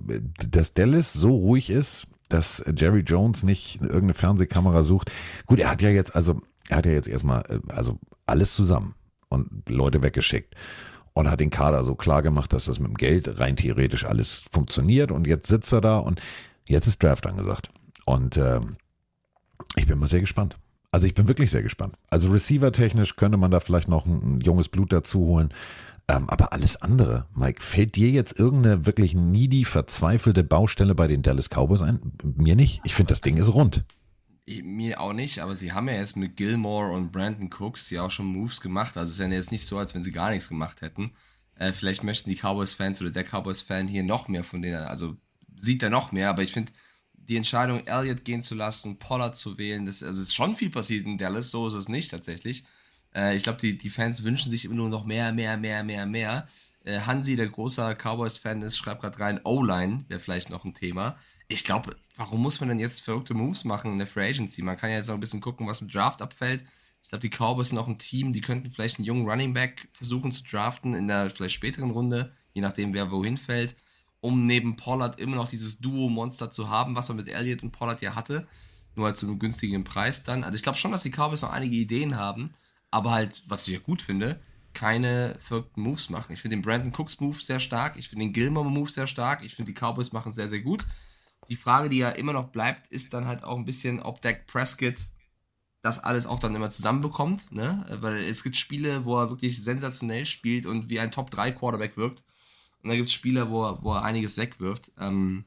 dass 0.50 0.74
Dallas 0.74 1.12
so 1.12 1.36
ruhig 1.36 1.70
ist, 1.70 2.08
dass 2.28 2.64
Jerry 2.76 3.00
Jones 3.00 3.42
nicht 3.44 3.80
irgendeine 3.80 4.14
Fernsehkamera 4.14 4.82
sucht. 4.82 5.10
Gut, 5.46 5.60
er 5.60 5.70
hat 5.70 5.82
ja 5.82 5.90
jetzt, 5.90 6.16
also, 6.16 6.40
er 6.68 6.78
hat 6.78 6.86
ja 6.86 6.92
jetzt 6.92 7.08
erstmal, 7.08 7.42
äh, 7.48 7.60
also 7.68 7.98
alles 8.26 8.54
zusammen 8.54 8.94
und 9.32 9.68
Leute 9.68 10.02
weggeschickt 10.02 10.54
und 11.14 11.30
hat 11.30 11.40
den 11.40 11.50
Kader 11.50 11.82
so 11.82 11.94
klar 11.94 12.22
gemacht, 12.22 12.52
dass 12.52 12.66
das 12.66 12.78
mit 12.78 12.88
dem 12.88 12.96
Geld 12.96 13.40
rein 13.40 13.56
theoretisch 13.56 14.04
alles 14.04 14.44
funktioniert 14.50 15.10
und 15.10 15.26
jetzt 15.26 15.48
sitzt 15.48 15.72
er 15.72 15.80
da 15.80 15.98
und 15.98 16.20
jetzt 16.66 16.86
ist 16.86 17.02
Draft 17.02 17.26
angesagt. 17.26 17.70
Und 18.04 18.36
ähm, 18.36 18.76
ich 19.76 19.86
bin 19.86 19.98
mal 19.98 20.06
sehr 20.06 20.20
gespannt. 20.20 20.58
Also 20.90 21.06
ich 21.06 21.14
bin 21.14 21.28
wirklich 21.28 21.50
sehr 21.50 21.62
gespannt. 21.62 21.96
Also 22.10 22.30
receiver-technisch 22.30 23.16
könnte 23.16 23.38
man 23.38 23.50
da 23.50 23.60
vielleicht 23.60 23.88
noch 23.88 24.04
ein, 24.04 24.36
ein 24.36 24.40
junges 24.40 24.68
Blut 24.68 24.92
dazu 24.92 25.20
holen. 25.20 25.52
Ähm, 26.08 26.28
aber 26.28 26.52
alles 26.52 26.82
andere, 26.82 27.26
Mike, 27.34 27.62
fällt 27.62 27.96
dir 27.96 28.10
jetzt 28.10 28.38
irgendeine 28.38 28.84
wirklich 28.86 29.14
needy, 29.14 29.64
verzweifelte 29.64 30.44
Baustelle 30.44 30.94
bei 30.94 31.06
den 31.06 31.22
Dallas 31.22 31.48
Cowboys 31.48 31.80
ein? 31.80 32.00
Mir 32.22 32.56
nicht. 32.56 32.80
Ich 32.84 32.94
finde, 32.94 33.12
das 33.12 33.20
Ding 33.20 33.36
ist 33.36 33.54
rund. 33.54 33.84
Eh, 34.46 34.62
Mir 34.62 35.00
auch 35.00 35.12
nicht, 35.12 35.38
aber 35.40 35.54
sie 35.54 35.72
haben 35.72 35.88
ja 35.88 35.94
jetzt 35.94 36.16
mit 36.16 36.36
Gilmore 36.36 36.92
und 36.92 37.12
Brandon 37.12 37.50
Cooks 37.52 37.90
ja 37.90 38.02
auch 38.02 38.10
schon 38.10 38.26
Moves 38.26 38.60
gemacht. 38.60 38.96
Also 38.96 39.10
es 39.10 39.18
ist 39.18 39.24
ja 39.24 39.28
jetzt 39.30 39.52
nicht 39.52 39.66
so, 39.66 39.78
als 39.78 39.94
wenn 39.94 40.02
sie 40.02 40.12
gar 40.12 40.30
nichts 40.30 40.48
gemacht 40.48 40.82
hätten. 40.82 41.12
Äh, 41.56 41.72
vielleicht 41.72 42.02
möchten 42.02 42.30
die 42.30 42.36
Cowboys-Fans 42.36 43.00
oder 43.00 43.10
der 43.10 43.24
Cowboys-Fan 43.24 43.88
hier 43.88 44.02
noch 44.02 44.28
mehr 44.28 44.44
von 44.44 44.62
denen, 44.62 44.82
also 44.82 45.16
sieht 45.56 45.82
er 45.82 45.90
noch 45.90 46.12
mehr, 46.12 46.30
aber 46.30 46.42
ich 46.42 46.52
finde, 46.52 46.72
die 47.14 47.36
Entscheidung, 47.36 47.86
Elliott 47.86 48.24
gehen 48.24 48.42
zu 48.42 48.54
lassen, 48.54 48.98
Pollard 48.98 49.36
zu 49.36 49.58
wählen, 49.58 49.86
das 49.86 50.02
also 50.02 50.20
ist 50.20 50.34
schon 50.34 50.56
viel 50.56 50.70
passiert 50.70 51.06
in 51.06 51.18
Dallas, 51.18 51.50
so 51.50 51.68
ist 51.68 51.74
es 51.74 51.88
nicht 51.88 52.10
tatsächlich. 52.10 52.64
Äh, 53.14 53.36
ich 53.36 53.42
glaube, 53.44 53.60
die, 53.60 53.78
die 53.78 53.90
Fans 53.90 54.24
wünschen 54.24 54.50
sich 54.50 54.64
immer 54.64 54.74
nur 54.76 54.88
noch 54.88 55.04
mehr, 55.04 55.32
mehr, 55.32 55.56
mehr, 55.56 55.84
mehr, 55.84 56.06
mehr. 56.06 56.48
Äh, 56.84 57.00
Hansi, 57.00 57.36
der 57.36 57.48
großer 57.48 57.94
Cowboys-Fan 57.94 58.62
ist, 58.62 58.76
schreibt 58.76 59.02
gerade 59.02 59.20
rein, 59.20 59.40
O-Line 59.44 60.04
wäre 60.08 60.20
vielleicht 60.20 60.50
noch 60.50 60.64
ein 60.64 60.74
Thema. 60.74 61.16
Ich 61.48 61.64
glaube, 61.64 61.96
warum 62.22 62.40
muss 62.40 62.60
man 62.60 62.68
denn 62.68 62.78
jetzt 62.78 63.02
verrückte 63.02 63.34
Moves 63.34 63.64
machen 63.64 63.92
in 63.92 63.98
der 63.98 64.06
Free 64.06 64.28
Agency? 64.28 64.62
Man 64.62 64.76
kann 64.76 64.90
ja 64.90 64.96
jetzt 64.96 65.08
noch 65.08 65.14
ein 65.14 65.20
bisschen 65.20 65.40
gucken, 65.40 65.66
was 65.66 65.80
im 65.80 65.88
Draft 65.88 66.22
abfällt. 66.22 66.64
Ich 67.02 67.08
glaube, 67.08 67.28
die 67.28 67.36
Cowboys 67.36 67.70
sind 67.70 67.78
auch 67.78 67.88
ein 67.88 67.98
Team, 67.98 68.32
die 68.32 68.40
könnten 68.40 68.70
vielleicht 68.70 68.98
einen 68.98 69.06
jungen 69.06 69.28
Running 69.28 69.52
Back 69.52 69.88
versuchen 69.92 70.30
zu 70.30 70.44
draften 70.44 70.94
in 70.94 71.08
der 71.08 71.30
vielleicht 71.30 71.56
späteren 71.56 71.90
Runde, 71.90 72.32
je 72.54 72.62
nachdem, 72.62 72.94
wer 72.94 73.10
wohin 73.10 73.36
fällt, 73.36 73.74
um 74.20 74.46
neben 74.46 74.76
Pollard 74.76 75.18
immer 75.18 75.34
noch 75.34 75.50
dieses 75.50 75.80
Duo-Monster 75.80 76.52
zu 76.52 76.68
haben, 76.68 76.94
was 76.94 77.08
man 77.08 77.16
mit 77.16 77.28
Elliott 77.28 77.64
und 77.64 77.72
Pollard 77.72 78.02
ja 78.02 78.14
hatte. 78.14 78.46
Nur 78.94 79.06
halt 79.06 79.16
zu 79.16 79.26
einem 79.26 79.40
günstigen 79.40 79.82
Preis 79.82 80.22
dann. 80.22 80.44
Also 80.44 80.54
ich 80.54 80.62
glaube 80.62 80.78
schon, 80.78 80.92
dass 80.92 81.02
die 81.02 81.10
Cowboys 81.10 81.42
noch 81.42 81.50
einige 81.50 81.74
Ideen 81.74 82.14
haben, 82.14 82.54
aber 82.92 83.10
halt, 83.10 83.42
was 83.48 83.66
ich 83.66 83.74
ja 83.74 83.80
gut 83.80 84.00
finde, 84.00 84.40
keine 84.74 85.36
verrückten 85.40 85.82
Moves 85.82 86.08
machen. 86.08 86.32
Ich 86.32 86.40
finde 86.40 86.56
den 86.56 86.62
Brandon 86.62 86.92
Cooks 86.96 87.18
Move 87.18 87.40
sehr 87.40 87.58
stark, 87.58 87.96
ich 87.96 88.08
finde 88.08 88.26
den 88.26 88.32
Gilmore 88.32 88.70
Move 88.70 88.90
sehr 88.90 89.08
stark, 89.08 89.44
ich 89.44 89.56
finde 89.56 89.72
die 89.72 89.78
Cowboys 89.78 90.12
machen 90.12 90.32
sehr, 90.32 90.48
sehr 90.48 90.60
gut. 90.60 90.86
Die 91.52 91.56
Frage, 91.56 91.90
die 91.90 91.98
ja 91.98 92.08
immer 92.08 92.32
noch 92.32 92.48
bleibt, 92.48 92.88
ist 92.88 93.12
dann 93.12 93.26
halt 93.26 93.44
auch 93.44 93.58
ein 93.58 93.66
bisschen, 93.66 94.00
ob 94.00 94.22
Dak 94.22 94.46
Prescott 94.46 94.96
das 95.82 95.98
alles 95.98 96.26
auch 96.26 96.40
dann 96.40 96.54
immer 96.54 96.70
zusammenbekommt, 96.70 97.52
ne? 97.52 97.84
Weil 98.00 98.24
es 98.24 98.42
gibt 98.42 98.56
Spiele, 98.56 99.04
wo 99.04 99.20
er 99.20 99.28
wirklich 99.28 99.62
sensationell 99.62 100.24
spielt 100.24 100.64
und 100.64 100.88
wie 100.88 100.98
ein 100.98 101.10
Top-3 101.10 101.52
Quarterback 101.52 101.98
wirkt. 101.98 102.24
Und 102.82 102.88
dann 102.88 102.96
gibt 102.96 103.08
es 103.08 103.12
Spiele, 103.12 103.50
wo 103.50 103.66
er, 103.66 103.82
wo 103.82 103.92
er 103.92 104.02
einiges 104.02 104.38
wegwirft. 104.38 104.92
Ähm, 104.98 105.44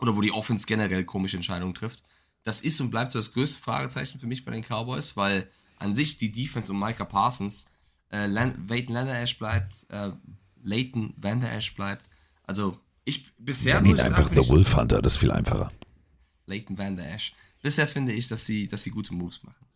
oder 0.00 0.16
wo 0.16 0.22
die 0.22 0.32
Offense 0.32 0.66
generell 0.66 1.04
komische 1.04 1.36
Entscheidungen 1.36 1.74
trifft. 1.74 2.02
Das 2.42 2.60
ist 2.60 2.80
und 2.80 2.90
bleibt 2.90 3.12
so 3.12 3.20
das 3.20 3.32
größte 3.32 3.60
Fragezeichen 3.60 4.18
für 4.18 4.26
mich 4.26 4.44
bei 4.44 4.50
den 4.50 4.64
Cowboys, 4.64 5.16
weil 5.16 5.48
an 5.76 5.94
sich 5.94 6.18
die 6.18 6.32
Defense 6.32 6.72
um 6.72 6.80
Micah 6.80 7.04
Parsons, 7.04 7.66
äh, 8.10 8.26
Leighton 8.26 8.68
Vander 8.68 9.20
Esch 9.20 9.38
bleibt, 9.38 9.86
äh, 9.90 10.10
Leighton 10.64 11.14
Vander 11.16 11.52
Esch 11.52 11.76
bleibt. 11.76 12.08
Also 12.42 12.80
ich 13.08 13.34
bisher. 13.38 13.80
Nenn 13.80 13.92
ihn 13.92 14.00
einfach 14.00 14.28
der 14.28 14.46
Wolf 14.48 14.76
Hunter, 14.76 15.02
das 15.02 15.14
ist 15.14 15.18
viel 15.18 15.30
einfacher. 15.30 15.72
Leighton 16.46 16.78
Vander 16.78 17.06
Esch. 17.08 17.34
Bisher 17.62 17.86
finde 17.86 18.12
ich, 18.12 18.28
dass 18.28 18.46
sie, 18.46 18.68
dass 18.68 18.82
sie 18.82 18.90
gute 18.90 19.14
Moves 19.14 19.42
machen. 19.42 19.66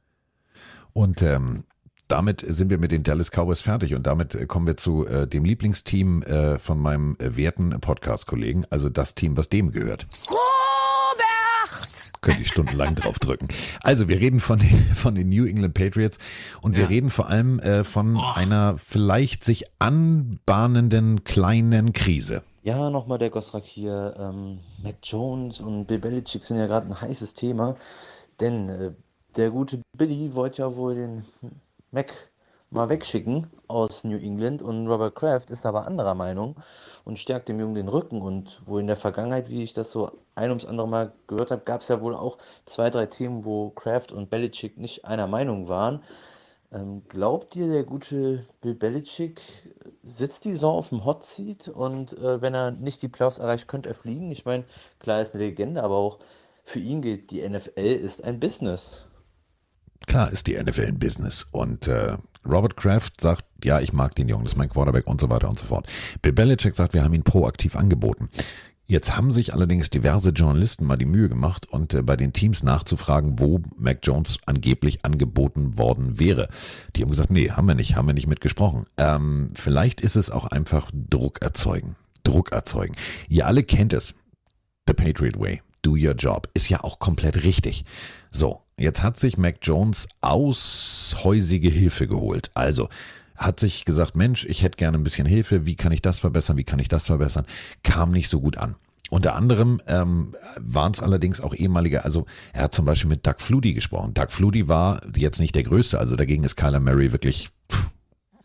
Und 0.92 1.22
ähm, 1.22 1.64
damit 2.08 2.44
sind 2.46 2.70
wir 2.70 2.78
mit 2.78 2.92
den 2.92 3.02
Dallas 3.02 3.30
Cowboys 3.30 3.62
fertig 3.62 3.94
und 3.94 4.06
damit 4.06 4.34
äh, 4.34 4.46
kommen 4.46 4.66
wir 4.66 4.76
zu 4.76 5.06
äh, 5.06 5.26
dem 5.26 5.44
Lieblingsteam 5.44 6.22
äh, 6.22 6.58
von 6.58 6.78
meinem 6.78 7.16
äh, 7.18 7.36
werten 7.36 7.70
Podcast-Kollegen, 7.80 8.66
also 8.70 8.88
das 8.88 9.14
Team, 9.14 9.36
was 9.36 9.48
dem 9.48 9.72
gehört. 9.72 10.06
Robert! 10.28 12.12
Könnte 12.20 12.42
ich 12.42 12.48
stundenlang 12.48 12.94
drauf 12.94 13.18
drücken. 13.18 13.48
Also 13.82 14.08
wir 14.08 14.20
reden 14.20 14.40
von, 14.40 14.60
von 14.94 15.14
den 15.14 15.30
New 15.30 15.46
England 15.46 15.74
Patriots 15.74 16.18
und 16.60 16.76
wir 16.76 16.82
ja. 16.82 16.88
reden 16.88 17.10
vor 17.10 17.28
allem 17.28 17.58
äh, 17.60 17.82
von 17.82 18.16
oh. 18.16 18.32
einer 18.34 18.76
vielleicht 18.78 19.42
sich 19.42 19.64
anbahnenden 19.78 21.24
kleinen 21.24 21.94
Krise. 21.94 22.42
Ja, 22.64 22.90
nochmal 22.90 23.18
der 23.18 23.30
Gosrak 23.30 23.64
hier. 23.64 24.14
Ähm, 24.18 24.60
Mac 24.82 24.96
Jones 25.02 25.60
und 25.60 25.86
Bill 25.86 25.98
Belichick 25.98 26.44
sind 26.44 26.58
ja 26.58 26.66
gerade 26.66 26.86
ein 26.86 27.00
heißes 27.00 27.34
Thema, 27.34 27.76
denn 28.40 28.68
äh, 28.68 28.92
der 29.36 29.50
gute 29.50 29.80
Billy 29.96 30.34
wollte 30.34 30.62
ja 30.62 30.76
wohl 30.76 30.94
den 30.94 31.24
Mac 31.90 32.12
mal 32.70 32.88
wegschicken 32.88 33.48
aus 33.66 34.04
New 34.04 34.16
England 34.16 34.62
und 34.62 34.86
Robert 34.86 35.16
Kraft 35.16 35.50
ist 35.50 35.66
aber 35.66 35.86
anderer 35.86 36.14
Meinung 36.14 36.54
und 37.04 37.18
stärkt 37.18 37.48
dem 37.48 37.58
Jungen 37.58 37.74
den 37.74 37.88
Rücken 37.88 38.22
und 38.22 38.62
wo 38.64 38.78
in 38.78 38.86
der 38.86 38.96
Vergangenheit, 38.96 39.50
wie 39.50 39.64
ich 39.64 39.74
das 39.74 39.90
so 39.90 40.12
ein 40.36 40.50
ums 40.50 40.64
andere 40.64 40.88
Mal 40.88 41.12
gehört 41.26 41.50
habe, 41.50 41.62
gab 41.64 41.80
es 41.80 41.88
ja 41.88 42.00
wohl 42.00 42.14
auch 42.14 42.38
zwei, 42.66 42.90
drei 42.90 43.06
Themen, 43.06 43.44
wo 43.44 43.70
Kraft 43.70 44.12
und 44.12 44.30
Belichick 44.30 44.78
nicht 44.78 45.04
einer 45.04 45.26
Meinung 45.26 45.68
waren. 45.68 46.02
Ähm, 46.72 47.02
glaubt 47.08 47.54
ihr, 47.54 47.68
der 47.68 47.84
gute 47.84 48.46
Bill 48.62 48.74
Belichick 48.74 49.42
sitzt 50.04 50.44
die 50.46 50.52
Saison 50.52 50.76
auf 50.78 50.88
dem 50.88 51.04
Hot 51.04 51.26
Seat 51.26 51.68
und 51.68 52.16
äh, 52.18 52.40
wenn 52.40 52.54
er 52.54 52.70
nicht 52.70 53.02
die 53.02 53.08
Playoffs 53.08 53.38
erreicht, 53.38 53.68
könnte 53.68 53.90
er 53.90 53.94
fliegen? 53.94 54.30
Ich 54.30 54.46
meine, 54.46 54.64
klar 54.98 55.20
ist 55.20 55.34
eine 55.34 55.44
Legende, 55.44 55.82
aber 55.82 55.96
auch 55.96 56.18
für 56.64 56.78
ihn 56.78 57.02
gilt, 57.02 57.30
die 57.30 57.46
NFL 57.46 57.80
ist 57.80 58.24
ein 58.24 58.40
Business. 58.40 59.04
Klar 60.06 60.32
ist 60.32 60.46
die 60.46 60.54
NFL 60.54 60.86
ein 60.86 60.98
Business 60.98 61.46
und 61.52 61.88
äh, 61.88 62.16
Robert 62.48 62.76
Kraft 62.76 63.20
sagt, 63.20 63.44
ja, 63.62 63.80
ich 63.80 63.92
mag 63.92 64.14
den 64.14 64.28
Jungen, 64.28 64.44
das 64.44 64.54
ist 64.54 64.58
mein 64.58 64.68
Quarterback 64.68 65.06
und 65.06 65.20
so 65.20 65.28
weiter 65.28 65.48
und 65.48 65.58
so 65.58 65.66
fort. 65.66 65.86
Bill 66.22 66.32
Belichick 66.32 66.74
sagt, 66.74 66.94
wir 66.94 67.04
haben 67.04 67.14
ihn 67.14 67.22
proaktiv 67.22 67.76
angeboten. 67.76 68.30
Jetzt 68.92 69.16
haben 69.16 69.30
sich 69.30 69.54
allerdings 69.54 69.88
diverse 69.88 70.32
Journalisten 70.32 70.84
mal 70.84 70.98
die 70.98 71.06
Mühe 71.06 71.30
gemacht 71.30 71.66
und 71.66 71.94
äh, 71.94 72.02
bei 72.02 72.14
den 72.14 72.34
Teams 72.34 72.62
nachzufragen, 72.62 73.38
wo 73.38 73.62
Mac 73.78 74.00
Jones 74.02 74.36
angeblich 74.44 75.02
angeboten 75.02 75.78
worden 75.78 76.18
wäre. 76.18 76.50
Die 76.94 77.00
haben 77.00 77.08
gesagt, 77.08 77.30
nee, 77.30 77.48
haben 77.48 77.66
wir 77.66 77.74
nicht, 77.74 77.96
haben 77.96 78.06
wir 78.06 78.12
nicht 78.12 78.26
mitgesprochen. 78.26 78.84
Ähm, 78.98 79.48
vielleicht 79.54 80.02
ist 80.02 80.16
es 80.16 80.30
auch 80.30 80.44
einfach 80.44 80.90
Druck 80.92 81.40
erzeugen. 81.40 81.96
Druck 82.22 82.52
erzeugen. 82.52 82.94
Ihr 83.30 83.46
alle 83.46 83.62
kennt 83.62 83.94
es. 83.94 84.12
The 84.86 84.92
Patriot 84.92 85.40
Way. 85.40 85.62
Do 85.80 85.92
your 85.92 86.12
job. 86.12 86.50
Ist 86.52 86.68
ja 86.68 86.84
auch 86.84 86.98
komplett 86.98 87.44
richtig. 87.44 87.86
So, 88.30 88.60
jetzt 88.78 89.02
hat 89.02 89.18
sich 89.18 89.38
Mac 89.38 89.56
Jones 89.62 90.06
aushäusige 90.20 91.70
Hilfe 91.70 92.06
geholt. 92.06 92.50
Also, 92.52 92.90
hat 93.44 93.60
sich 93.60 93.84
gesagt, 93.84 94.16
Mensch, 94.16 94.44
ich 94.44 94.62
hätte 94.62 94.76
gerne 94.76 94.98
ein 94.98 95.04
bisschen 95.04 95.26
Hilfe, 95.26 95.66
wie 95.66 95.76
kann 95.76 95.92
ich 95.92 96.02
das 96.02 96.18
verbessern, 96.18 96.56
wie 96.56 96.64
kann 96.64 96.78
ich 96.78 96.88
das 96.88 97.06
verbessern, 97.06 97.46
kam 97.82 98.12
nicht 98.12 98.28
so 98.28 98.40
gut 98.40 98.56
an. 98.56 98.76
Unter 99.10 99.34
anderem 99.34 99.80
ähm, 99.88 100.34
waren 100.58 100.92
es 100.92 101.02
allerdings 101.02 101.40
auch 101.40 101.54
ehemalige, 101.54 102.04
also 102.04 102.24
er 102.54 102.62
hat 102.64 102.74
zum 102.74 102.86
Beispiel 102.86 103.10
mit 103.10 103.26
Doug 103.26 103.34
Flutie 103.38 103.74
gesprochen. 103.74 104.14
Doug 104.14 104.28
Flutie 104.30 104.68
war 104.68 105.02
jetzt 105.14 105.38
nicht 105.38 105.54
der 105.54 105.64
Größte, 105.64 105.98
also 105.98 106.16
dagegen 106.16 106.44
ist 106.44 106.56
Kyler 106.56 106.80
Murray 106.80 107.12
wirklich 107.12 107.50
pff, 107.70 107.90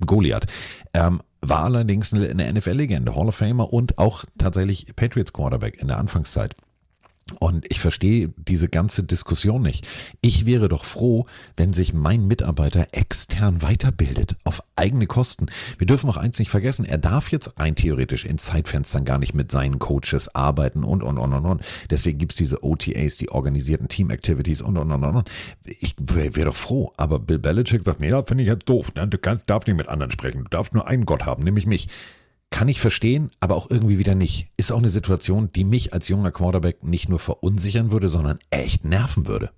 Goliath. 0.06 0.46
Ähm, 0.94 1.22
war 1.42 1.64
allerdings 1.64 2.14
eine 2.14 2.52
NFL-Legende, 2.52 3.16
Hall 3.16 3.28
of 3.28 3.36
Famer 3.36 3.72
und 3.72 3.98
auch 3.98 4.26
tatsächlich 4.38 4.88
Patriots 4.96 5.32
Quarterback 5.32 5.80
in 5.80 5.88
der 5.88 6.00
Anfangszeit. 6.00 6.56
Und 7.40 7.66
ich 7.70 7.80
verstehe 7.80 8.34
diese 8.38 8.70
ganze 8.70 9.04
Diskussion 9.04 9.62
nicht. 9.62 9.86
Ich 10.22 10.46
wäre 10.46 10.68
doch 10.68 10.86
froh, 10.86 11.26
wenn 11.56 11.74
sich 11.74 11.94
mein 11.94 12.26
Mitarbeiter 12.28 12.88
extern 12.92 13.62
weiterbildet, 13.62 14.36
auf 14.44 14.64
eigene 14.76 15.08
Kosten. 15.08 15.48
Wir 15.78 15.88
dürfen 15.88 16.10
auch 16.10 16.18
eins 16.18 16.40
nicht 16.40 16.50
vergessen, 16.50 16.86
er 16.86 16.98
darf 16.98 17.32
jetzt 17.32 17.60
rein 17.60 17.76
theoretisch 17.76 18.26
in 18.26 18.38
Zeitfenstern 18.38 19.06
gar 19.06 19.20
nicht 19.20 19.34
mit 19.34 19.52
seinen 19.52 19.80
Coaches 19.80 20.34
arbeiten 20.34 20.84
und, 20.84 21.04
und, 21.04 21.18
und, 21.18 21.34
und, 21.34 21.46
und. 21.46 21.62
Deswegen 21.90 22.20
gibt's 22.20 22.36
diese 22.36 22.64
OTAs, 22.64 23.18
die 23.18 23.30
organisierten 23.30 23.88
Team-Activities 23.88 24.62
und, 24.62 24.78
und, 24.78 24.92
und, 24.92 25.04
und, 25.04 25.16
und. 25.16 25.30
Ich 25.66 25.96
wäre 26.00 26.36
wär 26.36 26.46
doch 26.46 26.56
froh, 26.56 26.94
aber 26.98 27.20
Bill 27.20 27.40
Belichick 27.40 27.84
sagt, 27.84 28.00
nee, 28.00 28.10
das 28.10 28.26
finde 28.28 28.44
ich 28.44 28.50
jetzt 28.50 28.68
doof. 28.70 28.94
Ne? 28.96 29.08
Du 29.08 29.18
kannst, 29.18 29.50
darfst 29.50 29.68
nicht 29.68 29.78
mit 29.78 29.90
anderen 29.90 30.12
sprechen, 30.12 30.44
du 30.44 30.50
darfst 30.50 30.74
nur 30.74 30.88
einen 30.88 31.06
Gott 31.06 31.26
haben, 31.26 31.44
nämlich 31.44 31.66
mich. 31.66 31.88
Kann 32.50 32.70
ich 32.70 32.80
verstehen, 32.80 33.32
aber 33.40 33.56
auch 33.56 33.70
irgendwie 33.70 34.00
wieder 34.00 34.16
nicht. 34.16 34.50
Ist 34.58 34.72
auch 34.72 34.78
eine 34.78 34.90
Situation, 34.90 35.52
die 35.52 35.64
mich 35.64 35.94
als 35.94 36.08
junger 36.08 36.32
Quarterback 36.32 36.84
nicht 36.84 37.10
nur 37.10 37.20
verunsichern 37.20 37.92
würde, 37.92 38.10
sondern 38.10 38.40
echt 38.50 38.86
nerven 38.86 39.28
würde. 39.28 39.52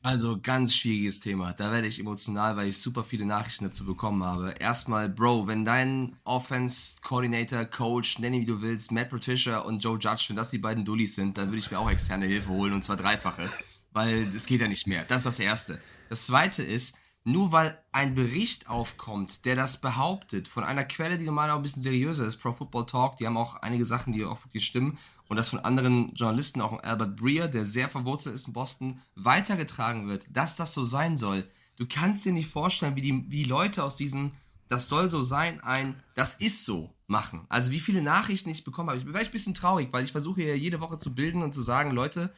Also 0.00 0.38
ganz 0.40 0.74
schwieriges 0.74 1.18
Thema. 1.18 1.52
Da 1.52 1.72
werde 1.72 1.88
ich 1.88 1.98
emotional, 1.98 2.56
weil 2.56 2.68
ich 2.68 2.78
super 2.78 3.02
viele 3.02 3.26
Nachrichten 3.26 3.64
dazu 3.64 3.84
bekommen 3.84 4.22
habe. 4.22 4.54
Erstmal, 4.60 5.08
Bro, 5.08 5.48
wenn 5.48 5.64
dein 5.64 6.16
Offense 6.22 6.96
Coordinator, 7.02 7.64
Coach, 7.64 8.20
nenn 8.20 8.32
ihn 8.32 8.42
wie 8.42 8.46
du 8.46 8.62
willst, 8.62 8.92
Matt 8.92 9.10
Patricia 9.10 9.58
und 9.58 9.82
Joe 9.82 9.98
Judge, 9.98 10.26
wenn 10.28 10.36
das 10.36 10.50
die 10.50 10.58
beiden 10.58 10.84
Dullis 10.84 11.16
sind, 11.16 11.36
dann 11.36 11.48
würde 11.48 11.58
ich 11.58 11.70
mir 11.70 11.80
auch 11.80 11.90
externe 11.90 12.26
Hilfe 12.26 12.50
holen 12.50 12.74
und 12.74 12.84
zwar 12.84 12.96
dreifache, 12.96 13.50
weil 13.92 14.28
es 14.34 14.46
geht 14.46 14.60
ja 14.60 14.68
nicht 14.68 14.86
mehr. 14.86 15.04
Das 15.04 15.22
ist 15.22 15.26
das 15.26 15.40
Erste. 15.40 15.80
Das 16.08 16.26
Zweite 16.26 16.62
ist, 16.62 16.94
nur 17.28 17.52
weil 17.52 17.78
ein 17.92 18.14
Bericht 18.14 18.68
aufkommt, 18.68 19.44
der 19.44 19.54
das 19.54 19.80
behauptet, 19.80 20.48
von 20.48 20.64
einer 20.64 20.84
Quelle, 20.84 21.18
die 21.18 21.24
normalerweise 21.24 21.54
auch 21.54 21.60
ein 21.60 21.62
bisschen 21.62 21.82
seriöser 21.82 22.26
ist, 22.26 22.38
Pro 22.38 22.52
Football 22.52 22.86
Talk, 22.86 23.16
die 23.18 23.26
haben 23.26 23.36
auch 23.36 23.56
einige 23.56 23.84
Sachen, 23.84 24.12
die 24.12 24.24
auch 24.24 24.44
wirklich 24.44 24.64
stimmen, 24.64 24.98
und 25.28 25.36
das 25.36 25.50
von 25.50 25.58
anderen 25.58 26.14
Journalisten, 26.14 26.62
auch 26.62 26.82
Albert 26.82 27.16
Breer, 27.16 27.48
der 27.48 27.66
sehr 27.66 27.88
verwurzelt 27.88 28.34
ist 28.34 28.46
in 28.46 28.54
Boston, 28.54 29.00
weitergetragen 29.14 30.08
wird, 30.08 30.24
dass 30.30 30.56
das 30.56 30.72
so 30.72 30.84
sein 30.84 31.18
soll. 31.18 31.46
Du 31.76 31.86
kannst 31.86 32.24
dir 32.24 32.32
nicht 32.32 32.48
vorstellen, 32.48 32.96
wie 32.96 33.02
die, 33.02 33.24
wie 33.30 33.42
die 33.42 33.48
Leute 33.48 33.84
aus 33.84 33.96
diesem, 33.96 34.32
das 34.68 34.88
soll 34.88 35.10
so 35.10 35.20
sein, 35.20 35.60
ein, 35.60 36.02
das 36.14 36.34
ist 36.34 36.64
so 36.64 36.94
machen. 37.06 37.44
Also 37.50 37.70
wie 37.70 37.80
viele 37.80 38.00
Nachrichten 38.00 38.48
ich 38.48 38.64
bekommen 38.64 38.88
habe. 38.88 38.98
Ich 38.98 39.04
bin 39.04 39.14
ein 39.14 39.30
bisschen 39.30 39.54
traurig, 39.54 39.88
weil 39.92 40.04
ich 40.04 40.12
versuche 40.12 40.42
ja 40.42 40.54
jede 40.54 40.80
Woche 40.80 40.98
zu 40.98 41.14
bilden 41.14 41.42
und 41.42 41.52
zu 41.52 41.62
sagen, 41.62 41.90
Leute, 41.90 42.32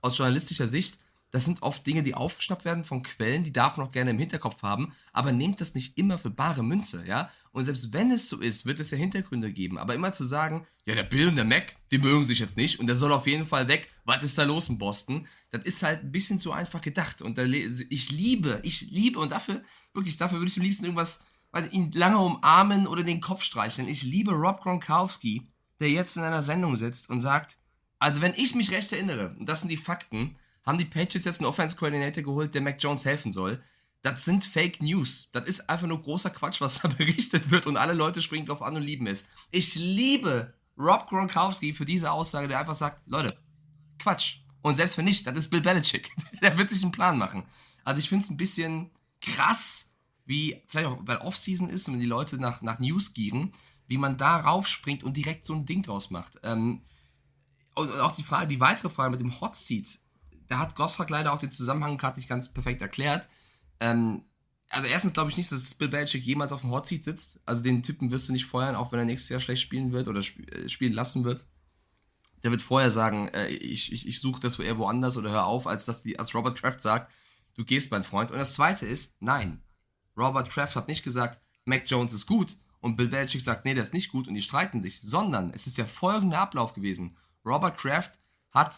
aus 0.00 0.18
journalistischer 0.18 0.66
Sicht, 0.66 0.98
das 1.32 1.46
sind 1.46 1.62
oft 1.62 1.86
Dinge, 1.86 2.02
die 2.02 2.14
aufgeschnappt 2.14 2.66
werden 2.66 2.84
von 2.84 3.02
Quellen, 3.02 3.42
die 3.42 3.54
darf 3.54 3.78
man 3.78 3.86
auch 3.86 3.92
gerne 3.92 4.10
im 4.10 4.18
Hinterkopf 4.18 4.62
haben, 4.62 4.92
aber 5.14 5.32
nehmt 5.32 5.62
das 5.62 5.74
nicht 5.74 5.96
immer 5.96 6.18
für 6.18 6.28
bare 6.28 6.62
Münze, 6.62 7.04
ja? 7.06 7.30
Und 7.52 7.64
selbst 7.64 7.94
wenn 7.94 8.10
es 8.10 8.28
so 8.28 8.38
ist, 8.38 8.66
wird 8.66 8.80
es 8.80 8.90
ja 8.90 8.98
Hintergründe 8.98 9.50
geben, 9.50 9.78
aber 9.78 9.94
immer 9.94 10.12
zu 10.12 10.24
sagen, 10.24 10.66
ja, 10.84 10.94
der 10.94 11.04
Bill 11.04 11.28
und 11.28 11.36
der 11.36 11.46
Mac, 11.46 11.76
die 11.90 11.96
mögen 11.96 12.24
sich 12.24 12.38
jetzt 12.38 12.58
nicht 12.58 12.80
und 12.80 12.86
der 12.86 12.96
soll 12.96 13.12
auf 13.12 13.26
jeden 13.26 13.46
Fall 13.46 13.66
weg, 13.66 13.88
was 14.04 14.22
ist 14.22 14.36
da 14.36 14.44
los 14.44 14.68
in 14.68 14.76
Boston? 14.76 15.26
Das 15.50 15.62
ist 15.62 15.82
halt 15.82 16.04
ein 16.04 16.12
bisschen 16.12 16.38
zu 16.38 16.52
einfach 16.52 16.82
gedacht 16.82 17.22
und 17.22 17.38
da, 17.38 17.44
ich 17.44 18.10
liebe, 18.10 18.60
ich 18.62 18.90
liebe 18.90 19.18
und 19.18 19.32
dafür, 19.32 19.62
wirklich, 19.94 20.18
dafür 20.18 20.38
würde 20.38 20.50
ich 20.50 20.58
am 20.58 20.64
liebsten 20.64 20.84
irgendwas, 20.84 21.20
weiß 21.52 21.66
ich, 21.66 21.72
ihn 21.72 21.92
lange 21.92 22.18
umarmen 22.18 22.86
oder 22.86 23.04
den 23.04 23.22
Kopf 23.22 23.42
streicheln. 23.42 23.88
Ich 23.88 24.02
liebe 24.02 24.32
Rob 24.32 24.60
Gronkowski, 24.60 25.48
der 25.80 25.88
jetzt 25.88 26.18
in 26.18 26.24
einer 26.24 26.42
Sendung 26.42 26.76
sitzt 26.76 27.08
und 27.08 27.20
sagt, 27.20 27.56
also 27.98 28.20
wenn 28.20 28.34
ich 28.34 28.54
mich 28.54 28.70
recht 28.70 28.92
erinnere, 28.92 29.34
und 29.38 29.48
das 29.48 29.60
sind 29.60 29.70
die 29.70 29.78
Fakten, 29.78 30.36
haben 30.64 30.78
die 30.78 30.84
Patriots 30.84 31.24
jetzt 31.24 31.40
einen 31.40 31.48
Offense 31.48 31.76
Coordinator 31.76 32.22
geholt, 32.22 32.54
der 32.54 32.62
Mac 32.62 32.76
Jones 32.82 33.04
helfen 33.04 33.32
soll. 33.32 33.62
Das 34.02 34.24
sind 34.24 34.44
Fake 34.44 34.82
News. 34.82 35.28
Das 35.32 35.46
ist 35.46 35.68
einfach 35.68 35.86
nur 35.86 36.00
großer 36.00 36.30
Quatsch, 36.30 36.60
was 36.60 36.80
da 36.80 36.88
berichtet 36.98 37.50
wird 37.50 37.66
und 37.66 37.76
alle 37.76 37.92
Leute 37.92 38.22
springen 38.22 38.46
drauf 38.46 38.62
an 38.62 38.76
und 38.76 38.82
lieben 38.82 39.06
es. 39.06 39.26
Ich 39.50 39.74
liebe 39.74 40.54
Rob 40.76 41.08
Gronkowski 41.08 41.74
für 41.74 41.84
diese 41.84 42.10
Aussage, 42.10 42.48
der 42.48 42.58
einfach 42.58 42.74
sagt, 42.74 43.00
Leute, 43.06 43.36
Quatsch. 43.98 44.38
Und 44.62 44.76
selbst 44.76 44.96
wenn 44.98 45.04
nicht, 45.04 45.26
das 45.26 45.36
ist 45.36 45.50
Bill 45.50 45.60
Belichick. 45.60 46.10
der 46.42 46.56
wird 46.58 46.70
sich 46.70 46.82
einen 46.82 46.92
Plan 46.92 47.18
machen. 47.18 47.44
Also 47.84 47.98
ich 48.00 48.08
finde 48.08 48.24
es 48.24 48.30
ein 48.30 48.36
bisschen 48.36 48.90
krass, 49.20 49.92
wie, 50.24 50.62
vielleicht 50.66 50.88
auch, 50.88 50.98
weil 51.02 51.18
Offseason 51.18 51.68
ist 51.68 51.88
und 51.88 51.94
wenn 51.94 52.00
die 52.00 52.06
Leute 52.06 52.38
nach, 52.38 52.62
nach 52.62 52.78
News 52.78 53.14
gieren, 53.14 53.52
wie 53.88 53.98
man 53.98 54.16
da 54.16 54.38
raufspringt 54.38 55.02
und 55.02 55.16
direkt 55.16 55.44
so 55.44 55.54
ein 55.54 55.66
Ding 55.66 55.82
draus 55.82 56.10
macht. 56.10 56.38
Ähm, 56.42 56.82
und 57.74 57.90
auch 58.00 58.12
die 58.12 58.22
Frage, 58.22 58.48
die 58.48 58.60
weitere 58.60 58.90
Frage 58.90 59.10
mit 59.10 59.20
dem 59.20 59.40
Hot 59.40 59.56
Seat 59.56 59.98
da 60.52 60.58
hat 60.58 60.74
Gosrak 60.76 61.08
leider 61.08 61.32
auch 61.32 61.38
den 61.38 61.50
Zusammenhang 61.50 61.96
gerade 61.96 62.18
nicht 62.18 62.28
ganz 62.28 62.52
perfekt 62.52 62.82
erklärt. 62.82 63.26
Ähm, 63.80 64.22
also 64.68 64.86
erstens 64.86 65.14
glaube 65.14 65.30
ich 65.30 65.38
nicht, 65.38 65.50
dass 65.50 65.74
Bill 65.74 65.88
Belichick 65.88 66.22
jemals 66.22 66.52
auf 66.52 66.60
dem 66.60 66.70
Hot 66.70 66.86
Seat 66.86 67.04
sitzt. 67.04 67.40
Also 67.46 67.62
den 67.62 67.82
Typen 67.82 68.10
wirst 68.10 68.28
du 68.28 68.34
nicht 68.34 68.44
feuern, 68.44 68.76
auch 68.76 68.92
wenn 68.92 68.98
er 68.98 69.06
nächstes 69.06 69.30
Jahr 69.30 69.40
schlecht 69.40 69.62
spielen 69.62 69.92
wird 69.92 70.08
oder 70.08 70.20
sp 70.20 70.44
äh, 70.52 70.68
spielen 70.68 70.92
lassen 70.92 71.24
wird. 71.24 71.46
der 72.44 72.50
wird 72.50 72.60
vorher 72.60 72.90
sagen, 72.90 73.28
äh, 73.28 73.48
ich, 73.48 73.92
ich, 73.92 74.06
ich 74.06 74.20
suche 74.20 74.40
das 74.40 74.58
eher 74.58 74.76
woanders 74.76 75.16
oder 75.16 75.30
hör 75.30 75.46
auf, 75.46 75.66
als 75.66 75.86
dass 75.86 76.02
die, 76.02 76.18
als 76.18 76.34
Robert 76.34 76.58
Kraft 76.58 76.82
sagt, 76.82 77.10
du 77.54 77.64
gehst, 77.64 77.90
mein 77.90 78.04
Freund. 78.04 78.30
Und 78.30 78.38
das 78.38 78.52
zweite 78.52 78.84
ist, 78.86 79.16
nein. 79.20 79.62
Robert 80.18 80.50
Kraft 80.50 80.76
hat 80.76 80.86
nicht 80.86 81.02
gesagt, 81.02 81.40
Mac 81.64 81.84
Jones 81.86 82.12
ist 82.12 82.26
gut 82.26 82.58
und 82.80 82.96
Bill 82.96 83.08
Belichick 83.08 83.40
sagt, 83.40 83.64
nee, 83.64 83.72
der 83.72 83.84
ist 83.84 83.94
nicht 83.94 84.12
gut 84.12 84.28
und 84.28 84.34
die 84.34 84.42
streiten 84.42 84.82
sich, 84.82 85.00
sondern 85.00 85.50
es 85.54 85.66
ist 85.66 85.78
der 85.78 85.86
folgende 85.86 86.36
Ablauf 86.36 86.74
gewesen. 86.74 87.16
Robert 87.42 87.78
Kraft 87.78 88.18
hat, 88.50 88.74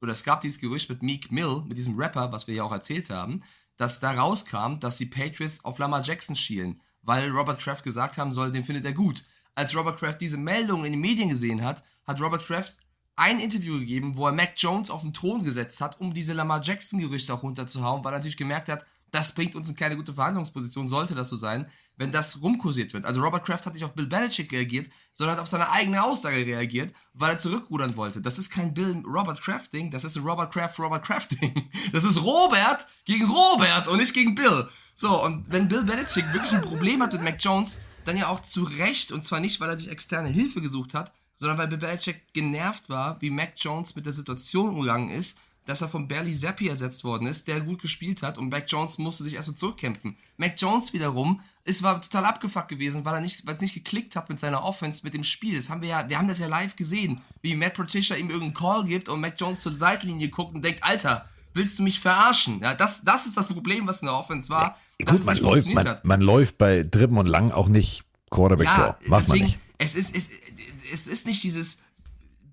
oder 0.00 0.12
es 0.12 0.24
gab 0.24 0.40
dieses 0.40 0.60
Gerücht 0.60 0.88
mit 0.88 1.02
Meek 1.02 1.30
Mill, 1.30 1.62
mit 1.66 1.78
diesem 1.78 1.98
Rapper, 1.98 2.32
was 2.32 2.46
wir 2.46 2.54
ja 2.54 2.64
auch 2.64 2.72
erzählt 2.72 3.10
haben, 3.10 3.42
dass 3.76 4.00
da 4.00 4.12
rauskam, 4.12 4.78
dass 4.80 4.96
die 4.96 5.06
Patriots 5.06 5.64
auf 5.64 5.78
Lamar 5.78 6.02
Jackson 6.02 6.36
schielen, 6.36 6.80
weil 7.02 7.30
Robert 7.30 7.60
Kraft 7.60 7.84
gesagt 7.84 8.18
haben 8.18 8.32
soll, 8.32 8.52
den 8.52 8.64
findet 8.64 8.84
er 8.84 8.92
gut. 8.92 9.24
Als 9.54 9.74
Robert 9.74 9.98
Kraft 9.98 10.20
diese 10.20 10.36
Meldung 10.36 10.84
in 10.84 10.92
den 10.92 11.00
Medien 11.00 11.28
gesehen 11.28 11.64
hat, 11.64 11.82
hat 12.06 12.20
Robert 12.20 12.44
Kraft 12.44 12.76
ein 13.16 13.40
Interview 13.40 13.78
gegeben, 13.80 14.16
wo 14.16 14.26
er 14.26 14.32
Mac 14.32 14.52
Jones 14.56 14.90
auf 14.90 15.02
den 15.02 15.12
Thron 15.12 15.42
gesetzt 15.42 15.80
hat, 15.80 16.00
um 16.00 16.14
diese 16.14 16.32
Lamar 16.32 16.62
Jackson-Gerüchte 16.62 17.34
auch 17.34 17.42
runterzuhauen, 17.42 18.04
weil 18.04 18.12
er 18.12 18.18
natürlich 18.18 18.36
gemerkt 18.36 18.68
hat, 18.68 18.86
das 19.10 19.34
bringt 19.34 19.54
uns 19.54 19.68
in 19.68 19.76
keine 19.76 19.96
gute 19.96 20.14
Verhandlungsposition, 20.14 20.86
sollte 20.86 21.14
das 21.14 21.28
so 21.28 21.36
sein, 21.36 21.68
wenn 21.96 22.12
das 22.12 22.40
rumkursiert 22.42 22.92
wird. 22.92 23.04
Also 23.04 23.22
Robert 23.22 23.44
Kraft 23.44 23.66
hat 23.66 23.74
nicht 23.74 23.84
auf 23.84 23.94
Bill 23.94 24.06
Belichick 24.06 24.52
reagiert, 24.52 24.90
sondern 25.12 25.36
hat 25.36 25.42
auf 25.42 25.48
seine 25.48 25.70
eigene 25.70 26.02
Aussage 26.02 26.36
reagiert, 26.36 26.94
weil 27.12 27.32
er 27.32 27.38
zurückrudern 27.38 27.96
wollte. 27.96 28.20
Das 28.20 28.38
ist 28.38 28.50
kein 28.50 28.74
Bill 28.74 29.02
Robert 29.06 29.40
Kraft 29.40 29.72
Ding, 29.72 29.90
das 29.90 30.04
ist 30.04 30.16
ein 30.16 30.24
Robert 30.24 30.52
Kraft 30.52 30.78
Robert 30.78 31.04
Kraft 31.04 31.40
Ding. 31.40 31.70
Das 31.92 32.04
ist 32.04 32.22
Robert 32.22 32.86
gegen 33.04 33.24
Robert 33.24 33.88
und 33.88 33.98
nicht 33.98 34.14
gegen 34.14 34.34
Bill. 34.34 34.68
So, 34.94 35.22
und 35.24 35.50
wenn 35.50 35.68
Bill 35.68 35.84
Belichick 35.84 36.32
wirklich 36.32 36.54
ein 36.54 36.62
Problem 36.62 37.02
hat 37.02 37.12
mit 37.12 37.22
Mac 37.22 37.36
Jones, 37.38 37.78
dann 38.04 38.16
ja 38.16 38.28
auch 38.28 38.40
zu 38.40 38.64
Recht 38.64 39.12
und 39.12 39.24
zwar 39.24 39.40
nicht, 39.40 39.60
weil 39.60 39.70
er 39.70 39.76
sich 39.76 39.88
externe 39.88 40.28
Hilfe 40.28 40.60
gesucht 40.60 40.94
hat, 40.94 41.12
sondern 41.34 41.58
weil 41.58 41.68
Bill 41.68 41.78
Belichick 41.78 42.32
genervt 42.32 42.88
war, 42.88 43.20
wie 43.20 43.30
Mac 43.30 43.52
Jones 43.56 43.94
mit 43.96 44.06
der 44.06 44.12
Situation 44.12 44.70
umgegangen 44.70 45.10
ist, 45.10 45.38
dass 45.68 45.82
er 45.82 45.88
von 45.88 46.08
Barely 46.08 46.34
Zappi 46.34 46.66
ersetzt 46.66 47.04
worden 47.04 47.26
ist, 47.26 47.46
der 47.46 47.60
gut 47.60 47.82
gespielt 47.82 48.22
hat 48.22 48.38
und 48.38 48.48
Mac 48.48 48.64
Jones 48.68 48.96
musste 48.96 49.22
sich 49.22 49.34
erstmal 49.34 49.58
zurückkämpfen. 49.58 50.16
Mac 50.38 50.54
Jones 50.56 50.94
wiederum 50.94 51.42
ist 51.64 51.82
war 51.82 52.00
total 52.00 52.24
abgefuckt 52.24 52.68
gewesen, 52.68 53.04
weil 53.04 53.12
er 53.12 53.20
nicht, 53.20 53.46
weil 53.46 53.54
es 53.54 53.60
nicht 53.60 53.74
geklickt 53.74 54.16
hat 54.16 54.30
mit 54.30 54.40
seiner 54.40 54.64
Offense, 54.64 55.02
mit 55.04 55.12
dem 55.12 55.24
Spiel. 55.24 55.56
Das 55.56 55.68
haben 55.68 55.82
wir 55.82 55.90
ja, 55.90 56.08
wir 56.08 56.16
haben 56.16 56.26
das 56.26 56.38
ja 56.38 56.46
live 56.46 56.74
gesehen, 56.74 57.20
wie 57.42 57.54
Matt 57.54 57.74
Patricia 57.74 58.16
ihm 58.16 58.30
irgendeinen 58.30 58.54
Call 58.54 58.84
gibt 58.84 59.10
und 59.10 59.20
Mac 59.20 59.34
Jones 59.38 59.60
zur 59.60 59.76
Seitenlinie 59.76 60.30
guckt 60.30 60.54
und 60.54 60.64
denkt, 60.64 60.82
Alter, 60.82 61.28
willst 61.52 61.78
du 61.78 61.82
mich 61.82 62.00
verarschen? 62.00 62.60
Ja, 62.62 62.72
das, 62.72 63.04
das 63.04 63.26
ist 63.26 63.36
das 63.36 63.48
Problem, 63.48 63.86
was 63.86 64.00
in 64.00 64.06
der 64.06 64.16
Offense 64.16 64.48
war. 64.48 64.78
Ja, 64.98 65.12
gut, 65.12 65.22
man 65.26 65.36
läuft, 65.36 65.68
man, 65.68 65.98
man, 66.02 66.20
läuft 66.22 66.56
bei 66.56 66.82
dritten 66.82 67.18
und 67.18 67.26
lang 67.26 67.50
auch 67.50 67.68
nicht 67.68 68.04
Quarterback 68.30 68.68
ja, 68.68 68.96
Macht 69.06 69.28
man 69.28 69.38
nicht. 69.40 69.58
Es 69.76 69.94
ist, 69.94 70.16
es, 70.16 70.30
es 70.90 71.06
ist 71.06 71.26
nicht 71.26 71.42
dieses 71.42 71.82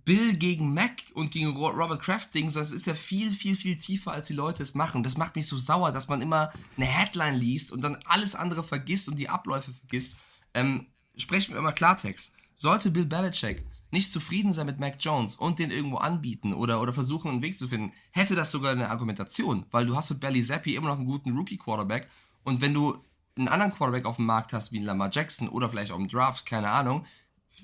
Bill 0.06 0.36
gegen 0.36 0.74
Mac 0.74 1.04
und 1.16 1.32
gegen 1.32 1.58
Robert 1.58 2.02
Kraft 2.02 2.34
Ding, 2.34 2.52
sondern 2.52 2.70
es 2.70 2.76
ist 2.76 2.86
ja 2.86 2.94
viel, 2.94 3.32
viel, 3.32 3.56
viel 3.56 3.78
tiefer, 3.78 4.12
als 4.12 4.28
die 4.28 4.34
Leute 4.34 4.62
es 4.62 4.76
machen. 4.76 5.04
Das 5.04 5.18
macht 5.18 5.36
mich 5.36 5.48
so 5.48 5.58
sauer, 5.58 5.92
dass 5.92 6.08
man 6.08 6.22
immer 6.22 6.52
eine 6.78 6.86
Headline 6.86 7.36
liest 7.36 7.72
und 7.72 7.82
dann 7.82 7.98
alles 8.06 8.36
andere 8.36 8.64
vergisst 8.64 9.10
und 9.10 9.18
die 9.18 9.30
Abläufe 9.30 9.74
vergisst. 9.74 10.16
Ähm, 10.54 10.88
sprechen 11.18 11.54
wir 11.54 11.60
immer 11.60 11.74
Klartext. 11.74 12.34
Sollte 12.54 12.92
Bill 12.92 13.06
Belichick 13.06 13.66
nicht 13.92 14.12
zufrieden 14.12 14.54
sein 14.54 14.66
mit 14.68 14.80
Mac 14.80 14.98
Jones 15.00 15.38
und 15.38 15.58
den 15.58 15.72
irgendwo 15.72 15.98
anbieten 15.98 16.54
oder, 16.54 16.82
oder 16.82 16.94
versuchen, 16.94 17.32
einen 17.32 17.42
Weg 17.42 17.58
zu 17.58 17.68
finden, 17.68 17.94
hätte 18.12 18.36
das 18.36 18.52
sogar 18.52 18.72
eine 18.72 18.90
Argumentation, 18.90 19.66
weil 19.72 19.86
du 19.86 19.96
hast 19.96 20.10
mit 20.10 20.20
Belly 20.20 20.44
Zappi 20.44 20.76
immer 20.76 20.90
noch 20.90 20.98
einen 20.98 21.06
guten 21.06 21.36
Rookie-Quarterback 21.36 22.10
und 22.44 22.62
wenn 22.62 22.74
du 22.74 23.02
einen 23.38 23.48
anderen 23.48 23.74
Quarterback 23.74 24.06
auf 24.06 24.18
dem 24.18 24.26
Markt 24.26 24.54
hast, 24.54 24.72
wie 24.72 24.80
Lamar 24.80 25.10
Jackson 25.12 25.50
oder 25.50 25.70
vielleicht 25.70 25.92
auch 25.92 26.00
im 26.00 26.08
Draft, 26.08 26.46
keine 26.46 26.70
Ahnung, 26.70 27.06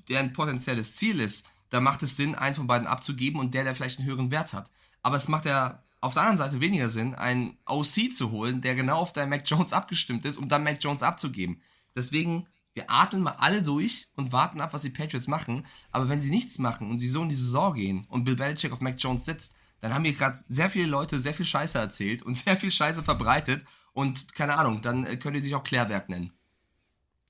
der 0.10 0.20
ein 0.20 0.34
potenzielles 0.34 0.96
Ziel 0.96 1.20
ist, 1.20 1.48
da 1.72 1.80
macht 1.80 2.04
es 2.04 2.18
Sinn, 2.18 2.36
einen 2.36 2.56
von 2.56 2.68
beiden 2.68 2.86
abzugeben 2.86 3.40
und 3.40 3.54
der, 3.54 3.64
der 3.64 3.74
vielleicht 3.74 3.98
einen 3.98 4.08
höheren 4.08 4.30
Wert 4.30 4.54
hat. 4.54 4.72
Aber 5.02 5.16
es 5.16 5.28
macht 5.28 5.46
ja 5.46 5.82
auf 6.02 6.14
der 6.14 6.24
anderen 6.24 6.38
Seite 6.38 6.60
weniger 6.60 6.90
Sinn, 6.90 7.16
einen 7.16 7.58
OC 7.66 8.14
zu 8.14 8.32
holen, 8.32 8.62
der 8.62 8.76
genau 8.76 9.00
auf 9.00 9.14
deinen 9.14 9.30
Mac 9.30 9.44
Jones 9.46 9.74
abgestimmt 9.74 10.26
ist, 10.26 10.38
um 10.38 10.50
dann 10.50 10.64
Mac 10.64 10.78
Jones 10.84 11.02
abzugeben. 11.02 11.62
Deswegen, 11.96 12.48
wir 12.74 12.90
atmen 12.90 13.24
mal 13.24 13.38
alle 13.40 13.64
durch 13.64 14.10
und 14.16 14.32
warten 14.32 14.62
ab, 14.62 14.74
was 14.74 14.82
die 14.82 14.90
Patriots 14.90 15.28
machen. 15.28 15.66
Aber 15.92 16.10
wenn 16.10 16.22
sie 16.22 16.30
nichts 16.30 16.60
machen 16.60 16.90
und 16.90 16.98
sie 16.98 17.08
so 17.08 17.24
in 17.24 17.30
die 17.30 17.36
Saison 17.36 17.74
gehen 17.74 18.06
und 18.10 18.26
Bill 18.26 18.36
Belichick 18.36 18.72
auf 18.72 18.82
Mac 18.82 18.96
Jones 18.98 19.26
sitzt, 19.26 19.56
dann 19.80 19.94
haben 19.94 20.04
hier 20.04 20.14
gerade 20.14 20.40
sehr 20.48 20.70
viele 20.70 20.88
Leute 20.88 21.20
sehr 21.20 21.34
viel 21.34 21.46
Scheiße 21.46 21.80
erzählt 21.80 22.22
und 22.22 22.34
sehr 22.36 22.58
viel 22.58 22.72
Scheiße 22.72 23.02
verbreitet. 23.02 23.66
Und 23.94 24.36
keine 24.36 24.58
Ahnung, 24.58 24.82
dann 24.82 25.06
äh, 25.06 25.18
könnt 25.18 25.36
ihr 25.36 25.42
sich 25.42 25.56
auch 25.56 25.64
Klärwerk 25.64 26.10
nennen. 26.10 26.34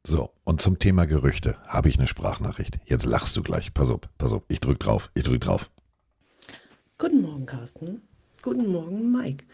So, 0.03 0.31
und 0.45 0.61
zum 0.61 0.79
Thema 0.79 1.05
Gerüchte 1.05 1.57
habe 1.67 1.87
ich 1.87 1.97
eine 1.99 2.07
Sprachnachricht. 2.07 2.79
Jetzt 2.85 3.05
lachst 3.05 3.37
du 3.37 3.43
gleich. 3.43 3.71
Pass 3.73 3.91
auf, 3.91 3.99
pass 4.17 4.33
auf. 4.33 4.41
Ich 4.47 4.59
drück 4.59 4.79
drauf. 4.79 5.11
Ich 5.13 5.23
drück 5.23 5.41
drauf. 5.41 5.69
Guten 6.97 7.21
Morgen, 7.21 7.45
Carsten. 7.45 8.01
Guten 8.41 8.67
Morgen, 8.67 9.11
Mike. 9.11 9.45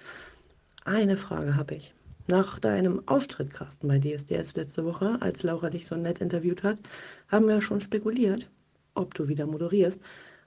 Eine 0.85 1.17
Frage 1.17 1.55
habe 1.57 1.75
ich. 1.75 1.93
Nach 2.27 2.59
deinem 2.59 3.05
Auftritt, 3.07 3.53
Carsten, 3.53 3.89
bei 3.89 3.99
DSDS 3.99 4.55
letzte 4.55 4.85
Woche, 4.85 5.17
als 5.21 5.43
Laura 5.43 5.69
dich 5.69 5.85
so 5.85 5.95
nett 5.95 6.19
interviewt 6.19 6.63
hat, 6.63 6.77
haben 7.27 7.47
wir 7.47 7.61
schon 7.61 7.81
spekuliert, 7.81 8.49
ob 8.95 9.13
du 9.13 9.27
wieder 9.27 9.47
moderierst. 9.47 9.99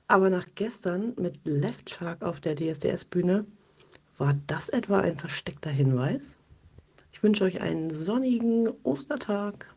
Aber 0.08 0.30
nach 0.30 0.46
gestern 0.54 1.12
mit 1.16 1.40
Left 1.44 1.90
Shark 1.90 2.22
auf 2.22 2.40
der 2.40 2.54
DSDS-Bühne, 2.54 3.44
war 4.16 4.34
das 4.46 4.70
etwa 4.70 5.00
ein 5.00 5.16
versteckter 5.16 5.70
Hinweis? 5.70 6.36
Ich 7.12 7.22
wünsche 7.22 7.44
euch 7.44 7.60
einen 7.60 7.90
sonnigen 7.90 8.68
Ostertag. 8.82 9.74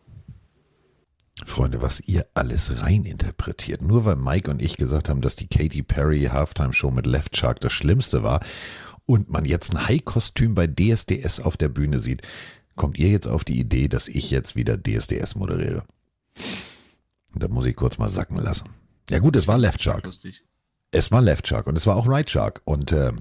Freunde, 1.46 1.82
was 1.82 2.00
ihr 2.00 2.28
alles 2.36 2.82
reininterpretiert. 2.82 3.82
Nur 3.82 4.06
weil 4.06 4.16
Mike 4.16 4.50
und 4.50 4.62
ich 4.62 4.78
gesagt 4.78 5.10
haben, 5.10 5.22
dass 5.22 5.36
die 5.36 5.48
Katy 5.48 5.84
Perry 5.84 6.30
Halftime 6.32 6.74
Show 6.74 6.92
mit 6.92 7.08
Left 7.08 7.36
Shark 7.36 7.60
das 7.60 7.74
Schlimmste 7.74 8.24
war 8.24 8.42
und 9.06 9.30
man 9.30 9.46
jetzt 9.46 9.74
ein 9.74 9.88
High-Kostüm 9.88 10.56
bei 10.56 10.68
DSDS 10.68 11.40
auf 11.40 11.58
der 11.58 11.70
Bühne 11.70 12.00
sieht, 12.00 12.22
kommt 12.76 12.98
ihr 12.98 13.10
jetzt 13.10 13.28
auf 13.28 13.44
die 13.44 13.60
Idee, 13.60 13.88
dass 13.88 14.08
ich 14.08 14.32
jetzt 14.32 14.56
wieder 14.56 14.78
DSDS 14.78 15.36
moderiere. 15.36 15.84
Da 17.36 17.48
muss 17.48 17.66
ich 17.66 17.76
kurz 17.76 17.98
mal 17.98 18.10
sacken 18.10 18.38
lassen. 18.38 18.70
Ja 19.10 19.20
gut, 19.20 19.36
es 19.36 19.48
war 19.48 19.58
Left 19.58 19.82
Shark. 19.82 20.08
Es 20.92 21.12
war 21.12 21.22
Left 21.22 21.48
Shark 21.48 21.68
und 21.68 21.78
es 21.78 21.88
war 21.88 21.96
auch 21.96 22.08
Right 22.08 22.30
Shark. 22.30 22.62
Und 22.66 22.92
äh, 22.92 23.12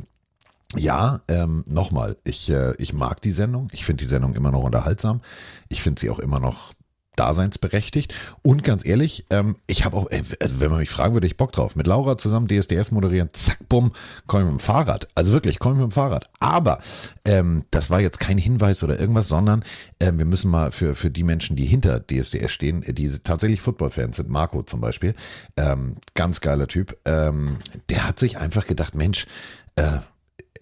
ja, 0.77 1.23
ähm, 1.29 1.65
nochmal, 1.67 2.17
ich, 2.25 2.51
äh, 2.51 2.75
ich 2.77 2.93
mag 2.93 3.23
die 3.23 3.33
Sendung. 3.33 3.69
Ich 3.73 3.85
finde 3.85 4.03
die 4.03 4.09
Sendung 4.09 4.35
immer 4.35 4.53
noch 4.53 4.63
unterhaltsam. 4.63 5.23
Ich 5.69 5.83
finde 5.83 6.01
sie 6.01 6.11
auch 6.11 6.19
immer 6.19 6.41
noch 6.41 6.73
daseinsberechtigt. 7.17 8.15
Und 8.43 8.65
ganz 8.65 8.85
ehrlich, 8.85 9.27
ähm, 9.31 9.57
ich 9.67 9.85
habe 9.85 9.97
auch, 9.97 10.11
äh, 10.11 10.23
wenn 10.41 10.71
man 10.71 10.81
mich 10.81 10.91
fragen 10.91 11.15
würde, 11.15 11.27
ich 11.27 11.37
Bock 11.37 11.53
drauf. 11.53 11.77
Mit 11.77 11.87
Laura 11.87 12.17
zusammen 12.17 12.49
DSDS 12.49 12.91
moderieren, 12.91 13.29
zack, 13.33 13.59
bumm, 13.69 13.93
komme 14.27 14.45
ich 14.45 14.51
mit 14.51 14.61
dem 14.61 14.65
Fahrrad. 14.65 15.09
Also 15.15 15.33
wirklich, 15.33 15.59
komme 15.59 15.75
ich 15.75 15.81
mit 15.81 15.91
dem 15.91 15.95
Fahrrad. 15.95 16.31
Aber 16.41 16.81
ähm, 17.25 17.65
das 17.71 17.91
war 17.91 18.01
jetzt 18.01 18.21
kein 18.21 18.39
Hinweis 18.39 18.83
oder 18.83 18.99
irgendwas, 18.99 19.29
sondern 19.29 19.65
ähm, 20.01 20.19
wir 20.19 20.25
müssen 20.25 20.51
mal 20.51 20.73
für, 20.73 20.95
für 20.95 21.11
die 21.11 21.25
Menschen, 21.25 21.57
die 21.57 21.67
hinter 21.67 22.01
DSDS 22.01 22.51
stehen, 22.51 22.83
die 22.87 23.11
tatsächlich 23.19 23.61
Football-Fans 23.61 24.17
sind, 24.17 24.29
Marco 24.29 24.63
zum 24.63 24.81
Beispiel, 24.81 25.15
ähm, 25.57 25.97
ganz 26.15 26.41
geiler 26.41 26.67
Typ, 26.67 26.97
ähm, 27.05 27.59
der 27.91 28.07
hat 28.07 28.19
sich 28.19 28.39
einfach 28.39 28.67
gedacht, 28.67 28.95
Mensch, 28.95 29.27
äh, 29.77 29.99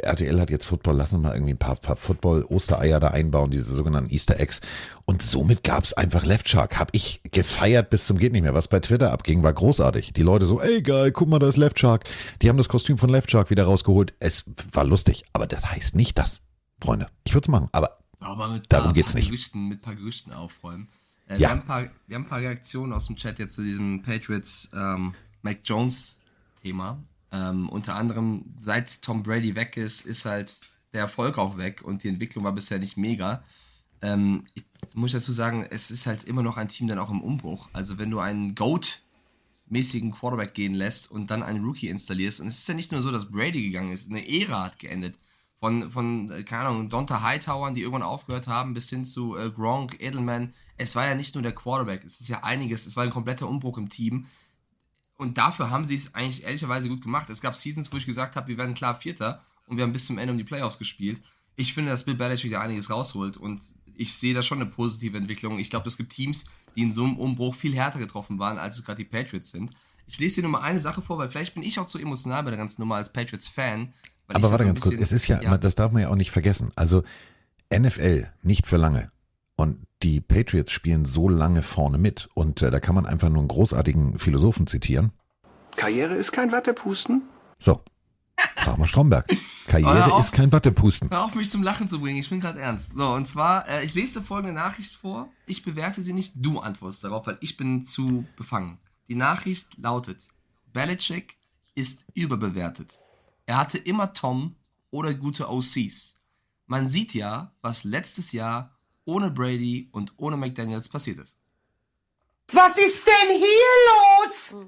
RTL 0.03 0.41
hat 0.41 0.51
jetzt 0.51 0.67
Football, 0.67 0.97
lassen 0.97 1.17
wir 1.17 1.29
mal 1.29 1.35
irgendwie 1.35 1.53
ein 1.53 1.59
paar, 1.59 1.77
paar 1.77 1.97
Football-Ostereier 1.97 3.01
da 3.01 3.09
einbauen, 3.09 3.51
diese 3.51 3.75
sogenannten 3.75 4.11
Easter 4.11 4.39
Eggs. 4.39 4.61
Und 5.07 5.23
somit 5.23 5.65
gab 5.65 5.85
es 5.85 5.93
einfach 5.93 6.25
Left 6.25 6.49
Shark. 6.49 6.79
Hab 6.79 6.91
ich 6.93 7.21
gefeiert 7.31 7.91
bis 7.91 8.07
zum 8.07 8.19
geht 8.19 8.33
nicht 8.33 8.43
mehr. 8.43 8.55
Was 8.55 8.69
bei 8.69 8.81
Twitter 8.81 9.13
abging, 9.13 9.43
war 9.43 9.53
großartig. 9.53 10.13
Die 10.13 10.23
Leute 10.23 10.47
so, 10.47 10.61
ey 10.61 10.83
geil, 10.83 11.13
guck 11.13 11.29
mal, 11.29 11.39
da 11.39 11.49
ist 11.49 11.57
Left 11.57 11.79
Shark. 11.79 12.05
Die 12.43 12.49
haben 12.49 12.57
das 12.57 12.69
Kostüm 12.69 12.99
von 12.99 13.11
Left 13.11 13.31
Shark 13.31 13.51
wieder 13.51 13.65
rausgeholt. 13.65 14.15
Es 14.21 14.45
war 14.73 14.85
lustig, 14.85 15.25
aber 15.33 15.47
das 15.47 15.65
heißt 15.65 15.97
nicht 15.97 16.19
das, 16.19 16.41
Freunde. 16.83 17.09
Ich 17.25 17.35
würde 17.35 17.47
es 17.47 17.49
machen, 17.49 17.69
aber, 17.73 17.99
aber 18.21 18.49
mit 18.49 18.73
darum 18.73 18.87
paar, 18.87 18.95
geht's 18.95 19.13
paar 19.13 19.21
nicht. 19.21 19.29
Gerüchten, 19.29 19.69
mit 19.69 19.79
ein 19.79 19.83
paar 19.83 19.95
Gerüchten 19.95 20.33
aufräumen. 20.33 20.89
Äh, 21.29 21.35
ja. 21.35 21.39
wir, 21.41 21.51
haben 21.51 21.61
ein 21.61 21.67
paar, 21.67 21.83
wir 22.07 22.15
haben 22.17 22.25
ein 22.25 22.29
paar 22.29 22.41
Reaktionen 22.41 22.93
aus 22.93 23.07
dem 23.07 23.17
Chat 23.17 23.39
jetzt 23.39 23.55
zu 23.55 23.63
diesem 23.63 24.03
Patriots 24.03 24.71
ähm, 24.75 25.15
Mac 25.43 25.59
Jones 25.65 26.21
Thema. 26.63 27.03
Ähm, 27.33 27.69
unter 27.69 27.95
anderem, 27.95 28.55
seit 28.59 29.03
Tom 29.03 29.23
Brady 29.23 29.55
weg 29.55 29.77
ist, 29.77 30.05
ist 30.07 30.25
halt 30.25 30.57
der 30.93 31.03
Erfolg 31.03 31.39
auch 31.39 31.57
weg 31.57 31.83
und 31.83 32.03
die 32.03 32.09
Entwicklung 32.09 32.45
war 32.45 32.53
bisher 32.53 32.79
nicht 32.79 32.97
mega. 32.97 33.45
Ähm, 34.03 34.45
ich 34.55 34.65
muss 34.95 35.13
dazu 35.13 35.33
sagen, 35.33 35.67
es 35.71 35.91
ist 35.91 36.07
halt 36.07 36.25
immer 36.25 36.43
noch 36.43 36.57
ein 36.57 36.69
Team 36.69 36.89
dann 36.89 36.99
auch 36.99 37.11
im 37.11 37.21
Umbruch. 37.21 37.69
Also 37.73 37.99
wenn 37.99 38.11
du 38.11 38.19
einen 38.19 38.55
GOAT-mäßigen 38.55 40.13
Quarterback 40.13 40.55
gehen 40.55 40.75
lässt 40.75 41.11
und 41.11 41.31
dann 41.31 41.43
einen 41.43 41.65
Rookie 41.65 41.89
installierst, 41.89 42.41
und 42.41 42.49
es 42.49 42.59
ist 42.59 42.69
ja 42.69 42.75
nicht 42.75 42.93
nur 42.93 43.03
so, 43.03 43.13
dass 43.13 43.31
Brady 43.31 43.63
gegangen 43.63 43.93
ist, 43.93 44.11
eine 44.11 44.27
Ära 44.29 44.65
hat 44.65 44.79
geendet. 44.79 45.17
Von, 45.61 45.91
von 45.91 46.31
äh, 46.31 46.43
keine 46.43 46.69
Ahnung, 46.69 46.89
Donta 46.89 47.23
Hightowern, 47.23 47.75
die 47.75 47.83
irgendwann 47.83 48.03
aufgehört 48.03 48.49
haben, 48.49 48.73
bis 48.73 48.89
hin 48.89 49.05
zu 49.05 49.37
äh, 49.37 49.51
Gronk, 49.51 50.01
Edelman. 50.01 50.55
Es 50.79 50.97
war 50.97 51.07
ja 51.07 51.15
nicht 51.15 51.35
nur 51.35 51.43
der 51.43 51.55
Quarterback, 51.55 52.03
es 52.03 52.21
ist 52.21 52.29
ja 52.29 52.43
einiges, 52.43 52.87
es 52.87 52.97
war 52.97 53.05
ein 53.05 53.11
kompletter 53.11 53.47
Umbruch 53.47 53.77
im 53.77 53.91
Team. 53.91 54.27
Und 55.21 55.37
dafür 55.37 55.69
haben 55.69 55.85
sie 55.85 55.97
es 55.97 56.15
eigentlich 56.15 56.45
ehrlicherweise 56.45 56.89
gut 56.89 57.03
gemacht. 57.03 57.29
Es 57.29 57.43
gab 57.43 57.55
Seasons, 57.55 57.93
wo 57.93 57.99
ich 57.99 58.07
gesagt 58.07 58.37
habe, 58.37 58.49
wir 58.49 58.57
werden 58.57 58.75
klar 58.75 58.95
Vierter 58.95 59.43
und 59.67 59.77
wir 59.77 59.85
haben 59.85 59.93
bis 59.93 60.07
zum 60.07 60.17
Ende 60.17 60.33
um 60.33 60.39
die 60.39 60.45
Playoffs 60.45 60.79
gespielt. 60.79 61.21
Ich 61.57 61.75
finde, 61.75 61.91
dass 61.91 62.05
Bill 62.05 62.15
Belichick 62.15 62.53
da 62.53 62.63
einiges 62.63 62.89
rausholt 62.89 63.37
und 63.37 63.61
ich 63.95 64.15
sehe 64.15 64.33
da 64.33 64.41
schon 64.41 64.63
eine 64.63 64.71
positive 64.71 65.19
Entwicklung. 65.19 65.59
Ich 65.59 65.69
glaube, 65.69 65.89
es 65.89 65.99
gibt 65.99 66.11
Teams, 66.11 66.47
die 66.75 66.81
in 66.81 66.91
so 66.91 67.05
einem 67.05 67.19
Umbruch 67.19 67.55
viel 67.55 67.75
härter 67.75 67.99
getroffen 67.99 68.39
waren, 68.39 68.57
als 68.57 68.79
es 68.79 68.85
gerade 68.87 68.97
die 68.97 69.05
Patriots 69.05 69.51
sind. 69.51 69.73
Ich 70.07 70.19
lese 70.19 70.37
dir 70.37 70.43
nur 70.45 70.53
mal 70.53 70.63
eine 70.63 70.81
Sache 70.81 71.03
vor, 71.03 71.19
weil 71.19 71.29
vielleicht 71.29 71.53
bin 71.53 71.63
ich 71.63 71.79
auch 71.79 71.87
zu 71.87 71.99
emotional 71.99 72.43
bei 72.43 72.49
der 72.49 72.59
ganzen 72.59 72.81
Nummer 72.81 72.95
als 72.95 73.13
Patriots-Fan. 73.13 73.93
Aber 74.29 74.51
warte 74.51 74.63
so 74.65 74.69
ganz 74.69 74.81
kurz, 74.81 74.95
es 74.99 75.13
ist 75.13 75.29
ja, 75.29 75.43
ja, 75.43 75.59
das 75.59 75.75
darf 75.75 75.93
man 75.93 76.01
ja 76.01 76.09
auch 76.09 76.17
nicht 76.17 76.31
vergessen. 76.31 76.71
Also 76.77 77.05
NFL 77.71 78.27
nicht 78.43 78.67
für 78.67 78.79
lange. 78.79 79.11
Und 79.61 79.87
die 80.03 80.23
Patriots 80.23 80.73
spielen 80.73 81.05
so 81.05 81.29
lange 81.29 81.63
vorne 81.63 81.99
mit. 81.99 82.31
Und 82.33 82.63
äh, 82.63 82.71
da 82.71 82.81
kann 82.81 82.95
man 82.95 83.05
einfach 83.05 83.29
nur 83.29 83.41
einen 83.41 83.49
großartigen 83.49 84.19
Philosophen 84.19 84.67
zitieren. 84.67 85.13
Karriere 85.77 86.15
ist 86.15 86.33
kein 86.33 86.51
Wattepusten. 86.51 87.29
So. 87.59 87.83
Frag 88.57 88.79
mal 88.79 88.87
Stromberg. 88.87 89.27
Karriere 89.67 90.15
auf, 90.15 90.21
ist 90.21 90.33
kein 90.33 90.51
Wattepusten. 90.51 91.11
Hör 91.11 91.27
auf, 91.27 91.35
mich 91.35 91.51
zum 91.51 91.63
Lachen 91.63 91.89
zu 91.89 92.01
bringen. 92.01 92.19
Ich 92.19 92.31
bin 92.31 92.41
gerade 92.41 92.59
ernst. 92.59 92.93
So, 92.97 93.13
und 93.13 93.29
zwar, 93.29 93.69
äh, 93.69 93.85
ich 93.85 93.93
lese 93.93 94.23
folgende 94.23 94.55
Nachricht 94.55 94.97
vor. 94.97 95.29
Ich 95.45 95.63
bewerte 95.63 96.01
sie 96.01 96.15
nicht, 96.15 96.33
du 96.37 96.61
antwortest 96.61 97.05
darauf, 97.05 97.27
weil 97.27 97.37
ich 97.43 97.59
bin 97.59 97.85
zu 97.85 98.25
befangen. 98.37 98.79
Die 99.09 99.15
Nachricht 99.15 99.77
lautet, 99.77 100.27
Belichick 100.73 101.37
ist 101.75 102.07
überbewertet. 102.15 103.03
Er 103.45 103.59
hatte 103.59 103.77
immer 103.77 104.15
Tom 104.15 104.57
oder 104.91 105.13
gute 105.13 105.51
OCs. 105.51 106.15
Man 106.67 106.89
sieht 106.89 107.13
ja, 107.13 107.53
was 107.61 107.85
letztes 107.85 108.33
Jahr 108.33 108.80
ohne 109.05 109.31
Brady 109.31 109.89
und 109.93 110.13
ohne 110.17 110.37
McDaniels 110.37 110.89
passiert 110.89 111.19
ist. 111.19 111.37
Was 112.53 112.77
ist 112.79 113.07
denn 113.07 113.37
hier 113.37 114.55
los? 114.55 114.67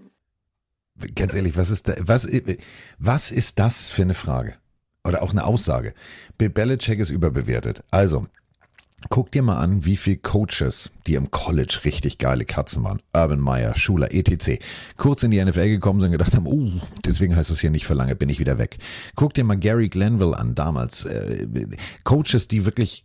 Ganz 1.14 1.34
ehrlich, 1.34 1.56
was 1.56 1.70
ist, 1.70 1.88
da, 1.88 1.94
was, 1.98 2.28
was 2.98 3.30
ist 3.30 3.58
das 3.58 3.90
für 3.90 4.02
eine 4.02 4.14
Frage? 4.14 4.56
Oder 5.04 5.22
auch 5.22 5.30
eine 5.30 5.44
Aussage? 5.44 5.94
Bill 6.38 6.50
Belichick 6.50 7.00
ist 7.00 7.10
überbewertet. 7.10 7.82
Also, 7.90 8.26
Guck 9.08 9.32
dir 9.32 9.42
mal 9.42 9.58
an, 9.58 9.84
wie 9.84 9.96
viele 9.96 10.18
Coaches, 10.18 10.90
die 11.06 11.14
im 11.14 11.30
College 11.30 11.80
richtig 11.84 12.18
geile 12.18 12.44
Katzen 12.44 12.84
waren, 12.84 13.02
Urban 13.14 13.40
Meyer, 13.40 13.76
Schuler, 13.76 14.12
etc., 14.12 14.62
kurz 14.96 15.22
in 15.22 15.30
die 15.30 15.44
NFL 15.44 15.68
gekommen 15.68 16.00
sind 16.00 16.08
und 16.08 16.18
gedacht 16.18 16.34
haben, 16.34 16.46
uh, 16.46 16.80
deswegen 17.04 17.34
heißt 17.34 17.50
das 17.50 17.60
hier 17.60 17.70
nicht 17.70 17.86
für 17.86 17.94
lange, 17.94 18.14
bin 18.14 18.28
ich 18.28 18.38
wieder 18.38 18.58
weg. 18.58 18.78
Guck 19.16 19.34
dir 19.34 19.44
mal 19.44 19.56
Gary 19.56 19.88
Glenville 19.88 20.36
an, 20.36 20.54
damals. 20.54 21.04
Äh, 21.04 21.46
Coaches, 22.04 22.48
die 22.48 22.64
wirklich 22.64 23.04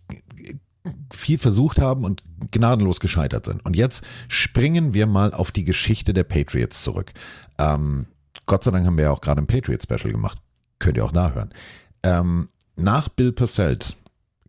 viel 1.12 1.38
versucht 1.38 1.80
haben 1.80 2.04
und 2.04 2.24
gnadenlos 2.52 3.00
gescheitert 3.00 3.46
sind. 3.46 3.66
Und 3.66 3.76
jetzt 3.76 4.04
springen 4.28 4.94
wir 4.94 5.08
mal 5.08 5.34
auf 5.34 5.52
die 5.52 5.64
Geschichte 5.64 6.14
der 6.14 6.24
Patriots 6.24 6.84
zurück. 6.84 7.12
Ähm, 7.58 8.08
Gott 8.46 8.64
sei 8.64 8.72
Dank 8.72 8.86
haben 8.86 8.98
wir 8.98 9.06
ja 9.06 9.12
auch 9.12 9.22
gerade 9.22 9.42
ein 9.42 9.48
Patriot-Special 9.48 10.12
gemacht. 10.12 10.40
Könnt 10.80 10.98
ihr 10.98 11.06
auch 11.06 11.14
nachhören. 11.14 11.54
Ähm, 12.04 12.50
nach 12.76 13.10
Bill 13.10 13.32
Purcells 13.32 13.98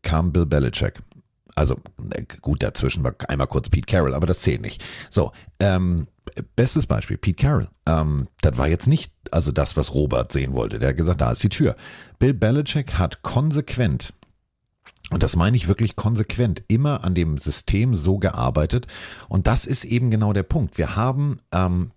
kam 0.03 0.33
Bill 0.33 0.47
Belichick. 0.47 1.01
Also 1.55 1.77
äh, 2.13 2.25
gut, 2.41 2.63
dazwischen 2.63 3.03
war 3.03 3.15
einmal 3.29 3.49
kurz 3.49 3.69
Pete 3.69 3.87
Carroll, 3.87 4.15
aber 4.15 4.27
das 4.27 4.41
zählt 4.41 4.61
nicht. 4.61 4.85
So, 5.11 5.33
ähm, 5.59 6.07
bestes 6.55 6.87
Beispiel, 6.87 7.19
Pete 7.19 7.43
Carroll. 7.43 7.69
Ähm, 7.87 8.29
das 8.43 8.57
war 8.59 8.69
jetzt 8.69 8.87
nicht 8.87 9.13
also 9.33 9.53
das, 9.53 9.77
was 9.77 9.95
Robert 9.95 10.33
sehen 10.33 10.55
wollte. 10.55 10.79
Der 10.79 10.91
hat 10.91 10.97
gesagt, 10.97 11.21
da 11.21 11.33
ist 11.33 11.43
die 11.43 11.49
Tür. 11.49 11.77
Bill 12.19 12.35
Belichick 12.35 12.95
hat 12.95 13.23
konsequent 13.23 14.13
und 15.11 15.23
das 15.23 15.37
meine 15.37 15.57
ich 15.57 15.69
wirklich 15.69 15.97
konsequent, 15.97 16.63
immer 16.69 17.05
an 17.05 17.15
dem 17.15 17.39
System 17.39 17.95
so 17.95 18.19
gearbeitet. 18.19 18.87
Und 19.29 19.47
das 19.47 19.65
ist 19.65 19.85
eben 19.85 20.11
genau 20.11 20.33
der 20.33 20.43
Punkt. 20.43 20.77
Wir 20.77 20.97
haben 20.97 21.41
ähm, 21.51 21.93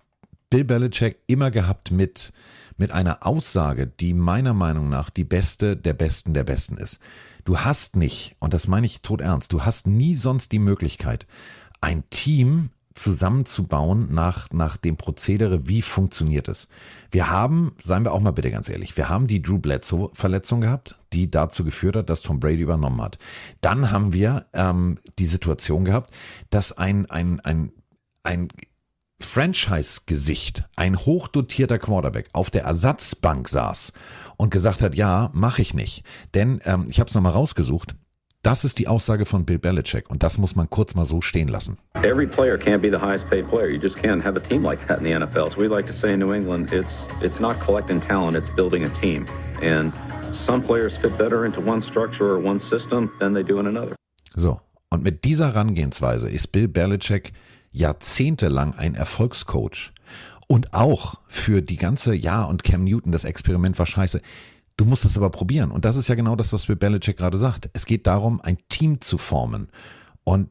Bill 0.49 0.63
Belichick 0.63 1.17
immer 1.27 1.51
gehabt 1.51 1.91
mit, 1.91 2.31
mit 2.77 2.91
einer 2.91 3.25
Aussage, 3.25 3.87
die 3.87 4.13
meiner 4.13 4.53
Meinung 4.53 4.89
nach 4.89 5.09
die 5.09 5.23
beste 5.23 5.75
der 5.75 5.93
Besten 5.93 6.33
der 6.33 6.43
Besten 6.43 6.77
ist. 6.77 6.99
Du 7.43 7.59
hast 7.59 7.95
nicht, 7.95 8.35
und 8.39 8.53
das 8.53 8.67
meine 8.67 8.85
ich 8.85 9.01
tot 9.01 9.19
ernst, 9.19 9.51
du 9.51 9.65
hast 9.65 9.87
nie 9.87 10.15
sonst 10.15 10.51
die 10.51 10.59
Möglichkeit, 10.59 11.25
ein 11.81 12.03
Team 12.09 12.69
zusammenzubauen 12.93 14.13
nach, 14.13 14.49
nach 14.51 14.77
dem 14.77 14.97
Prozedere, 14.97 15.67
wie 15.67 15.81
funktioniert 15.81 16.47
es. 16.47 16.67
Wir 17.09 17.29
haben, 17.29 17.73
seien 17.79 18.03
wir 18.03 18.11
auch 18.11 18.19
mal 18.19 18.31
bitte 18.31 18.51
ganz 18.51 18.69
ehrlich, 18.69 18.97
wir 18.97 19.09
haben 19.09 19.27
die 19.27 19.41
Drew 19.41 19.59
Bledsoe-Verletzung 19.59 20.61
gehabt, 20.61 20.95
die 21.13 21.31
dazu 21.31 21.63
geführt 21.63 21.95
hat, 21.95 22.09
dass 22.09 22.21
Tom 22.21 22.39
Brady 22.39 22.61
übernommen 22.61 23.01
hat. 23.01 23.17
Dann 23.61 23.91
haben 23.91 24.13
wir 24.13 24.45
ähm, 24.53 24.97
die 25.19 25.25
Situation 25.25 25.85
gehabt, 25.85 26.11
dass 26.49 26.77
ein, 26.77 27.09
ein, 27.09 27.39
ein, 27.41 27.71
ein 28.23 28.49
Franchise-Gesicht, 29.23 30.63
ein 30.75 30.97
hochdotierter 30.97 31.79
Quarterback 31.79 32.29
auf 32.33 32.49
der 32.49 32.63
Ersatzbank 32.63 33.47
saß 33.47 33.93
und 34.37 34.49
gesagt 34.49 34.81
hat, 34.81 34.95
ja, 34.95 35.29
mache 35.33 35.61
ich 35.61 35.73
nicht. 35.73 36.03
Denn 36.33 36.59
ähm, 36.65 36.87
ich 36.89 36.99
habe 36.99 37.07
es 37.07 37.15
nochmal 37.15 37.33
rausgesucht. 37.33 37.95
Das 38.43 38.65
ist 38.65 38.79
die 38.79 38.87
Aussage 38.87 39.27
von 39.27 39.45
Bill 39.45 39.59
Belichick 39.59 40.09
und 40.09 40.23
das 40.23 40.39
muss 40.39 40.55
man 40.55 40.67
kurz 40.67 40.95
mal 40.95 41.05
so 41.05 41.21
stehen 41.21 41.47
lassen. 41.47 41.77
Every 42.01 42.25
player 42.25 42.57
can't 42.57 42.79
be 42.79 42.89
the 42.89 42.97
highest 42.97 43.29
paid 43.29 43.47
player. 43.47 43.69
You 43.69 43.79
just 43.79 43.97
can't 43.97 44.23
have 44.23 44.35
a 44.35 44.39
team 44.39 44.63
like 44.63 44.79
that 44.87 44.97
in 44.97 45.05
the 45.05 45.11
NFL. 45.11 45.51
So 45.51 45.61
we 45.61 45.67
like 45.67 45.85
to 45.85 45.93
say 45.93 46.13
in 46.13 46.19
New 46.19 46.33
England, 46.33 46.73
it's 46.73 47.07
it's 47.21 47.39
not 47.39 47.59
collecting 47.59 48.01
talent, 48.01 48.35
it's 48.35 48.49
building 48.49 48.83
a 48.83 48.89
team. 48.89 49.27
And 49.61 49.93
some 50.31 50.63
players 50.63 50.97
fit 50.97 51.15
better 51.19 51.45
into 51.45 51.61
one 51.61 51.81
structure 51.81 52.31
or 52.31 52.39
one 52.39 52.57
system 52.57 53.11
than 53.19 53.35
they 53.35 53.43
do 53.43 53.59
in 53.59 53.67
another. 53.67 53.95
So, 54.35 54.59
und 54.89 55.03
mit 55.03 55.23
dieser 55.23 55.53
Herangehensweise 55.53 56.27
ist 56.27 56.51
Bill 56.51 56.67
Belichick 56.67 57.33
jahrzehntelang 57.71 58.73
ein 58.75 58.95
Erfolgscoach. 58.95 59.91
Und 60.47 60.73
auch 60.73 61.19
für 61.27 61.61
die 61.61 61.77
ganze, 61.77 62.15
ja, 62.15 62.43
und 62.43 62.63
Cam 62.63 62.83
Newton, 62.83 63.11
das 63.11 63.23
Experiment 63.23 63.77
war 63.79 63.85
scheiße. 63.85 64.19
Du 64.77 64.85
musst 64.85 65.05
es 65.05 65.17
aber 65.17 65.29
probieren. 65.29 65.71
Und 65.71 65.85
das 65.85 65.95
ist 65.95 66.07
ja 66.07 66.15
genau 66.15 66.35
das, 66.35 66.53
was 66.53 66.65
Belichick 66.65 67.17
gerade 67.17 67.37
sagt. 67.37 67.69
Es 67.73 67.85
geht 67.85 68.07
darum, 68.07 68.41
ein 68.41 68.57
Team 68.69 69.01
zu 69.01 69.17
formen. 69.17 69.69
Und 70.23 70.49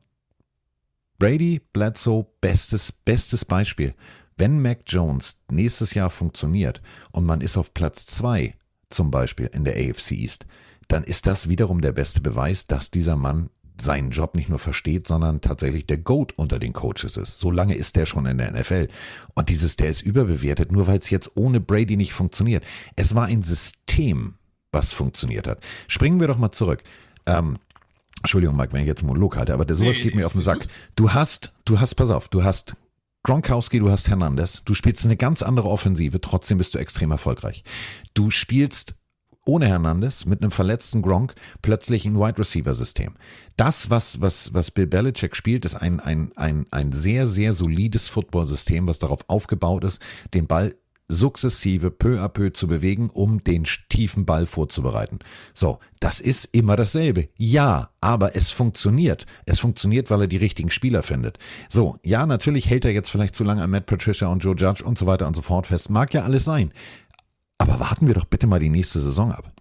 Brady, 1.18 1.60
Bledsoe, 1.72 2.26
bestes, 2.40 2.92
bestes 2.92 3.44
Beispiel. 3.44 3.94
Wenn 4.36 4.62
Mac 4.62 4.80
Jones 4.86 5.36
nächstes 5.50 5.92
Jahr 5.92 6.08
funktioniert 6.08 6.80
und 7.12 7.26
man 7.26 7.42
ist 7.42 7.58
auf 7.58 7.74
Platz 7.74 8.06
zwei, 8.06 8.54
zum 8.88 9.10
Beispiel 9.10 9.46
in 9.52 9.64
der 9.64 9.74
AFC 9.74 10.12
East, 10.12 10.46
dann 10.88 11.04
ist 11.04 11.26
das 11.26 11.48
wiederum 11.48 11.82
der 11.82 11.92
beste 11.92 12.20
Beweis, 12.20 12.64
dass 12.64 12.90
dieser 12.90 13.16
Mann 13.16 13.50
seinen 13.82 14.10
Job 14.10 14.34
nicht 14.34 14.48
nur 14.48 14.58
versteht, 14.58 15.06
sondern 15.06 15.40
tatsächlich 15.40 15.86
der 15.86 15.98
Goat 15.98 16.32
unter 16.36 16.58
den 16.58 16.72
Coaches 16.72 17.16
ist. 17.16 17.40
So 17.40 17.50
lange 17.50 17.74
ist 17.74 17.96
der 17.96 18.06
schon 18.06 18.26
in 18.26 18.38
der 18.38 18.52
NFL. 18.52 18.88
Und 19.34 19.48
dieses, 19.48 19.76
der 19.76 19.88
ist 19.88 20.02
überbewertet, 20.02 20.72
nur 20.72 20.86
weil 20.86 20.98
es 20.98 21.10
jetzt 21.10 21.36
ohne 21.36 21.60
Brady 21.60 21.96
nicht 21.96 22.12
funktioniert. 22.12 22.64
Es 22.96 23.14
war 23.14 23.26
ein 23.26 23.42
System, 23.42 24.34
was 24.72 24.92
funktioniert 24.92 25.46
hat. 25.46 25.60
Springen 25.88 26.20
wir 26.20 26.28
doch 26.28 26.38
mal 26.38 26.52
zurück. 26.52 26.82
Ähm, 27.26 27.56
Entschuldigung, 28.22 28.56
Mike, 28.56 28.72
wenn 28.72 28.82
ich 28.82 28.86
jetzt 28.86 29.00
einen 29.00 29.08
Monolog 29.08 29.36
halte, 29.36 29.54
aber 29.54 29.64
der 29.64 29.76
sowas 29.76 29.96
geht 29.96 30.14
mir 30.14 30.26
auf 30.26 30.32
den 30.32 30.42
Sack. 30.42 30.68
Du 30.94 31.12
hast, 31.12 31.52
du 31.64 31.80
hast, 31.80 31.94
pass 31.94 32.10
auf, 32.10 32.28
du 32.28 32.44
hast 32.44 32.76
Gronkowski, 33.22 33.78
du 33.78 33.90
hast 33.90 34.08
Hernandez, 34.08 34.62
du 34.64 34.74
spielst 34.74 35.04
eine 35.04 35.16
ganz 35.16 35.42
andere 35.42 35.68
Offensive, 35.68 36.20
trotzdem 36.20 36.58
bist 36.58 36.74
du 36.74 36.78
extrem 36.78 37.10
erfolgreich. 37.10 37.64
Du 38.14 38.30
spielst 38.30 38.94
ohne 39.50 39.66
Hernandez 39.66 40.26
mit 40.26 40.42
einem 40.42 40.52
verletzten 40.52 41.02
Gronk 41.02 41.34
plötzlich 41.60 42.06
ein 42.06 42.14
Wide 42.14 42.38
Receiver 42.38 42.72
System. 42.72 43.14
Das, 43.56 43.90
was, 43.90 44.20
was, 44.20 44.54
was 44.54 44.70
Bill 44.70 44.86
Belichick 44.86 45.34
spielt, 45.34 45.64
ist 45.64 45.74
ein, 45.74 45.98
ein, 45.98 46.30
ein, 46.36 46.66
ein 46.70 46.92
sehr, 46.92 47.26
sehr 47.26 47.52
solides 47.52 48.08
Football-System, 48.08 48.86
was 48.86 49.00
darauf 49.00 49.28
aufgebaut 49.28 49.82
ist, 49.82 50.00
den 50.34 50.46
Ball 50.46 50.76
sukzessive 51.08 51.90
peu 51.90 52.20
à 52.20 52.28
peu 52.28 52.52
zu 52.52 52.68
bewegen, 52.68 53.10
um 53.10 53.42
den 53.42 53.64
tiefen 53.88 54.24
Ball 54.24 54.46
vorzubereiten. 54.46 55.18
So, 55.52 55.80
das 55.98 56.20
ist 56.20 56.44
immer 56.52 56.76
dasselbe. 56.76 57.28
Ja, 57.36 57.90
aber 58.00 58.36
es 58.36 58.50
funktioniert. 58.50 59.26
Es 59.46 59.58
funktioniert, 59.58 60.10
weil 60.10 60.20
er 60.20 60.26
die 60.28 60.36
richtigen 60.36 60.70
Spieler 60.70 61.02
findet. 61.02 61.40
So, 61.68 61.98
ja, 62.04 62.24
natürlich 62.24 62.70
hält 62.70 62.84
er 62.84 62.92
jetzt 62.92 63.10
vielleicht 63.10 63.34
zu 63.34 63.42
lange 63.42 63.64
an 63.64 63.70
Matt 63.70 63.86
Patricia 63.86 64.28
und 64.28 64.44
Joe 64.44 64.54
Judge 64.54 64.84
und 64.84 64.96
so 64.96 65.06
weiter 65.06 65.26
und 65.26 65.34
so 65.34 65.42
fort 65.42 65.66
fest. 65.66 65.90
Mag 65.90 66.14
ja 66.14 66.22
alles 66.22 66.44
sein. 66.44 66.72
Aber 67.60 67.78
warten 67.78 68.06
wir 68.06 68.14
doch 68.14 68.24
bitte 68.24 68.46
mal 68.46 68.58
die 68.58 68.70
nächste 68.70 69.02
Saison 69.02 69.32
ab. 69.32 69.52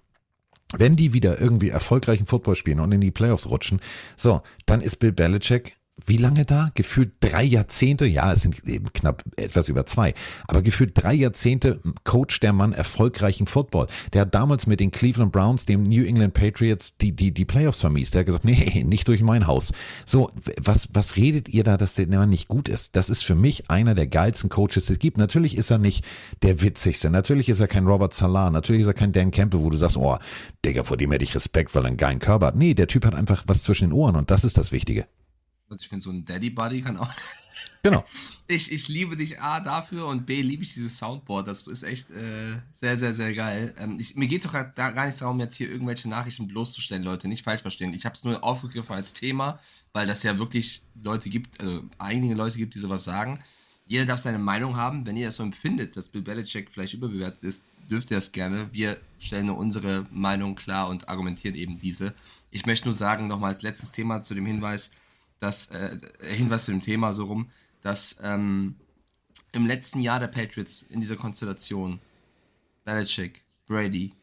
Wenn 0.71 0.95
die 0.95 1.11
wieder 1.11 1.41
irgendwie 1.41 1.69
erfolgreichen 1.69 2.27
Football 2.27 2.55
spielen 2.55 2.79
und 2.79 2.93
in 2.93 3.01
die 3.01 3.11
Playoffs 3.11 3.49
rutschen, 3.49 3.81
so, 4.15 4.41
dann 4.65 4.79
ist 4.79 4.97
Bill 4.97 5.11
Belichick 5.11 5.75
wie 6.05 6.17
lange 6.17 6.45
da? 6.45 6.71
Gefühlt 6.75 7.13
drei 7.19 7.43
Jahrzehnte, 7.43 8.05
ja, 8.05 8.31
es 8.31 8.41
sind 8.41 8.65
eben 8.67 8.91
knapp 8.93 9.23
etwas 9.35 9.69
über 9.69 9.85
zwei, 9.85 10.13
aber 10.47 10.61
gefühlt 10.61 10.91
drei 10.95 11.13
Jahrzehnte 11.13 11.79
Coach 12.03 12.39
der 12.39 12.53
Mann 12.53 12.73
erfolgreichen 12.73 13.47
Football. 13.47 13.87
Der 14.13 14.21
hat 14.21 14.35
damals 14.35 14.67
mit 14.67 14.79
den 14.79 14.91
Cleveland 14.91 15.31
Browns, 15.31 15.65
dem 15.65 15.83
New 15.83 16.03
England 16.03 16.33
Patriots, 16.33 16.97
die, 16.97 17.11
die, 17.11 17.33
die 17.33 17.45
Playoffs 17.45 17.81
vermiest. 17.81 18.13
Der 18.13 18.19
hat 18.19 18.25
gesagt, 18.25 18.45
nee, 18.45 18.83
nicht 18.83 19.07
durch 19.07 19.21
mein 19.21 19.47
Haus. 19.47 19.71
So, 20.05 20.31
was, 20.61 20.89
was 20.93 21.15
redet 21.15 21.49
ihr 21.49 21.63
da, 21.63 21.77
dass 21.77 21.95
der 21.95 22.07
Mann 22.07 22.29
nicht 22.29 22.47
gut 22.47 22.69
ist? 22.69 22.95
Das 22.95 23.09
ist 23.09 23.23
für 23.23 23.35
mich 23.35 23.69
einer 23.69 23.95
der 23.95 24.07
geilsten 24.07 24.49
Coaches, 24.49 24.89
es 24.89 24.99
gibt. 24.99 25.17
Natürlich 25.17 25.57
ist 25.57 25.71
er 25.71 25.77
nicht 25.77 26.05
der 26.41 26.61
witzigste, 26.61 27.09
natürlich 27.09 27.49
ist 27.49 27.59
er 27.59 27.67
kein 27.67 27.87
Robert 27.87 28.13
Salah, 28.13 28.49
natürlich 28.49 28.81
ist 28.81 28.87
er 28.87 28.93
kein 28.93 29.11
Dan 29.11 29.31
Campbell, 29.31 29.61
wo 29.61 29.69
du 29.69 29.77
sagst, 29.77 29.97
oh, 29.97 30.17
Digga, 30.65 30.83
vor 30.83 30.97
dem 30.97 31.11
hätte 31.11 31.23
ich 31.23 31.35
Respekt, 31.35 31.73
weil 31.75 31.83
er 31.83 31.87
einen 31.87 31.97
geilen 31.97 32.19
Körper 32.19 32.47
hat. 32.47 32.55
Nee, 32.55 32.73
der 32.73 32.87
Typ 32.87 33.05
hat 33.05 33.15
einfach 33.15 33.43
was 33.47 33.63
zwischen 33.63 33.89
den 33.89 33.93
Ohren 33.93 34.15
und 34.15 34.31
das 34.31 34.43
ist 34.43 34.57
das 34.57 34.71
Wichtige. 34.71 35.05
Also 35.69 35.81
ich 35.81 35.89
finde, 35.89 36.03
so 36.03 36.11
ein 36.11 36.25
Daddy 36.25 36.49
Buddy 36.49 36.81
kann 36.81 36.97
auch. 36.97 37.11
Genau. 37.83 38.05
Ich, 38.47 38.71
ich 38.71 38.87
liebe 38.87 39.15
dich 39.15 39.39
A 39.39 39.59
dafür 39.59 40.07
und 40.07 40.25
B 40.25 40.41
liebe 40.41 40.63
ich 40.63 40.73
dieses 40.73 40.97
Soundboard. 40.97 41.47
Das 41.47 41.67
ist 41.67 41.83
echt 41.83 42.09
äh, 42.09 42.57
sehr, 42.73 42.97
sehr, 42.97 43.13
sehr 43.13 43.33
geil. 43.33 43.73
Ähm, 43.77 43.97
ich, 43.99 44.15
mir 44.15 44.27
geht 44.27 44.43
es 44.43 44.51
gar, 44.51 44.65
gar 44.73 45.05
nicht 45.05 45.21
darum, 45.21 45.39
jetzt 45.39 45.55
hier 45.55 45.69
irgendwelche 45.69 46.09
Nachrichten 46.09 46.47
bloßzustellen, 46.47 47.03
Leute. 47.03 47.27
Nicht 47.27 47.43
falsch 47.43 47.61
verstehen. 47.61 47.93
Ich 47.93 48.05
habe 48.05 48.15
es 48.15 48.23
nur 48.23 48.43
aufgegriffen 48.43 48.95
als 48.95 49.13
Thema, 49.13 49.59
weil 49.93 50.07
das 50.07 50.23
ja 50.23 50.37
wirklich 50.37 50.81
Leute 51.01 51.29
gibt, 51.29 51.59
also 51.61 51.83
einige 51.97 52.33
Leute 52.33 52.57
gibt, 52.57 52.75
die 52.75 52.79
sowas 52.79 53.03
sagen. 53.03 53.39
Jeder 53.85 54.05
darf 54.05 54.19
seine 54.19 54.39
Meinung 54.39 54.75
haben. 54.75 55.05
Wenn 55.05 55.15
ihr 55.15 55.27
das 55.27 55.37
so 55.37 55.43
empfindet, 55.43 55.95
dass 55.95 56.09
Bill 56.09 56.21
Belichick 56.21 56.71
vielleicht 56.71 56.93
überbewertet 56.93 57.43
ist, 57.43 57.63
dürft 57.89 58.11
ihr 58.11 58.17
das 58.17 58.31
gerne. 58.31 58.69
Wir 58.71 58.99
stellen 59.19 59.47
nur 59.47 59.57
unsere 59.57 60.05
Meinung 60.11 60.55
klar 60.55 60.89
und 60.89 61.07
argumentieren 61.07 61.55
eben 61.55 61.79
diese. 61.79 62.13
Ich 62.51 62.65
möchte 62.65 62.85
nur 62.85 62.93
sagen, 62.93 63.27
nochmal 63.27 63.51
als 63.51 63.61
letztes 63.61 63.91
Thema 63.91 64.21
zu 64.21 64.33
dem 64.33 64.45
Hinweis, 64.45 64.91
dass, 65.39 65.67
äh, 65.71 65.97
Hinweis 66.21 66.65
zu 66.65 66.71
dem 66.71 66.81
Thema 66.81 67.13
so 67.13 67.25
rum, 67.25 67.49
dass 67.81 68.17
ähm, 68.21 68.75
im 69.51 69.65
letzten 69.65 69.99
Jahr 70.01 70.19
der 70.19 70.27
Patriots 70.27 70.81
in 70.81 70.99
dieser 71.01 71.15
Konstellation 71.15 71.99
Belichick, 72.85 73.43
Brady, 73.67 74.13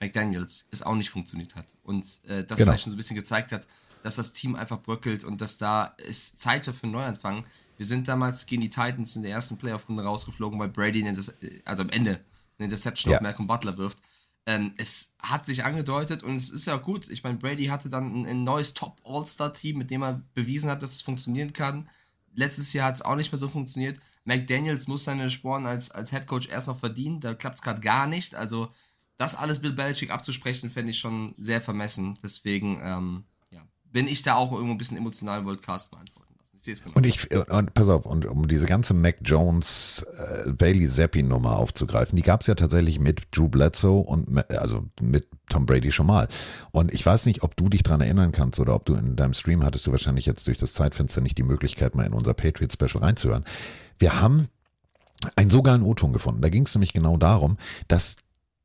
McDaniels 0.00 0.66
es 0.70 0.82
auch 0.82 0.94
nicht 0.94 1.10
funktioniert 1.10 1.54
hat. 1.54 1.66
Und 1.84 2.04
äh, 2.24 2.44
das 2.44 2.56
Genau. 2.58 2.70
vielleicht 2.72 2.84
schon 2.84 2.90
so 2.90 2.94
ein 2.94 2.98
bisschen 2.98 3.16
gezeigt 3.16 3.52
hat, 3.52 3.66
dass 4.02 4.16
das 4.16 4.32
Team 4.32 4.56
einfach 4.56 4.80
bröckelt 4.80 5.24
und 5.24 5.40
dass 5.40 5.58
da 5.58 5.94
es 5.98 6.36
Zeit 6.36 6.64
für 6.66 6.74
einen 6.82 6.92
Neuanfang. 6.92 7.44
Wir 7.76 7.86
sind 7.86 8.08
damals 8.08 8.46
gegen 8.46 8.62
die 8.62 8.70
Titans 8.70 9.14
in 9.16 9.22
der 9.22 9.30
ersten 9.32 9.58
Playoff-Runde 9.58 10.02
rausgeflogen, 10.02 10.58
weil 10.58 10.68
Brady, 10.68 11.00
Inter- 11.00 11.32
also 11.64 11.82
am 11.82 11.88
Ende, 11.90 12.20
eine 12.58 12.64
Interception 12.66 13.10
Ja. 13.12 13.18
auf 13.18 13.22
Malcolm 13.22 13.46
Butler 13.46 13.76
wirft. 13.78 13.98
Ähm, 14.46 14.74
es 14.76 15.14
hat 15.20 15.46
sich 15.46 15.64
angedeutet 15.64 16.22
und 16.22 16.36
es 16.36 16.50
ist 16.50 16.66
ja 16.66 16.76
gut. 16.76 17.08
Ich 17.08 17.22
meine, 17.22 17.38
Brady 17.38 17.66
hatte 17.66 17.90
dann 17.90 18.22
ein, 18.22 18.26
ein 18.26 18.44
neues 18.44 18.74
Top-All-Star-Team, 18.74 19.78
mit 19.78 19.90
dem 19.90 20.02
er 20.02 20.22
bewiesen 20.34 20.70
hat, 20.70 20.82
dass 20.82 20.92
es 20.92 21.02
funktionieren 21.02 21.52
kann. 21.52 21.88
Letztes 22.34 22.72
Jahr 22.72 22.88
hat 22.88 22.96
es 22.96 23.02
auch 23.02 23.16
nicht 23.16 23.30
mehr 23.30 23.38
so 23.38 23.48
funktioniert. 23.48 24.00
McDaniels 24.24 24.86
muss 24.88 25.04
seine 25.04 25.30
Sporen 25.30 25.66
als, 25.66 25.90
als 25.90 26.10
Head 26.10 26.26
Coach 26.26 26.48
erst 26.48 26.66
noch 26.66 26.78
verdienen. 26.78 27.20
Da 27.20 27.34
klappt 27.34 27.56
es 27.56 27.62
gerade 27.62 27.80
gar 27.80 28.06
nicht. 28.06 28.34
Also, 28.34 28.72
das 29.16 29.36
alles 29.36 29.60
Bill 29.60 29.72
Belichick 29.72 30.10
abzusprechen, 30.10 30.70
fände 30.70 30.90
ich 30.90 30.98
schon 30.98 31.34
sehr 31.38 31.60
vermessen. 31.60 32.18
Deswegen 32.22 32.80
ähm, 32.82 33.24
ja, 33.50 33.60
bin 33.84 34.08
ich 34.08 34.22
da 34.22 34.34
auch 34.34 34.52
irgendwo 34.52 34.72
ein 34.72 34.78
bisschen 34.78 34.96
emotional 34.96 35.44
wollte 35.44 35.62
Cast 35.62 35.90
beantworten 35.90 36.21
Und 36.94 37.06
ich, 37.06 37.28
und 37.32 37.74
pass 37.74 37.88
auf, 37.88 38.06
und 38.06 38.24
um 38.24 38.46
diese 38.46 38.66
ganze 38.66 38.94
Mac 38.94 39.16
Jones, 39.22 40.06
äh, 40.46 40.52
Bailey 40.52 40.88
Zappi 40.88 41.22
Nummer 41.22 41.58
aufzugreifen, 41.58 42.14
die 42.14 42.22
gab 42.22 42.42
es 42.42 42.46
ja 42.46 42.54
tatsächlich 42.54 43.00
mit 43.00 43.22
Drew 43.32 43.48
Bledsoe 43.48 44.00
und 44.00 44.48
also 44.50 44.84
mit 45.00 45.26
Tom 45.48 45.66
Brady 45.66 45.90
schon 45.90 46.06
mal. 46.06 46.28
Und 46.70 46.94
ich 46.94 47.04
weiß 47.04 47.26
nicht, 47.26 47.42
ob 47.42 47.56
du 47.56 47.68
dich 47.68 47.82
dran 47.82 48.00
erinnern 48.00 48.30
kannst 48.30 48.60
oder 48.60 48.74
ob 48.76 48.84
du 48.84 48.94
in 48.94 49.16
deinem 49.16 49.34
Stream 49.34 49.64
hattest 49.64 49.86
du 49.86 49.90
wahrscheinlich 49.90 50.26
jetzt 50.26 50.46
durch 50.46 50.58
das 50.58 50.72
Zeitfenster 50.72 51.20
nicht 51.20 51.36
die 51.36 51.42
Möglichkeit, 51.42 51.96
mal 51.96 52.06
in 52.06 52.12
unser 52.12 52.32
Patriot 52.32 52.72
Special 52.72 53.02
reinzuhören. 53.02 53.44
Wir 53.98 54.20
haben 54.20 54.48
einen 55.36 55.50
so 55.50 55.62
geilen 55.62 55.82
O-Ton 55.82 56.12
gefunden. 56.12 56.42
Da 56.42 56.48
ging 56.48 56.64
es 56.64 56.74
nämlich 56.74 56.92
genau 56.92 57.16
darum, 57.16 57.56
dass 57.88 58.16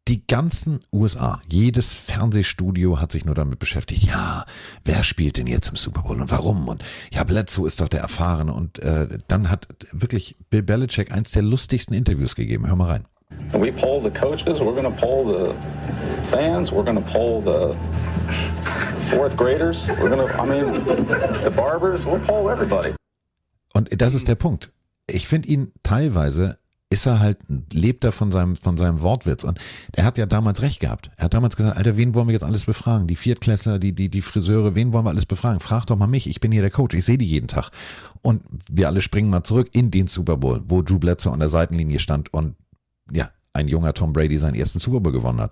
die 0.07 0.25
ganzen 0.25 0.79
USA, 0.93 1.41
jedes 1.49 1.93
Fernsehstudio 1.93 2.99
hat 2.99 3.11
sich 3.11 3.25
nur 3.25 3.35
damit 3.35 3.59
beschäftigt, 3.59 4.03
ja, 4.03 4.45
wer 4.85 5.03
spielt 5.03 5.37
denn 5.37 5.47
jetzt 5.47 5.69
im 5.69 5.75
Super 5.75 6.03
Bowl 6.03 6.21
und 6.21 6.31
warum? 6.31 6.67
Und 6.67 6.83
ja, 7.11 7.23
Bledsoe 7.23 7.67
ist 7.67 7.81
doch 7.81 7.89
der 7.89 8.01
Erfahrene. 8.01 8.53
Und 8.53 8.79
äh, 8.79 9.07
dann 9.27 9.49
hat 9.49 9.67
wirklich 9.91 10.37
Bill 10.49 10.63
Belichick 10.63 11.11
eins 11.11 11.31
der 11.31 11.43
lustigsten 11.43 11.93
Interviews 11.93 12.35
gegeben. 12.35 12.67
Hör 12.67 12.75
mal 12.75 12.89
rein. 12.89 13.05
We 13.51 13.73
poll 13.73 14.01
the 14.01 14.09
coaches, 14.09 14.61
we're 14.61 14.73
going 14.73 14.83
to 14.83 14.89
poll 14.91 15.25
the 15.25 15.53
fans, 16.31 16.71
we're 16.71 16.83
going 16.83 16.95
to 16.95 17.11
poll 17.11 17.41
the 17.41 17.75
fourth 19.09 19.35
graders, 19.35 19.85
we're 19.99 20.09
going 20.09 20.25
to, 20.25 20.41
I 20.41 20.45
mean, 20.45 20.85
the 21.43 21.51
barbers, 21.51 22.05
we'll 22.05 22.25
poll 22.25 22.49
everybody. 22.49 22.93
Und 23.73 23.89
das 24.01 24.13
ist 24.13 24.29
der 24.29 24.35
Punkt. 24.35 24.71
Ich 25.07 25.27
finde 25.27 25.49
ihn 25.49 25.73
teilweise 25.83 26.57
ist 26.89 27.05
er 27.05 27.19
halt, 27.19 27.39
lebt 27.73 28.05
er 28.05 28.13
von 28.13 28.31
seinem, 28.31 28.55
von 28.55 28.77
seinem 28.77 29.01
Wortwitz. 29.01 29.43
Und 29.43 29.59
er 29.91 30.05
hat 30.05 30.17
ja 30.17 30.25
damals 30.25 30.61
recht 30.61 30.79
gehabt. 30.79 31.11
Er 31.17 31.25
hat 31.25 31.33
damals 31.33 31.57
gesagt, 31.57 31.77
Alter, 31.77 31.97
wen 31.97 32.13
wollen 32.15 32.27
wir 32.27 32.33
jetzt 32.33 32.45
alles 32.45 32.65
befragen? 32.65 33.07
Die 33.07 33.17
Viertklässler, 33.17 33.77
die, 33.77 33.93
die, 33.93 34.09
die 34.09 34.21
Friseure, 34.21 34.73
wen 34.73 34.93
wollen 34.93 35.05
wir 35.05 35.09
alles 35.09 35.25
befragen? 35.25 35.59
Frag 35.59 35.85
doch 35.87 35.97
mal 35.97 36.07
mich, 36.07 36.29
ich 36.29 36.39
bin 36.39 36.51
hier 36.51 36.61
der 36.61 36.71
Coach, 36.71 36.95
ich 36.95 37.03
sehe 37.03 37.17
die 37.17 37.27
jeden 37.27 37.49
Tag. 37.49 37.71
Und 38.21 38.43
wir 38.71 38.87
alle 38.87 39.01
springen 39.01 39.29
mal 39.29 39.43
zurück 39.43 39.69
in 39.73 39.91
den 39.91 40.07
Super 40.07 40.37
Bowl, 40.37 40.61
wo 40.65 40.81
Drew 40.81 40.97
Bledsoe 40.97 41.33
an 41.33 41.39
der 41.39 41.49
Seitenlinie 41.49 41.99
stand 41.99 42.33
und 42.33 42.55
ja, 43.11 43.31
ein 43.51 43.67
junger 43.67 43.93
Tom 43.93 44.13
Brady 44.13 44.37
seinen 44.37 44.55
ersten 44.55 44.79
Super 44.79 45.01
Bowl 45.01 45.11
gewonnen 45.11 45.41
hat. 45.41 45.51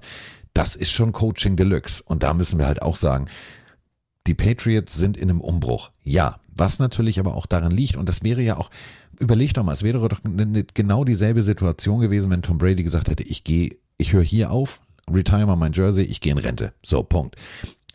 Das 0.53 0.77
ist 0.77 0.91
schon 0.91 1.11
Coaching 1.11 1.57
Deluxe. 1.57 2.01
Und 2.05 2.23
da 2.23 2.33
müssen 2.33 2.59
wir 2.59 2.65
halt 2.65 2.81
auch 2.81 2.95
sagen, 2.95 3.27
die 4.25 4.33
Patriots 4.33 4.93
sind 4.93 5.17
in 5.17 5.29
einem 5.29 5.41
Umbruch. 5.41 5.91
Ja, 6.01 6.39
was 6.55 6.79
natürlich 6.79 7.19
aber 7.19 7.36
auch 7.36 7.45
daran 7.45 7.71
liegt, 7.71 7.97
und 7.97 8.07
das 8.07 8.23
wäre 8.23 8.41
ja 8.41 8.57
auch, 8.57 8.71
überleg 9.20 9.53
doch 9.53 9.63
mal, 9.63 9.74
es 9.74 9.84
wäre 9.84 10.07
doch 10.07 10.20
genau 10.74 11.03
dieselbe 11.03 11.43
Situation 11.43 11.99
gewesen, 11.99 12.30
wenn 12.32 12.41
Tom 12.41 12.57
Brady 12.57 12.84
gesagt 12.84 13.09
hätte, 13.09 13.24
ich 13.24 13.43
gehe, 13.43 13.78
ich 13.97 14.13
höre 14.13 14.24
hier 14.24 14.51
auf, 14.51 14.82
retire 15.11 15.45
mal 15.45 15.55
mein 15.55 15.74
Jersey, 15.74 16.03
ich 16.03 16.22
gehe 16.22 16.32
in 16.32 16.38
Rente. 16.38 16.74
So, 16.84 17.03
Punkt. 17.03 17.36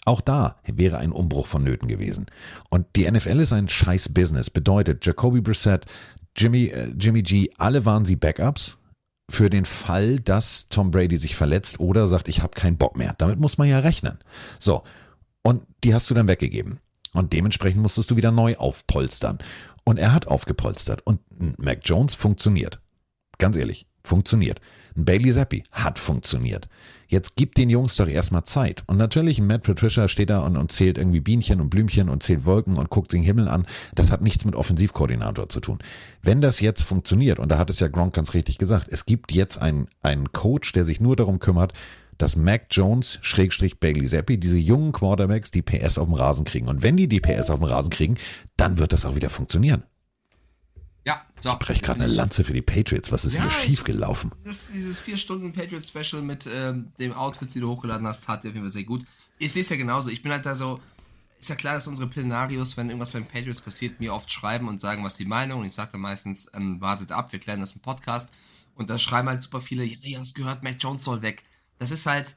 Auch 0.04 0.20
da 0.20 0.56
wäre 0.64 0.98
ein 0.98 1.12
Umbruch 1.12 1.46
vonnöten 1.46 1.88
gewesen. 1.88 2.26
Und 2.70 2.86
die 2.96 3.10
NFL 3.10 3.40
ist 3.40 3.52
ein 3.52 3.68
scheiß 3.68 4.08
Business. 4.10 4.50
Bedeutet, 4.50 5.04
Jacoby 5.04 5.40
Brissett, 5.40 5.84
Jimmy, 6.36 6.66
äh, 6.66 6.92
Jimmy 6.98 7.22
G, 7.22 7.50
alle 7.58 7.84
waren 7.84 8.04
sie 8.04 8.16
Backups 8.16 8.78
für 9.30 9.50
den 9.50 9.64
Fall, 9.64 10.18
dass 10.18 10.66
Tom 10.68 10.90
Brady 10.90 11.16
sich 11.16 11.36
verletzt 11.36 11.80
oder 11.80 12.08
sagt, 12.08 12.28
ich 12.28 12.42
habe 12.42 12.54
keinen 12.54 12.76
Bock 12.76 12.96
mehr. 12.96 13.14
Damit 13.18 13.38
muss 13.38 13.58
man 13.58 13.68
ja 13.68 13.78
rechnen. 13.78 14.18
So, 14.58 14.82
und 15.42 15.62
die 15.84 15.94
hast 15.94 16.10
du 16.10 16.14
dann 16.14 16.28
weggegeben. 16.28 16.80
Und 17.12 17.32
dementsprechend 17.32 17.82
musstest 17.82 18.10
du 18.10 18.16
wieder 18.16 18.30
neu 18.30 18.56
aufpolstern. 18.56 19.38
Und 19.84 19.98
er 19.98 20.12
hat 20.12 20.26
aufgepolstert. 20.26 21.06
Und 21.06 21.20
Mac 21.58 21.80
Jones 21.84 22.14
funktioniert. 22.14 22.80
Ganz 23.38 23.56
ehrlich, 23.56 23.86
funktioniert. 24.02 24.60
Bailey 24.94 25.32
Zappi 25.32 25.62
hat 25.72 25.98
funktioniert. 25.98 26.68
Jetzt 27.08 27.34
gib 27.34 27.54
den 27.56 27.70
Jungs 27.70 27.96
doch 27.96 28.06
erstmal 28.06 28.44
Zeit. 28.44 28.84
Und 28.86 28.96
natürlich, 28.96 29.40
Matt 29.40 29.64
Patricia 29.64 30.06
steht 30.06 30.30
da 30.30 30.40
und, 30.40 30.56
und 30.56 30.70
zählt 30.70 30.96
irgendwie 30.96 31.20
Bienchen 31.20 31.60
und 31.60 31.68
Blümchen 31.68 32.08
und 32.08 32.22
zählt 32.22 32.44
Wolken 32.44 32.76
und 32.76 32.88
guckt 32.88 33.12
den 33.12 33.22
Himmel 33.22 33.48
an. 33.48 33.66
Das 33.94 34.12
hat 34.12 34.22
nichts 34.22 34.44
mit 34.44 34.54
Offensivkoordinator 34.54 35.48
zu 35.48 35.60
tun. 35.60 35.78
Wenn 36.22 36.40
das 36.40 36.60
jetzt 36.60 36.82
funktioniert, 36.82 37.40
und 37.40 37.50
da 37.50 37.58
hat 37.58 37.68
es 37.68 37.80
ja 37.80 37.88
Gronk 37.88 38.14
ganz 38.14 38.34
richtig 38.34 38.58
gesagt, 38.58 38.86
es 38.90 39.06
gibt 39.06 39.32
jetzt 39.32 39.58
einen, 39.58 39.88
einen 40.02 40.32
Coach, 40.32 40.72
der 40.72 40.84
sich 40.84 41.00
nur 41.00 41.16
darum 41.16 41.40
kümmert, 41.40 41.72
dass 42.20 42.36
Mac 42.36 42.66
Jones, 42.70 43.18
Schrägstrich 43.22 43.80
Bailey 43.80 44.06
Zappi, 44.06 44.38
diese 44.38 44.58
jungen 44.58 44.92
Quarterbacks 44.92 45.50
die 45.50 45.62
PS 45.62 45.98
auf 45.98 46.06
dem 46.06 46.14
Rasen 46.14 46.44
kriegen. 46.44 46.68
Und 46.68 46.82
wenn 46.82 46.96
die 46.96 47.08
die 47.08 47.20
PS 47.20 47.50
auf 47.50 47.60
dem 47.60 47.68
Rasen 47.68 47.90
kriegen, 47.90 48.18
dann 48.56 48.78
wird 48.78 48.92
das 48.92 49.04
auch 49.04 49.16
wieder 49.16 49.30
funktionieren. 49.30 49.84
Ja, 51.06 51.22
so. 51.40 51.50
Ich 51.50 51.58
breche 51.58 51.80
gerade 51.80 52.00
eine 52.02 52.12
Lanze 52.12 52.44
für 52.44 52.52
die 52.52 52.60
Patriots. 52.60 53.10
Was 53.10 53.24
ist 53.24 53.38
Ja, 53.38 53.42
hier 53.42 53.50
schiefgelaufen? 53.50 54.32
Dieses 54.44 55.02
4-Stunden-Patriot-Special 55.02 56.20
mit 56.20 56.46
ähm, 56.46 56.92
dem 56.98 57.12
Outfit, 57.14 57.54
die 57.54 57.60
du 57.60 57.70
hochgeladen 57.70 58.06
hast, 58.06 58.24
tat 58.24 58.44
dir 58.44 58.48
auf 58.48 58.54
jeden 58.54 58.66
Fall 58.66 58.72
sehr 58.72 58.84
gut. 58.84 59.06
Ich 59.38 59.52
sehe 59.54 59.62
es 59.62 59.70
ja 59.70 59.76
genauso. 59.76 60.10
Ich 60.10 60.22
bin 60.22 60.30
halt 60.30 60.44
da 60.44 60.54
so. 60.54 60.80
Ist 61.38 61.48
ja 61.48 61.54
klar, 61.54 61.72
dass 61.72 61.86
unsere 61.86 62.06
Plenarios, 62.06 62.76
wenn 62.76 62.90
irgendwas 62.90 63.08
beim 63.08 63.24
Patriots 63.24 63.62
passiert, 63.62 63.98
mir 63.98 64.12
oft 64.12 64.30
schreiben 64.30 64.68
und 64.68 64.78
sagen, 64.78 65.02
was 65.02 65.16
die 65.16 65.24
Meinung. 65.24 65.60
Und 65.60 65.66
ich 65.66 65.72
sage 65.72 65.92
dann 65.92 66.02
meistens, 66.02 66.50
ähm, 66.52 66.82
wartet 66.82 67.12
ab, 67.12 67.32
wir 67.32 67.38
klären 67.38 67.60
das 67.60 67.72
im 67.72 67.80
Podcast. 67.80 68.28
Und 68.74 68.90
da 68.90 68.98
schreiben 68.98 69.28
halt 69.28 69.40
super 69.40 69.62
viele, 69.62 69.84
ja, 69.84 69.96
ja, 70.02 70.18
hast 70.20 70.34
gehört, 70.34 70.62
Mac 70.62 70.76
Jones 70.78 71.02
soll 71.02 71.22
weg. 71.22 71.44
Das 71.80 71.90
ist 71.90 72.06
halt, 72.06 72.36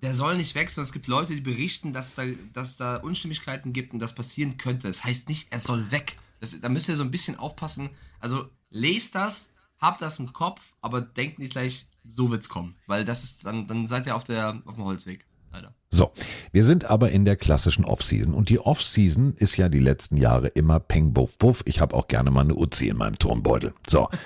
der 0.00 0.14
soll 0.14 0.36
nicht 0.36 0.54
weg, 0.54 0.70
sondern 0.70 0.86
es 0.86 0.92
gibt 0.92 1.08
Leute, 1.08 1.34
die 1.34 1.40
berichten, 1.40 1.92
dass 1.92 2.14
da, 2.14 2.22
dass 2.54 2.76
da 2.76 2.96
Unstimmigkeiten 2.96 3.72
gibt 3.72 3.92
und 3.92 3.98
das 3.98 4.14
passieren 4.14 4.56
könnte. 4.58 4.86
Das 4.86 5.04
heißt 5.04 5.28
nicht, 5.28 5.48
er 5.50 5.58
soll 5.58 5.90
weg. 5.90 6.16
Das, 6.40 6.58
da 6.60 6.68
müsst 6.68 6.88
ihr 6.88 6.96
so 6.96 7.02
ein 7.02 7.10
bisschen 7.10 7.36
aufpassen. 7.36 7.90
Also 8.20 8.48
lest 8.70 9.16
das, 9.16 9.52
habt 9.78 10.02
das 10.02 10.20
im 10.20 10.32
Kopf, 10.32 10.60
aber 10.80 11.00
denkt 11.00 11.40
nicht 11.40 11.50
gleich, 11.50 11.86
so 12.04 12.30
wird's 12.30 12.48
kommen. 12.48 12.76
Weil 12.86 13.04
das 13.04 13.24
ist, 13.24 13.44
dann, 13.44 13.66
dann 13.66 13.88
seid 13.88 14.06
ihr 14.06 14.14
auf, 14.14 14.22
der, 14.22 14.62
auf 14.66 14.76
dem 14.76 14.84
Holzweg. 14.84 15.26
Leider. 15.52 15.74
So, 15.90 16.12
wir 16.52 16.64
sind 16.64 16.84
aber 16.84 17.10
in 17.10 17.24
der 17.24 17.36
klassischen 17.36 17.84
Offseason. 17.84 18.34
Und 18.34 18.50
die 18.50 18.60
Offseason 18.60 19.34
ist 19.34 19.56
ja 19.56 19.68
die 19.68 19.80
letzten 19.80 20.16
Jahre 20.16 20.46
immer 20.46 20.78
Peng, 20.78 21.12
Buff, 21.12 21.38
Buff. 21.38 21.62
Ich 21.66 21.80
habe 21.80 21.96
auch 21.96 22.06
gerne 22.06 22.30
mal 22.30 22.42
eine 22.42 22.54
Uzi 22.54 22.88
in 22.88 22.98
meinem 22.98 23.18
Turmbeutel. 23.18 23.74
So. 23.88 24.08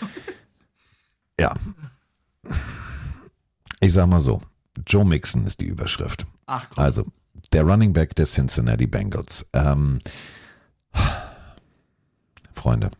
Ja. 1.38 1.54
Ich 3.80 3.94
sag 3.94 4.06
mal 4.06 4.20
so, 4.20 4.42
Joe 4.86 5.04
Mixon 5.04 5.46
ist 5.46 5.60
die 5.60 5.66
Überschrift. 5.66 6.26
Ach 6.46 6.68
komm. 6.70 6.84
Also, 6.84 7.04
der 7.52 7.64
Running 7.64 7.92
Back 7.92 8.14
der 8.14 8.26
Cincinnati 8.26 8.86
Bengals. 8.86 9.46
Ähm, 9.52 10.00
Freunde, 12.54 12.90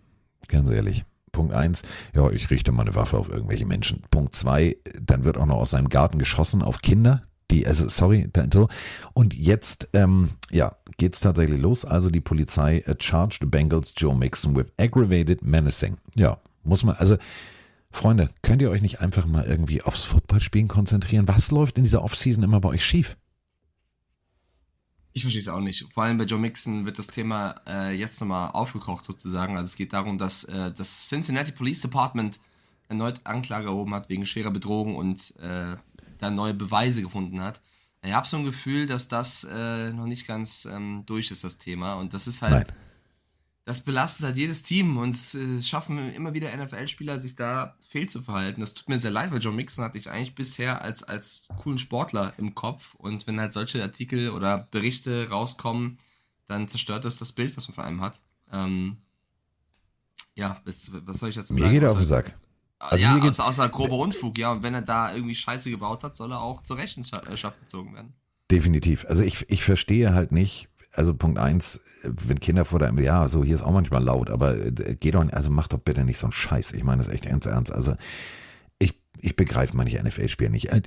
ganz 0.49 0.71
ehrlich. 0.71 1.05
Punkt 1.33 1.55
eins, 1.55 1.83
ja, 2.13 2.29
ich 2.31 2.51
richte 2.51 2.73
meine 2.73 2.95
Waffe 2.97 3.17
auf 3.17 3.29
irgendwelche 3.29 3.65
Menschen. 3.65 4.03
Punkt 4.11 4.35
zwei, 4.35 4.77
dann 5.01 5.25
wird 5.25 5.39
auch 5.39 5.47
noch 5.47 5.57
aus 5.57 5.71
seinem 5.71 5.89
Garten 5.89 6.19
geschossen 6.19 6.61
auf 6.61 6.83
Kinder, 6.83 7.23
die, 7.51 7.67
also 7.67 7.89
sorry, 7.89 8.29
so. 8.53 8.69
Und 9.13 9.35
jetzt, 9.35 9.89
ähm, 9.93 10.31
ja, 10.51 10.75
geht's 10.97 11.21
tatsächlich 11.21 11.61
los. 11.61 11.85
Also 11.85 12.11
die 12.11 12.21
Polizei 12.21 12.79
äh, 12.81 12.97
charged 12.99 13.39
the 13.41 13.47
Bengals 13.47 13.95
Joe 13.97 14.17
Mixon 14.17 14.57
with 14.57 14.67
aggravated 14.79 15.43
menacing. 15.43 15.97
Ja, 16.17 16.39
muss 16.65 16.85
man, 16.85 16.97
also 16.97 17.17
Freunde, 17.91 18.31
könnt 18.43 18.63
ihr 18.63 18.71
euch 18.71 18.83
nicht 18.83 19.01
einfach 19.01 19.27
mal 19.27 19.45
irgendwie 19.45 19.83
aufs 19.83 20.05
Footballspielen 20.05 20.69
konzentrieren? 20.69 21.29
Was 21.29 21.51
läuft 21.51 21.77
in 21.77 21.85
dieser 21.85 22.03
Offseason 22.03 22.45
immer 22.45 22.61
bei 22.61 22.71
euch 22.71 22.85
schief? 22.85 23.17
Ich 25.13 25.23
verstehe 25.23 25.43
es 25.43 25.49
auch 25.49 25.61
nicht. 25.61 25.87
Vor 25.93 26.05
allem 26.05 26.19
bei 26.19 26.25
Joe 26.25 26.39
Mixon 26.39 26.87
wird 26.87 26.99
das 26.99 27.09
Thema 27.09 27.61
äh, 27.67 27.93
jetzt 27.93 28.21
nochmal 28.21 28.51
aufgekocht 28.53 29.05
sozusagen. 29.05 29.57
Also 29.57 29.67
es 29.67 29.77
geht 29.77 29.93
darum, 29.93 30.19
dass 30.19 30.45
äh, 30.45 30.73
das 30.73 31.09
Cincinnati 31.09 31.51
Police 31.51 31.81
Department 31.81 32.39
erneut 32.89 33.21
Anklage 33.25 33.67
erhoben 33.67 33.95
hat 33.95 34.09
wegen 34.09 34.25
schwerer 34.25 34.51
Bedrohung 34.51 34.97
und 34.97 35.35
äh, 35.41 35.77
da 36.19 36.31
neue 36.31 36.55
Beweise 36.55 37.03
gefunden 37.03 37.41
hat. 37.41 37.61
Ich 38.03 38.13
habe 38.13 38.27
so 38.27 38.37
ein 38.37 38.45
Gefühl, 38.45 38.87
dass 38.87 39.09
das 39.09 39.47
äh, 39.51 39.93
noch 39.93 40.07
nicht 40.07 40.27
ganz 40.27 40.65
ähm, 40.65 41.03
durch 41.07 41.31
ist, 41.31 41.45
das 41.45 41.59
Thema. 41.59 41.95
Und 41.95 42.15
das 42.15 42.27
ist 42.27 42.41
halt, 42.43 42.53
Nein. 42.53 42.77
Das 43.65 43.83
belastet 43.83 44.27
halt 44.27 44.37
jedes 44.37 44.63
Team 44.63 44.97
und 44.97 45.15
es 45.15 45.35
äh, 45.35 45.63
schaffen 45.63 45.99
immer 46.15 46.35
wieder 46.35 46.55
NFL-Spieler, 46.57 47.19
sich 47.19 47.37
da 47.37 47.77
fehl 47.87 48.09
zu 48.09 48.23
verhalten. 48.23 48.61
Das 48.61 48.75
tut 48.75 48.89
mir 48.89 48.99
sehr 48.99 49.11
leid, 49.11 49.33
weil 49.33 49.41
Joe 49.41 49.53
Mixon 49.53 49.85
hatte 49.85 49.99
ich 49.99 50.11
eigentlich 50.11 50.35
bisher 50.35 50.83
als, 50.83 51.03
als 51.03 51.47
coolen 51.59 51.79
Sportler 51.79 52.33
im 52.39 52.55
Kopf. 52.55 52.95
Und 52.95 53.27
wenn 53.27 53.41
halt 53.41 53.53
solche 53.53 53.83
Artikel 53.83 54.31
oder 54.31 54.69
Berichte 54.71 55.29
rauskommen, 55.29 55.99
dann 56.49 56.69
zerstört 56.69 57.05
das 57.05 57.19
das 57.19 57.33
Bild, 57.33 57.57
was 57.57 57.69
man 57.69 57.75
von 57.75 57.85
einem 57.85 58.01
hat. 58.01 58.21
Ähm, 58.51 58.97
ja, 60.35 60.61
was, 60.65 60.91
was 60.93 61.19
soll 61.19 61.29
ich 61.29 61.35
dazu 61.35 61.53
sagen? 61.53 61.67
Mir 61.67 61.73
geht 61.73 61.83
er 61.83 61.93
auf 61.93 61.99
den 61.99 62.07
Sack. 62.07 62.35
Also 62.79 63.05
ja, 63.05 63.19
außer, 63.19 63.47
außer 63.47 63.69
grober 63.69 63.99
Unfug, 63.99 64.39
ja. 64.39 64.51
Und 64.53 64.63
wenn 64.63 64.73
er 64.73 64.83
da 64.83 65.15
irgendwie 65.15 65.35
Scheiße 65.35 65.71
gebaut 65.71 66.03
hat, 66.03 66.17
soll 66.17 66.33
er 66.33 66.41
auch 66.41 66.63
zur 66.63 66.79
Rechenschaft 66.79 67.61
gezogen 67.61 67.95
werden. 67.95 68.15
Definitiv. 68.51 69.05
Also 69.05 69.23
ich, 69.23 69.49
ich 69.51 69.63
verstehe 69.63 70.15
halt 70.15 70.33
nicht, 70.33 70.69
also 70.93 71.15
Punkt 71.15 71.39
eins, 71.39 71.81
wenn 72.03 72.41
Kinder 72.41 72.65
vor 72.65 72.79
der, 72.79 72.93
ja, 73.01 73.29
so 73.29 73.45
hier 73.45 73.55
ist 73.55 73.63
auch 73.63 73.73
manchmal 73.73 74.03
laut, 74.03 74.31
aber 74.31 74.57
äh, 74.57 74.97
geh 74.99 75.11
doch, 75.11 75.25
also 75.33 75.51
mach 75.51 75.69
doch 75.69 75.79
bitte 75.79 76.05
nicht 76.05 76.19
so 76.19 76.27
einen 76.27 76.33
Scheiß. 76.33 76.73
Ich 76.73 76.85
meine 76.85 77.03
das 77.03 77.13
echt 77.13 77.27
ernst, 77.27 77.47
ernst. 77.47 77.73
Also 77.73 77.95
ich, 78.79 78.99
ich 79.19 79.37
begreife 79.37 79.77
manche 79.77 80.03
NFL-Spieler 80.03 80.51
nicht. 80.51 80.73
Äh, 80.73 80.83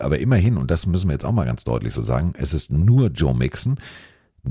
Aber 0.00 0.18
immerhin, 0.18 0.56
und 0.56 0.70
das 0.70 0.86
müssen 0.86 1.08
wir 1.08 1.12
jetzt 1.12 1.24
auch 1.24 1.32
mal 1.32 1.44
ganz 1.44 1.64
deutlich 1.64 1.92
so 1.92 2.02
sagen, 2.02 2.32
es 2.38 2.54
ist 2.54 2.70
nur 2.70 3.08
Joe 3.08 3.34
Mixon. 3.34 3.78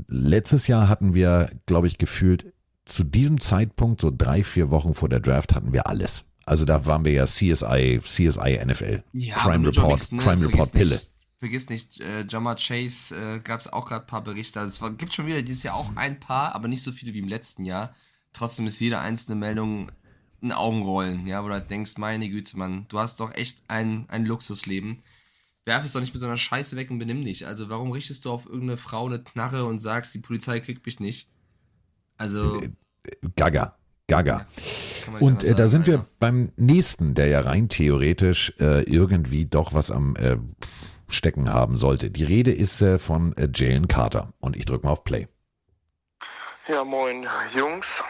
Letztes 0.08 0.66
Jahr 0.66 0.88
hatten 0.88 1.14
wir, 1.14 1.50
glaube 1.66 1.86
ich, 1.86 1.98
gefühlt 1.98 2.52
zu 2.84 3.02
diesem 3.02 3.40
Zeitpunkt, 3.40 4.00
so 4.00 4.12
drei, 4.16 4.44
vier 4.44 4.70
Wochen 4.70 4.94
vor 4.94 5.08
der 5.08 5.20
Draft, 5.20 5.54
hatten 5.54 5.72
wir 5.72 5.88
alles. 5.88 6.24
Also 6.44 6.64
da 6.64 6.86
waren 6.86 7.04
wir 7.04 7.10
ja 7.10 7.26
CSI, 7.26 8.00
CSI 8.04 8.60
NFL, 8.64 9.02
Ja, 9.12 9.34
Crime 9.36 9.66
Report, 9.66 9.98
Mixon, 10.12 10.18
ne? 10.18 10.22
Crime 10.22 10.46
Report 10.46 10.72
Pille. 10.72 10.94
Nicht, 10.94 11.10
vergiss 11.38 11.68
nicht, 11.68 12.00
äh, 12.00 12.24
Jamar 12.28 12.56
Chase 12.56 13.14
äh, 13.14 13.40
gab 13.40 13.60
es 13.60 13.72
auch 13.72 13.86
gerade 13.86 14.04
ein 14.04 14.08
paar 14.08 14.24
Berichte. 14.24 14.60
Also 14.60 14.70
es 14.70 14.82
war, 14.82 14.90
gibt 14.92 15.14
schon 15.14 15.26
wieder 15.26 15.42
dieses 15.42 15.62
Jahr 15.62 15.76
auch 15.76 15.96
ein 15.96 16.18
paar, 16.18 16.54
aber 16.54 16.68
nicht 16.68 16.82
so 16.82 16.92
viele 16.92 17.12
wie 17.14 17.18
im 17.18 17.28
letzten 17.28 17.64
Jahr. 17.64 17.94
Trotzdem 18.32 18.66
ist 18.66 18.80
jede 18.80 18.98
einzelne 18.98 19.36
Meldung 19.36 19.90
ein 20.42 20.52
Augenrollen, 20.52 21.26
ja, 21.26 21.42
wo 21.42 21.48
du 21.48 21.54
halt 21.54 21.70
denkst, 21.70 21.96
meine 21.98 22.28
Güte, 22.28 22.58
Mann, 22.58 22.86
du 22.88 22.98
hast 22.98 23.20
doch 23.20 23.34
echt 23.34 23.58
ein, 23.68 24.04
ein 24.08 24.24
Luxusleben. 24.24 25.02
Werf 25.64 25.84
es 25.84 25.92
doch 25.92 26.00
nicht 26.00 26.14
mit 26.14 26.20
so 26.20 26.26
einer 26.26 26.36
Scheiße 26.36 26.76
weg 26.76 26.90
und 26.90 26.98
benimm 26.98 27.24
dich. 27.24 27.46
Also 27.46 27.68
warum 27.68 27.90
richtest 27.90 28.24
du 28.24 28.30
auf 28.30 28.46
irgendeine 28.46 28.76
Frau 28.76 29.06
eine 29.06 29.22
Knarre 29.22 29.64
und 29.64 29.78
sagst, 29.78 30.14
die 30.14 30.20
Polizei 30.20 30.60
kriegt 30.60 30.86
mich 30.86 31.00
nicht? 31.00 31.28
Also, 32.18 32.62
Gaga. 33.34 33.76
Gaga. 34.06 34.46
kann 35.04 35.14
man 35.14 35.14
nicht 35.14 35.22
Und 35.22 35.44
äh, 35.44 35.54
da 35.54 35.68
sind 35.68 35.86
wir 35.86 36.06
beim 36.20 36.52
nächsten, 36.56 37.14
der 37.14 37.26
ja 37.26 37.40
rein 37.40 37.68
theoretisch 37.68 38.54
äh, 38.60 38.82
irgendwie 38.82 39.46
doch 39.46 39.74
was 39.74 39.90
am 39.90 40.14
äh, 40.16 40.36
Stecken 41.08 41.52
haben 41.52 41.76
sollte. 41.76 42.10
Die 42.10 42.24
Rede 42.24 42.52
ist 42.52 42.80
äh, 42.82 42.98
von 42.98 43.36
äh, 43.36 43.48
Jalen 43.54 43.88
Carter. 43.88 44.32
Und 44.40 44.56
ich 44.56 44.64
drücke 44.64 44.86
mal 44.86 44.92
auf 44.92 45.04
Play. 45.04 45.28
Ja, 46.68 46.82
moin 46.82 47.28
Jungs. 47.54 48.02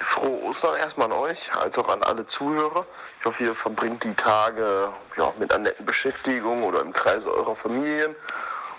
Frohe 0.00 0.42
Ostern 0.42 0.76
erstmal 0.76 1.10
an 1.10 1.18
euch, 1.18 1.50
als 1.54 1.78
auch 1.78 1.88
an 1.88 2.02
alle 2.02 2.26
Zuhörer. 2.26 2.84
Ich 3.18 3.24
hoffe, 3.24 3.44
ihr 3.44 3.54
verbringt 3.54 4.04
die 4.04 4.12
Tage 4.12 4.92
ja, 5.16 5.32
mit 5.38 5.50
einer 5.50 5.64
netten 5.64 5.86
Beschäftigung 5.86 6.62
oder 6.62 6.82
im 6.82 6.92
Kreise 6.92 7.32
eurer 7.32 7.56
Familien. 7.56 8.14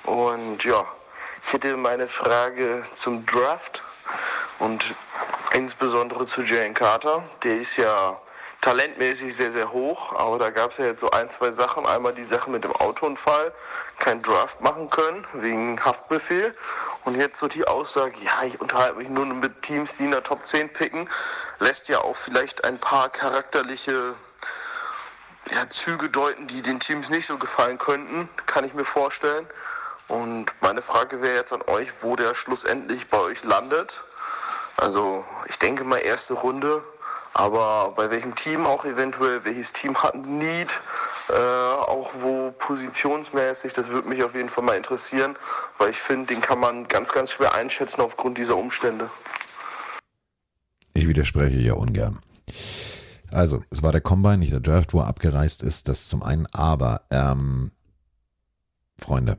Und 0.03 0.63
ja, 0.63 0.86
ich 1.43 1.53
hätte 1.53 1.76
meine 1.78 2.07
Frage 2.07 2.84
zum 2.93 3.26
Draft 3.26 3.82
und 4.59 4.93
insbesondere 5.55 6.28
zu 6.28 6.43
Jalen 6.43 6.76
Carter. 6.76 7.24
Der 7.41 7.57
ist 7.57 7.78
ja 7.78 8.21
talentmäßig 8.64 9.36
sehr, 9.36 9.51
sehr 9.51 9.74
hoch, 9.74 10.14
aber 10.14 10.39
da 10.39 10.49
gab 10.49 10.72
es 10.72 10.78
ja 10.78 10.86
jetzt 10.86 11.01
so 11.01 11.11
ein, 11.11 11.30
zwei 11.30 11.51
Sachen. 11.51 11.86
Einmal 11.86 12.14
die 12.14 12.24
Sache 12.24 12.49
mit 12.49 12.64
dem 12.64 12.72
Autounfall, 12.72 13.51
kein 13.99 14.22
Draft 14.22 14.61
machen 14.61 14.89
können 14.89 15.28
wegen 15.34 15.84
Haftbefehl. 15.84 16.55
Und 17.03 17.18
jetzt 17.18 17.39
so 17.39 17.49
die 17.49 17.68
Aussage, 17.68 18.14
ja, 18.24 18.43
ich 18.45 18.61
unterhalte 18.61 18.95
mich 18.99 19.09
nur 19.09 19.26
mit 19.26 19.61
Teams, 19.64 19.97
die 19.97 20.05
in 20.05 20.11
der 20.11 20.24
Top 20.24 20.45
10 20.45 20.72
picken, 20.72 21.09
lässt 21.59 21.89
ja 21.89 21.99
auch 21.99 22.16
vielleicht 22.16 22.64
ein 22.64 22.80
paar 22.80 23.09
charakterliche 23.09 24.16
ja, 25.49 25.68
Züge 25.68 26.09
deuten, 26.09 26.47
die 26.47 26.61
den 26.61 26.80
Teams 26.80 27.09
nicht 27.09 27.26
so 27.26 27.38
gefallen 27.38 27.78
könnten, 27.78 28.30
kann 28.45 28.64
ich 28.64 28.74
mir 28.74 28.86
vorstellen. 28.86 29.45
Und 30.07 30.45
meine 30.61 30.82
Frage 30.82 31.22
wäre 31.22 31.36
jetzt 31.36 31.51
an 31.51 31.64
euch, 31.68 32.01
wo 32.01 32.16
der 32.16 32.34
schlussendlich 32.34 33.09
bei 33.09 33.18
euch 33.18 33.43
landet. 33.43 34.05
Also 34.78 35.26
ich 35.47 35.59
denke 35.59 35.84
mal 35.84 35.97
erste 35.97 36.34
Runde, 36.34 36.82
aber 37.34 37.93
bei 37.95 38.11
welchem 38.11 38.36
Team 38.36 38.65
auch 38.65 38.86
eventuell, 38.86 39.43
welches 39.45 39.73
Team 39.73 40.01
hat 40.01 40.13
ein 40.13 40.38
Need, 40.38 40.81
äh, 41.29 41.34
auch 41.34 42.11
wo 42.21 42.51
positionsmäßig, 42.51 43.73
das 43.73 43.89
würde 43.89 44.07
mich 44.07 44.23
auf 44.23 44.36
jeden 44.36 44.49
Fall 44.49 44.63
mal 44.63 44.77
interessieren, 44.77 45.36
weil 45.77 45.89
ich 45.89 45.97
finde, 45.97 46.34
den 46.34 46.41
kann 46.41 46.59
man 46.59 46.88
ganz, 46.88 47.11
ganz 47.11 47.31
schwer 47.31 47.53
einschätzen 47.53 48.01
aufgrund 48.01 48.38
dieser 48.38 48.55
Umstände. 48.55 49.09
Ich 50.93 51.07
widerspreche 51.07 51.57
ja 51.57 51.73
ungern. 51.73 52.19
Also, 53.31 53.63
es 53.71 53.81
war 53.81 53.91
der 53.91 54.01
Combine, 54.01 54.38
nicht 54.38 54.53
der 54.53 54.59
Draft, 54.59 54.93
wo 54.93 54.99
er 54.99 55.07
abgereist 55.07 55.63
ist. 55.63 55.88
Das 55.88 56.07
zum 56.07 56.21
einen. 56.21 56.45
Aber, 56.53 57.01
ähm, 57.09 57.71
Freunde, 58.99 59.38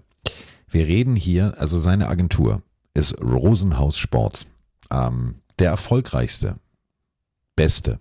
wir 0.69 0.87
reden 0.87 1.15
hier, 1.15 1.55
also 1.59 1.79
seine 1.79 2.09
Agentur 2.09 2.63
ist 2.93 3.17
Rosenhaus 3.23 3.97
Sports. 3.97 4.47
Ähm, 4.91 5.41
der 5.61 5.71
erfolgreichste, 5.71 6.57
beste, 7.57 8.01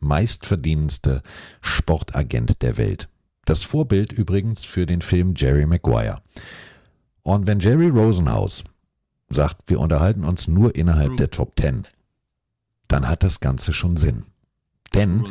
meistverdienendste 0.00 1.22
Sportagent 1.60 2.62
der 2.62 2.76
Welt. 2.76 3.08
Das 3.44 3.62
Vorbild 3.62 4.12
übrigens 4.12 4.64
für 4.64 4.86
den 4.86 5.02
Film 5.02 5.34
Jerry 5.36 5.66
Maguire. 5.66 6.22
Und 7.22 7.46
wenn 7.46 7.60
Jerry 7.60 7.88
Rosenhaus 7.88 8.64
sagt, 9.28 9.68
wir 9.70 9.80
unterhalten 9.80 10.24
uns 10.24 10.48
nur 10.48 10.74
innerhalb 10.74 11.16
der 11.16 11.30
Top 11.30 11.56
Ten, 11.56 11.86
dann 12.88 13.08
hat 13.08 13.22
das 13.22 13.40
Ganze 13.40 13.72
schon 13.72 13.96
Sinn. 13.96 14.24
Denn 14.94 15.26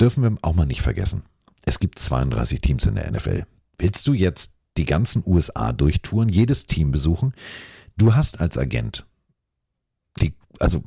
dürfen 0.00 0.22
wir 0.22 0.36
auch 0.42 0.54
mal 0.54 0.66
nicht 0.66 0.82
vergessen, 0.82 1.22
es 1.64 1.78
gibt 1.78 1.98
32 1.98 2.60
Teams 2.60 2.86
in 2.86 2.94
der 2.94 3.10
NFL. 3.10 3.44
Willst 3.78 4.06
du 4.06 4.12
jetzt 4.12 4.52
die 4.76 4.84
ganzen 4.84 5.22
USA 5.26 5.72
durchtouren, 5.72 6.28
jedes 6.28 6.66
Team 6.66 6.90
besuchen? 6.90 7.34
Du 7.96 8.14
hast 8.14 8.40
als 8.40 8.56
Agent, 8.56 9.06
die, 10.18 10.34
also 10.60 10.82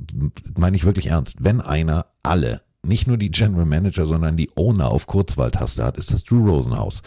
meine 0.57 0.75
ich 0.75 0.85
wirklich 0.85 1.07
ernst, 1.07 1.37
wenn 1.39 1.61
einer 1.61 2.07
alle, 2.23 2.61
nicht 2.83 3.07
nur 3.07 3.17
die 3.17 3.31
General 3.31 3.65
Manager, 3.65 4.05
sondern 4.05 4.37
die 4.37 4.51
Owner 4.55 4.89
auf 4.89 5.07
Kurzwahltaste 5.07 5.83
hat, 5.83 5.97
ist 5.97 6.11
das 6.11 6.23
Drew 6.23 6.47
Rosenhaus. 6.47 7.01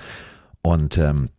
Und 0.63 0.99
ähm, 0.99 1.31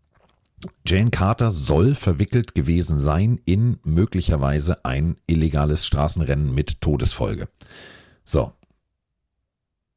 Jane 0.86 1.09
Carter 1.09 1.51
soll 1.51 1.95
verwickelt 1.95 2.55
gewesen 2.55 2.99
sein 2.99 3.39
in 3.45 3.79
möglicherweise 3.83 4.83
ein 4.83 5.17
illegales 5.27 5.86
Straßenrennen 5.86 6.53
mit 6.53 6.81
Todesfolge. 6.81 7.47
So. 8.23 8.51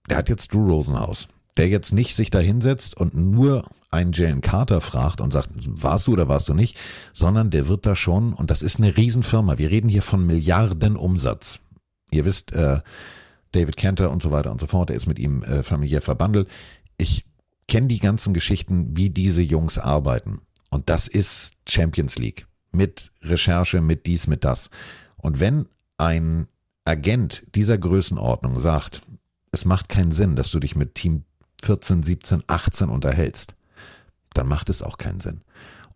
Der 0.09 0.17
hat 0.17 0.29
jetzt 0.29 0.53
Drew 0.53 0.71
Rosenhaus, 0.71 1.29
der 1.59 1.69
jetzt 1.69 1.93
nicht 1.93 2.15
sich 2.15 2.31
da 2.31 2.39
hinsetzt 2.39 2.97
und 2.97 3.15
nur 3.15 3.65
einen 3.91 4.13
Jalen 4.13 4.41
Carter 4.41 4.81
fragt 4.81 5.21
und 5.21 5.33
sagt, 5.33 5.51
warst 5.67 6.07
du 6.07 6.13
oder 6.13 6.29
warst 6.29 6.49
du 6.49 6.55
nicht, 6.55 6.77
sondern 7.13 7.51
der 7.51 7.69
wird 7.69 7.85
da 7.85 7.97
schon, 7.97 8.33
und 8.33 8.51
das 8.51 8.63
ist 8.63 8.79
eine 8.79 8.97
Riesenfirma, 8.97 9.59
wir 9.59 9.71
reden 9.71 9.89
hier 9.89 10.03
von 10.03 10.25
Milliarden 10.27 10.97
Umsatz. 10.97 11.61
Ihr 12.11 12.25
wisst, 12.25 12.53
äh, 12.53 12.81
David 13.53 13.77
Cantor 13.77 14.11
und 14.11 14.23
so 14.23 14.31
weiter 14.31 14.51
und 14.51 14.61
so 14.61 14.67
fort, 14.67 14.91
der 14.91 14.97
ist 14.97 15.07
mit 15.07 15.19
ihm 15.19 15.43
äh, 15.43 15.63
familiär 15.63 16.03
verbandelt. 16.03 16.49
Ich 16.97 17.25
kenne 17.67 17.89
die 17.89 17.99
ganzen 17.99 18.35
Geschichten, 18.35 18.97
wie 18.97 19.11
diese 19.11 19.43
Jungs 19.43 19.79
arbeiten. 19.79 20.41
Und 20.71 20.91
das 20.91 21.09
ist 21.09 21.53
Champions 21.67 22.19
League. 22.19 22.47
Mit 22.73 23.11
Recherche, 23.23 23.81
mit 23.81 24.07
dies, 24.07 24.27
mit 24.27 24.45
das. 24.45 24.69
Und 25.17 25.41
wenn 25.41 25.67
ein 25.97 26.47
Agent 26.85 27.43
dieser 27.55 27.79
Größenordnung 27.79 28.59
sagt, 28.59 29.03
es 29.51 29.65
macht 29.65 29.89
keinen 29.89 30.13
Sinn, 30.13 30.37
dass 30.37 30.51
du 30.51 30.61
dich 30.61 30.77
mit 30.77 30.95
Team 30.95 31.25
14, 31.63 32.03
17, 32.03 32.45
18 32.47 32.89
unterhältst, 32.89 33.55
dann 34.35 34.49
macht 34.49 34.69
es 34.69 34.83
auch 34.83 34.99
keinen 34.99 35.21
Sinn. 35.21 35.43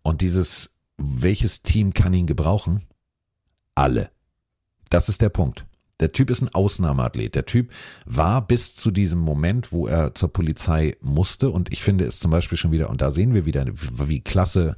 Und 0.01 0.21
dieses, 0.21 0.71
welches 0.97 1.61
Team 1.61 1.93
kann 1.93 2.13
ihn 2.13 2.27
gebrauchen? 2.27 2.83
Alle. 3.75 4.09
Das 4.89 5.09
ist 5.09 5.21
der 5.21 5.29
Punkt. 5.29 5.65
Der 5.99 6.11
Typ 6.11 6.29
ist 6.29 6.41
ein 6.41 6.53
Ausnahmeathlet. 6.53 7.33
Der 7.33 7.45
Typ 7.45 7.71
war 8.05 8.45
bis 8.45 8.75
zu 8.75 8.91
diesem 8.91 9.19
Moment, 9.19 9.71
wo 9.71 9.87
er 9.87 10.13
zur 10.13 10.33
Polizei 10.33 10.97
musste. 11.01 11.49
Und 11.49 11.71
ich 11.71 11.81
finde 11.81 12.05
es 12.05 12.19
zum 12.19 12.31
Beispiel 12.31 12.57
schon 12.57 12.71
wieder, 12.71 12.89
und 12.89 13.01
da 13.01 13.11
sehen 13.11 13.33
wir 13.33 13.45
wieder, 13.45 13.65
wie 13.69 14.19
klasse 14.19 14.75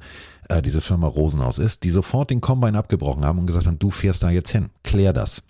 äh, 0.48 0.62
diese 0.62 0.80
Firma 0.80 1.08
Rosenhaus 1.08 1.58
ist, 1.58 1.82
die 1.82 1.90
sofort 1.90 2.30
den 2.30 2.40
Combine 2.40 2.78
abgebrochen 2.78 3.24
haben 3.24 3.38
und 3.38 3.46
gesagt 3.46 3.66
haben, 3.66 3.78
du 3.78 3.90
fährst 3.90 4.22
da 4.22 4.30
jetzt 4.30 4.50
hin. 4.50 4.70
Klär 4.84 5.12
das. 5.12 5.42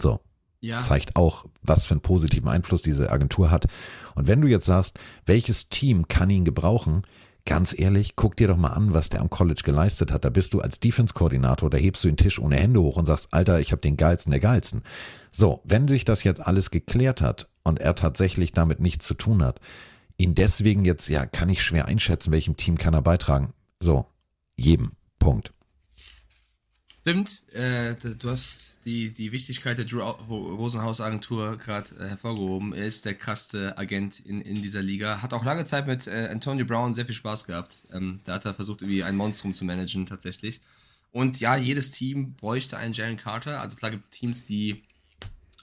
So. 0.00 0.20
Ja. 0.60 0.80
Zeigt 0.80 1.16
auch, 1.16 1.44
was 1.62 1.86
für 1.86 1.92
einen 1.92 2.00
positiven 2.00 2.48
Einfluss 2.48 2.82
diese 2.82 3.10
Agentur 3.10 3.50
hat. 3.50 3.66
Und 4.14 4.26
wenn 4.26 4.40
du 4.40 4.48
jetzt 4.48 4.66
sagst, 4.66 4.98
welches 5.26 5.68
Team 5.68 6.08
kann 6.08 6.30
ihn 6.30 6.44
gebrauchen, 6.44 7.02
ganz 7.44 7.78
ehrlich, 7.78 8.16
guck 8.16 8.36
dir 8.36 8.48
doch 8.48 8.56
mal 8.56 8.72
an, 8.72 8.92
was 8.92 9.08
der 9.08 9.20
am 9.20 9.30
College 9.30 9.62
geleistet 9.64 10.12
hat. 10.12 10.24
Da 10.24 10.30
bist 10.30 10.52
du 10.52 10.60
als 10.60 10.80
Defense-Koordinator, 10.80 11.70
da 11.70 11.78
hebst 11.78 12.04
du 12.04 12.08
den 12.08 12.16
Tisch 12.16 12.38
ohne 12.38 12.56
Hände 12.56 12.82
hoch 12.82 12.96
und 12.96 13.06
sagst, 13.06 13.28
Alter, 13.32 13.60
ich 13.60 13.72
habe 13.72 13.80
den 13.80 13.96
geilsten 13.96 14.32
der 14.32 14.40
geilsten. 14.40 14.82
So, 15.30 15.60
wenn 15.64 15.88
sich 15.88 16.04
das 16.04 16.24
jetzt 16.24 16.44
alles 16.44 16.70
geklärt 16.70 17.22
hat 17.22 17.48
und 17.62 17.80
er 17.80 17.94
tatsächlich 17.94 18.52
damit 18.52 18.80
nichts 18.80 19.06
zu 19.06 19.14
tun 19.14 19.42
hat, 19.42 19.60
ihn 20.18 20.34
deswegen 20.34 20.84
jetzt, 20.84 21.08
ja, 21.08 21.26
kann 21.26 21.48
ich 21.48 21.62
schwer 21.62 21.86
einschätzen, 21.86 22.32
welchem 22.32 22.56
Team 22.56 22.78
kann 22.78 22.94
er 22.94 23.02
beitragen. 23.02 23.52
So, 23.80 24.06
jedem. 24.56 24.92
Punkt. 25.18 25.52
Stimmt, 27.06 27.44
äh, 27.54 27.94
du 28.18 28.30
hast 28.30 28.78
die, 28.84 29.10
die 29.10 29.30
Wichtigkeit 29.30 29.78
der 29.78 29.84
Drew 29.84 30.00
Rosenhaus 30.00 31.00
Agentur 31.00 31.56
gerade 31.56 31.94
äh, 32.00 32.08
hervorgehoben. 32.08 32.72
Er 32.72 32.84
ist 32.84 33.04
der 33.04 33.14
krasse 33.14 33.78
Agent 33.78 34.18
in, 34.18 34.40
in 34.40 34.56
dieser 34.56 34.82
Liga. 34.82 35.22
Hat 35.22 35.32
auch 35.32 35.44
lange 35.44 35.64
Zeit 35.66 35.86
mit 35.86 36.08
äh, 36.08 36.26
Antonio 36.32 36.66
Brown 36.66 36.94
sehr 36.94 37.06
viel 37.06 37.14
Spaß 37.14 37.46
gehabt. 37.46 37.76
Ähm, 37.92 38.18
da 38.24 38.34
hat 38.34 38.44
er 38.44 38.54
versucht, 38.54 38.82
irgendwie 38.82 39.04
ein 39.04 39.14
Monstrum 39.14 39.54
zu 39.54 39.64
managen, 39.64 40.06
tatsächlich. 40.06 40.60
Und 41.12 41.38
ja, 41.38 41.56
jedes 41.56 41.92
Team 41.92 42.34
bräuchte 42.34 42.76
einen 42.76 42.92
Jalen 42.92 43.18
Carter. 43.18 43.60
Also 43.60 43.76
klar 43.76 43.92
gibt 43.92 44.02
es 44.02 44.10
Teams, 44.10 44.44
die 44.44 44.82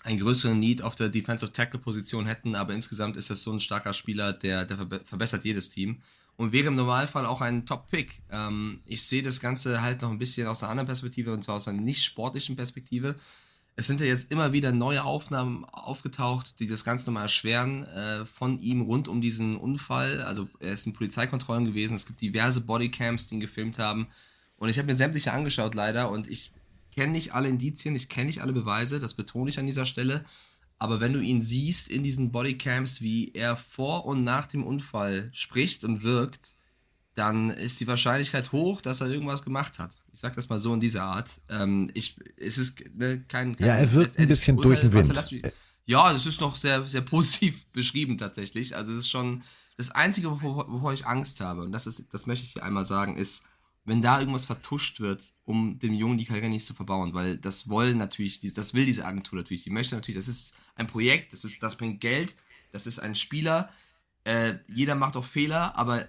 einen 0.06 0.22
größeren 0.22 0.58
Need 0.58 0.82
auf 0.82 0.96
der 0.96 1.10
Defensive 1.10 1.52
Tackle 1.52 1.82
Position 1.82 2.26
hätten, 2.26 2.56
aber 2.56 2.74
insgesamt 2.74 3.18
ist 3.18 3.30
das 3.30 3.44
so 3.44 3.52
ein 3.52 3.60
starker 3.60 3.94
Spieler, 3.94 4.32
der, 4.32 4.64
der 4.64 4.78
verbessert 5.04 5.44
jedes 5.44 5.72
Team 5.72 5.98
und 6.38 6.52
wäre 6.52 6.68
im 6.68 6.76
Normalfall 6.76 7.26
auch 7.26 7.42
ein 7.42 7.66
Top-Pick. 7.66 8.22
Ähm, 8.32 8.82
ich 8.86 9.04
sehe 9.04 9.24
das 9.24 9.40
Ganze 9.40 9.82
halt 9.82 10.02
noch 10.02 10.12
ein 10.12 10.20
bisschen 10.20 10.48
aus 10.48 10.64
einer 10.64 10.72
anderen 10.72 10.88
Perspektive 10.88 11.34
und 11.34 11.44
zwar 11.44 11.56
aus 11.56 11.68
einer 11.68 11.82
nicht 11.82 12.04
sportlichen 12.04 12.56
Perspektive. 12.56 13.16
Es 13.76 13.88
sind 13.88 14.02
ja 14.02 14.06
jetzt 14.06 14.32
immer 14.32 14.54
wieder 14.54 14.72
neue 14.72 15.04
Aufnahmen 15.04 15.66
aufgetaucht, 15.66 16.60
die 16.60 16.68
das 16.68 16.84
Ganze 16.84 17.08
nochmal 17.08 17.24
erschweren 17.24 17.84
äh, 17.86 18.26
von 18.26 18.60
ihm 18.60 18.82
rund 18.82 19.08
um 19.08 19.20
diesen 19.20 19.58
Unfall. 19.58 20.22
Also 20.22 20.48
er 20.60 20.74
ist 20.74 20.86
in 20.86 20.94
Polizeikontrollen 20.94 21.66
gewesen, 21.66 21.96
es 21.96 22.06
gibt 22.06 22.22
diverse 22.22 22.62
Bodycams, 22.62 23.28
die 23.28 23.36
ihn 23.36 23.42
gefilmt 23.42 23.80
haben. 23.80 24.08
Und 24.58 24.70
ich 24.70 24.78
habe 24.78 24.86
mir 24.86 24.96
sämtliche 24.96 25.32
angeschaut 25.34 25.74
leider 25.74 26.12
und 26.12 26.28
ich 26.28 26.52
kenne 26.94 27.14
nicht 27.14 27.34
alle 27.34 27.50
Indizien, 27.50 27.96
ich 27.96 28.10
kenne 28.10 28.28
nicht 28.28 28.42
alle 28.42 28.54
Beweise, 28.54 29.00
das 29.00 29.16
betone 29.16 29.50
ich 29.50 29.58
an 29.58 29.66
dieser 29.66 29.86
Stelle. 29.88 30.24
Aber 30.80 31.00
wenn 31.00 31.14
du 31.14 31.20
ihn 31.20 31.42
siehst 31.42 31.90
in 31.90 32.04
diesen 32.04 32.32
Bodycams, 32.32 33.02
wie 33.02 33.32
er 33.34 33.56
vor 33.56 34.06
und 34.06 34.24
nach 34.24 34.48
dem 34.48 34.64
Unfall 34.64 35.30
spricht 35.34 35.84
und 35.84 36.04
wirkt, 36.04 36.52
dann 37.16 37.52
ist 37.52 37.80
die 37.80 37.88
Wahrscheinlichkeit 37.88 38.52
hoch, 38.52 38.82
dass 38.82 39.02
er 39.02 39.08
irgendwas 39.08 39.44
gemacht 39.44 39.80
hat. 39.80 39.96
Ich 40.14 40.20
sag 40.20 40.36
das 40.36 40.50
mal 40.50 40.60
so 40.60 40.74
in 40.74 40.80
dieser 40.80 41.04
Art. 41.04 41.42
Ähm, 41.48 41.92
ich, 41.94 42.18
es 42.38 42.58
ist 42.58 42.84
ne, 42.96 43.24
kein, 43.28 43.56
kein 43.56 43.68
Ja, 43.68 43.76
er 43.76 43.92
wirkt 43.94 44.18
ein 44.18 44.28
bisschen 44.28 44.58
Urteil, 44.58 44.72
durch 44.72 44.82
den 44.82 44.94
Wind. 44.94 45.16
Warte, 45.16 45.54
ja, 45.86 46.12
das 46.12 46.26
ist 46.26 46.42
noch 46.42 46.56
sehr, 46.56 46.88
sehr 46.90 47.02
positiv 47.14 47.66
beschrieben 47.72 48.18
tatsächlich. 48.18 48.76
Also 48.76 48.94
es 48.94 49.00
ist 49.00 49.10
schon 49.10 49.44
das 49.78 49.92
Einzige, 49.92 50.32
wovor, 50.32 50.72
wovor 50.72 50.94
ich 50.94 51.06
Angst 51.06 51.40
habe, 51.42 51.62
und 51.64 51.72
das 51.72 51.88
ist, 51.88 52.14
das 52.14 52.26
möchte 52.26 52.46
ich 52.46 52.54
hier 52.54 52.64
einmal 52.64 52.86
sagen, 52.86 53.18
ist, 53.18 53.44
wenn 53.86 54.02
da 54.02 54.20
irgendwas 54.20 54.46
vertuscht 54.46 55.00
wird, 55.00 55.34
um 55.44 55.78
dem 55.80 55.94
Jungen 55.94 56.18
die 56.18 56.26
Karriere 56.26 56.50
nicht 56.50 56.66
zu 56.66 56.74
verbauen, 56.74 57.14
weil 57.14 57.38
das 57.38 57.68
wollen 57.68 57.98
natürlich, 57.98 58.40
das 58.54 58.74
will 58.74 58.86
diese 58.86 59.06
Agentur 59.06 59.38
natürlich, 59.38 59.64
die 59.64 59.72
möchte 59.72 59.96
natürlich, 59.96 60.18
das 60.18 60.30
ist 60.30 60.54
ein 60.76 60.88
Projekt, 60.88 61.34
das 61.34 61.44
ist, 61.44 61.62
das 61.62 61.76
bringt 61.76 62.02
Geld, 62.02 62.36
das 62.72 62.88
ist 62.88 63.00
ein 63.00 63.16
Spieler, 63.16 63.70
äh, 64.24 64.56
jeder 64.68 64.96
macht 64.96 65.18
auch 65.18 65.26
Fehler, 65.26 65.76
aber 65.76 66.08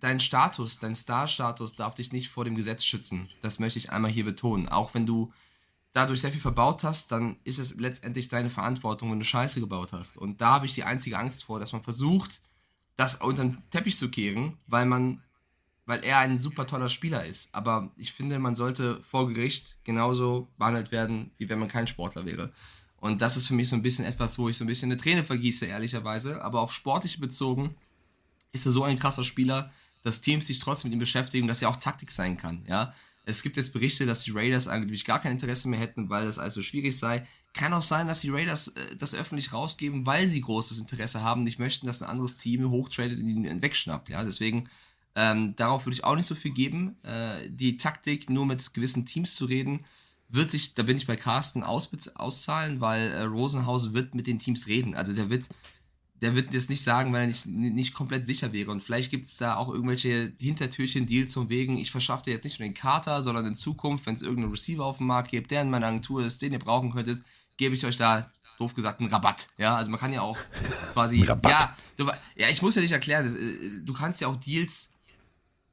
dein 0.00 0.20
Status, 0.20 0.78
dein 0.78 0.94
Star-Status 0.94 1.76
darf 1.76 1.94
dich 1.94 2.12
nicht 2.12 2.28
vor 2.28 2.44
dem 2.44 2.56
Gesetz 2.56 2.84
schützen. 2.84 3.28
Das 3.42 3.58
möchte 3.58 3.78
ich 3.78 3.90
einmal 3.90 4.10
hier 4.10 4.24
betonen. 4.24 4.68
Auch 4.68 4.94
wenn 4.94 5.06
du 5.06 5.32
dadurch 5.92 6.20
sehr 6.20 6.32
viel 6.32 6.40
verbaut 6.40 6.82
hast, 6.82 7.12
dann 7.12 7.36
ist 7.44 7.58
es 7.58 7.76
letztendlich 7.76 8.28
deine 8.28 8.50
Verantwortung, 8.50 9.10
wenn 9.10 9.20
du 9.20 9.24
Scheiße 9.24 9.60
gebaut 9.60 9.92
hast. 9.92 10.18
Und 10.18 10.40
da 10.40 10.50
habe 10.50 10.66
ich 10.66 10.74
die 10.74 10.84
einzige 10.84 11.18
Angst 11.18 11.44
vor, 11.44 11.60
dass 11.60 11.72
man 11.72 11.82
versucht, 11.82 12.40
das 12.96 13.16
unter 13.16 13.44
den 13.44 13.62
Teppich 13.70 13.96
zu 13.96 14.10
kehren, 14.10 14.58
weil 14.66 14.86
man 14.86 15.20
weil 15.86 16.02
er 16.02 16.18
ein 16.18 16.38
super 16.38 16.66
toller 16.66 16.88
Spieler 16.88 17.26
ist. 17.26 17.54
Aber 17.54 17.90
ich 17.96 18.12
finde, 18.12 18.38
man 18.38 18.54
sollte 18.54 19.02
vor 19.02 19.28
Gericht 19.28 19.78
genauso 19.84 20.48
behandelt 20.56 20.92
werden, 20.92 21.30
wie 21.36 21.48
wenn 21.48 21.58
man 21.58 21.68
kein 21.68 21.86
Sportler 21.86 22.24
wäre. 22.24 22.52
Und 23.04 23.20
das 23.20 23.36
ist 23.36 23.48
für 23.48 23.52
mich 23.52 23.68
so 23.68 23.76
ein 23.76 23.82
bisschen 23.82 24.06
etwas, 24.06 24.38
wo 24.38 24.48
ich 24.48 24.56
so 24.56 24.64
ein 24.64 24.66
bisschen 24.66 24.90
eine 24.90 24.98
Träne 24.98 25.24
vergieße, 25.24 25.66
ehrlicherweise. 25.66 26.42
Aber 26.42 26.62
auf 26.62 26.72
sportliche 26.72 27.20
bezogen 27.20 27.74
ist 28.52 28.64
er 28.64 28.72
so 28.72 28.82
ein 28.82 28.98
krasser 28.98 29.24
Spieler, 29.24 29.70
dass 30.04 30.22
Teams 30.22 30.46
sich 30.46 30.58
trotzdem 30.58 30.88
mit 30.88 30.96
ihm 30.96 31.00
beschäftigen, 31.00 31.46
dass 31.46 31.60
er 31.60 31.68
auch 31.68 31.76
Taktik 31.76 32.10
sein 32.10 32.38
kann. 32.38 32.64
Ja, 32.66 32.94
es 33.26 33.42
gibt 33.42 33.58
jetzt 33.58 33.74
Berichte, 33.74 34.06
dass 34.06 34.22
die 34.22 34.30
Raiders 34.30 34.68
eigentlich 34.68 35.04
gar 35.04 35.20
kein 35.20 35.32
Interesse 35.32 35.68
mehr 35.68 35.80
hätten, 35.80 36.08
weil 36.08 36.24
das 36.24 36.38
also 36.38 36.62
schwierig 36.62 36.98
sei. 36.98 37.26
Kann 37.52 37.74
auch 37.74 37.82
sein, 37.82 38.08
dass 38.08 38.20
die 38.20 38.30
Raiders 38.30 38.68
äh, 38.68 38.96
das 38.96 39.14
öffentlich 39.14 39.52
rausgeben, 39.52 40.06
weil 40.06 40.26
sie 40.26 40.40
großes 40.40 40.78
Interesse 40.78 41.20
haben, 41.20 41.44
nicht 41.44 41.58
möchten, 41.58 41.86
dass 41.86 42.00
ein 42.00 42.08
anderes 42.08 42.38
Team 42.38 42.70
hochtradet 42.70 43.18
und 43.18 43.28
ihn 43.28 43.60
wegschnappt. 43.60 44.08
Ja, 44.08 44.24
deswegen 44.24 44.70
ähm, 45.14 45.54
darauf 45.56 45.84
würde 45.84 45.92
ich 45.92 46.04
auch 46.04 46.16
nicht 46.16 46.24
so 46.24 46.34
viel 46.34 46.52
geben. 46.52 46.96
Äh, 47.02 47.50
die 47.50 47.76
Taktik, 47.76 48.30
nur 48.30 48.46
mit 48.46 48.72
gewissen 48.72 49.04
Teams 49.04 49.34
zu 49.34 49.44
reden, 49.44 49.84
wird 50.28 50.50
sich, 50.50 50.74
da 50.74 50.82
bin 50.82 50.96
ich 50.96 51.06
bei 51.06 51.16
Carsten, 51.16 51.62
aus, 51.62 51.90
auszahlen, 52.14 52.80
weil 52.80 53.10
äh, 53.10 53.22
Rosenhaus 53.22 53.92
wird 53.92 54.14
mit 54.14 54.26
den 54.26 54.38
Teams 54.38 54.66
reden. 54.66 54.94
Also 54.94 55.12
der 55.12 55.30
wird, 55.30 55.44
der 56.20 56.34
wird 56.34 56.52
jetzt 56.52 56.70
nicht 56.70 56.82
sagen, 56.82 57.12
weil 57.12 57.22
er 57.22 57.26
nicht, 57.28 57.46
nicht 57.46 57.94
komplett 57.94 58.26
sicher 58.26 58.52
wäre. 58.52 58.70
Und 58.70 58.82
vielleicht 58.82 59.10
gibt 59.10 59.26
es 59.26 59.36
da 59.36 59.56
auch 59.56 59.72
irgendwelche 59.72 60.32
Hintertürchen, 60.38 61.06
Deals 61.06 61.32
zum 61.32 61.48
Wegen. 61.48 61.76
Ich 61.76 61.90
verschaffe 61.90 62.24
dir 62.24 62.32
jetzt 62.32 62.44
nicht 62.44 62.58
nur 62.58 62.68
den 62.68 62.74
Kater, 62.74 63.22
sondern 63.22 63.46
in 63.46 63.54
Zukunft, 63.54 64.06
wenn 64.06 64.14
es 64.14 64.22
irgendeinen 64.22 64.52
Receiver 64.52 64.84
auf 64.84 64.98
dem 64.98 65.06
Markt 65.06 65.30
gibt, 65.30 65.50
der 65.50 65.62
in 65.62 65.70
meiner 65.70 65.86
Agentur 65.86 66.24
ist, 66.24 66.42
den 66.42 66.52
ihr 66.52 66.58
brauchen 66.58 66.92
könntet, 66.92 67.22
gebe 67.56 67.74
ich 67.74 67.84
euch 67.84 67.96
da 67.96 68.30
doof 68.58 68.74
gesagt, 68.74 69.00
einen 69.00 69.10
Rabatt. 69.10 69.48
Ja, 69.58 69.76
also 69.76 69.90
man 69.90 70.00
kann 70.00 70.12
ja 70.12 70.22
auch 70.22 70.38
quasi. 70.92 71.22
Rabatt. 71.26 71.52
Ja, 71.52 71.76
du, 71.96 72.10
ja, 72.36 72.48
ich 72.48 72.62
muss 72.62 72.74
ja 72.74 72.82
nicht 72.82 72.92
erklären, 72.92 73.26
äh, 73.26 73.84
du 73.84 73.92
kannst 73.92 74.20
ja 74.20 74.28
auch 74.28 74.36
Deals 74.36 74.92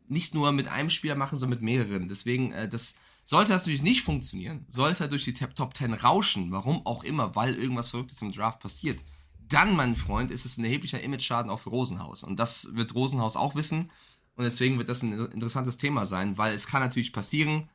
nicht 0.07 0.33
nur 0.33 0.51
mit 0.51 0.67
einem 0.67 0.89
Spieler 0.89 1.15
machen, 1.15 1.37
sondern 1.37 1.59
mit 1.59 1.63
mehreren. 1.63 2.09
Deswegen, 2.09 2.51
äh, 2.51 2.67
das 2.67 2.95
sollte 3.23 3.51
das 3.51 3.61
natürlich 3.61 3.83
nicht 3.83 4.03
funktionieren, 4.03 4.65
sollte 4.67 5.05
er 5.05 5.09
durch 5.09 5.23
die 5.23 5.33
Top 5.33 5.75
10 5.75 5.93
rauschen, 5.93 6.51
warum 6.51 6.85
auch 6.85 7.03
immer, 7.03 7.35
weil 7.35 7.55
irgendwas 7.55 7.89
Verrücktes 7.89 8.21
im 8.21 8.31
Draft 8.31 8.59
passiert, 8.59 8.99
dann, 9.47 9.75
mein 9.75 9.95
Freund, 9.95 10.31
ist 10.31 10.45
es 10.45 10.57
ein 10.57 10.63
erheblicher 10.63 11.01
Image-Schaden 11.01 11.55
für 11.57 11.69
Rosenhaus. 11.69 12.23
Und 12.23 12.39
das 12.39 12.73
wird 12.73 12.95
Rosenhaus 12.95 13.35
auch 13.35 13.55
wissen. 13.55 13.91
Und 14.35 14.45
deswegen 14.45 14.77
wird 14.77 14.89
das 14.89 15.03
ein 15.03 15.13
interessantes 15.31 15.77
Thema 15.77 16.05
sein, 16.05 16.37
weil 16.37 16.53
es 16.53 16.67
kann 16.67 16.81
natürlich 16.81 17.11
passieren. 17.11 17.69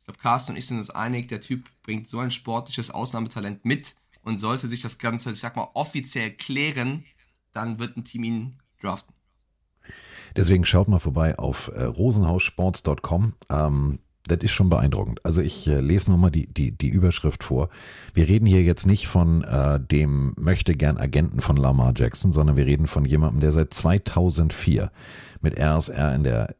Ich 0.00 0.04
glaube, 0.04 0.20
Carsten 0.20 0.52
und 0.52 0.58
ich 0.58 0.66
sind 0.66 0.78
uns 0.78 0.90
einig, 0.90 1.28
der 1.28 1.40
Typ 1.40 1.64
bringt 1.82 2.08
so 2.08 2.18
ein 2.18 2.30
sportliches 2.30 2.90
Ausnahmetalent 2.90 3.64
mit 3.64 3.94
und 4.22 4.36
sollte 4.36 4.68
sich 4.68 4.82
das 4.82 4.98
Ganze, 4.98 5.32
ich 5.32 5.40
sag 5.40 5.56
mal, 5.56 5.68
offiziell 5.74 6.30
klären, 6.30 7.04
dann 7.52 7.78
wird 7.78 7.96
ein 7.96 8.04
Team 8.04 8.24
ihn 8.24 8.58
draften. 8.80 9.14
Deswegen 10.36 10.64
schaut 10.64 10.88
mal 10.88 10.98
vorbei 10.98 11.38
auf 11.38 11.68
äh, 11.68 11.84
rosenhaussports.com. 11.84 13.34
Ähm, 13.48 13.98
das 14.28 14.38
ist 14.42 14.52
schon 14.52 14.68
beeindruckend. 14.68 15.24
Also 15.24 15.40
ich 15.40 15.66
äh, 15.66 15.80
lese 15.80 16.10
nochmal 16.10 16.30
die, 16.30 16.46
die, 16.46 16.70
die 16.70 16.88
Überschrift 16.88 17.44
vor. 17.44 17.68
Wir 18.14 18.28
reden 18.28 18.46
hier 18.46 18.62
jetzt 18.62 18.86
nicht 18.86 19.08
von 19.08 19.42
äh, 19.42 19.80
dem 19.80 20.34
möchte 20.38 20.74
gern 20.74 20.98
Agenten 20.98 21.40
von 21.40 21.56
Lamar 21.56 21.92
Jackson, 21.96 22.32
sondern 22.32 22.56
wir 22.56 22.66
reden 22.66 22.86
von 22.86 23.04
jemandem, 23.04 23.40
der 23.40 23.52
seit 23.52 23.74
2004 23.74 24.90
mit 25.40 25.58
RSR 25.58 26.14
in 26.14 26.22
der 26.24 26.54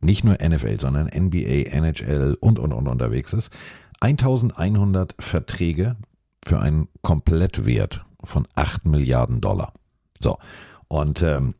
nicht 0.00 0.24
nur 0.24 0.34
NFL, 0.34 0.80
sondern 0.80 1.06
NBA, 1.06 1.70
NHL 1.70 2.36
und 2.40 2.58
und 2.58 2.72
und 2.72 2.88
unterwegs 2.88 3.32
ist. 3.32 3.50
1100 4.00 5.14
Verträge 5.20 5.96
für 6.44 6.60
einen 6.60 6.88
Komplettwert 7.02 8.04
von 8.24 8.48
8 8.56 8.84
Milliarden 8.86 9.40
Dollar. 9.40 9.72
So. 10.20 10.38
Und 10.88 11.22
ähm, 11.22 11.54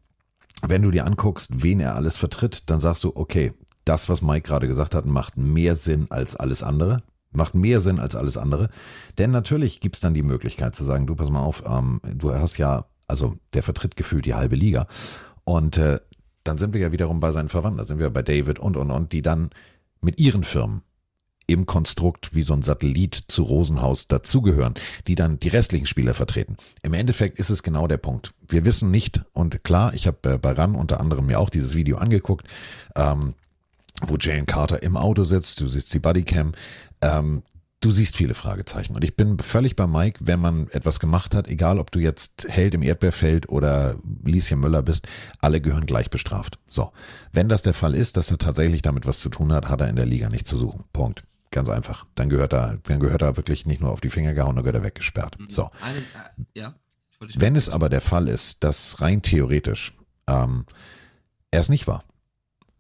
wenn 0.63 0.83
du 0.83 0.91
dir 0.91 1.07
anguckst, 1.07 1.63
wen 1.63 1.81
er 1.81 1.95
alles 1.95 2.17
vertritt, 2.17 2.69
dann 2.71 2.81
sagst 2.81 3.05
du, 3.05 3.13
okay, 3.15 3.53
das, 3.85 4.09
was 4.09 4.23
Mike 4.23 4.47
gerade 4.47 4.67
gesagt 4.69 4.95
hat, 4.95 5.07
macht 5.07 5.37
mehr 5.37 5.77
Sinn 5.77 6.07
als 6.11 6.37
alles 6.37 6.63
andere. 6.63 7.03
Macht 7.33 7.55
mehr 7.55 7.81
Sinn 7.81 7.99
als 7.99 8.15
alles 8.15 8.37
andere. 8.37 8.69
Denn 9.17 9.31
natürlich 9.31 9.81
gibt 9.81 9.97
es 9.97 10.01
dann 10.01 10.13
die 10.15 10.23
Möglichkeit 10.23 10.75
zu 10.75 10.85
sagen, 10.85 11.07
du 11.07 11.15
pass 11.15 11.31
mal 11.31 11.41
auf, 11.41 11.63
ähm, 11.67 12.01
du 12.15 12.33
hast 12.35 12.59
ja, 12.59 12.85
also 13.09 13.37
der 13.55 13.63
vertritt 13.63 13.97
gefühlt 13.97 14.27
die 14.27 14.35
halbe 14.35 14.57
Liga. 14.57 14.87
Und 15.45 15.79
äh, 15.79 15.99
dann 16.45 16.59
sind 16.59 16.75
wir 16.75 16.81
ja 16.81 16.93
wiederum 16.93 17.21
bei 17.21 17.33
seinen 17.33 17.49
Verwandten, 17.49 17.79
da 17.79 17.85
sind 17.85 17.99
wir 17.99 18.11
bei 18.11 18.23
David 18.23 18.59
und 18.59 18.77
und 18.77 18.91
und, 18.91 19.13
die 19.13 19.23
dann 19.23 19.51
mit 20.01 20.19
ihren 20.19 20.45
Firmen 20.45 20.83
im 21.47 21.67
Konstrukt 21.67 22.35
wie 22.35 22.43
so 22.43 22.55
ein 22.55 22.63
Satellit 22.63 23.15
zu 23.29 23.43
Rosenhaus 23.43 24.09
dazugehören, 24.09 24.75
die 25.07 25.15
dann 25.15 25.39
die 25.39 25.49
restlichen 25.49 25.87
Spieler 25.87 26.15
vertreten. 26.15 26.57
Im 26.83 26.95
Endeffekt 26.95 27.39
ist 27.39 27.51
es 27.51 27.63
genau 27.63 27.87
der 27.87 27.97
Punkt. 27.97 28.33
Wir 28.47 28.65
wissen 28.65 28.91
nicht, 28.91 29.23
und 29.33 29.65
klar, 29.65 29.93
ich 29.95 30.07
habe 30.07 30.35
äh, 30.35 30.39
bei 30.39 30.53
RAN 30.53 30.75
unter 30.75 31.01
anderem 31.01 31.27
mir 31.27 31.41
auch 31.41 31.51
dieses 31.51 31.75
Video 31.75 31.99
angeguckt, 31.99 32.47
ähm, 32.97 33.35
wo 34.07 34.17
Jane 34.19 34.47
Carter 34.47 34.83
im 34.83 34.97
Auto 34.97 35.25
sitzt, 35.25 35.61
du 35.61 35.67
siehst 35.67 35.93
die 35.95 35.99
Bodycam, 35.99 36.53
ähm, 37.01 37.43
du 37.81 37.91
siehst 37.91 38.17
viele 38.17 38.35
Fragezeichen. 38.35 38.95
Und 38.95 39.05
ich 39.05 39.17
bin 39.17 39.39
völlig 39.39 39.77
bei 39.77 39.87
Mike, 39.87 40.21
wenn 40.23 40.41
man 40.41 40.69
etwas 40.69 41.01
gemacht 41.01 41.35
hat, 41.35 41.49
egal 41.49 41.79
ob 41.79 41.91
du 41.91 41.99
jetzt 41.99 42.47
Held 42.49 42.75
im 42.75 42.83
Erdbeerfeld 42.83 43.49
oder 43.49 43.97
Lieschen 44.25 44.61
Müller 44.61 44.83
bist, 44.83 45.07
alle 45.41 45.61
gehören 45.61 45.87
gleich 45.87 46.09
bestraft. 46.11 46.59
So. 46.69 46.93
Wenn 47.33 47.49
das 47.49 47.63
der 47.63 47.75
Fall 47.75 47.95
ist, 47.95 48.17
dass 48.17 48.31
er 48.31 48.39
tatsächlich 48.39 48.83
damit 48.83 49.07
was 49.07 49.21
zu 49.21 49.29
tun 49.29 49.53
hat, 49.53 49.69
hat 49.69 49.81
er 49.81 49.89
in 49.89 49.97
der 49.97 50.07
Liga 50.07 50.29
nichts 50.29 50.49
zu 50.49 50.57
suchen. 50.57 50.85
Punkt. 50.93 51.25
Ganz 51.51 51.69
einfach. 51.69 52.07
Dann 52.15 52.31
gehört 52.31 52.55
er, 52.55 52.79
dann 52.85 52.99
gehört 52.99 53.21
er 53.21 53.37
wirklich 53.37 53.67
nicht 53.67 53.81
nur 53.81 53.91
auf 53.91 54.01
die 54.01 54.09
Finger 54.09 54.33
gehauen, 54.33 54.57
dann 54.57 54.65
gehört 54.65 54.83
er 54.83 54.85
weggesperrt. 54.85 55.39
Mhm. 55.39 55.51
So. 55.51 55.65
Äh, 55.65 56.59
ja. 56.59 56.75
Wenn 57.35 57.57
es 57.57 57.69
aber 57.69 57.89
der 57.89 58.01
Fall 58.01 58.29
ist, 58.29 58.65
dass 58.65 59.01
rein 59.01 59.23
theoretisch 59.23 59.93
ähm, 60.29 60.65
er 61.51 61.61
es 61.61 61.69
nicht 61.69 61.87
war, 61.87 62.05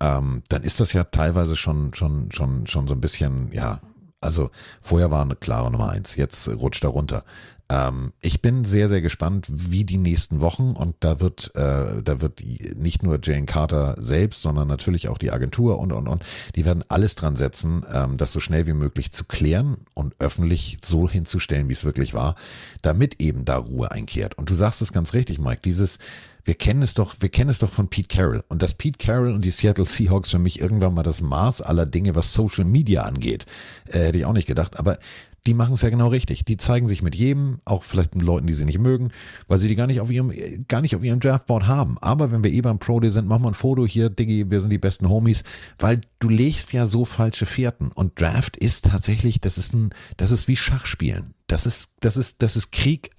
ähm, 0.03 0.42
dann 0.48 0.64
ist 0.64 0.80
das 0.80 0.92
ja 0.92 1.05
teilweise 1.05 1.57
schon, 1.57 1.94
schon, 1.94 2.32
schon, 2.32 2.66
schon 2.66 2.88
so 2.88 2.94
ein 2.94 3.00
bisschen, 3.00 3.53
ja, 3.53 3.80
also 4.20 4.50
vorher 4.80 5.12
war 5.12 5.22
eine 5.22 5.36
klare 5.36 5.70
Nummer 5.70 5.90
eins, 5.90 6.16
jetzt 6.16 6.48
rutscht 6.48 6.82
er 6.82 6.90
runter. 6.90 7.24
Ähm, 7.68 8.12
ich 8.20 8.42
bin 8.42 8.64
sehr, 8.64 8.88
sehr 8.88 9.00
gespannt, 9.00 9.46
wie 9.48 9.84
die 9.84 9.98
nächsten 9.98 10.40
Wochen 10.40 10.72
und 10.72 10.96
da 11.00 11.20
wird, 11.20 11.53
äh, 11.55 12.03
da 12.03 12.20
wird 12.20 12.42
nicht 12.76 13.05
nur 13.05 13.20
Jane 13.22 13.46
Carter 13.46 13.94
selbst, 13.96 14.42
sondern 14.42 14.66
natürlich 14.66 15.09
auch 15.09 15.18
die 15.18 15.30
Agentur 15.30 15.78
und 15.78 15.92
und 15.92 16.09
und, 16.09 16.24
die 16.57 16.64
werden 16.64 16.84
alles 16.88 17.14
dran 17.14 17.36
setzen, 17.36 17.86
ähm, 17.92 18.16
das 18.16 18.32
so 18.32 18.40
schnell 18.40 18.66
wie 18.66 18.72
möglich 18.72 19.12
zu 19.12 19.24
klären 19.24 19.76
und 19.94 20.16
öffentlich 20.18 20.78
so 20.84 21.09
hinzustellen, 21.09 21.68
wie 21.68 21.74
es 21.74 21.84
wirklich 21.84 22.12
war, 22.12 22.34
damit 22.82 23.20
eben 23.20 23.44
da 23.44 23.59
Ruhe 23.59 23.92
einkehrt. 23.92 24.36
Und 24.36 24.50
du 24.50 24.55
sagst 24.55 24.82
es 24.82 24.92
ganz 24.92 25.12
richtig, 25.12 25.38
Mike, 25.38 25.61
dieses 25.64 25.98
wir 26.45 26.55
kennen 26.55 26.82
es 26.82 26.95
doch, 26.95 27.16
wir 27.20 27.28
kennen 27.28 27.51
es 27.51 27.59
doch 27.59 27.70
von 27.70 27.88
Pete 27.88 28.09
Carroll. 28.09 28.43
Und 28.49 28.62
dass 28.62 28.74
Pete 28.74 28.99
Carroll 28.99 29.32
und 29.32 29.45
die 29.45 29.51
Seattle 29.51 29.84
Seahawks 29.84 30.30
für 30.30 30.38
mich 30.38 30.61
irgendwann 30.61 30.95
mal 30.95 31.03
das 31.03 31.20
Maß 31.20 31.62
aller 31.62 31.86
Dinge, 31.86 32.14
was 32.14 32.32
Social 32.32 32.64
Media 32.64 33.03
angeht, 33.03 33.47
äh, 33.86 34.01
hätte 34.01 34.18
ich 34.18 34.24
auch 34.24 34.32
nicht 34.32 34.49
gedacht. 34.49 34.78
Aber 34.78 34.99
die 35.47 35.55
machen 35.55 35.74
es 35.74 35.82
ja 35.82 35.90
genau 35.90 36.09
richtig. 36.09 36.45
Die 36.45 36.57
zeigen 36.57 36.86
sich 36.86 37.03
mit 37.03 37.14
jedem, 37.14 37.61
auch 37.64 37.82
vielleicht 37.82 38.14
mit 38.14 38.24
Leuten, 38.24 38.47
die 38.47 38.53
sie 38.53 38.64
nicht 38.64 38.78
mögen, 38.78 39.11
weil 39.49 39.59
sie 39.59 39.66
die 39.66 39.74
gar 39.74 39.86
nicht 39.86 40.01
auf 40.01 40.11
ihrem, 40.11 40.32
gar 40.68 40.80
nicht 40.80 40.95
auf 40.95 41.03
ihrem 41.03 41.20
Draftboard 41.20 41.66
haben. 41.66 41.99
Aber 42.01 42.30
wenn 42.30 42.45
wir 42.45 42.53
eh 42.53 42.61
beim 42.61 42.78
Pro 42.78 43.01
Day 43.01 43.11
sind, 43.11 43.26
machen 43.26 43.43
wir 43.43 43.51
ein 43.51 43.55
Foto 43.55 43.86
hier, 43.86 44.09
Diggi, 44.09 44.51
wir 44.51 44.61
sind 44.61 44.70
die 44.70 44.78
besten 44.78 45.09
Homies, 45.09 45.43
weil 45.78 46.01
du 46.20 46.28
legst 46.28 46.72
ja 46.72 46.86
so 46.86 47.05
falsche 47.05 47.47
Fährten. 47.47 47.90
Und 47.93 48.20
Draft 48.20 48.57
ist 48.57 48.86
tatsächlich, 48.86 49.40
das 49.40 49.59
ist 49.59 49.74
ein, 49.74 49.90
das 50.16 50.30
ist 50.30 50.47
wie 50.47 50.57
Schachspielen. 50.57 51.34
Das 51.49 51.66
ist, 51.66 51.95
das 52.01 52.16
ist, 52.16 52.43
das 52.43 52.57
ist 52.57 52.70
Krieg 52.70 53.11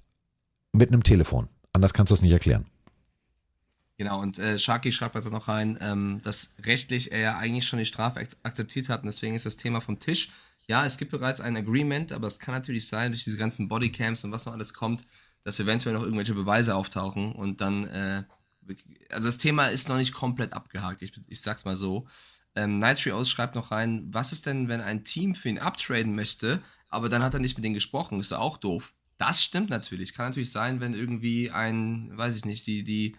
mit 0.72 0.88
einem 0.88 1.02
Telefon. 1.02 1.48
Anders 1.72 1.92
kannst 1.92 2.10
du 2.10 2.14
es 2.14 2.22
nicht 2.22 2.32
erklären. 2.32 2.66
Genau, 3.96 4.20
und 4.20 4.38
äh, 4.38 4.58
Sharky 4.58 4.90
schreibt 4.90 5.14
da 5.14 5.20
noch 5.20 5.46
rein, 5.46 5.78
ähm, 5.80 6.20
dass 6.24 6.50
rechtlich 6.64 7.12
er 7.12 7.20
ja 7.20 7.38
eigentlich 7.38 7.66
schon 7.66 7.78
die 7.78 7.86
Strafe 7.86 8.26
akzeptiert 8.42 8.88
hat 8.88 9.02
und 9.02 9.06
deswegen 9.06 9.36
ist 9.36 9.46
das 9.46 9.56
Thema 9.56 9.80
vom 9.80 10.00
Tisch 10.00 10.30
ja, 10.66 10.86
es 10.86 10.96
gibt 10.96 11.10
bereits 11.10 11.40
ein 11.40 11.56
Agreement, 11.56 12.12
aber 12.12 12.26
es 12.26 12.38
kann 12.38 12.54
natürlich 12.54 12.88
sein, 12.88 13.12
durch 13.12 13.24
diese 13.24 13.36
ganzen 13.36 13.68
Bodycams 13.68 14.24
und 14.24 14.32
was 14.32 14.46
noch 14.46 14.54
alles 14.54 14.72
kommt, 14.72 15.06
dass 15.42 15.60
eventuell 15.60 15.94
noch 15.94 16.02
irgendwelche 16.02 16.34
Beweise 16.34 16.74
auftauchen 16.74 17.32
und 17.32 17.60
dann, 17.60 17.84
äh, 17.84 18.24
also 19.10 19.28
das 19.28 19.38
Thema 19.38 19.66
ist 19.66 19.88
noch 19.88 19.96
nicht 19.98 20.14
komplett 20.14 20.54
abgehakt, 20.54 21.02
ich, 21.02 21.12
ich 21.28 21.40
sag's 21.42 21.64
mal 21.64 21.76
so. 21.76 22.06
Ähm, 22.56 22.78
Nitrios 22.78 23.28
schreibt 23.28 23.56
noch 23.56 23.72
rein, 23.72 24.08
was 24.12 24.32
ist 24.32 24.46
denn, 24.46 24.68
wenn 24.68 24.80
ein 24.80 25.04
Team 25.04 25.34
für 25.34 25.48
ihn 25.48 25.58
abtraden 25.58 26.14
möchte, 26.14 26.62
aber 26.88 27.08
dann 27.08 27.22
hat 27.22 27.34
er 27.34 27.40
nicht 27.40 27.56
mit 27.56 27.64
denen 27.64 27.74
gesprochen, 27.74 28.20
ist 28.20 28.30
ja 28.30 28.38
auch 28.38 28.56
doof. 28.56 28.94
Das 29.18 29.42
stimmt 29.42 29.70
natürlich. 29.70 30.14
Kann 30.14 30.28
natürlich 30.28 30.52
sein, 30.52 30.80
wenn 30.80 30.94
irgendwie 30.94 31.50
ein, 31.50 32.16
weiß 32.16 32.36
ich 32.36 32.44
nicht, 32.44 32.66
die, 32.66 32.84
die, 32.84 33.16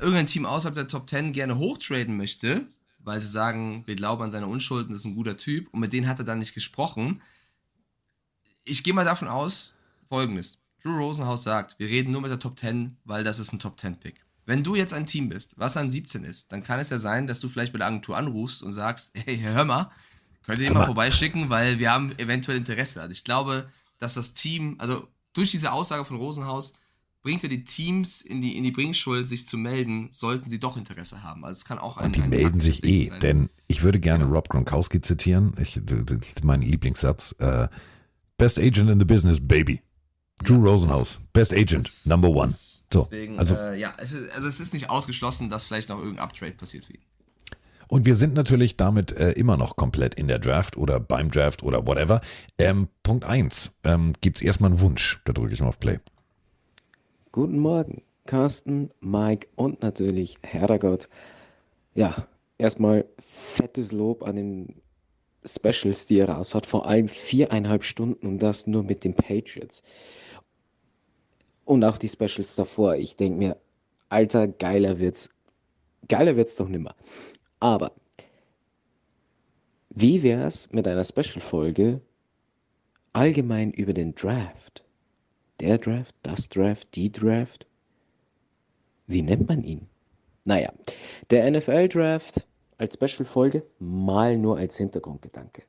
irgendein 0.00 0.26
Team 0.26 0.46
außerhalb 0.46 0.74
der 0.74 0.88
Top 0.88 1.08
10 1.08 1.32
gerne 1.32 1.58
hochtraden 1.58 2.16
möchte, 2.16 2.66
weil 2.98 3.20
sie 3.20 3.28
sagen, 3.28 3.82
wir 3.86 3.96
glauben 3.96 4.22
an 4.22 4.30
seine 4.30 4.46
Unschuld 4.46 4.86
und 4.86 4.92
das 4.92 5.00
ist 5.00 5.06
ein 5.06 5.14
guter 5.14 5.36
Typ 5.36 5.72
und 5.72 5.80
mit 5.80 5.92
denen 5.92 6.08
hat 6.08 6.18
er 6.18 6.24
dann 6.24 6.38
nicht 6.38 6.54
gesprochen. 6.54 7.22
Ich 8.64 8.84
gehe 8.84 8.94
mal 8.94 9.04
davon 9.04 9.28
aus, 9.28 9.74
folgendes. 10.08 10.58
Drew 10.82 10.96
Rosenhaus 10.98 11.44
sagt, 11.44 11.78
wir 11.78 11.88
reden 11.88 12.12
nur 12.12 12.20
mit 12.20 12.30
der 12.30 12.40
Top 12.40 12.58
10, 12.58 12.96
weil 13.04 13.24
das 13.24 13.38
ist 13.38 13.52
ein 13.52 13.58
Top 13.58 13.78
10 13.78 14.00
Pick. 14.00 14.24
Wenn 14.44 14.64
du 14.64 14.74
jetzt 14.74 14.92
ein 14.92 15.06
Team 15.06 15.28
bist, 15.28 15.54
was 15.56 15.76
an 15.76 15.90
17 15.90 16.24
ist, 16.24 16.50
dann 16.50 16.64
kann 16.64 16.80
es 16.80 16.90
ja 16.90 16.98
sein, 16.98 17.26
dass 17.26 17.38
du 17.38 17.48
vielleicht 17.48 17.72
bei 17.72 17.78
der 17.78 17.86
Agentur 17.86 18.16
anrufst 18.16 18.62
und 18.62 18.72
sagst, 18.72 19.12
hey, 19.14 19.38
hör 19.38 19.64
mal, 19.64 19.90
könnt 20.44 20.58
ihr 20.58 20.66
den 20.66 20.74
mal 20.74 20.86
vorbeischicken, 20.86 21.50
weil 21.50 21.78
wir 21.78 21.90
haben 21.92 22.18
eventuell 22.18 22.58
Interesse. 22.58 23.00
Also 23.00 23.12
ich 23.12 23.24
glaube, 23.24 23.68
dass 23.98 24.14
das 24.14 24.34
Team, 24.34 24.76
also 24.78 25.06
durch 25.32 25.52
diese 25.52 25.72
Aussage 25.72 26.04
von 26.04 26.16
Rosenhaus 26.16 26.74
bringt 27.22 27.42
ja 27.42 27.48
die 27.48 27.64
Teams 27.64 28.20
in 28.20 28.40
die, 28.40 28.56
in 28.56 28.64
die 28.64 28.72
Bringschuld, 28.72 29.28
sich 29.28 29.46
zu 29.46 29.56
melden, 29.56 30.08
sollten 30.10 30.50
sie 30.50 30.58
doch 30.58 30.76
Interesse 30.76 31.22
haben. 31.22 31.44
Also 31.44 31.58
es 31.58 31.64
kann 31.64 31.78
auch 31.78 31.96
ein. 31.96 32.06
Und 32.06 32.16
die 32.16 32.22
ein 32.22 32.30
melden 32.30 32.60
sich 32.60 32.84
eh, 32.84 33.04
sein. 33.04 33.20
denn 33.20 33.50
ich 33.68 33.82
würde 33.82 34.00
gerne 34.00 34.24
genau. 34.24 34.36
Rob 34.36 34.48
Gronkowski 34.48 35.00
zitieren. 35.00 35.54
Ich, 35.60 35.80
das 35.82 36.18
ist 36.18 36.44
mein 36.44 36.62
Lieblingssatz. 36.62 37.34
Uh, 37.40 37.66
Best 38.36 38.58
Agent 38.58 38.90
in 38.90 38.98
the 38.98 39.04
Business, 39.04 39.38
baby. 39.40 39.80
Drew 40.42 40.54
ja, 40.54 40.70
Rosenhaus, 40.72 41.20
Best 41.32 41.52
Agent, 41.52 41.86
das, 41.86 42.06
Number 42.06 42.28
One. 42.28 42.48
Das, 42.48 42.84
so, 42.92 43.04
deswegen, 43.04 43.38
also, 43.38 43.54
äh, 43.54 43.78
ja, 43.78 43.94
es 43.98 44.12
ist, 44.12 44.30
also 44.32 44.48
es 44.48 44.58
ist 44.58 44.72
nicht 44.72 44.90
ausgeschlossen, 44.90 45.48
dass 45.48 45.64
vielleicht 45.64 45.88
noch 45.88 45.98
irgendein 45.98 46.24
Uptrade 46.24 46.52
passiert 46.52 46.86
für 46.86 46.94
ihn. 46.94 47.02
Und 47.88 48.06
wir 48.06 48.14
sind 48.14 48.34
natürlich 48.34 48.76
damit 48.76 49.12
äh, 49.12 49.32
immer 49.32 49.56
noch 49.56 49.76
komplett 49.76 50.14
in 50.14 50.26
der 50.26 50.38
Draft 50.38 50.76
oder 50.76 50.98
beim 50.98 51.30
Draft 51.30 51.62
oder 51.62 51.86
whatever. 51.86 52.20
Ähm, 52.58 52.88
Punkt 53.02 53.24
1. 53.24 53.70
Ähm, 53.84 54.14
Gibt 54.22 54.38
es 54.38 54.42
erstmal 54.42 54.70
einen 54.70 54.80
Wunsch? 54.80 55.20
Da 55.24 55.32
drücke 55.32 55.52
ich 55.52 55.60
mal 55.60 55.68
auf 55.68 55.78
Play. 55.78 56.00
Guten 57.34 57.60
Morgen, 57.60 58.02
Carsten, 58.26 58.90
Mike 59.00 59.48
und 59.56 59.80
natürlich 59.80 60.36
Herrgott. 60.42 61.08
Ja, 61.94 62.28
erstmal 62.58 63.06
fettes 63.54 63.90
Lob 63.90 64.22
an 64.22 64.36
den 64.36 64.82
Specials, 65.46 66.04
die 66.04 66.18
er 66.18 66.28
raus 66.28 66.54
hat. 66.54 66.66
Vor 66.66 66.86
allem 66.86 67.08
viereinhalb 67.08 67.84
Stunden 67.84 68.26
und 68.26 68.38
das 68.40 68.66
nur 68.66 68.82
mit 68.82 69.02
den 69.02 69.14
Patriots. 69.14 69.82
Und 71.64 71.82
auch 71.84 71.96
die 71.96 72.10
Specials 72.10 72.54
davor. 72.54 72.96
Ich 72.96 73.16
denke 73.16 73.38
mir, 73.38 73.56
alter, 74.10 74.46
geiler 74.46 74.98
wird's. 74.98 75.30
Geiler 76.08 76.36
wird's 76.36 76.56
doch 76.56 76.68
nimmer. 76.68 76.94
Aber 77.60 77.92
wie 79.88 80.22
wär's 80.22 80.70
mit 80.70 80.86
einer 80.86 81.04
Special-Folge 81.04 82.02
allgemein 83.14 83.70
über 83.72 83.94
den 83.94 84.14
Draft? 84.14 84.81
Der 85.62 85.78
Draft, 85.78 86.14
das 86.22 86.48
Draft, 86.48 86.94
die 86.96 87.10
Draft. 87.10 87.66
Wie 89.06 89.22
nennt 89.22 89.48
man 89.48 89.62
ihn? 89.62 89.86
Naja, 90.44 90.72
der 91.30 91.48
NFL-Draft 91.50 92.44
als 92.78 92.94
Special-Folge 92.94 93.64
mal 93.78 94.36
nur 94.36 94.58
als 94.58 94.76
Hintergrundgedanke. 94.76 95.62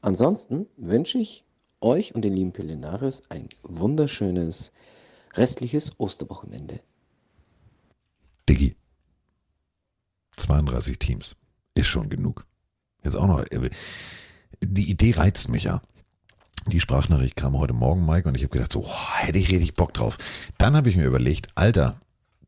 Ansonsten 0.00 0.66
wünsche 0.78 1.18
ich 1.18 1.44
euch 1.82 2.14
und 2.14 2.22
den 2.22 2.34
lieben 2.34 2.52
Pillenarius 2.52 3.22
ein 3.28 3.48
wunderschönes 3.62 4.72
restliches 5.34 5.92
Osterwochenende. 5.98 6.80
Diggi. 8.48 8.76
32 10.36 10.98
Teams. 10.98 11.36
Ist 11.74 11.88
schon 11.88 12.08
genug. 12.08 12.46
Jetzt 13.04 13.16
auch 13.16 13.26
noch. 13.26 13.44
Die 14.62 14.90
Idee 14.90 15.12
reizt 15.12 15.50
mich 15.50 15.64
ja. 15.64 15.82
Die 16.66 16.80
Sprachnachricht 16.80 17.36
kam 17.36 17.58
heute 17.58 17.74
Morgen, 17.74 18.06
Mike, 18.06 18.26
und 18.26 18.36
ich 18.36 18.42
habe 18.42 18.52
gedacht, 18.52 18.72
so, 18.72 18.84
oh, 18.84 19.14
hätte 19.16 19.38
ich 19.38 19.50
richtig 19.50 19.74
Bock 19.74 19.92
drauf. 19.92 20.16
Dann 20.56 20.76
habe 20.76 20.88
ich 20.88 20.96
mir 20.96 21.04
überlegt, 21.04 21.48
Alter, 21.54 21.96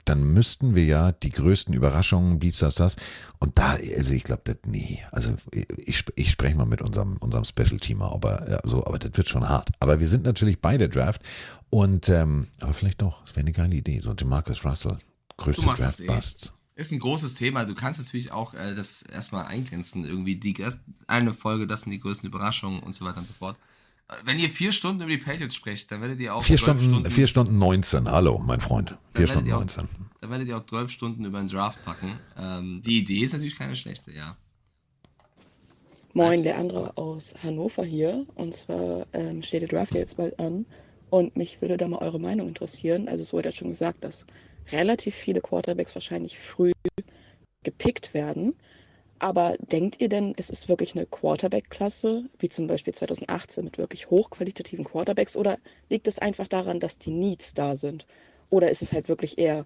dann 0.06 0.32
müssten 0.32 0.74
wir 0.74 0.84
ja 0.84 1.12
die 1.12 1.30
größten 1.30 1.74
Überraschungen, 1.74 2.38
dies, 2.40 2.58
das, 2.58 2.76
das. 2.76 2.96
Und 3.40 3.58
da, 3.58 3.72
also 3.72 4.14
ich 4.14 4.24
glaube, 4.24 4.42
das, 4.44 4.56
nee, 4.64 5.02
also 5.10 5.34
ich, 5.84 6.04
ich 6.14 6.30
spreche 6.30 6.56
mal 6.56 6.64
mit 6.64 6.80
unserem, 6.80 7.16
unserem 7.18 7.44
Special-Teamer, 7.44 8.12
aber, 8.12 8.60
also, 8.62 8.86
aber 8.86 8.98
das 8.98 9.16
wird 9.16 9.28
schon 9.28 9.48
hart. 9.48 9.70
Aber 9.80 10.00
wir 10.00 10.08
sind 10.08 10.24
natürlich 10.24 10.60
bei 10.60 10.78
der 10.78 10.88
Draft 10.88 11.22
und, 11.70 12.08
ähm, 12.08 12.46
aber 12.60 12.72
vielleicht 12.72 13.02
doch, 13.02 13.22
das 13.24 13.32
wäre 13.32 13.40
eine 13.40 13.52
geile 13.52 13.74
Idee. 13.74 14.00
So 14.00 14.14
Marcus 14.24 14.64
Russell, 14.64 14.98
größte 15.36 15.62
Draft-Busts. 15.62 16.46
Eh. 16.46 16.80
Ist 16.80 16.92
ein 16.92 16.98
großes 16.98 17.34
Thema. 17.34 17.64
Du 17.64 17.74
kannst 17.74 17.98
natürlich 17.98 18.32
auch 18.32 18.54
äh, 18.54 18.74
das 18.74 19.02
erstmal 19.02 19.46
eingrenzen, 19.46 20.04
irgendwie 20.04 20.36
die 20.36 20.54
eine 21.06 21.34
Folge, 21.34 21.66
das 21.66 21.82
sind 21.82 21.92
die 21.92 21.98
größten 21.98 22.28
Überraschungen 22.28 22.80
und 22.80 22.94
so 22.94 23.04
weiter 23.04 23.18
und 23.18 23.26
so 23.26 23.34
fort. 23.34 23.56
Wenn 24.24 24.38
ihr 24.38 24.50
vier 24.50 24.70
Stunden 24.70 25.02
über 25.02 25.10
die 25.10 25.18
Patriots 25.18 25.54
sprecht, 25.54 25.90
dann 25.90 26.00
werdet 26.00 26.20
ihr 26.20 26.34
auch. 26.34 26.42
Vier 26.42 26.58
Stunden, 26.58 26.84
Stunden, 26.84 27.10
vier 27.10 27.26
Stunden 27.26 27.58
19, 27.58 28.08
hallo, 28.08 28.38
mein 28.38 28.60
Freund. 28.60 28.96
Vier 29.14 29.26
Stunden 29.26 29.50
19. 29.50 29.84
Auch, 29.84 29.88
dann 30.20 30.30
werdet 30.30 30.46
ihr 30.46 30.56
auch 30.56 30.66
zwölf 30.66 30.90
Stunden 30.92 31.24
über 31.24 31.40
den 31.40 31.48
Draft 31.48 31.84
packen. 31.84 32.18
Ähm, 32.38 32.82
die 32.84 32.98
Idee 32.98 33.24
ist 33.24 33.32
natürlich 33.32 33.56
keine 33.56 33.74
schlechte, 33.74 34.12
ja. 34.12 34.36
Moin, 36.14 36.44
der 36.44 36.56
andere 36.56 36.96
aus 36.96 37.34
Hannover 37.42 37.84
hier. 37.84 38.24
Und 38.36 38.54
zwar 38.54 39.06
ähm, 39.12 39.42
steht 39.42 39.62
der 39.62 39.68
Draft 39.68 39.94
jetzt 39.94 40.16
bald 40.16 40.38
an. 40.38 40.66
Und 41.10 41.36
mich 41.36 41.60
würde 41.60 41.76
da 41.76 41.88
mal 41.88 41.98
eure 41.98 42.20
Meinung 42.20 42.48
interessieren. 42.48 43.08
Also, 43.08 43.22
es 43.22 43.32
wurde 43.32 43.48
ja 43.48 43.52
schon 43.52 43.68
gesagt, 43.68 44.04
dass 44.04 44.24
relativ 44.70 45.14
viele 45.14 45.40
Quarterbacks 45.40 45.94
wahrscheinlich 45.94 46.38
früh 46.38 46.72
gepickt 47.64 48.14
werden. 48.14 48.54
Aber 49.18 49.56
denkt 49.58 50.00
ihr 50.00 50.08
denn, 50.08 50.34
es 50.36 50.50
ist 50.50 50.68
wirklich 50.68 50.94
eine 50.94 51.06
Quarterback-Klasse, 51.06 52.24
wie 52.38 52.48
zum 52.48 52.66
Beispiel 52.66 52.94
2018 52.94 53.64
mit 53.64 53.78
wirklich 53.78 54.10
hochqualitativen 54.10 54.84
Quarterbacks, 54.84 55.36
oder 55.36 55.56
liegt 55.88 56.06
es 56.06 56.18
einfach 56.18 56.46
daran, 56.46 56.80
dass 56.80 56.98
die 56.98 57.10
Needs 57.10 57.54
da 57.54 57.76
sind? 57.76 58.06
Oder 58.50 58.70
ist 58.70 58.82
es 58.82 58.92
halt 58.92 59.08
wirklich 59.08 59.38
eher 59.38 59.64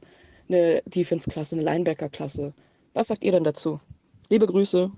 eine 0.49 0.83
Defense-Klasse, 0.87 1.57
eine 1.57 1.65
Linebacker-Klasse? 1.65 2.55
Was 2.95 3.09
sagt 3.09 3.25
ihr 3.25 3.33
denn 3.33 3.45
dazu? 3.45 3.81
Liebe 4.29 4.47
Grüße. 4.47 4.91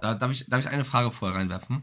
darf, 0.00 0.30
ich, 0.30 0.46
darf 0.46 0.60
ich 0.60 0.68
eine 0.68 0.84
Frage 0.84 1.10
vorher 1.10 1.36
reinwerfen? 1.38 1.82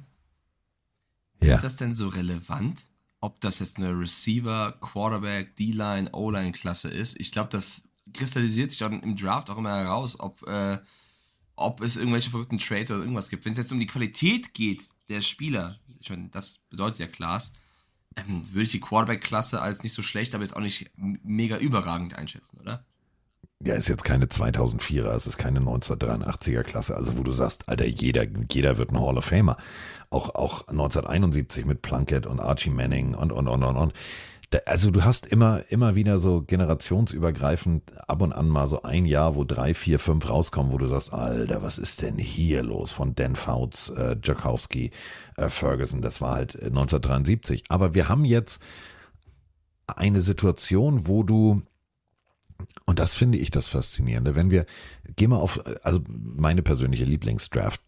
Ja. 1.41 1.55
Ist 1.55 1.63
das 1.63 1.75
denn 1.75 1.93
so 1.93 2.07
relevant, 2.07 2.83
ob 3.19 3.39
das 3.41 3.59
jetzt 3.59 3.77
eine 3.77 3.97
Receiver, 3.97 4.77
Quarterback, 4.79 5.55
D-Line, 5.57 6.09
O-Line-Klasse 6.13 6.89
ist? 6.89 7.19
Ich 7.19 7.31
glaube, 7.31 7.49
das 7.49 7.83
kristallisiert 8.11 8.71
sich 8.71 8.79
dann 8.79 9.01
im 9.01 9.15
Draft 9.15 9.49
auch 9.49 9.57
immer 9.57 9.75
heraus, 9.75 10.19
ob, 10.19 10.45
äh, 10.47 10.79
ob 11.55 11.81
es 11.81 11.97
irgendwelche 11.97 12.29
verrückten 12.29 12.57
Trades 12.57 12.91
oder 12.91 13.01
irgendwas 13.01 13.29
gibt. 13.29 13.45
Wenn 13.45 13.53
es 13.53 13.57
jetzt 13.57 13.71
um 13.71 13.79
die 13.79 13.87
Qualität 13.87 14.53
geht 14.53 14.83
der 15.09 15.21
Spieler, 15.21 15.79
ich 16.01 16.09
meine, 16.09 16.29
das 16.29 16.59
bedeutet 16.69 16.99
ja 16.99 17.07
Klaas, 17.07 17.53
ähm, 18.15 18.43
würde 18.51 18.63
ich 18.63 18.71
die 18.71 18.79
Quarterback-Klasse 18.79 19.61
als 19.61 19.83
nicht 19.83 19.93
so 19.93 20.01
schlecht, 20.01 20.35
aber 20.35 20.43
jetzt 20.43 20.55
auch 20.55 20.61
nicht 20.61 20.91
mega 20.95 21.57
überragend 21.57 22.15
einschätzen, 22.15 22.59
oder? 22.59 22.85
Ja, 23.65 23.75
ist 23.75 23.87
jetzt 23.87 24.03
keine 24.03 24.25
2004er, 24.25 25.15
es 25.15 25.25
ist 25.25 25.37
keine 25.37 25.61
1983er 25.61 26.63
Klasse, 26.63 26.97
also 26.97 27.17
wo 27.17 27.23
du 27.23 27.31
sagst, 27.31 27.69
Alter, 27.69 27.85
jeder, 27.85 28.25
jeder 28.51 28.77
wird 28.77 28.91
ein 28.91 28.99
Hall 28.99 29.17
of 29.17 29.25
Famer. 29.25 29.57
Auch, 30.09 30.35
auch 30.35 30.67
1971 30.67 31.65
mit 31.65 31.81
Plunkett 31.81 32.25
und 32.25 32.41
Archie 32.41 32.69
Manning 32.69 33.15
und, 33.15 33.31
und, 33.31 33.47
und, 33.47 33.63
und, 33.63 33.77
und. 33.77 33.93
Also 34.65 34.91
du 34.91 35.03
hast 35.03 35.25
immer, 35.25 35.63
immer 35.69 35.95
wieder 35.95 36.19
so 36.19 36.41
generationsübergreifend 36.41 37.83
ab 38.07 38.21
und 38.21 38.33
an 38.33 38.47
mal 38.47 38.67
so 38.67 38.83
ein 38.83 39.05
Jahr, 39.05 39.35
wo 39.35 39.43
drei, 39.43 39.73
vier, 39.73 39.99
fünf 39.99 40.29
rauskommen, 40.29 40.71
wo 40.71 40.77
du 40.77 40.87
sagst, 40.87 41.13
Alter, 41.13 41.61
was 41.61 41.77
ist 41.77 42.01
denn 42.01 42.17
hier 42.17 42.63
los? 42.63 42.91
Von 42.91 43.15
Dan 43.15 43.35
Fouts, 43.35 43.89
äh, 43.89 44.17
Jakowski, 44.23 44.91
äh, 45.37 45.49
Ferguson, 45.49 46.01
das 46.01 46.21
war 46.21 46.35
halt 46.35 46.55
1973. 46.55 47.63
Aber 47.69 47.93
wir 47.93 48.09
haben 48.09 48.25
jetzt 48.25 48.61
eine 49.87 50.21
Situation, 50.21 51.07
wo 51.07 51.23
du 51.23 51.61
und 52.85 52.99
das 52.99 53.13
finde 53.13 53.37
ich 53.37 53.51
das 53.51 53.67
Faszinierende. 53.67 54.35
Wenn 54.35 54.51
wir, 54.51 54.65
gehen 55.15 55.31
wir 55.31 55.39
auf, 55.39 55.59
also 55.83 55.99
meine 56.07 56.61
persönliche 56.61 57.05
Lieblingsdraft 57.05 57.81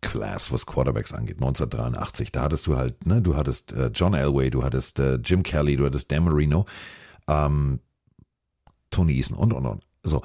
Class, 0.00 0.50
was 0.52 0.66
Quarterbacks 0.66 1.12
angeht, 1.12 1.36
1983, 1.36 2.32
da 2.32 2.42
hattest 2.42 2.66
du 2.66 2.76
halt, 2.76 3.06
ne, 3.06 3.20
du 3.20 3.36
hattest 3.36 3.72
äh, 3.72 3.90
John 3.92 4.14
Elway, 4.14 4.50
du 4.50 4.62
hattest 4.62 4.98
äh, 4.98 5.16
Jim 5.16 5.42
Kelly, 5.42 5.76
du 5.76 5.84
hattest 5.84 6.10
Dan 6.10 6.24
Marino, 6.24 6.66
ähm, 7.28 7.80
Tony 8.90 9.14
Eason 9.16 9.36
und, 9.36 9.52
und, 9.52 9.66
und. 9.66 9.86
So, 10.02 10.22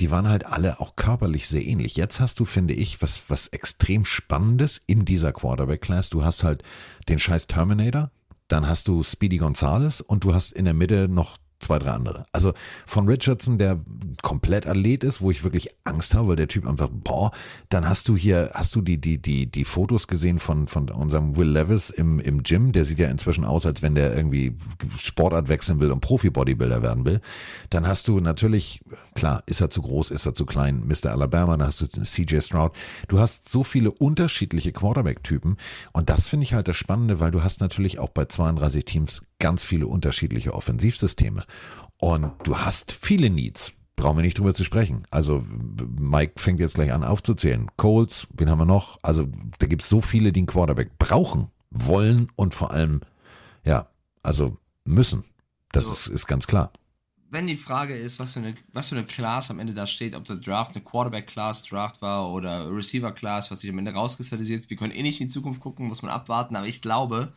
die 0.00 0.10
waren 0.10 0.28
halt 0.28 0.46
alle 0.46 0.80
auch 0.80 0.94
körperlich 0.94 1.48
sehr 1.48 1.64
ähnlich. 1.64 1.96
Jetzt 1.96 2.20
hast 2.20 2.38
du, 2.38 2.44
finde 2.44 2.74
ich, 2.74 3.02
was, 3.02 3.22
was 3.28 3.48
extrem 3.48 4.04
Spannendes 4.04 4.80
in 4.86 5.04
dieser 5.04 5.32
Quarterback-Class. 5.32 6.10
Du 6.10 6.24
hast 6.24 6.44
halt 6.44 6.62
den 7.08 7.18
scheiß 7.18 7.48
Terminator, 7.48 8.10
dann 8.46 8.68
hast 8.68 8.88
du 8.88 9.02
Speedy 9.02 9.38
Gonzales 9.38 10.00
und 10.00 10.24
du 10.24 10.34
hast 10.34 10.52
in 10.52 10.64
der 10.64 10.74
Mitte 10.74 11.08
noch 11.08 11.36
zwei, 11.58 11.78
drei 11.78 11.90
andere. 11.90 12.26
Also 12.32 12.52
von 12.86 13.08
Richardson, 13.08 13.58
der 13.58 13.78
komplett 14.22 14.66
Athlet 14.66 15.04
ist, 15.04 15.20
wo 15.20 15.30
ich 15.30 15.44
wirklich 15.44 15.70
Angst 15.84 16.14
habe, 16.14 16.28
weil 16.28 16.36
der 16.36 16.48
Typ 16.48 16.66
einfach, 16.66 16.88
boah, 16.90 17.30
dann 17.68 17.88
hast 17.88 18.08
du 18.08 18.16
hier, 18.16 18.50
hast 18.54 18.74
du 18.76 18.80
die, 18.80 18.98
die, 18.98 19.18
die, 19.18 19.46
die 19.46 19.64
Fotos 19.64 20.06
gesehen 20.06 20.38
von, 20.38 20.68
von 20.68 20.88
unserem 20.90 21.36
Will 21.36 21.48
Levis 21.48 21.90
im, 21.90 22.20
im 22.20 22.42
Gym, 22.42 22.72
der 22.72 22.84
sieht 22.84 22.98
ja 22.98 23.08
inzwischen 23.08 23.44
aus, 23.44 23.66
als 23.66 23.82
wenn 23.82 23.94
der 23.94 24.16
irgendwie 24.16 24.56
Sportart 24.98 25.48
wechseln 25.48 25.80
will 25.80 25.90
und 25.90 26.00
Profi-Bodybuilder 26.00 26.82
werden 26.82 27.04
will. 27.04 27.20
Dann 27.70 27.86
hast 27.86 28.08
du 28.08 28.20
natürlich, 28.20 28.80
klar, 29.18 29.42
ist 29.46 29.60
er 29.60 29.70
zu 29.70 29.82
groß, 29.82 30.10
ist 30.10 30.26
er 30.26 30.34
zu 30.34 30.46
klein, 30.46 30.84
Mr. 30.86 31.10
Alabama, 31.10 31.56
dann 31.56 31.66
hast 31.66 31.80
du 31.80 31.86
CJ 31.86 32.40
Stroud. 32.40 32.72
Du 33.08 33.18
hast 33.18 33.48
so 33.48 33.62
viele 33.64 33.90
unterschiedliche 33.90 34.72
Quarterback-Typen 34.72 35.56
und 35.92 36.08
das 36.08 36.28
finde 36.28 36.44
ich 36.44 36.54
halt 36.54 36.68
das 36.68 36.76
Spannende, 36.76 37.20
weil 37.20 37.30
du 37.30 37.42
hast 37.42 37.60
natürlich 37.60 37.98
auch 37.98 38.10
bei 38.10 38.24
32 38.24 38.84
Teams 38.84 39.22
ganz 39.38 39.64
viele 39.64 39.86
unterschiedliche 39.86 40.54
Offensivsysteme. 40.54 41.44
Und 41.98 42.32
du 42.44 42.58
hast 42.58 42.92
viele 42.92 43.28
Needs. 43.28 43.72
Brauchen 43.96 44.18
wir 44.18 44.22
nicht 44.22 44.38
drüber 44.38 44.54
zu 44.54 44.62
sprechen. 44.62 45.04
Also 45.10 45.44
Mike 45.98 46.34
fängt 46.36 46.60
jetzt 46.60 46.76
gleich 46.76 46.92
an 46.92 47.02
aufzuzählen. 47.02 47.66
Coles, 47.76 48.28
wen 48.32 48.48
haben 48.48 48.60
wir 48.60 48.64
noch? 48.64 48.98
Also 49.02 49.26
da 49.58 49.66
gibt 49.66 49.82
es 49.82 49.88
so 49.88 50.00
viele, 50.00 50.30
die 50.30 50.40
einen 50.40 50.46
Quarterback 50.46 50.96
brauchen, 50.98 51.48
wollen 51.70 52.28
und 52.36 52.54
vor 52.54 52.70
allem, 52.70 53.00
ja, 53.64 53.88
also 54.22 54.56
müssen. 54.84 55.24
Das 55.72 55.86
So. 55.86 55.92
ist, 55.92 56.06
ist 56.06 56.26
ganz 56.28 56.46
klar. 56.46 56.70
Wenn 57.30 57.46
die 57.46 57.56
Frage 57.56 57.94
ist, 57.96 58.18
was 58.18 58.32
für 58.32 58.40
eine, 58.40 58.54
was 58.72 58.88
für 58.88 58.96
eine 58.96 59.04
Class 59.06 59.50
am 59.50 59.58
Ende 59.58 59.74
da 59.74 59.86
steht, 59.86 60.14
ob 60.14 60.24
der 60.24 60.36
Draft 60.36 60.74
eine 60.74 60.82
Quarterback-Class-Draft 60.84 62.00
war 62.00 62.30
oder 62.30 62.70
Receiver-Class, 62.74 63.50
was 63.50 63.60
sich 63.60 63.70
am 63.70 63.78
Ende 63.78 63.92
rauskristallisiert, 63.92 64.68
wir 64.70 64.76
können 64.76 64.92
eh 64.94 65.02
nicht 65.02 65.20
in 65.20 65.26
die 65.26 65.32
Zukunft 65.32 65.60
gucken, 65.60 65.86
muss 65.88 66.00
man 66.02 66.10
abwarten, 66.10 66.56
aber 66.56 66.66
ich 66.66 66.80
glaube, 66.80 67.32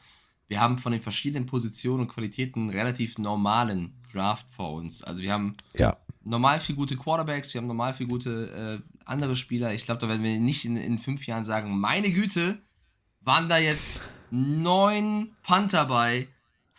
wir 0.47 0.59
haben 0.61 0.77
von 0.79 0.91
den 0.91 1.01
verschiedenen 1.01 1.45
Positionen 1.45 2.01
und 2.01 2.07
Qualitäten 2.07 2.61
einen 2.61 2.69
relativ 2.69 3.17
normalen 3.17 3.93
Draft 4.13 4.45
vor 4.51 4.73
uns. 4.73 5.03
Also 5.03 5.21
wir 5.21 5.31
haben 5.33 5.55
Ja. 5.77 5.97
normal 6.23 6.59
viel 6.59 6.75
gute 6.75 6.95
Quarterbacks, 6.95 7.53
wir 7.53 7.59
haben 7.59 7.67
normal 7.67 7.93
viel 7.93 8.07
gute 8.07 8.81
äh, 8.83 8.91
andere 9.05 9.35
Spieler. 9.35 9.73
Ich 9.73 9.85
glaube, 9.85 9.99
da 9.99 10.07
werden 10.07 10.23
wir 10.23 10.39
nicht 10.39 10.63
in, 10.65 10.77
in 10.77 10.97
fünf 10.99 11.25
Jahren 11.27 11.43
sagen, 11.43 11.77
meine 11.79 12.11
Güte, 12.11 12.59
waren 13.21 13.49
da 13.49 13.57
jetzt 13.57 14.03
neun 14.29 15.31
Panther 15.43 15.85
bei. 15.85 16.27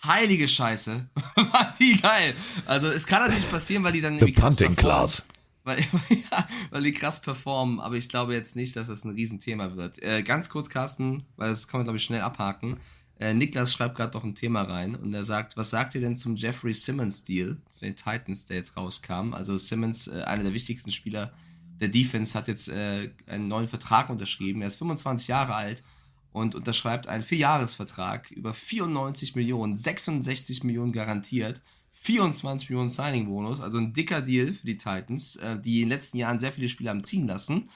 Heilige 0.05 0.49
Scheiße. 0.49 1.09
Waren 1.37 1.75
die 1.79 2.01
geil. 2.01 2.35
Also 2.67 2.89
es 2.89 3.07
kann 3.07 3.23
natürlich 3.23 3.51
passieren, 3.51 3.85
weil 3.85 3.93
die 3.93 4.01
dann 4.01 4.15
The 4.15 4.21
irgendwie 4.21 4.41
krass 4.41 4.57
punting 4.57 4.77
class. 4.77 5.25
Weil, 5.65 5.79
ja, 6.09 6.49
weil 6.71 6.83
die 6.83 6.93
krass 6.93 7.21
performen, 7.21 7.79
aber 7.79 7.97
ich 7.97 8.09
glaube 8.09 8.35
jetzt 8.35 8.57
nicht, 8.57 8.75
dass 8.75 8.89
das 8.89 9.05
ein 9.05 9.13
Riesenthema 9.13 9.77
wird. 9.77 10.03
Äh, 10.03 10.23
ganz 10.23 10.49
kurz, 10.49 10.71
Carsten, 10.71 11.25
weil 11.37 11.49
das 11.49 11.69
kann 11.69 11.79
man, 11.79 11.85
glaube 11.85 11.99
ich, 11.99 12.05
schnell 12.05 12.23
abhaken. 12.23 12.79
Äh, 13.21 13.35
Niklas 13.35 13.73
schreibt 13.73 13.97
gerade 13.97 14.17
noch 14.17 14.25
ein 14.25 14.35
Thema 14.35 14.63
rein 14.63 14.97
und 14.97 15.15
er 15.15 15.23
sagt, 15.23 15.57
was 15.57 15.71
sagt 15.71 15.95
ihr 15.95 16.01
denn 16.01 16.17
zum 16.17 16.35
Jeffrey 16.35 16.75
Simmons-Deal 16.75 17.59
zu 17.71 17.81
den 17.81 17.95
Titans, 17.95 18.47
der 18.47 18.57
jetzt 18.57 18.77
rauskam? 18.77 19.35
Also 19.35 19.57
Simmons, 19.57 20.09
äh, 20.09 20.23
einer 20.23 20.43
der 20.43 20.55
wichtigsten 20.55 20.91
Spieler 20.91 21.33
der 21.81 21.89
Defense, 21.89 22.37
hat 22.37 22.49
jetzt 22.49 22.69
äh, 22.69 23.11
einen 23.27 23.47
neuen 23.47 23.69
Vertrag 23.69 24.11
unterschrieben. 24.11 24.63
Er 24.63 24.67
ist 24.67 24.77
25 24.77 25.29
Jahre 25.29 25.55
alt 25.55 25.85
und 26.33 26.55
unterschreibt 26.55 27.07
einen 27.07 27.23
Vierjahresvertrag 27.23 28.31
über 28.31 28.55
94 28.55 29.37
Millionen, 29.37 29.77
66 29.77 30.65
Millionen 30.65 30.93
garantiert, 30.93 31.63
24 31.93 32.71
Millionen 32.71 32.89
Signing-Bonus, 32.89 33.61
also 33.61 33.79
ein 33.79 33.93
dicker 33.93 34.23
Deal 34.23 34.53
für 34.53 34.67
die 34.67 34.77
Titans, 34.77 35.37
äh, 35.37 35.61
die 35.61 35.77
in 35.77 35.83
den 35.83 35.89
letzten 35.91 36.17
Jahren 36.17 36.41
sehr 36.41 36.53
viele 36.53 36.69
Spieler 36.69 36.91
haben 36.91 37.05
ziehen 37.05 37.29
lassen, 37.29 37.69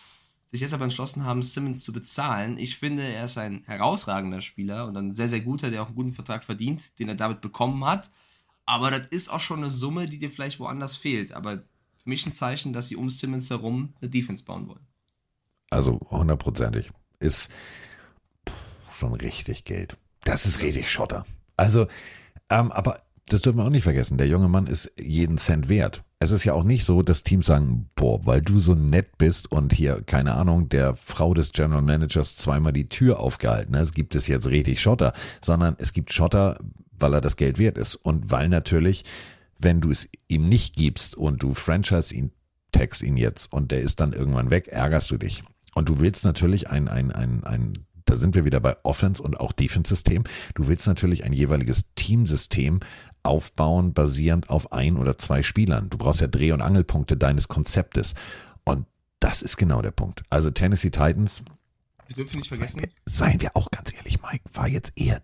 sich 0.50 0.60
jetzt 0.60 0.74
aber 0.74 0.84
entschlossen 0.84 1.24
haben, 1.24 1.42
Simmons 1.42 1.84
zu 1.84 1.92
bezahlen. 1.92 2.58
Ich 2.58 2.78
finde, 2.78 3.04
er 3.04 3.24
ist 3.24 3.38
ein 3.38 3.62
herausragender 3.66 4.40
Spieler 4.40 4.86
und 4.86 4.96
ein 4.96 5.12
sehr, 5.12 5.28
sehr 5.28 5.40
guter, 5.40 5.70
der 5.70 5.82
auch 5.82 5.86
einen 5.86 5.96
guten 5.96 6.12
Vertrag 6.12 6.44
verdient, 6.44 6.98
den 6.98 7.08
er 7.08 7.14
damit 7.14 7.40
bekommen 7.40 7.84
hat. 7.84 8.10
Aber 8.64 8.90
das 8.90 9.06
ist 9.10 9.28
auch 9.28 9.40
schon 9.40 9.58
eine 9.58 9.70
Summe, 9.70 10.06
die 10.06 10.18
dir 10.18 10.30
vielleicht 10.30 10.58
woanders 10.58 10.96
fehlt. 10.96 11.32
Aber 11.32 11.58
für 11.58 12.08
mich 12.08 12.26
ein 12.26 12.32
Zeichen, 12.32 12.72
dass 12.72 12.88
sie 12.88 12.96
um 12.96 13.10
Simmons 13.10 13.50
herum 13.50 13.94
eine 14.00 14.10
Defense 14.10 14.44
bauen 14.44 14.66
wollen. 14.68 14.86
Also 15.70 16.00
hundertprozentig. 16.10 16.90
Ist 17.18 17.50
schon 18.96 19.14
richtig 19.14 19.64
Geld. 19.64 19.96
Das 20.24 20.46
ist 20.46 20.62
richtig 20.62 20.90
Schotter. 20.90 21.24
Also, 21.56 21.86
ähm, 22.50 22.72
aber 22.72 22.98
das 23.28 23.42
dürfen 23.42 23.58
wir 23.58 23.64
auch 23.64 23.70
nicht 23.70 23.82
vergessen. 23.82 24.18
Der 24.18 24.28
junge 24.28 24.48
Mann 24.48 24.66
ist 24.66 24.92
jeden 24.98 25.38
Cent 25.38 25.68
wert. 25.68 26.02
Es 26.18 26.30
ist 26.30 26.44
ja 26.44 26.54
auch 26.54 26.64
nicht 26.64 26.84
so, 26.84 27.02
dass 27.02 27.24
Teams 27.24 27.46
sagen, 27.46 27.90
boah, 27.96 28.24
weil 28.24 28.40
du 28.40 28.58
so 28.58 28.74
nett 28.74 29.18
bist 29.18 29.50
und 29.50 29.72
hier, 29.72 30.02
keine 30.02 30.34
Ahnung, 30.34 30.68
der 30.68 30.96
Frau 30.96 31.34
des 31.34 31.52
General 31.52 31.82
Managers 31.82 32.36
zweimal 32.36 32.72
die 32.72 32.88
Tür 32.88 33.20
aufgehalten 33.20 33.76
hast, 33.76 33.94
gibt 33.94 34.14
es 34.14 34.26
jetzt 34.26 34.46
richtig 34.46 34.80
Schotter, 34.80 35.12
sondern 35.42 35.76
es 35.78 35.92
gibt 35.92 36.12
Schotter, 36.12 36.58
weil 36.98 37.14
er 37.14 37.20
das 37.20 37.36
Geld 37.36 37.58
wert 37.58 37.76
ist 37.76 37.96
und 37.96 38.30
weil 38.30 38.48
natürlich, 38.48 39.04
wenn 39.58 39.80
du 39.80 39.90
es 39.90 40.08
ihm 40.28 40.48
nicht 40.48 40.76
gibst 40.76 41.16
und 41.16 41.42
du 41.42 41.52
franchise 41.52 42.14
ihn, 42.14 42.30
tax 42.72 43.02
ihn 43.02 43.16
jetzt 43.16 43.52
und 43.52 43.72
der 43.72 43.80
ist 43.80 44.00
dann 44.00 44.12
irgendwann 44.12 44.50
weg, 44.50 44.68
ärgerst 44.68 45.10
du 45.10 45.18
dich. 45.18 45.42
Und 45.74 45.90
du 45.90 45.98
willst 45.98 46.24
natürlich 46.24 46.70
ein, 46.70 46.88
ein, 46.88 47.12
ein, 47.12 47.44
ein 47.44 47.74
da 48.06 48.16
sind 48.16 48.34
wir 48.34 48.44
wieder 48.44 48.60
bei 48.60 48.76
Offense 48.84 49.22
und 49.22 49.38
auch 49.38 49.52
Defense-System. 49.52 50.24
Du 50.54 50.68
willst 50.68 50.86
natürlich 50.86 51.24
ein 51.24 51.32
jeweiliges 51.32 51.84
Teamsystem 51.96 52.80
aufbauen, 53.22 53.92
basierend 53.92 54.48
auf 54.48 54.72
ein 54.72 54.96
oder 54.96 55.18
zwei 55.18 55.42
Spielern. 55.42 55.90
Du 55.90 55.98
brauchst 55.98 56.20
ja 56.20 56.28
Dreh- 56.28 56.52
und 56.52 56.62
Angelpunkte 56.62 57.16
deines 57.16 57.48
Konzeptes. 57.48 58.14
Und 58.64 58.86
das 59.20 59.42
ist 59.42 59.56
genau 59.56 59.82
der 59.82 59.90
Punkt. 59.90 60.22
Also 60.30 60.50
Tennessee 60.50 60.90
Titans, 60.90 61.42
Wir 62.06 62.16
dürfen 62.16 62.38
nicht 62.38 62.48
vergessen, 62.48 62.86
seien 63.04 63.40
wir 63.40 63.56
auch 63.56 63.70
ganz 63.70 63.92
ehrlich, 63.92 64.22
Mike, 64.22 64.44
war 64.52 64.68
jetzt 64.68 64.92
eher 64.94 65.22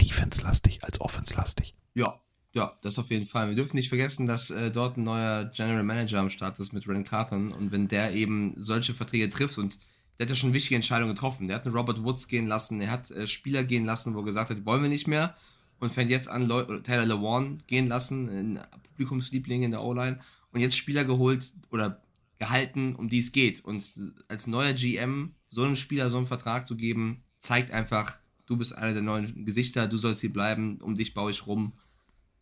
defense-lastig 0.00 0.82
als 0.82 1.00
offense-lastig. 1.00 1.74
Ja, 1.94 2.20
ja, 2.52 2.76
das 2.82 2.98
auf 2.98 3.10
jeden 3.10 3.26
Fall. 3.26 3.48
Wir 3.48 3.54
dürfen 3.54 3.76
nicht 3.76 3.88
vergessen, 3.90 4.26
dass 4.26 4.50
äh, 4.50 4.70
dort 4.70 4.96
ein 4.96 5.04
neuer 5.04 5.44
General 5.54 5.84
Manager 5.84 6.18
am 6.18 6.30
Start 6.30 6.58
ist 6.58 6.72
mit 6.72 6.88
Ren 6.88 7.04
Carthon 7.04 7.52
und 7.52 7.70
wenn 7.70 7.86
der 7.86 8.14
eben 8.14 8.54
solche 8.56 8.94
Verträge 8.94 9.30
trifft 9.30 9.58
und 9.58 9.78
der 10.18 10.24
hat 10.24 10.30
ja 10.30 10.34
schon 10.34 10.52
wichtige 10.52 10.76
Entscheidungen 10.76 11.14
getroffen. 11.14 11.48
Der 11.48 11.56
hat 11.56 11.66
einen 11.66 11.74
Robert 11.74 12.02
Woods 12.02 12.28
gehen 12.28 12.46
lassen, 12.46 12.80
er 12.80 12.90
hat 12.90 13.10
äh, 13.10 13.26
Spieler 13.26 13.64
gehen 13.64 13.84
lassen, 13.84 14.14
wo 14.14 14.20
er 14.20 14.24
gesagt 14.24 14.50
hat, 14.50 14.64
wollen 14.64 14.82
wir 14.82 14.88
nicht 14.88 15.06
mehr 15.06 15.36
und 15.78 15.92
fängt 15.92 16.10
jetzt 16.10 16.28
an, 16.28 16.46
Leu 16.48 16.64
Taylor 16.80 17.04
Lewan 17.04 17.62
gehen 17.66 17.88
lassen, 17.88 18.28
ein 18.28 18.60
Publikumsliebling 18.84 19.62
in 19.62 19.70
der 19.70 19.82
O-Line 19.82 20.20
und 20.52 20.60
jetzt 20.60 20.76
Spieler 20.76 21.04
geholt 21.04 21.52
oder 21.70 22.02
gehalten, 22.38 22.94
um 22.94 23.08
die 23.08 23.18
es 23.18 23.32
geht. 23.32 23.64
Und 23.64 23.92
als 24.28 24.46
neuer 24.46 24.72
GM 24.72 25.34
so 25.48 25.62
einem 25.62 25.76
Spieler 25.76 26.10
so 26.10 26.18
einen 26.18 26.26
Vertrag 26.26 26.66
zu 26.66 26.76
geben, 26.76 27.22
zeigt 27.38 27.70
einfach, 27.70 28.18
du 28.46 28.56
bist 28.56 28.74
einer 28.74 28.92
der 28.92 29.02
neuen 29.02 29.44
Gesichter, 29.44 29.86
du 29.86 29.96
sollst 29.96 30.20
hier 30.20 30.32
bleiben, 30.32 30.78
um 30.80 30.94
dich 30.94 31.14
baue 31.14 31.30
ich 31.30 31.46
rum. 31.46 31.72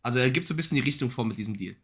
Also 0.01 0.19
er 0.19 0.29
gibt 0.29 0.45
so 0.45 0.53
ein 0.53 0.57
bisschen 0.57 0.75
die 0.75 0.83
Richtung 0.83 1.09
vor 1.09 1.25
mit 1.25 1.37
diesem 1.37 1.57
Deal. 1.57 1.75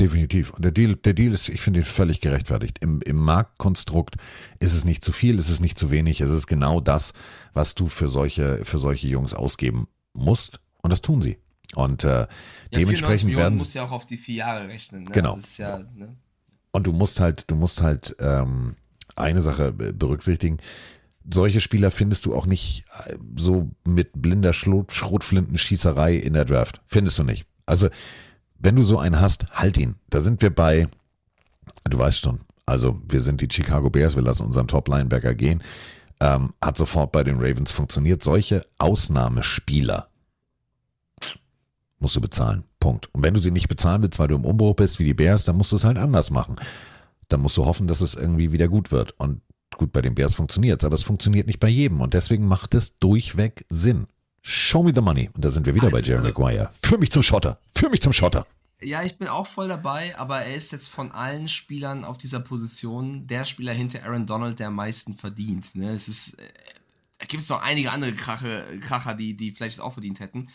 Definitiv. 0.00 0.50
Und 0.50 0.64
der 0.64 0.72
Deal, 0.72 0.96
der 0.96 1.14
Deal 1.14 1.32
ist, 1.32 1.48
ich 1.48 1.60
finde 1.60 1.80
ihn 1.80 1.84
völlig 1.86 2.20
gerechtfertigt. 2.20 2.78
Im, 2.80 3.00
Im 3.02 3.16
Marktkonstrukt 3.16 4.16
ist 4.58 4.74
es 4.74 4.84
nicht 4.84 5.04
zu 5.04 5.12
viel, 5.12 5.38
ist 5.38 5.48
es 5.48 5.60
nicht 5.60 5.78
zu 5.78 5.90
wenig. 5.92 6.20
Es 6.20 6.30
ist 6.30 6.46
genau 6.48 6.80
das, 6.80 7.12
was 7.52 7.74
du 7.76 7.86
für 7.86 8.08
solche, 8.08 8.64
für 8.64 8.78
solche 8.78 9.06
Jungs 9.06 9.34
ausgeben 9.34 9.86
musst. 10.12 10.58
Und 10.82 10.90
das 10.90 11.00
tun 11.00 11.22
sie. 11.22 11.38
Und 11.76 12.02
äh, 12.04 12.08
Ja, 12.08 12.26
94 12.26 12.72
dementsprechend 12.72 13.36
werden 13.36 13.58
muss 13.58 13.72
ja 13.74 13.84
auch 13.84 13.92
auf 13.92 14.04
die 14.06 14.16
vier 14.16 14.36
Jahre 14.36 14.68
rechnen. 14.68 15.04
Ne? 15.04 15.10
Genau. 15.12 15.36
Das 15.36 15.44
ist 15.44 15.58
ja, 15.58 15.78
ne? 15.78 16.16
Und 16.72 16.86
du 16.88 16.92
musst 16.92 17.20
halt, 17.20 17.44
du 17.48 17.54
musst 17.54 17.80
halt 17.80 18.16
ähm, 18.18 18.74
eine 19.14 19.42
Sache 19.42 19.70
be- 19.70 19.92
berücksichtigen. 19.92 20.58
solche 21.32 21.60
Spieler 21.60 21.92
findest 21.92 22.26
du 22.26 22.34
auch 22.34 22.46
nicht 22.46 22.84
äh, 23.06 23.16
so 23.36 23.70
mit 23.84 24.10
blinder 24.14 24.52
Schrot, 24.52 24.92
Schrotflintenschießerei 24.92 26.16
in 26.16 26.32
der 26.32 26.44
Draft. 26.44 26.80
Findest 26.88 27.18
du 27.18 27.22
nicht. 27.22 27.46
Also, 27.66 27.88
wenn 28.58 28.76
du 28.76 28.82
so 28.82 28.98
einen 28.98 29.20
hast, 29.20 29.46
halt 29.52 29.78
ihn. 29.78 29.96
Da 30.10 30.20
sind 30.20 30.42
wir 30.42 30.54
bei, 30.54 30.88
du 31.84 31.98
weißt 31.98 32.20
schon, 32.20 32.40
also 32.66 33.00
wir 33.06 33.20
sind 33.20 33.40
die 33.40 33.48
Chicago 33.50 33.90
Bears, 33.90 34.16
wir 34.16 34.22
lassen 34.22 34.46
unseren 34.46 34.68
Top-Linebacker 34.68 35.34
gehen. 35.34 35.62
Ähm, 36.20 36.52
hat 36.62 36.76
sofort 36.76 37.12
bei 37.12 37.24
den 37.24 37.36
Ravens 37.36 37.72
funktioniert. 37.72 38.22
Solche 38.22 38.64
Ausnahmespieler 38.78 40.08
musst 41.98 42.16
du 42.16 42.20
bezahlen. 42.20 42.64
Punkt. 42.80 43.08
Und 43.12 43.22
wenn 43.22 43.34
du 43.34 43.40
sie 43.40 43.50
nicht 43.50 43.68
bezahlen 43.68 44.02
willst, 44.02 44.18
weil 44.18 44.28
du 44.28 44.36
im 44.36 44.44
Umbruch 44.44 44.76
bist 44.76 44.98
wie 44.98 45.04
die 45.04 45.14
Bears, 45.14 45.44
dann 45.44 45.56
musst 45.56 45.72
du 45.72 45.76
es 45.76 45.84
halt 45.84 45.98
anders 45.98 46.30
machen. 46.30 46.56
Dann 47.28 47.40
musst 47.40 47.56
du 47.56 47.64
hoffen, 47.64 47.86
dass 47.86 48.00
es 48.00 48.14
irgendwie 48.14 48.52
wieder 48.52 48.68
gut 48.68 48.92
wird. 48.92 49.18
Und 49.18 49.40
gut, 49.76 49.92
bei 49.92 50.02
den 50.02 50.14
Bears 50.14 50.34
funktioniert 50.34 50.82
es, 50.82 50.86
aber 50.86 50.94
es 50.94 51.02
funktioniert 51.02 51.46
nicht 51.46 51.60
bei 51.60 51.68
jedem. 51.68 52.00
Und 52.00 52.14
deswegen 52.14 52.46
macht 52.46 52.74
es 52.74 52.98
durchweg 52.98 53.64
Sinn. 53.68 54.06
Show 54.46 54.82
me 54.82 54.92
the 54.94 55.00
money. 55.00 55.30
Und 55.32 55.42
da 55.44 55.50
sind 55.50 55.64
wir 55.64 55.74
wieder 55.74 55.86
Also, 55.86 55.96
bei 55.96 56.02
Jerry 56.02 56.16
also- 56.16 56.28
Maguire. 56.28 56.70
Führ 56.82 56.98
mich 56.98 57.10
zum 57.10 57.22
Schotter. 57.22 57.58
Führ 57.74 57.88
mich 57.88 58.02
zum 58.02 58.12
Schotter. 58.12 58.46
Ja, 58.82 59.02
ich 59.02 59.16
bin 59.16 59.28
auch 59.28 59.46
voll 59.46 59.68
dabei, 59.68 60.18
aber 60.18 60.42
er 60.42 60.54
ist 60.54 60.70
jetzt 60.70 60.88
von 60.88 61.10
allen 61.12 61.48
Spielern 61.48 62.04
auf 62.04 62.18
dieser 62.18 62.40
Position 62.40 63.26
der 63.26 63.46
Spieler 63.46 63.72
hinter 63.72 64.02
Aaron 64.04 64.26
Donald, 64.26 64.58
der 64.58 64.66
am 64.68 64.74
meisten 64.74 65.14
verdient. 65.14 65.74
Ne? 65.74 65.90
Es 65.92 66.06
ist, 66.08 66.34
äh, 66.38 66.42
da 67.18 67.24
gibt 67.24 67.42
es 67.42 67.48
noch 67.48 67.62
einige 67.62 67.90
andere 67.90 68.12
Krache, 68.12 68.78
Kracher, 68.82 69.14
die, 69.14 69.34
die 69.34 69.52
vielleicht 69.52 69.76
es 69.76 69.80
auch 69.80 69.94
verdient 69.94 70.20
hätten. 70.20 70.48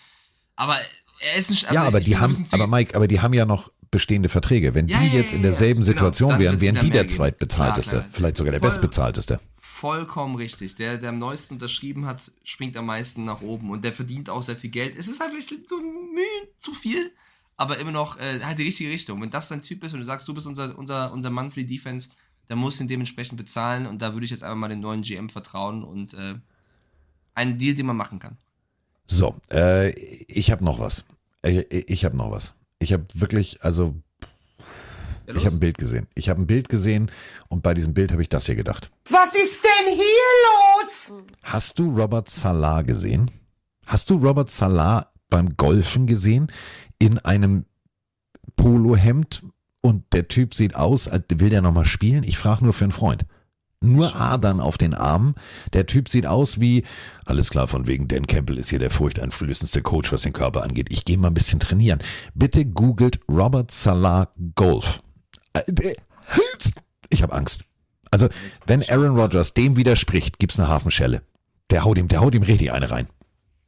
Aber 0.56 0.78
er 1.22 1.36
ist 1.40 1.50
ein 1.50 1.58
also 1.70 1.74
ja, 1.74 1.84
aber 1.88 2.00
die 2.02 2.18
haben, 2.18 2.46
aber 2.52 2.68
Mike, 2.68 2.94
aber 2.96 3.08
die 3.08 3.20
haben 3.22 3.34
ja 3.34 3.46
noch 3.46 3.72
bestehende 3.90 4.30
Verträge. 4.30 4.76
Wenn 4.76 4.88
Ja, 4.88 5.00
die 5.00 5.08
jetzt 5.08 5.32
ja, 5.32 5.38
in 5.38 5.42
derselben 5.44 5.80
genau. 5.82 5.86
Situation 5.88 6.30
Dann 6.32 6.40
wären, 6.40 6.62
wären 6.62 6.76
die 6.76 6.82
mehr 6.84 6.92
der 6.92 7.04
geben. 7.06 7.16
zweitbezahlteste, 7.16 7.96
klar. 7.96 8.06
vielleicht 8.12 8.38
sogar 8.38 8.52
der 8.52 8.60
Voll- 8.62 8.70
bestbezahlteste. 8.70 9.40
Vollkommen 9.80 10.36
richtig. 10.36 10.76
Der, 10.76 10.98
der 10.98 11.08
am 11.08 11.20
neuesten 11.20 11.54
unterschrieben 11.54 12.06
hat, 12.06 12.34
springt 12.44 12.76
am 12.76 12.86
meisten 12.86 13.24
nach 13.24 13.42
oben 13.42 13.72
und 13.72 13.82
der 13.86 13.94
verdient 13.94 14.30
auch 14.30 14.44
sehr 14.44 14.58
viel 14.58 14.72
Geld. 14.72 14.98
Es 14.98 15.08
ist 15.08 15.22
halt 15.22 15.32
vielleicht 15.32 15.70
so 15.70 15.78
ein 15.78 16.14
Mühe 16.14 16.50
zu 16.60 16.74
viel, 16.74 17.14
aber 17.56 17.78
immer 17.78 17.92
noch 17.92 18.20
äh, 18.20 18.42
halt 18.44 18.60
die 18.60 18.64
richtige 18.64 18.90
Richtung. 18.90 19.22
Wenn 19.22 19.32
das 19.32 19.48
dein 19.48 19.62
Typ 19.62 19.82
ist 19.86 19.94
und 19.94 20.00
du 20.00 20.06
sagst, 20.06 20.28
du 20.28 20.34
bist 20.34 20.48
unser, 20.48 20.78
unser, 20.78 21.14
unser 21.14 21.30
Mann 21.30 21.50
für 21.50 21.64
die 21.64 21.78
Defense, 21.78 22.10
dann 22.50 22.58
musst 22.58 22.80
du 22.80 22.84
ihn 22.84 22.90
dementsprechend 22.90 23.38
bezahlen 23.38 23.86
und 23.86 24.02
da 24.02 24.12
würde 24.12 24.26
ich 24.26 24.32
jetzt 24.32 24.44
einfach 24.44 24.58
mal 24.58 24.68
dem 24.68 24.82
neuen 24.82 25.02
GM 25.02 25.30
vertrauen 25.30 25.86
und 25.86 26.14
äh, 26.14 26.36
einen 27.34 27.58
Deal, 27.58 27.74
den 27.74 27.86
man 27.86 27.96
machen 27.96 28.20
kann. 28.20 28.38
So, 29.08 29.38
äh, 29.50 29.92
ich 29.92 30.52
habe 30.52 30.66
noch 30.66 30.80
was. 30.80 31.06
Ich, 31.42 31.72
ich 31.72 32.04
habe 32.04 32.18
noch 32.18 32.32
was. 32.32 32.54
Ich 32.80 32.92
habe 32.92 33.06
wirklich, 33.14 33.64
also, 33.64 33.96
Ja, 35.30 35.36
ich 35.36 35.46
habe 35.46 35.58
ein 35.58 35.60
Bild 35.60 35.78
gesehen. 35.78 36.08
Ich 36.16 36.28
habe 36.30 36.42
ein 36.42 36.48
Bild 36.48 36.70
gesehen 36.70 37.12
und 37.50 37.62
bei 37.62 37.76
diesem 37.76 37.94
Bild 37.94 38.12
habe 38.12 38.24
ich 38.24 38.30
das 38.30 38.48
hier 38.48 38.56
gedacht. 38.56 38.90
Was 39.10 39.36
ist 39.36 39.62
denn 39.64 39.94
hier 39.94 41.14
los? 41.14 41.24
Hast 41.44 41.78
du 41.78 41.94
Robert 41.94 42.30
Salah 42.30 42.82
gesehen? 42.82 43.30
Hast 43.86 44.10
du 44.10 44.16
Robert 44.16 44.50
Salah 44.50 45.12
beim 45.30 45.56
Golfen 45.56 46.08
gesehen? 46.08 46.52
In 46.98 47.20
einem 47.20 47.66
Polohemd 48.56 49.44
und 49.82 50.04
der 50.14 50.28
Typ 50.28 50.56
sieht 50.56 50.76
aus, 50.76 51.08
als 51.08 51.26
will 51.36 51.52
der 51.52 51.62
nochmal 51.62 51.86
spielen? 51.86 52.24
Ich 52.24 52.40
frage 52.40 52.64
nur 52.64 52.74
für 52.74 52.86
einen 52.86 52.92
Freund. 52.92 53.26
Nur 53.82 54.16
Adern 54.16 54.60
auf 54.60 54.78
den 54.80 54.96
Armen. 54.96 55.36
Der 55.74 55.86
Typ 55.86 56.10
sieht 56.10 56.26
aus 56.26 56.60
wie, 56.60 56.84
alles 57.26 57.52
klar, 57.52 57.68
von 57.68 57.86
wegen 57.86 58.08
Dan 58.08 58.26
Campbell 58.26 58.58
ist 58.58 58.72
hier 58.72 58.80
der 58.80 58.90
furchteinflößendste 58.90 59.84
Coach, 59.84 60.12
was 60.12 60.24
den 60.24 60.34
Körper 60.34 60.64
angeht. 60.64 60.88
Ich 60.90 61.06
gehe 61.06 61.20
mal 61.20 61.28
ein 61.30 61.36
bisschen 61.36 61.60
trainieren. 61.60 62.00
Bitte 62.34 62.66
googelt 62.66 63.20
Robert 63.30 63.70
Salah 63.72 64.34
Golf. 64.56 65.02
Äh, 65.54 65.64
der- 65.68 65.96
Ich 67.10 67.24
habe 67.24 67.34
Angst. 67.34 67.64
Also, 68.12 68.28
wenn 68.66 68.84
Aaron 68.90 69.18
Rodgers 69.20 69.54
dem 69.54 69.76
widerspricht, 69.76 70.40
gibt's 70.40 70.60
eine 70.60 70.68
Hafenschelle. 70.68 71.22
Der 71.70 71.84
haut 71.84 71.98
ihm, 71.98 72.08
der 72.08 72.22
haut 72.22 72.34
ihm 72.36 72.44
richtig 72.44 72.72
eine 72.72 72.90
rein. 72.90 73.08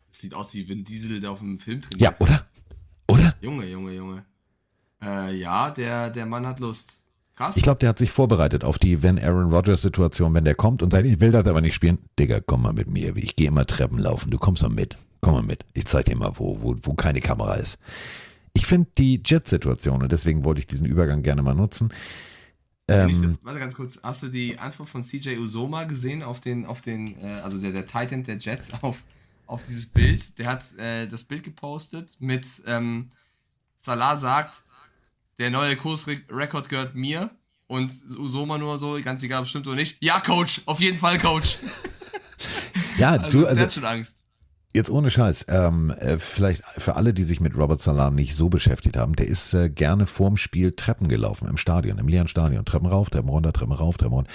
Das 0.09 0.19
sieht 0.19 0.33
aus 0.33 0.53
wie 0.53 0.67
Vin 0.67 0.83
Diesel, 0.83 1.19
der 1.19 1.31
auf 1.31 1.39
dem 1.39 1.59
Film 1.59 1.81
trainiert. 1.81 2.01
Ja, 2.01 2.15
oder? 2.19 2.45
Oder? 3.07 3.35
Junge, 3.41 3.67
Junge, 3.67 3.93
Junge. 3.93 4.25
Äh, 5.01 5.35
ja, 5.35 5.71
der, 5.71 6.09
der 6.09 6.25
Mann 6.25 6.45
hat 6.45 6.59
Lust. 6.59 6.97
Krass. 7.35 7.55
Ich 7.57 7.63
glaube, 7.63 7.79
der 7.79 7.89
hat 7.89 7.97
sich 7.97 8.11
vorbereitet 8.11 8.63
auf 8.63 8.77
die 8.77 9.01
wenn 9.03 9.17
Aaron 9.17 9.51
Rodgers 9.53 9.81
Situation, 9.81 10.33
wenn 10.33 10.43
der 10.45 10.55
kommt 10.55 10.83
und 10.83 10.91
sagt, 10.91 11.05
ich 11.05 11.19
will 11.21 11.31
das 11.31 11.45
aber 11.47 11.61
nicht 11.61 11.73
spielen. 11.73 11.97
Digga, 12.19 12.39
komm 12.45 12.63
mal 12.63 12.73
mit 12.73 12.87
mir. 12.87 13.15
Ich 13.15 13.35
gehe 13.35 13.47
immer 13.47 13.65
Treppen 13.65 13.97
laufen. 13.99 14.29
Du 14.31 14.37
kommst 14.37 14.61
mal 14.63 14.69
mit. 14.69 14.97
Komm 15.21 15.33
mal 15.33 15.43
mit. 15.43 15.65
Ich 15.73 15.85
zeig 15.85 16.05
dir 16.05 16.15
mal, 16.15 16.31
wo, 16.35 16.61
wo, 16.61 16.75
wo 16.83 16.93
keine 16.93 17.21
Kamera 17.21 17.55
ist. 17.55 17.77
Ich 18.53 18.65
finde 18.65 18.89
die 18.97 19.21
Jet-Situation, 19.23 20.01
und 20.01 20.11
deswegen 20.11 20.43
wollte 20.43 20.59
ich 20.59 20.67
diesen 20.67 20.85
Übergang 20.85 21.23
gerne 21.23 21.41
mal 21.41 21.55
nutzen. 21.55 21.89
Ähm, 22.87 23.37
Warte 23.41 23.59
ganz 23.59 23.75
kurz, 23.75 23.99
hast 24.03 24.23
du 24.23 24.27
die 24.27 24.59
Antwort 24.59 24.89
von 24.89 25.01
CJ 25.01 25.37
Usoma 25.37 25.85
gesehen 25.85 26.23
auf 26.23 26.39
den, 26.39 26.65
auf 26.65 26.81
den, 26.81 27.17
äh, 27.21 27.39
also 27.43 27.59
der, 27.59 27.71
der 27.71 27.87
Titan 27.87 28.23
der 28.23 28.37
Jets 28.37 28.71
auf, 28.81 28.97
auf 29.47 29.63
dieses 29.63 29.85
Bild? 29.85 30.37
Der 30.37 30.47
hat 30.47 30.77
äh, 30.77 31.07
das 31.07 31.23
Bild 31.23 31.43
gepostet 31.43 32.17
mit 32.19 32.45
ähm, 32.65 33.11
Salah 33.77 34.15
sagt, 34.15 34.63
der 35.39 35.49
neue 35.49 35.75
Kursrekord 35.75 36.69
gehört 36.69 36.95
mir 36.95 37.31
und 37.67 37.91
Usoma 38.17 38.57
nur 38.57 38.77
so, 38.77 38.99
ganz 39.01 39.23
egal, 39.23 39.41
ob 39.41 39.47
stimmt 39.47 39.67
oder 39.67 39.77
nicht. 39.77 39.97
Ja, 40.01 40.19
Coach, 40.19 40.61
auf 40.65 40.79
jeden 40.81 40.97
Fall, 40.97 41.17
Coach. 41.17 41.57
ja, 42.97 43.11
also, 43.11 43.39
du, 43.39 43.41
der 43.43 43.49
also 43.49 43.63
hat 43.63 43.73
schon 43.73 43.85
Angst. 43.85 44.20
Jetzt 44.73 44.89
ohne 44.89 45.11
Scheiß, 45.11 45.47
ähm, 45.49 45.91
äh, 45.91 46.17
vielleicht 46.17 46.63
für 46.77 46.95
alle, 46.95 47.13
die 47.13 47.23
sich 47.23 47.41
mit 47.41 47.57
Robert 47.57 47.81
Salah 47.81 48.09
nicht 48.09 48.35
so 48.35 48.47
beschäftigt 48.47 48.95
haben, 48.95 49.15
der 49.15 49.27
ist 49.27 49.53
äh, 49.53 49.69
gerne 49.69 50.05
vorm 50.07 50.37
Spiel 50.37 50.71
Treppen 50.71 51.09
gelaufen 51.09 51.47
im 51.49 51.57
Stadion, 51.57 51.97
im 51.97 52.07
leeren 52.07 52.29
Stadion. 52.29 52.63
Treppen 52.63 52.87
rauf, 52.87 53.09
Treppen 53.09 53.29
runter, 53.29 53.51
Treppen 53.51 53.73
rauf, 53.73 53.97
Treppen 53.97 54.13
runter. 54.13 54.31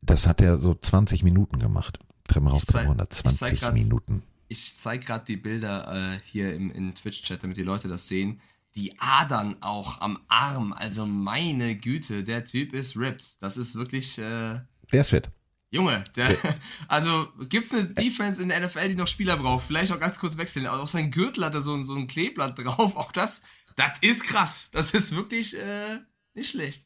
Das 0.00 0.26
hat 0.26 0.40
er 0.40 0.56
so 0.58 0.74
20 0.74 1.22
Minuten 1.22 1.58
gemacht. 1.58 1.98
Treppen 2.28 2.48
rauf, 2.48 2.64
Treppen 2.64 2.88
runter, 2.88 3.04
ich 3.10 3.18
zeig 3.36 3.36
20 3.36 3.60
grad- 3.60 3.74
Minuten. 3.74 4.22
Ich 4.50 4.78
zeige 4.78 5.04
gerade 5.04 5.26
die 5.26 5.36
Bilder 5.36 6.14
äh, 6.14 6.18
hier 6.24 6.54
im, 6.54 6.70
im 6.70 6.94
Twitch-Chat, 6.94 7.42
damit 7.42 7.58
die 7.58 7.62
Leute 7.62 7.88
das 7.88 8.08
sehen. 8.08 8.40
Die 8.74 8.98
Adern 8.98 9.56
auch 9.60 10.00
am 10.00 10.20
Arm, 10.28 10.72
also 10.72 11.04
meine 11.04 11.76
Güte, 11.76 12.24
der 12.24 12.46
Typ 12.46 12.72
ist 12.72 12.96
ripped. 12.96 13.42
Das 13.42 13.58
ist 13.58 13.74
wirklich, 13.74 14.16
äh, 14.18 14.60
Der 14.92 15.00
ist 15.02 15.10
fit. 15.10 15.30
Junge, 15.70 16.02
der, 16.16 16.34
also 16.88 17.28
gibt's 17.48 17.72
eine 17.74 17.84
Defense 17.84 18.42
in 18.42 18.48
der 18.48 18.60
NFL, 18.66 18.88
die 18.88 18.94
noch 18.94 19.06
Spieler 19.06 19.36
braucht? 19.36 19.66
Vielleicht 19.66 19.92
auch 19.92 20.00
ganz 20.00 20.18
kurz 20.18 20.36
wechseln. 20.38 20.66
Auch 20.66 20.88
sein 20.88 21.10
Gürtel 21.10 21.44
hat 21.44 21.54
da 21.54 21.60
so, 21.60 21.74
ein- 21.74 21.82
so 21.82 21.94
ein 21.94 22.06
Kleeblatt 22.06 22.58
drauf. 22.58 22.96
Auch 22.96 23.12
das, 23.12 23.42
das 23.76 23.90
ist 24.00 24.24
krass. 24.24 24.70
Das 24.72 24.92
ist 24.94 25.14
wirklich 25.14 25.56
äh, 25.58 25.98
nicht 26.34 26.50
schlecht. 26.50 26.84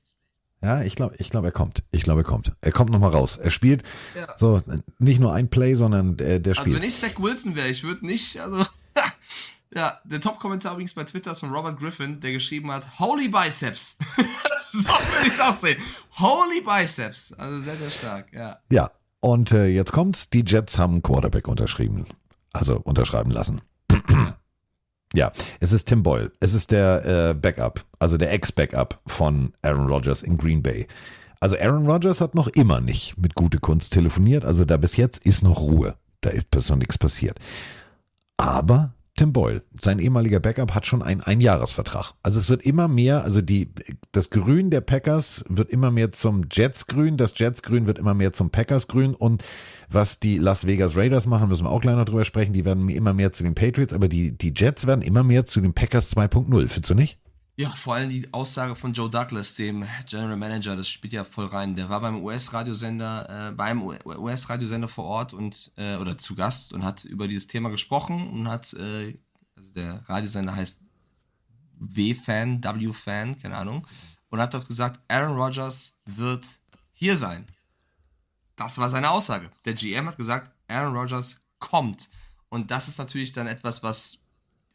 Ja, 0.65 0.83
ich 0.83 0.95
glaube, 0.95 1.15
ich 1.19 1.29
glaube, 1.31 1.49
er 1.49 1.53
kommt. 1.53 1.83
Ich 1.91 2.03
glaube, 2.05 2.21
er 2.21 2.25
kommt. 2.25 2.53
Er 2.61 2.71
kommt 2.73 2.91
nochmal 2.91 3.11
raus. 3.11 3.37
Er 3.37 3.51
spielt 3.51 3.83
Ja. 4.17 4.33
so 4.37 4.61
nicht 4.99 5.19
nur 5.21 5.33
ein 5.33 5.51
Play, 5.51 5.75
sondern 5.75 6.17
der, 6.17 6.39
der 6.39 6.53
Also 6.57 6.65
wenn 6.71 6.77
spielt. 6.79 6.85
ich 6.93 6.99
Zach 6.99 7.21
Wilson 7.21 7.55
wäre, 7.57 7.69
ich 7.69 7.83
würde 7.83 8.07
nicht, 8.07 8.39
also. 8.39 8.65
Ja, 9.75 10.01
der 10.05 10.21
Top-Kommentar 10.21 10.73
übrigens 10.73 10.95
bei 10.95 11.05
Twitter 11.05 11.33
ist 11.33 11.41
von 11.41 11.53
Robert 11.53 11.79
Griffin, 11.79 12.21
der 12.21 12.33
geschrieben 12.33 12.71
hat, 12.71 12.99
Holy 12.99 13.29
Biceps. 13.29 13.99
so 14.73 14.79
würde 14.79 15.27
ich 15.27 15.33
es 15.33 15.41
auch 15.41 15.57
sehen. 15.57 15.81
Holy 16.19 16.61
Biceps. 16.61 17.33
Also 17.35 17.61
sehr, 17.61 17.77
sehr 17.77 17.91
stark, 17.91 18.33
ja. 18.33 18.59
Ja, 18.71 18.91
und 19.21 19.53
äh, 19.53 19.69
jetzt 19.69 19.93
kommt's. 19.93 20.29
Die 20.31 20.45
Jets 20.47 20.79
haben 20.79 21.03
Quarterback 21.03 21.49
unterschrieben. 21.49 22.07
Also 22.53 22.79
unterschreiben 22.81 23.31
lassen. 23.31 23.63
ja, 25.15 25.33
es 25.61 25.73
ist 25.73 25.87
Tim 25.87 26.03
Boyle. 26.03 26.33
Es 26.41 26.53
ist 26.53 26.71
der 26.71 27.31
äh, 27.31 27.35
Backup, 27.35 27.85
also 27.99 28.19
der 28.19 28.33
Ex-Backup 28.33 29.01
von 29.07 29.53
Aaron 29.63 29.89
Rodgers 29.89 30.23
in 30.23 30.37
Green 30.37 30.63
Bay. 30.63 30.87
Also 31.41 31.57
Aaron 31.57 31.89
Rodgers 31.89 32.21
hat 32.21 32.35
noch 32.35 32.49
immer 32.49 32.81
nicht 32.81 33.17
mit 33.17 33.35
gute 33.35 33.59
Kunst 33.59 33.95
telefoniert. 33.95 34.45
Also 34.45 34.65
da 34.65 34.77
bis 34.77 34.97
jetzt 34.97 35.25
ist 35.25 35.43
noch 35.43 35.61
Ruhe. 35.61 35.97
Da 36.21 36.31
ist 36.31 36.51
bis 36.51 36.69
noch 36.69 36.77
nichts 36.77 36.99
passiert. 36.99 37.39
Aber 38.37 38.93
Tim 39.23 39.33
Boyle, 39.33 39.63
sein 39.81 40.01
ehemaliger 40.01 40.41
Backup, 40.41 40.75
hat 40.75 40.85
schon 40.85 41.01
einen 41.01 41.21
Einjahresvertrag. 41.21 42.15
Also 42.25 42.41
es 42.41 42.49
wird 42.49 42.63
immer 42.63 42.89
mehr, 42.89 43.23
also 43.23 43.41
die, 43.41 43.71
das 44.11 44.31
Grün 44.31 44.71
der 44.71 44.81
Packers 44.81 45.45
wird 45.49 45.71
immer 45.71 45.93
mehr 45.93 46.11
zum 46.11 46.47
Jets-Grün, 46.51 47.17
das 47.17 47.39
Jets-Grün 47.39 47.87
wird 47.87 48.01
immer 48.01 48.15
mehr 48.15 48.33
zum 48.33 48.51
Packers-Grün 48.51 49.15
und 49.15 49.45
was 49.89 50.19
die 50.19 50.39
Las 50.39 50.67
Vegas 50.67 50.97
Raiders 50.97 51.29
machen, 51.29 51.49
müssen 51.49 51.67
wir 51.67 51.71
auch 51.71 51.81
gleich 51.81 51.95
noch 51.95 52.05
drüber 52.05 52.25
sprechen, 52.25 52.53
die 52.53 52.65
werden 52.65 52.89
immer 52.89 53.15
mehr 53.15 53.31
zu 53.31 53.45
den 53.45 53.55
Patriots, 53.55 53.95
aber 53.95 54.09
die, 54.09 54.37
die 54.37 54.53
Jets 54.57 54.89
werden 54.89 55.03
immer 55.03 55.23
mehr 55.23 55.45
zu 55.45 55.61
den 55.61 55.73
Packers 55.73 56.17
2.0, 56.17 56.51
findest 56.67 56.91
du 56.91 56.95
nicht? 56.97 57.22
Ja, 57.55 57.71
vor 57.71 57.95
allem 57.95 58.09
die 58.09 58.33
Aussage 58.33 58.75
von 58.75 58.95
Joe 58.95 59.11
Douglas, 59.11 59.55
dem 59.57 59.87
General 60.09 60.39
Manager, 60.39 60.75
das 60.75 60.89
spielt 60.89 61.13
ja 61.13 61.23
voll 61.23 61.47
rein. 61.47 61.77
Der 61.77 61.91
war 61.91 62.01
beim 62.01 62.23
US-Radiosender, 62.25 63.51
äh, 63.51 63.53
beim 63.53 63.83
US-Radiosender 63.83 64.89
vor 64.89 65.05
Ort 65.05 65.35
und 65.35 65.71
äh, 65.77 65.97
oder 65.97 66.17
zu 66.17 66.35
Gast 66.35 66.73
und 66.73 66.83
hat 66.83 67.05
über 67.05 67.29
dieses 67.29 67.49
Thema 67.49 67.69
gesprochen 67.69 68.31
und 68.31 68.49
hat, 68.49 68.73
äh, 68.73 69.19
also 69.55 69.75
der 69.75 70.03
Radiosender 70.09 70.57
heißt 70.57 70.81
W-Fan, 71.75 72.65
W-Fan, 72.65 73.39
keine 73.39 73.59
Ahnung, 73.59 73.87
und 74.31 74.41
hat 74.41 74.55
dort 74.55 74.67
gesagt, 74.67 75.01
Aaron 75.09 75.37
Rodgers 75.37 76.01
wird 76.07 76.47
hier 76.95 77.19
sein. 77.19 77.47
Das 78.57 78.79
war 78.79 78.89
seine 78.89 79.11
Aussage. 79.11 79.51
Der 79.67 79.75
GM 79.75 80.09
hat 80.09 80.17
gesagt, 80.17 80.53
Aaron 80.69 80.97
Rodgers 80.97 81.39
kommt. 81.59 82.09
Und 82.49 82.71
das 82.71 82.89
ist 82.89 82.99
natürlich 82.99 83.33
dann 83.33 83.47
etwas, 83.47 83.83
was 83.83 84.23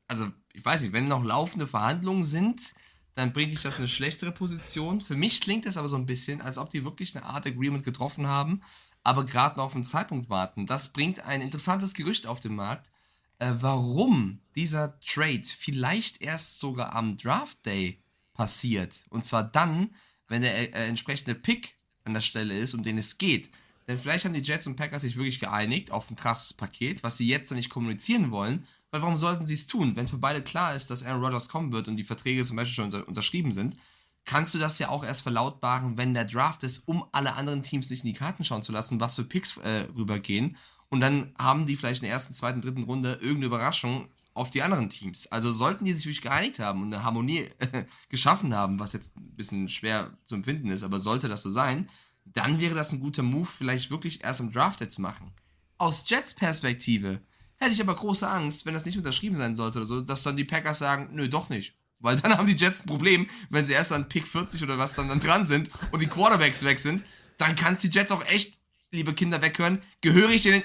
also 0.07 0.31
ich 0.57 0.65
weiß 0.65 0.81
nicht, 0.81 0.91
wenn 0.91 1.07
noch 1.07 1.23
laufende 1.23 1.67
Verhandlungen 1.67 2.23
sind, 2.23 2.73
dann 3.13 3.31
bringt 3.31 3.51
dich 3.51 3.61
das 3.61 3.75
in 3.75 3.81
eine 3.81 3.88
schlechtere 3.88 4.31
Position. 4.31 5.01
Für 5.01 5.15
mich 5.15 5.39
klingt 5.39 5.67
das 5.67 5.77
aber 5.77 5.88
so 5.88 5.95
ein 5.95 6.07
bisschen, 6.07 6.41
als 6.41 6.57
ob 6.57 6.71
die 6.71 6.84
wirklich 6.84 7.15
eine 7.15 7.25
Art 7.25 7.45
Agreement 7.45 7.84
getroffen 7.84 8.27
haben. 8.27 8.61
aber 9.03 9.25
gerade 9.25 9.55
noch 9.57 9.65
auf 9.65 9.73
den 9.73 9.85
Zeitpunkt 9.85 10.29
warten. 10.29 10.65
Das 10.65 10.91
bringt 10.91 11.21
ein 11.21 11.39
interessantes 11.39 11.93
Gerücht 11.93 12.27
auf 12.27 12.41
den 12.41 12.55
Markt, 12.55 12.91
äh, 13.39 13.53
warum 13.61 14.41
dieser 14.55 14.99
Trade 14.99 15.43
vielleicht 15.45 16.21
erst 16.21 16.59
sogar 16.59 16.93
am 16.93 17.15
Draft 17.15 17.65
Day 17.65 18.01
passiert. 18.34 19.05
Und 19.09 19.23
zwar 19.23 19.43
dann, 19.43 19.95
wenn 20.27 20.41
der 20.41 20.75
äh, 20.75 20.88
entsprechende 20.89 21.35
Pick 21.35 21.75
an 22.03 22.15
der 22.15 22.21
Stelle 22.21 22.57
ist, 22.57 22.73
um 22.73 22.84
den 22.84 22.97
es 22.97 23.17
geht. 23.17 23.49
Denn 23.88 23.97
vielleicht 23.97 24.25
haben 24.25 24.34
die 24.34 24.41
Jets 24.41 24.67
und 24.67 24.75
Packers 24.75 25.03
sich 25.03 25.15
wirklich 25.15 25.39
geeinigt 25.39 25.91
auf 25.91 26.09
ein 26.09 26.17
krasses 26.17 26.53
Paket, 26.53 27.03
was 27.03 27.15
sie 27.15 27.27
jetzt 27.27 27.49
noch 27.49 27.55
nicht 27.55 27.69
kommunizieren 27.69 28.31
wollen. 28.31 28.67
Weil 28.91 29.01
warum 29.01 29.18
sollten 29.18 29.45
sie 29.45 29.55
es 29.55 29.68
tun? 29.68 29.95
Wenn 29.95 30.07
für 30.07 30.18
beide 30.18 30.41
klar 30.41 30.73
ist, 30.76 30.89
dass 30.89 31.03
Aaron 31.03 31.23
Rodgers 31.23 31.49
kommen 31.49 31.72
wird 31.72 31.88
und 31.88 31.97
die 31.97 32.03
Verträge 32.03 32.43
zum 32.45 32.55
Beispiel 32.55 32.76
schon 32.76 32.85
unter, 32.85 33.07
unterschrieben 33.07 33.51
sind, 33.51 33.77
kannst 34.26 34.53
du 34.53 34.59
das 34.59 34.80
ja 34.80 34.89
auch 34.89 35.03
erst 35.03 35.22
verlautbaren, 35.22 35.97
wenn 35.97 36.14
der 36.14 36.26
Draft 36.26 36.64
ist, 36.64 36.88
um 36.88 37.05
alle 37.11 37.34
anderen 37.34 37.64
Teams 37.64 37.89
nicht 37.89 38.03
in 38.03 38.11
die 38.11 38.18
Karten 38.18 38.43
schauen 38.43 38.64
zu 38.64 38.72
lassen, 38.72 38.99
was 38.99 39.15
für 39.15 39.23
Picks 39.23 39.57
äh, 39.57 39.88
rübergehen. 39.95 40.57
Und 40.89 41.01
dann 41.01 41.34
haben 41.38 41.65
die 41.65 41.76
vielleicht 41.76 42.01
in 42.01 42.05
der 42.05 42.14
ersten, 42.14 42.34
zweiten, 42.34 42.61
dritten 42.61 42.84
Runde 42.84 43.14
irgendeine 43.14 43.47
Überraschung 43.47 44.09
auf 44.34 44.49
die 44.49 44.61
anderen 44.61 44.89
Teams. 44.89 45.27
Also 45.31 45.51
sollten 45.51 45.85
die 45.85 45.93
sich 45.93 46.05
wirklich 46.05 46.22
geeinigt 46.22 46.59
haben 46.59 46.81
und 46.81 46.93
eine 46.93 47.03
Harmonie 47.03 47.49
äh, 47.59 47.85
geschaffen 48.09 48.55
haben, 48.55 48.80
was 48.80 48.93
jetzt 48.93 49.18
ein 49.18 49.35
bisschen 49.35 49.68
schwer 49.68 50.18
zu 50.26 50.35
empfinden 50.35 50.69
ist, 50.69 50.84
aber 50.84 50.99
sollte 50.99 51.27
das 51.27 51.41
so 51.41 51.49
sein, 51.49 51.89
dann 52.26 52.59
wäre 52.59 52.76
das 52.76 52.91
ein 52.91 52.99
guter 52.99 53.23
Move, 53.23 53.45
vielleicht 53.45 53.89
wirklich 53.89 54.23
erst 54.23 54.41
im 54.41 54.51
Draft 54.51 54.81
jetzt 54.81 54.99
machen. 54.99 55.34
Aus 55.77 56.09
Jets 56.09 56.34
Perspektive 56.34 57.22
hätte 57.57 57.73
ich 57.73 57.81
aber 57.81 57.95
große 57.95 58.27
Angst, 58.27 58.65
wenn 58.65 58.73
das 58.73 58.85
nicht 58.85 58.97
unterschrieben 58.97 59.35
sein 59.35 59.55
sollte 59.55 59.79
oder 59.79 59.88
so, 59.88 60.01
dass 60.01 60.23
dann 60.23 60.38
die 60.38 60.45
Packers 60.45 60.79
sagen, 60.79 61.09
nö, 61.13 61.27
doch 61.27 61.49
nicht. 61.49 61.75
Weil 61.99 62.15
dann 62.17 62.31
haben 62.38 62.47
die 62.47 62.55
Jets 62.55 62.81
ein 62.81 62.88
Problem, 62.88 63.29
wenn 63.49 63.65
sie 63.65 63.73
erst 63.73 63.91
an 63.91 64.09
Pick 64.09 64.27
40 64.27 64.63
oder 64.63 64.77
was 64.77 64.95
dann, 64.95 65.09
dann 65.09 65.19
dran 65.19 65.45
sind 65.45 65.69
und 65.91 65.99
die 65.99 66.07
Quarterbacks 66.07 66.63
weg 66.63 66.79
sind, 66.79 67.03
dann 67.38 67.55
kannst 67.55 67.84
die 67.84 67.89
Jets 67.89 68.11
auch 68.11 68.25
echt, 68.25 68.59
liebe 68.91 69.13
Kinder, 69.13 69.41
weghören, 69.41 69.84
gehörig 70.01 70.45
in 70.45 70.53
den 70.53 70.63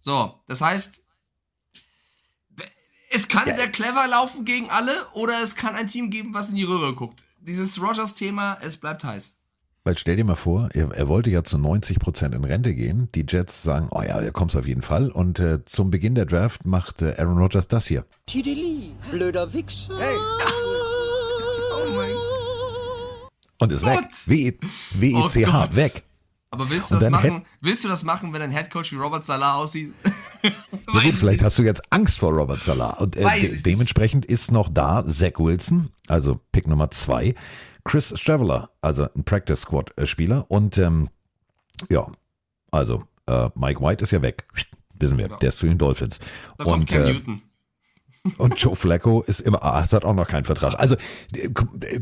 So, 0.00 0.42
das 0.46 0.60
heißt, 0.60 1.02
es 3.10 3.28
kann 3.28 3.54
sehr 3.54 3.70
clever 3.70 4.06
laufen 4.06 4.44
gegen 4.44 4.68
alle 4.68 5.08
oder 5.12 5.42
es 5.42 5.54
kann 5.54 5.74
ein 5.74 5.86
Team 5.86 6.10
geben, 6.10 6.34
was 6.34 6.50
in 6.50 6.56
die 6.56 6.64
Röhre 6.64 6.94
guckt. 6.94 7.24
Dieses 7.40 7.80
Rogers-Thema, 7.80 8.58
es 8.60 8.76
bleibt 8.76 9.04
heiß. 9.04 9.37
Weil 9.84 9.96
stell 9.96 10.16
dir 10.16 10.24
mal 10.24 10.36
vor, 10.36 10.68
er, 10.74 10.92
er, 10.92 11.08
wollte 11.08 11.30
ja 11.30 11.44
zu 11.44 11.56
90 11.56 11.98
Prozent 11.98 12.34
in 12.34 12.44
Rente 12.44 12.74
gehen. 12.74 13.08
Die 13.14 13.24
Jets 13.26 13.62
sagen, 13.62 13.88
oh 13.90 14.02
ja, 14.02 14.20
er 14.20 14.32
kommt 14.32 14.54
auf 14.54 14.66
jeden 14.66 14.82
Fall. 14.82 15.10
Und 15.10 15.38
äh, 15.38 15.64
zum 15.64 15.90
Beginn 15.90 16.14
der 16.14 16.26
Draft 16.26 16.66
macht 16.66 17.00
äh, 17.02 17.14
Aaron 17.16 17.38
Rodgers 17.38 17.68
das 17.68 17.86
hier. 17.86 18.04
Tidili, 18.26 18.92
blöder 19.10 19.52
Wichs. 19.52 19.88
Hey. 19.98 20.16
Oh 21.74 21.92
mein 21.96 22.10
Und 23.60 23.72
ist 23.72 23.82
Gott. 23.82 24.04
weg. 24.26 24.60
W-E-C-H, 24.94 25.68
oh 25.70 25.76
weg. 25.76 26.04
Aber 26.50 26.70
willst 26.70 26.90
du 26.90 26.96
das 26.96 27.10
machen? 27.10 27.42
Willst 27.60 27.84
du 27.84 27.88
das 27.88 28.04
machen, 28.04 28.32
wenn 28.32 28.40
ein 28.40 28.50
Headcoach 28.50 28.92
wie 28.92 28.96
Robert 28.96 29.24
Salah 29.24 29.54
aussieht? 29.54 29.92
ja 30.42 31.00
gut, 31.02 31.14
vielleicht 31.14 31.42
hast 31.42 31.58
du 31.58 31.62
jetzt 31.62 31.82
Angst 31.90 32.18
vor 32.18 32.32
Robert 32.32 32.62
Salah. 32.62 32.92
Und 32.94 33.16
äh, 33.16 33.40
de 33.40 33.62
dementsprechend 33.62 34.24
ist 34.24 34.50
noch 34.50 34.68
da 34.72 35.04
Zach 35.06 35.38
Wilson, 35.38 35.90
also 36.08 36.40
Pick 36.52 36.66
Nummer 36.66 36.90
zwei. 36.90 37.34
Chris 37.84 38.12
Straveller, 38.18 38.70
also 38.80 39.06
ein 39.14 39.24
Practice 39.24 39.62
Squad 39.62 39.92
Spieler. 40.04 40.46
Und 40.48 40.78
ähm, 40.78 41.08
ja, 41.90 42.06
also 42.70 43.04
äh, 43.26 43.48
Mike 43.54 43.80
White 43.80 44.04
ist 44.04 44.10
ja 44.10 44.22
weg. 44.22 44.46
Wissen 44.98 45.18
wir, 45.18 45.28
ja. 45.28 45.36
der 45.36 45.50
ist 45.50 45.58
zu 45.58 45.66
den 45.66 45.78
Dolphins. 45.78 46.18
Da 46.58 46.64
und, 46.64 46.72
kommt 46.72 46.88
Cam 46.88 47.02
äh, 47.02 47.12
Newton. 47.12 47.42
Und 48.36 48.60
Joe 48.60 48.76
Flacco 48.76 49.22
ist 49.22 49.40
immer, 49.40 49.62
ah, 49.62 49.80
hat 49.90 50.04
auch 50.04 50.12
noch 50.12 50.26
keinen 50.26 50.44
Vertrag. 50.44 50.74
Also, 50.78 50.96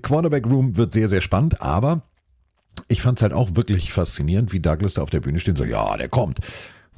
Quarterback 0.02 0.46
Room 0.46 0.76
wird 0.76 0.92
sehr, 0.92 1.08
sehr 1.08 1.20
spannend, 1.20 1.60
aber 1.62 2.02
ich 2.88 3.00
fand 3.00 3.18
es 3.18 3.22
halt 3.22 3.32
auch 3.32 3.50
wirklich 3.54 3.92
faszinierend, 3.92 4.52
wie 4.52 4.58
Douglas 4.58 4.94
da 4.94 5.02
auf 5.02 5.10
der 5.10 5.20
Bühne 5.20 5.38
steht 5.38 5.52
und 5.52 5.64
so, 5.66 5.70
ja, 5.70 5.96
der 5.96 6.08
kommt. 6.08 6.40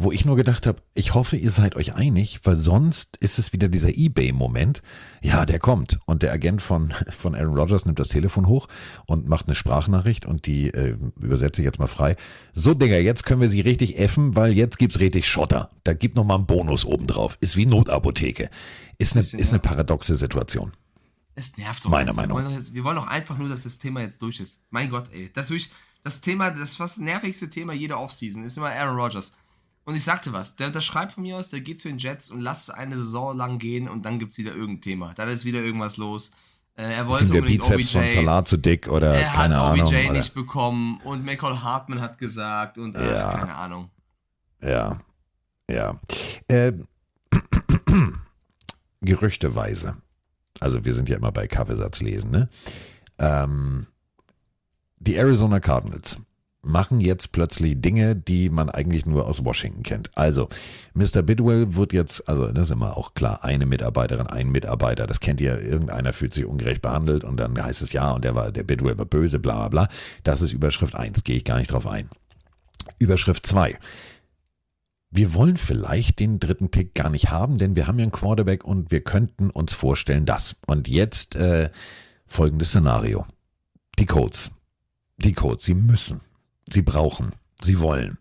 Wo 0.00 0.12
ich 0.12 0.24
nur 0.24 0.36
gedacht 0.36 0.68
habe, 0.68 0.80
ich 0.94 1.14
hoffe, 1.14 1.36
ihr 1.36 1.50
seid 1.50 1.74
euch 1.74 1.94
einig, 1.94 2.38
weil 2.44 2.54
sonst 2.56 3.16
ist 3.16 3.40
es 3.40 3.52
wieder 3.52 3.68
dieser 3.68 3.96
Ebay-Moment. 3.96 4.80
Ja, 5.22 5.44
der 5.44 5.58
kommt. 5.58 5.98
Und 6.06 6.22
der 6.22 6.32
Agent 6.32 6.62
von, 6.62 6.94
von 7.10 7.34
Aaron 7.34 7.58
Rodgers 7.58 7.84
nimmt 7.84 7.98
das 7.98 8.06
Telefon 8.06 8.46
hoch 8.46 8.68
und 9.06 9.28
macht 9.28 9.46
eine 9.46 9.56
Sprachnachricht 9.56 10.24
und 10.24 10.46
die 10.46 10.68
äh, 10.68 10.96
übersetze 11.20 11.62
ich 11.62 11.66
jetzt 11.66 11.80
mal 11.80 11.88
frei. 11.88 12.14
So, 12.54 12.74
Digga, 12.74 12.96
jetzt 12.96 13.24
können 13.24 13.40
wir 13.40 13.48
sie 13.48 13.60
richtig 13.60 13.98
effen, 13.98 14.36
weil 14.36 14.52
jetzt 14.52 14.78
gibt's 14.78 15.00
richtig 15.00 15.26
Schotter. 15.26 15.70
Da 15.82 15.94
gibt 15.94 16.14
noch 16.14 16.24
mal 16.24 16.36
einen 16.36 16.46
Bonus 16.46 16.84
obendrauf. 16.84 17.36
Ist 17.40 17.56
wie 17.56 17.66
Notapotheke. 17.66 18.50
Ist 18.98 19.16
eine, 19.16 19.24
ist 19.24 19.52
eine 19.52 19.58
paradoxe 19.58 20.14
Situation. 20.14 20.72
Es 21.34 21.56
nervt 21.56 21.84
doch. 21.84 21.90
Meiner 21.90 22.12
Meinung. 22.12 22.38
Wir 22.38 22.44
wollen, 22.44 22.54
jetzt, 22.54 22.72
wir 22.72 22.84
wollen 22.84 22.96
doch 22.96 23.06
einfach 23.08 23.36
nur, 23.36 23.48
dass 23.48 23.64
das 23.64 23.78
Thema 23.80 24.00
jetzt 24.02 24.22
durch 24.22 24.38
ist. 24.38 24.60
Mein 24.70 24.90
Gott, 24.90 25.06
ey. 25.12 25.30
Das, 25.34 25.50
wirklich, 25.50 25.70
das 26.04 26.20
Thema, 26.20 26.52
das 26.52 26.76
fast 26.76 27.00
nervigste 27.00 27.50
Thema 27.50 27.72
jeder 27.72 28.00
Offseason 28.00 28.44
ist 28.44 28.56
immer 28.56 28.70
Aaron 28.70 28.96
Rodgers. 28.96 29.32
Und 29.88 29.94
ich 29.94 30.04
sagte 30.04 30.34
was, 30.34 30.54
der 30.54 30.66
unterschreibt 30.66 31.12
von 31.12 31.22
mir 31.22 31.38
aus, 31.38 31.48
der 31.48 31.62
geht 31.62 31.80
zu 31.80 31.88
den 31.88 31.96
Jets 31.96 32.30
und 32.30 32.40
lasst 32.40 32.70
eine 32.70 32.94
Saison 32.94 33.34
lang 33.34 33.56
gehen 33.56 33.88
und 33.88 34.04
dann 34.04 34.18
gibt 34.18 34.32
es 34.32 34.36
wieder 34.36 34.54
irgendein 34.54 34.82
Thema. 34.82 35.14
Dann 35.14 35.30
ist 35.30 35.46
wieder 35.46 35.60
irgendwas 35.60 35.96
los. 35.96 36.30
Äh, 36.76 36.92
er 36.92 37.08
wollte 37.08 37.24
der 37.24 37.40
Bizeps 37.40 37.94
OBJ, 37.94 37.98
von 37.98 38.08
Salat 38.08 38.48
zu 38.48 38.58
dick 38.58 38.86
oder 38.88 39.14
er 39.14 39.32
keine 39.32 39.56
hat 39.56 39.72
Ahnung. 39.72 39.86
OBJ 39.86 40.10
nicht 40.10 40.34
bekommen 40.34 41.00
und 41.04 41.24
Michael 41.24 41.62
Hartman 41.62 42.02
hat 42.02 42.18
gesagt 42.18 42.76
und 42.76 42.96
äh, 42.96 43.14
ja. 43.14 43.32
keine 43.32 43.54
Ahnung. 43.54 43.90
Ja, 44.62 45.00
ja. 45.70 45.98
Äh, 46.48 46.74
gerüchteweise. 49.00 49.96
Also 50.60 50.84
wir 50.84 50.92
sind 50.92 51.08
ja 51.08 51.16
immer 51.16 51.32
bei 51.32 51.46
Kaffeesatz 51.46 52.02
lesen, 52.02 52.30
ne? 52.30 52.50
Ähm, 53.18 53.86
die 54.98 55.16
Arizona 55.16 55.60
Cardinals 55.60 56.18
machen 56.62 57.00
jetzt 57.00 57.32
plötzlich 57.32 57.80
Dinge, 57.80 58.16
die 58.16 58.50
man 58.50 58.68
eigentlich 58.68 59.06
nur 59.06 59.26
aus 59.26 59.44
Washington 59.44 59.82
kennt. 59.82 60.10
Also, 60.16 60.48
Mr. 60.94 61.22
Bidwell 61.22 61.74
wird 61.74 61.92
jetzt, 61.92 62.28
also 62.28 62.50
das 62.50 62.64
ist 62.64 62.70
immer 62.72 62.96
auch 62.96 63.14
klar, 63.14 63.44
eine 63.44 63.66
Mitarbeiterin, 63.66 64.26
ein 64.26 64.50
Mitarbeiter, 64.50 65.06
das 65.06 65.20
kennt 65.20 65.40
ihr, 65.40 65.60
irgendeiner 65.60 66.12
fühlt 66.12 66.34
sich 66.34 66.44
ungerecht 66.44 66.82
behandelt 66.82 67.24
und 67.24 67.38
dann 67.38 67.60
heißt 67.62 67.82
es 67.82 67.92
ja 67.92 68.10
und 68.10 68.24
der 68.24 68.34
war, 68.34 68.52
der 68.52 68.64
Bidwell 68.64 68.98
war 68.98 69.06
böse, 69.06 69.38
bla 69.38 69.68
bla 69.68 69.86
bla. 69.86 69.88
Das 70.24 70.42
ist 70.42 70.52
Überschrift 70.52 70.94
1, 70.94 71.24
gehe 71.24 71.36
ich 71.36 71.44
gar 71.44 71.58
nicht 71.58 71.72
drauf 71.72 71.86
ein. 71.86 72.08
Überschrift 72.98 73.46
2. 73.46 73.78
Wir 75.10 75.32
wollen 75.32 75.56
vielleicht 75.56 76.18
den 76.18 76.38
dritten 76.38 76.70
Pick 76.70 76.94
gar 76.94 77.08
nicht 77.08 77.30
haben, 77.30 77.56
denn 77.56 77.76
wir 77.76 77.86
haben 77.86 77.98
ja 77.98 78.02
einen 78.02 78.12
Quarterback 78.12 78.64
und 78.64 78.90
wir 78.90 79.02
könnten 79.02 79.48
uns 79.48 79.72
vorstellen, 79.72 80.26
das. 80.26 80.56
Und 80.66 80.86
jetzt 80.86 81.34
äh, 81.34 81.70
folgendes 82.26 82.68
Szenario. 82.68 83.24
Die 83.98 84.04
Codes. 84.04 84.50
Die 85.16 85.32
Codes, 85.32 85.64
sie 85.64 85.74
müssen 85.74 86.20
Sie 86.72 86.82
brauchen, 86.82 87.32
sie 87.62 87.80
wollen. 87.80 88.18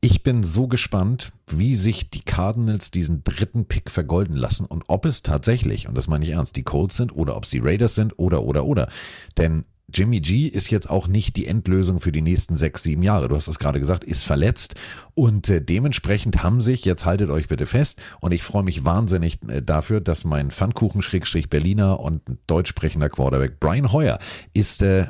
Ich 0.00 0.22
bin 0.22 0.44
so 0.44 0.68
gespannt, 0.68 1.32
wie 1.48 1.74
sich 1.74 2.10
die 2.10 2.22
Cardinals 2.22 2.92
diesen 2.92 3.24
dritten 3.24 3.66
Pick 3.66 3.90
vergolden 3.90 4.36
lassen 4.36 4.64
und 4.64 4.84
ob 4.86 5.04
es 5.04 5.22
tatsächlich, 5.22 5.88
und 5.88 5.96
das 5.96 6.06
meine 6.06 6.24
ich 6.24 6.30
ernst, 6.32 6.54
die 6.54 6.62
Colts 6.62 6.96
sind 6.96 7.14
oder 7.14 7.36
ob 7.36 7.44
es 7.44 7.50
die 7.50 7.58
Raiders 7.58 7.96
sind 7.96 8.16
oder, 8.16 8.44
oder, 8.44 8.64
oder. 8.64 8.88
Denn 9.36 9.64
Jimmy 9.92 10.20
G 10.20 10.46
ist 10.46 10.70
jetzt 10.70 10.88
auch 10.88 11.08
nicht 11.08 11.34
die 11.36 11.46
Endlösung 11.46 11.98
für 11.98 12.12
die 12.12 12.20
nächsten 12.20 12.56
sechs, 12.56 12.82
sieben 12.82 13.02
Jahre. 13.02 13.28
Du 13.28 13.34
hast 13.34 13.48
es 13.48 13.58
gerade 13.58 13.80
gesagt, 13.80 14.04
ist 14.04 14.22
verletzt 14.22 14.74
und 15.14 15.48
äh, 15.48 15.62
dementsprechend 15.62 16.42
haben 16.42 16.60
sich, 16.60 16.84
jetzt 16.84 17.06
haltet 17.06 17.30
euch 17.30 17.48
bitte 17.48 17.66
fest, 17.66 17.98
und 18.20 18.32
ich 18.32 18.42
freue 18.42 18.62
mich 18.62 18.84
wahnsinnig 18.84 19.38
äh, 19.48 19.62
dafür, 19.62 20.00
dass 20.00 20.24
mein 20.24 20.50
Pfannkuchen-Berliner 20.50 21.98
und 21.98 22.22
deutsch 22.46 22.68
sprechender 22.68 23.08
Quarterback 23.08 23.58
Brian 23.58 23.90
Hoyer 23.90 24.18
ist 24.52 24.82
äh, 24.82 25.06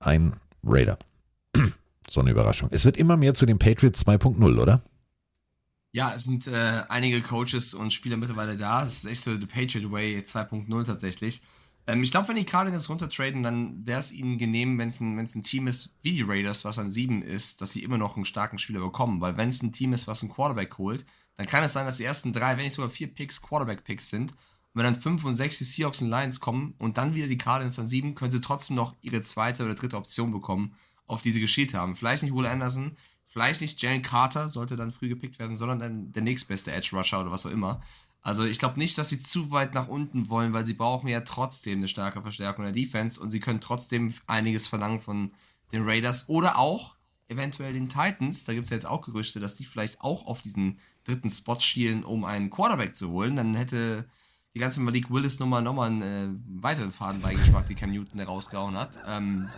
ein 0.00 0.34
Raider. 0.64 0.98
So 2.08 2.20
eine 2.20 2.30
Überraschung. 2.30 2.68
Es 2.72 2.84
wird 2.84 2.96
immer 2.96 3.16
mehr 3.16 3.34
zu 3.34 3.46
den 3.46 3.58
Patriots 3.58 4.06
2.0, 4.06 4.58
oder? 4.58 4.82
Ja, 5.92 6.14
es 6.14 6.24
sind 6.24 6.46
äh, 6.46 6.82
einige 6.88 7.20
Coaches 7.20 7.74
und 7.74 7.92
Spieler 7.92 8.16
mittlerweile 8.16 8.56
da. 8.56 8.82
Es 8.84 8.98
ist 8.98 9.04
echt 9.06 9.22
so 9.22 9.34
The 9.34 9.46
Patriot 9.46 9.90
Way 9.90 10.18
2.0 10.18 10.84
tatsächlich. 10.84 11.40
Ähm, 11.86 12.02
ich 12.02 12.10
glaube, 12.10 12.28
wenn 12.28 12.36
die 12.36 12.44
Cardinals 12.44 12.88
runtertraden, 12.88 13.42
dann 13.42 13.86
wäre 13.86 13.98
es 13.98 14.12
ihnen 14.12 14.38
genehm, 14.38 14.78
wenn 14.78 14.88
es 14.88 15.00
ein, 15.00 15.18
ein 15.18 15.42
Team 15.42 15.66
ist 15.66 15.94
wie 16.02 16.12
die 16.12 16.22
Raiders, 16.22 16.64
was 16.64 16.78
an 16.78 16.90
7 16.90 17.22
ist, 17.22 17.60
dass 17.60 17.72
sie 17.72 17.82
immer 17.82 17.98
noch 17.98 18.16
einen 18.16 18.26
starken 18.26 18.58
Spieler 18.58 18.80
bekommen. 18.80 19.20
Weil 19.20 19.36
wenn 19.36 19.48
es 19.48 19.62
ein 19.62 19.72
Team 19.72 19.92
ist, 19.92 20.06
was 20.06 20.22
einen 20.22 20.32
Quarterback 20.32 20.76
holt, 20.78 21.06
dann 21.36 21.46
kann 21.46 21.64
es 21.64 21.72
sein, 21.72 21.86
dass 21.86 21.96
die 21.96 22.04
ersten 22.04 22.32
drei, 22.32 22.56
wenn 22.56 22.64
nicht 22.64 22.74
sogar 22.74 22.90
vier 22.90 23.08
Picks 23.08 23.40
Quarterback-Picks 23.40 24.10
sind. 24.10 24.32
Und 24.32 24.82
wenn 24.82 24.84
dann 24.84 25.00
5 25.00 25.24
und 25.24 25.36
6 25.36 25.58
die 25.58 25.64
Seahawks 25.64 26.02
und 26.02 26.10
Lions 26.10 26.40
kommen 26.40 26.74
und 26.78 26.98
dann 26.98 27.14
wieder 27.14 27.26
die 27.26 27.38
Cardinals 27.38 27.78
an 27.78 27.86
7, 27.86 28.14
können 28.14 28.30
sie 28.30 28.40
trotzdem 28.40 28.76
noch 28.76 28.94
ihre 29.00 29.22
zweite 29.22 29.64
oder 29.64 29.74
dritte 29.74 29.96
Option 29.96 30.32
bekommen 30.32 30.74
auf 31.08 31.22
die 31.22 31.32
sie 31.32 31.40
geschielt 31.40 31.74
haben. 31.74 31.96
Vielleicht 31.96 32.22
nicht 32.22 32.34
Will 32.34 32.46
Anderson, 32.46 32.96
vielleicht 33.26 33.60
nicht 33.60 33.82
Jalen 33.82 34.02
Carter, 34.02 34.48
sollte 34.48 34.76
dann 34.76 34.92
früh 34.92 35.08
gepickt 35.08 35.40
werden, 35.40 35.56
sondern 35.56 35.80
dann 35.80 36.12
der 36.12 36.22
nächstbeste 36.22 36.70
Edge 36.70 36.90
Rusher 36.92 37.20
oder 37.20 37.32
was 37.32 37.44
auch 37.44 37.50
immer. 37.50 37.80
Also 38.20 38.44
ich 38.44 38.58
glaube 38.58 38.78
nicht, 38.78 38.98
dass 38.98 39.08
sie 39.08 39.20
zu 39.20 39.50
weit 39.50 39.74
nach 39.74 39.88
unten 39.88 40.28
wollen, 40.28 40.52
weil 40.52 40.66
sie 40.66 40.74
brauchen 40.74 41.08
ja 41.08 41.22
trotzdem 41.22 41.78
eine 41.78 41.88
starke 41.88 42.22
Verstärkung 42.22 42.64
der 42.64 42.72
Defense 42.72 43.20
und 43.20 43.30
sie 43.30 43.40
können 43.40 43.60
trotzdem 43.60 44.12
einiges 44.26 44.66
verlangen 44.66 45.00
von 45.00 45.32
den 45.72 45.84
Raiders 45.84 46.28
oder 46.28 46.58
auch 46.58 46.96
eventuell 47.28 47.72
den 47.72 47.88
Titans. 47.88 48.44
Da 48.44 48.54
gibt 48.54 48.64
es 48.64 48.70
ja 48.70 48.76
jetzt 48.76 48.86
auch 48.86 49.02
Gerüchte, 49.02 49.40
dass 49.40 49.56
die 49.56 49.64
vielleicht 49.64 50.00
auch 50.00 50.26
auf 50.26 50.40
diesen 50.40 50.78
dritten 51.04 51.30
Spot 51.30 51.60
schielen, 51.60 52.04
um 52.04 52.24
einen 52.24 52.50
Quarterback 52.50 52.96
zu 52.96 53.10
holen. 53.10 53.36
Dann 53.36 53.54
hätte 53.54 54.08
die 54.54 54.60
ganze 54.60 54.80
Malik 54.80 55.10
Willis-Nummer 55.10 55.60
nochmal 55.60 55.90
einen 55.90 56.02
äh, 56.02 56.62
weiteren 56.62 56.90
Fadenbeigeschmack, 56.90 57.66
die 57.66 57.74
Cam 57.74 57.92
Newton 57.92 58.20
rausgehauen 58.20 58.76
hat. 58.76 58.90
Ähm, 59.06 59.48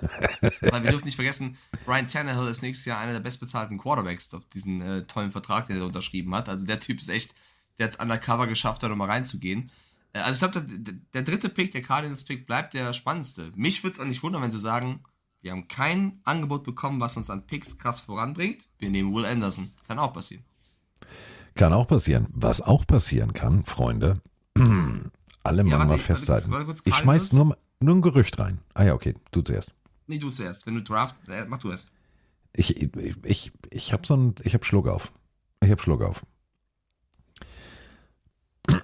weil 0.61 0.83
wir 0.83 0.91
dürfen 0.91 1.05
nicht 1.05 1.15
vergessen, 1.15 1.57
Ryan 1.87 2.09
Tannehill 2.09 2.49
ist 2.49 2.63
nächstes 2.63 2.87
Jahr 2.87 2.99
einer 2.99 3.13
der 3.13 3.21
bestbezahlten 3.21 3.79
Quarterbacks 3.79 4.33
auf 4.35 4.45
diesen 4.49 4.83
äh, 4.83 5.07
tollen 5.07 5.33
Vertrag, 5.33 5.69
den 5.69 5.79
er 5.79 5.87
unterschrieben 5.87 6.35
hat. 6.35 6.49
Also 6.49 6.67
der 6.67 6.81
Typ 6.81 7.01
ist 7.01 7.09
echt, 7.09 7.35
der 7.79 7.87
jetzt 7.87 8.01
undercover 8.01 8.47
geschafft 8.47 8.83
hat, 8.83 8.91
um 8.91 8.99
mal 8.99 9.09
reinzugehen. 9.09 9.71
Äh, 10.13 10.21
also 10.21 10.45
ich 10.45 10.53
glaube, 10.53 10.67
der, 10.67 10.95
der, 11.15 11.23
dritte 11.23 11.49
Pick, 11.49 11.73
der 11.73 11.83
Cardinals-Pick, 11.83 12.47
bleibt 12.47 12.75
der 12.75 12.93
spannendste. 12.93 13.53
Mich 13.55 13.83
würde 13.83 13.95
es 13.95 14.01
auch 14.01 14.07
nicht 14.07 14.23
wundern, 14.23 14.43
wenn 14.43 14.53
sie 14.53 14.59
sagen, 14.59 15.05
wir 15.43 15.53
haben 15.53 15.69
kein 15.69 16.21
Angebot 16.25 16.65
bekommen, 16.65 17.01
was 17.01 17.17
uns 17.17 17.31
an 17.31 17.47
Picks 17.47 17.79
krass 17.79 18.01
voranbringt. 18.01 18.69
Wir 18.79 18.91
nehmen 18.91 19.15
Will 19.15 19.25
Anderson. 19.25 19.73
Kann 19.89 19.99
auch 19.99 20.13
passieren. 20.13 20.45
Kann 21.55 21.73
auch 21.73 21.87
passieren. 21.87 22.29
Was 22.33 22.61
auch 22.61 22.87
passieren 22.87 23.33
kann, 23.33 23.65
Freunde, 23.65 24.21
alle 25.43 25.65
ja, 25.65 25.79
mal 25.85 25.99
festhalten. 25.99 26.51
Kurz, 26.51 26.83
ich 26.85 26.95
schmeiß 26.95 27.33
nur, 27.33 27.57
nur 27.81 27.97
ein 27.97 28.03
Gerücht 28.03 28.39
rein. 28.39 28.61
Ah 28.75 28.85
ja, 28.85 28.95
okay, 28.95 29.15
du 29.33 29.43
zuerst. 29.43 29.73
Nee, 30.07 30.19
du 30.19 30.31
zuerst. 30.31 30.67
Wenn 30.67 30.75
du 30.75 30.83
draft, 30.83 31.17
äh, 31.29 31.47
mach 31.47 31.59
du 31.59 31.71
erst. 31.71 31.91
Ich, 32.55 32.83
ich, 32.83 33.17
ich, 33.25 33.53
ich 33.71 33.93
habe 33.93 34.07
so 34.07 34.17
ein, 34.17 34.35
ich 34.43 34.55
habe 34.55 34.65
Schluck 34.65 34.89
auf. 34.89 35.13
Ich 35.63 35.71
habe 35.71 35.81
Schluck 35.81 36.03
auf. 36.03 36.27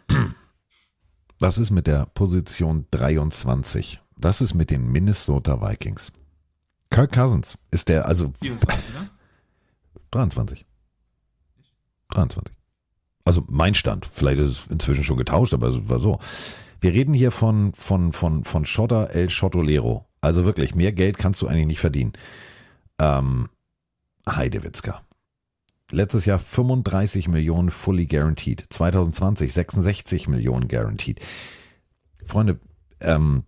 Was 1.38 1.58
ist 1.58 1.70
mit 1.70 1.86
der 1.86 2.06
Position 2.06 2.86
23? 2.90 4.00
Was 4.16 4.40
ist 4.40 4.54
mit 4.54 4.70
den 4.70 4.90
Minnesota 4.90 5.60
Vikings? 5.60 6.10
Kirk 6.90 7.12
Cousins 7.12 7.58
ist 7.70 7.88
der, 7.88 8.06
also 8.06 8.32
24, 8.40 8.84
23. 10.10 10.64
23. 12.08 12.55
Also 13.26 13.44
mein 13.48 13.74
Stand. 13.74 14.06
Vielleicht 14.10 14.38
ist 14.38 14.50
es 14.50 14.66
inzwischen 14.68 15.02
schon 15.04 15.16
getauscht, 15.16 15.52
aber 15.52 15.66
es 15.66 15.88
war 15.88 15.98
so. 15.98 16.20
Wir 16.80 16.92
reden 16.92 17.12
hier 17.12 17.32
von, 17.32 17.72
von, 17.74 18.12
von, 18.12 18.44
von 18.44 18.64
Schotter 18.64 19.10
El 19.10 19.28
Schottolero. 19.28 20.06
Also 20.20 20.44
wirklich, 20.44 20.76
mehr 20.76 20.92
Geld 20.92 21.18
kannst 21.18 21.42
du 21.42 21.48
eigentlich 21.48 21.66
nicht 21.66 21.80
verdienen. 21.80 22.12
Ähm, 23.00 23.48
Heidewitzka. 24.28 25.02
Letztes 25.90 26.24
Jahr 26.24 26.38
35 26.38 27.26
Millionen 27.28 27.70
fully 27.70 28.06
guaranteed. 28.06 28.64
2020 28.70 29.52
66 29.52 30.28
Millionen 30.28 30.68
guaranteed. 30.68 31.20
Freunde, 32.26 32.60
ähm, 33.00 33.42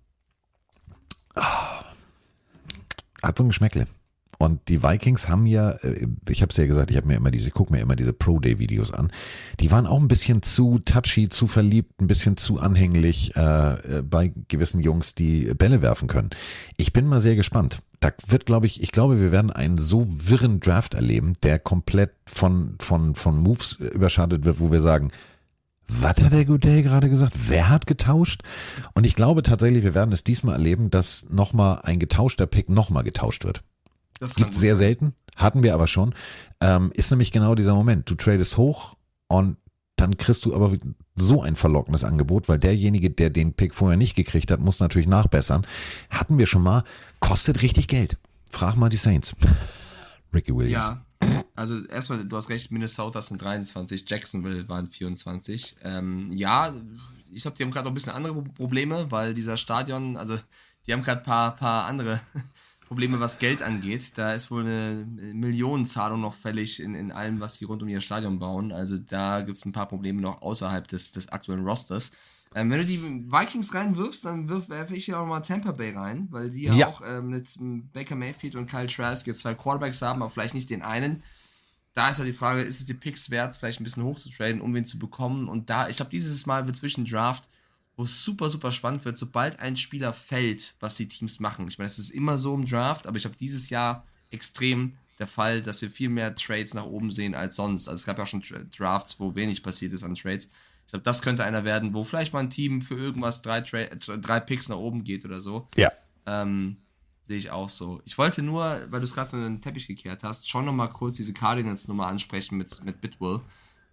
hat 3.23 3.39
so 3.39 3.45
ein 3.45 3.49
Geschmäckle. 3.49 3.87
Und 4.39 4.69
die 4.69 4.85
Vikings 4.85 5.29
haben 5.29 5.47
ja, 5.47 5.73
äh, 5.83 6.07
ich 6.29 6.43
habe 6.43 6.51
es 6.51 6.57
ja 6.57 6.67
gesagt, 6.67 6.91
ich 6.91 6.97
habe 6.97 7.09
mir 7.09 7.17
immer 7.17 7.33
diese, 7.33 7.51
guck 7.51 7.71
mir 7.71 7.81
immer 7.81 7.97
diese 7.97 8.13
Pro 8.13 8.39
Day 8.39 8.61
Videos 8.61 8.93
an. 8.93 9.11
Die 9.59 9.71
waren 9.73 9.87
auch 9.87 9.99
ein 9.99 10.09
bisschen 10.09 10.43
zu 10.43 10.79
touchy, 10.79 11.29
zu 11.29 11.49
verliebt, 11.49 12.01
ein 12.01 12.07
bisschen 12.07 12.37
zu 12.37 12.61
anhänglich 12.61 13.35
äh, 13.37 13.99
äh, 13.99 14.03
bei 14.03 14.33
gewissen 14.47 14.81
Jungs, 14.81 15.17
die 15.17 15.53
Bälle 15.55 15.83
werfen 15.83 16.07
können. 16.07 16.31
Ich 16.77 16.93
bin 16.93 17.07
mal 17.07 17.21
sehr 17.21 17.35
gespannt. 17.35 17.79
Da 17.99 18.13
wird, 18.29 18.47
glaube 18.47 18.67
ich, 18.67 18.81
ich 18.81 18.93
glaube, 18.93 19.21
wir 19.21 19.33
werden 19.33 19.51
einen 19.51 19.77
so 19.77 20.07
wirren 20.09 20.61
Draft 20.61 20.95
erleben, 20.95 21.33
der 21.43 21.59
komplett 21.59 22.13
von 22.27 22.77
von 22.79 23.17
von 23.17 23.43
Moves 23.43 23.73
überschattet 23.73 24.45
wird, 24.45 24.61
wo 24.61 24.71
wir 24.71 24.81
sagen, 24.81 25.11
was 25.89 26.23
hat 26.23 26.33
der 26.33 26.45
Goodell 26.45 26.83
gerade 26.83 27.09
gesagt? 27.09 27.35
Wer 27.49 27.71
hat 27.71 27.87
getauscht? 27.87 28.43
Und 28.95 29.05
ich 29.05 29.17
glaube 29.17 29.43
tatsächlich, 29.43 29.83
wir 29.83 29.95
werden 29.95 30.13
es 30.13 30.23
diesmal 30.23 30.55
erleben, 30.55 30.91
dass 30.91 31.27
nochmal 31.31 31.81
ein 31.83 31.99
getauschter 31.99 32.47
Pick 32.47 32.69
nochmal 32.69 33.03
getauscht 33.03 33.45
wird. 33.45 33.65
Das 34.19 34.35
gibt 34.35 34.53
sehr 34.55 34.77
sein. 34.77 34.87
selten, 34.87 35.15
hatten 35.37 35.63
wir 35.63 35.75
aber 35.75 35.87
schon. 35.87 36.15
Ähm, 36.61 36.91
ist 36.95 37.11
nämlich 37.11 37.33
genau 37.33 37.55
dieser 37.55 37.75
Moment. 37.75 38.09
Du 38.11 38.15
tradest 38.15 38.57
hoch 38.57 38.97
und 39.29 39.57
dann 39.97 40.17
kriegst 40.17 40.45
du 40.45 40.55
aber 40.55 40.77
so 41.15 41.43
ein 41.43 41.57
verlockendes 41.57 42.05
Angebot, 42.05 42.49
weil 42.49 42.59
derjenige, 42.59 43.11
der 43.11 43.31
den 43.31 43.53
Pick 43.55 43.75
vorher 43.75 43.97
nicht 43.97 44.15
gekriegt 44.15 44.51
hat, 44.51 44.61
muss 44.61 44.81
natürlich 44.81 45.09
nachbessern. 45.09 45.67
Hatten 46.11 46.39
wir 46.39 46.47
schon 46.47 46.63
mal, 46.63 46.85
kostet 47.21 47.63
richtig 47.63 47.89
Geld. 47.89 48.17
Frag 48.51 48.77
mal 48.77 48.89
die 48.89 48.97
Saints. 48.97 49.35
Ricky 50.35 50.55
Williams. 50.55 50.87
Ja, 50.87 51.05
also 51.55 51.85
erstmal, 51.87 52.25
du 52.25 52.37
hast 52.37 52.49
recht, 52.49 52.71
Minnesota 52.71 53.21
sind 53.21 53.43
23, 53.43 54.05
Jacksonville 54.09 54.69
waren 54.69 54.87
24. 54.87 55.77
Ähm, 55.83 56.33
ja, 56.33 56.75
ich 57.33 57.43
glaube, 57.43 57.57
die 57.57 57.65
haben 57.65 57.71
gerade 57.71 57.85
noch 57.85 57.93
ein 57.93 57.95
bisschen 57.95 58.13
andere 58.13 58.43
Probleme, 58.43 59.11
weil 59.11 59.35
dieser 59.35 59.57
Stadion, 59.57 60.17
also 60.17 60.39
die 60.87 60.93
haben 60.93 61.03
gerade 61.03 61.21
ein 61.21 61.25
paar, 61.25 61.57
paar 61.57 61.85
andere 61.87 62.21
Probleme, 62.89 63.21
was 63.21 63.39
Geld 63.39 63.63
angeht. 63.63 64.17
Da 64.17 64.33
ist 64.33 64.51
wohl 64.51 64.63
eine 64.63 65.07
Millionenzahlung 65.35 66.23
noch 66.23 66.35
fällig 66.35 66.83
in, 66.83 66.95
in 66.95 67.13
allem, 67.13 67.39
was 67.39 67.57
sie 67.57 67.67
rund 67.67 67.83
um 67.83 67.89
ihr 67.89 68.01
Stadion 68.01 68.39
bauen. 68.39 68.73
Also 68.73 68.97
da 68.97 69.43
gibt 69.43 69.59
es 69.59 69.65
ein 69.67 69.73
paar 69.73 69.89
Probleme 69.89 70.23
noch 70.23 70.41
außerhalb 70.41 70.89
des, 70.89 71.13
des 71.13 71.29
aktuellen 71.29 71.65
Rosters. 71.65 72.11
Ähm, 72.55 72.71
wenn 72.71 72.79
du 72.79 72.87
die 72.87 73.03
Vikings 73.03 73.75
reinwirfst, 73.75 74.25
dann 74.25 74.49
werfe 74.49 74.97
ich 74.97 75.07
ja 75.07 75.21
auch 75.21 75.27
mal 75.27 75.41
Tampa 75.41 75.73
Bay 75.73 75.93
rein, 75.95 76.29
weil 76.31 76.49
die 76.49 76.63
ja, 76.63 76.73
ja. 76.73 76.89
auch 76.89 77.03
ähm, 77.05 77.29
mit 77.29 77.57
Baker 77.93 78.17
Mayfield 78.17 78.55
und 78.55 78.71
Kyle 78.71 78.87
Trask 78.87 79.27
jetzt 79.27 79.41
zwei 79.41 79.53
Quarterbacks 79.55 80.01
haben, 80.01 80.23
aber 80.23 80.31
vielleicht 80.31 80.55
nicht 80.55 80.71
den 80.71 80.81
einen. 80.81 81.23
Da 81.95 82.09
ist 82.09 82.19
ja 82.19 82.25
die 82.25 82.33
Frage, 82.33 82.63
ist 82.63 82.81
es 82.81 82.87
die 82.87 82.95
Picks 82.95 83.29
wert, 83.29 83.59
vielleicht 83.59 83.81
ein 83.81 83.85
bisschen 83.85 84.05
hoch 84.05 84.19
zu 84.19 84.31
traden, 84.31 84.63
um 84.63 84.75
wen 84.75 84.87
zu 84.87 84.99
bekommen? 84.99 85.47
Und 85.47 85.69
da, 85.69 85.89
ich 85.89 85.97
glaube, 85.97 86.11
dieses 86.11 86.47
Mal 86.47 86.65
wird 86.65 86.77
zwischen 86.77 87.05
Draft, 87.05 87.51
wo 87.99 88.05
es 88.05 88.25
super, 88.25 88.49
super 88.49 88.71
spannend 88.71 89.05
wird, 89.05 89.19
sobald 89.19 89.59
ein 89.59 89.77
Spieler 89.77 90.13
fällt, 90.13 90.77
was 90.79 90.95
die 90.95 91.09
Teams 91.09 91.41
machen. 91.41 91.67
Ich 91.67 91.79
meine, 91.79 91.87
es 91.87 91.99
ist 91.99 92.11
immer 92.11 92.39
so 92.39 92.55
im 92.55 92.65
Draft, 92.65 93.09
aber 93.09 93.17
ich 93.17 93.25
habe 93.25 93.35
dieses 93.35 93.71
Jahr 93.71 94.07
extrem 94.31 94.97
der 95.19 95.27
Fall, 95.27 95.65
dass 95.65 95.83
wir 95.83 95.91
viel 95.91 96.09
mehr 96.09 96.37
Trades 96.37 96.75
nach 96.75 96.85
oben 96.85 97.11
sehen 97.11 97.35
als 97.35 97.57
sonst. 97.57 97.89
Also 97.89 97.99
es 97.99 98.07
gab 98.07 98.17
ja 98.17 98.23
auch 98.23 98.29
schon 98.29 98.45
Drafts, 98.77 99.19
wo 99.19 99.35
wenig 99.35 99.65
passiert 99.65 99.93
ist 99.93 100.05
an 100.05 100.15
Trades. 100.15 100.45
Ich 100.87 100.91
glaube, 100.91 101.03
das 101.03 101.23
könnte 101.23 101.43
einer 101.43 101.65
werden, 101.65 101.93
wo 101.93 102.05
vielleicht 102.05 102.33
mal 102.33 102.39
ein 102.39 102.51
Team 102.51 102.83
für 102.83 102.95
irgendwas 102.95 103.43
drei, 103.43 103.63
drei 103.63 104.41
Picks 104.41 104.69
nach 104.69 104.77
oben 104.77 105.03
geht 105.03 105.25
oder 105.25 105.41
so. 105.41 105.67
Ja. 105.77 105.91
Ähm, 106.25 106.77
Sehe 107.27 107.37
ich 107.37 107.51
auch 107.51 107.69
so. 107.69 108.01
Ich 108.05 108.17
wollte 108.17 108.43
nur, 108.43 108.63
weil 108.63 109.01
du 109.01 109.05
es 109.05 109.13
gerade 109.13 109.29
so 109.29 109.37
in 109.37 109.43
den 109.43 109.61
Teppich 109.61 109.89
gekehrt 109.89 110.23
hast, 110.23 110.49
schon 110.49 110.65
nochmal 110.65 110.89
kurz 110.89 111.17
diese 111.17 111.35
Cardinals-Nummer 111.35 112.07
ansprechen 112.07 112.57
mit, 112.57 112.83
mit 112.85 113.01
Bitwell. 113.01 113.41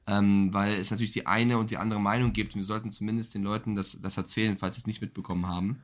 Ähm, 0.07 0.53
weil 0.53 0.73
es 0.75 0.91
natürlich 0.91 1.13
die 1.13 1.25
eine 1.25 1.57
und 1.57 1.71
die 1.71 1.77
andere 1.77 1.99
Meinung 1.99 2.31
gibt 2.31 2.53
und 2.53 2.59
wir 2.59 2.65
sollten 2.65 2.91
zumindest 2.91 3.33
den 3.33 3.41
Leuten 3.41 3.75
das, 3.75 3.99
das 4.01 4.17
erzählen, 4.17 4.57
falls 4.57 4.75
sie 4.75 4.81
es 4.81 4.87
nicht 4.87 5.01
mitbekommen 5.01 5.47
haben, 5.47 5.83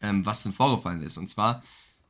ähm, 0.00 0.24
was 0.24 0.44
denn 0.44 0.52
vorgefallen 0.52 1.02
ist. 1.02 1.18
Und 1.18 1.28
zwar 1.28 1.62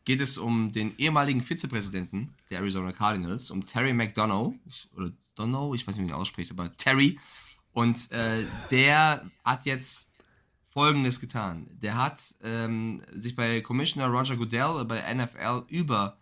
geht 0.04 0.20
es 0.20 0.36
um 0.36 0.72
den 0.72 0.96
ehemaligen 0.98 1.42
Vizepräsidenten 1.42 2.34
der 2.50 2.58
Arizona 2.58 2.92
Cardinals, 2.92 3.50
um 3.50 3.64
Terry 3.64 3.94
McDonough, 3.94 4.54
oder 4.94 5.10
Dono, 5.34 5.74
ich 5.74 5.86
weiß 5.86 5.96
nicht, 5.96 6.04
wie 6.04 6.08
man 6.08 6.16
ihn 6.16 6.20
ausspricht, 6.20 6.50
aber 6.50 6.76
Terry, 6.76 7.18
und 7.72 8.12
äh, 8.12 8.44
der 8.70 9.28
hat 9.44 9.64
jetzt 9.66 10.10
Folgendes 10.72 11.20
getan. 11.20 11.68
Der 11.82 11.96
hat 11.96 12.22
ähm, 12.42 13.02
sich 13.12 13.34
bei 13.34 13.60
Commissioner 13.60 14.08
Roger 14.08 14.36
Goodell 14.36 14.84
bei 14.84 15.12
NFL 15.14 15.64
über 15.68 16.18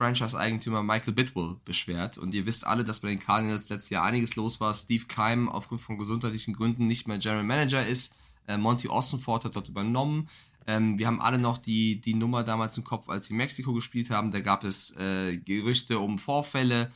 Franchise-Eigentümer 0.00 0.82
Michael 0.82 1.12
Bidwell 1.12 1.56
beschwert. 1.66 2.16
Und 2.16 2.32
ihr 2.32 2.46
wisst 2.46 2.66
alle, 2.66 2.84
dass 2.84 3.00
bei 3.00 3.08
den 3.08 3.18
Cardinals 3.18 3.68
letztes 3.68 3.90
Jahr 3.90 4.02
einiges 4.02 4.34
los 4.34 4.58
war. 4.58 4.72
Steve 4.72 5.04
Keim 5.06 5.50
aufgrund 5.50 5.82
von 5.82 5.98
gesundheitlichen 5.98 6.54
Gründen 6.54 6.86
nicht 6.86 7.06
mehr 7.06 7.18
General 7.18 7.44
Manager 7.44 7.86
ist. 7.86 8.16
Äh, 8.46 8.56
Monty 8.56 8.88
Ossenford 8.88 9.44
hat 9.44 9.56
dort 9.56 9.68
übernommen. 9.68 10.30
Ähm, 10.66 10.98
wir 10.98 11.06
haben 11.06 11.20
alle 11.20 11.38
noch 11.38 11.58
die, 11.58 12.00
die 12.00 12.14
Nummer 12.14 12.44
damals 12.44 12.78
im 12.78 12.84
Kopf, 12.84 13.10
als 13.10 13.26
sie 13.26 13.34
Mexiko 13.34 13.74
gespielt 13.74 14.08
haben. 14.08 14.32
Da 14.32 14.40
gab 14.40 14.64
es 14.64 14.96
äh, 14.96 15.36
Gerüchte 15.36 15.98
um 15.98 16.18
Vorfälle 16.18 16.90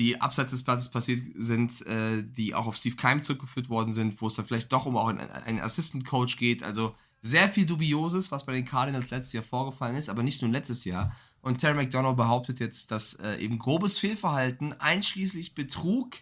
die 0.00 0.18
abseits 0.18 0.52
des 0.52 0.62
Platzes 0.62 0.90
passiert 0.90 1.20
sind, 1.34 1.86
äh, 1.86 2.24
die 2.24 2.54
auch 2.54 2.66
auf 2.66 2.76
Steve 2.76 2.96
Keim 2.96 3.20
zurückgeführt 3.20 3.68
worden 3.68 3.92
sind, 3.92 4.18
wo 4.22 4.28
es 4.28 4.34
dann 4.34 4.46
vielleicht 4.46 4.72
doch 4.72 4.86
um 4.86 4.96
auch 4.96 5.08
einen, 5.08 5.20
einen 5.20 5.60
Assistant 5.60 6.06
Coach 6.06 6.38
geht. 6.38 6.62
Also 6.62 6.94
sehr 7.20 7.50
viel 7.50 7.66
Dubioses, 7.66 8.32
was 8.32 8.46
bei 8.46 8.54
den 8.54 8.64
Cardinals 8.64 9.10
letztes 9.10 9.34
Jahr 9.34 9.42
vorgefallen 9.42 9.96
ist, 9.96 10.08
aber 10.08 10.22
nicht 10.22 10.40
nur 10.40 10.50
letztes 10.50 10.86
Jahr. 10.86 11.14
Und 11.42 11.58
Terry 11.58 11.74
McDonough 11.74 12.16
behauptet 12.16 12.60
jetzt, 12.60 12.90
dass 12.90 13.14
äh, 13.14 13.36
eben 13.36 13.58
grobes 13.58 13.98
Fehlverhalten, 13.98 14.74
einschließlich 14.78 15.54
Betrug, 15.54 16.16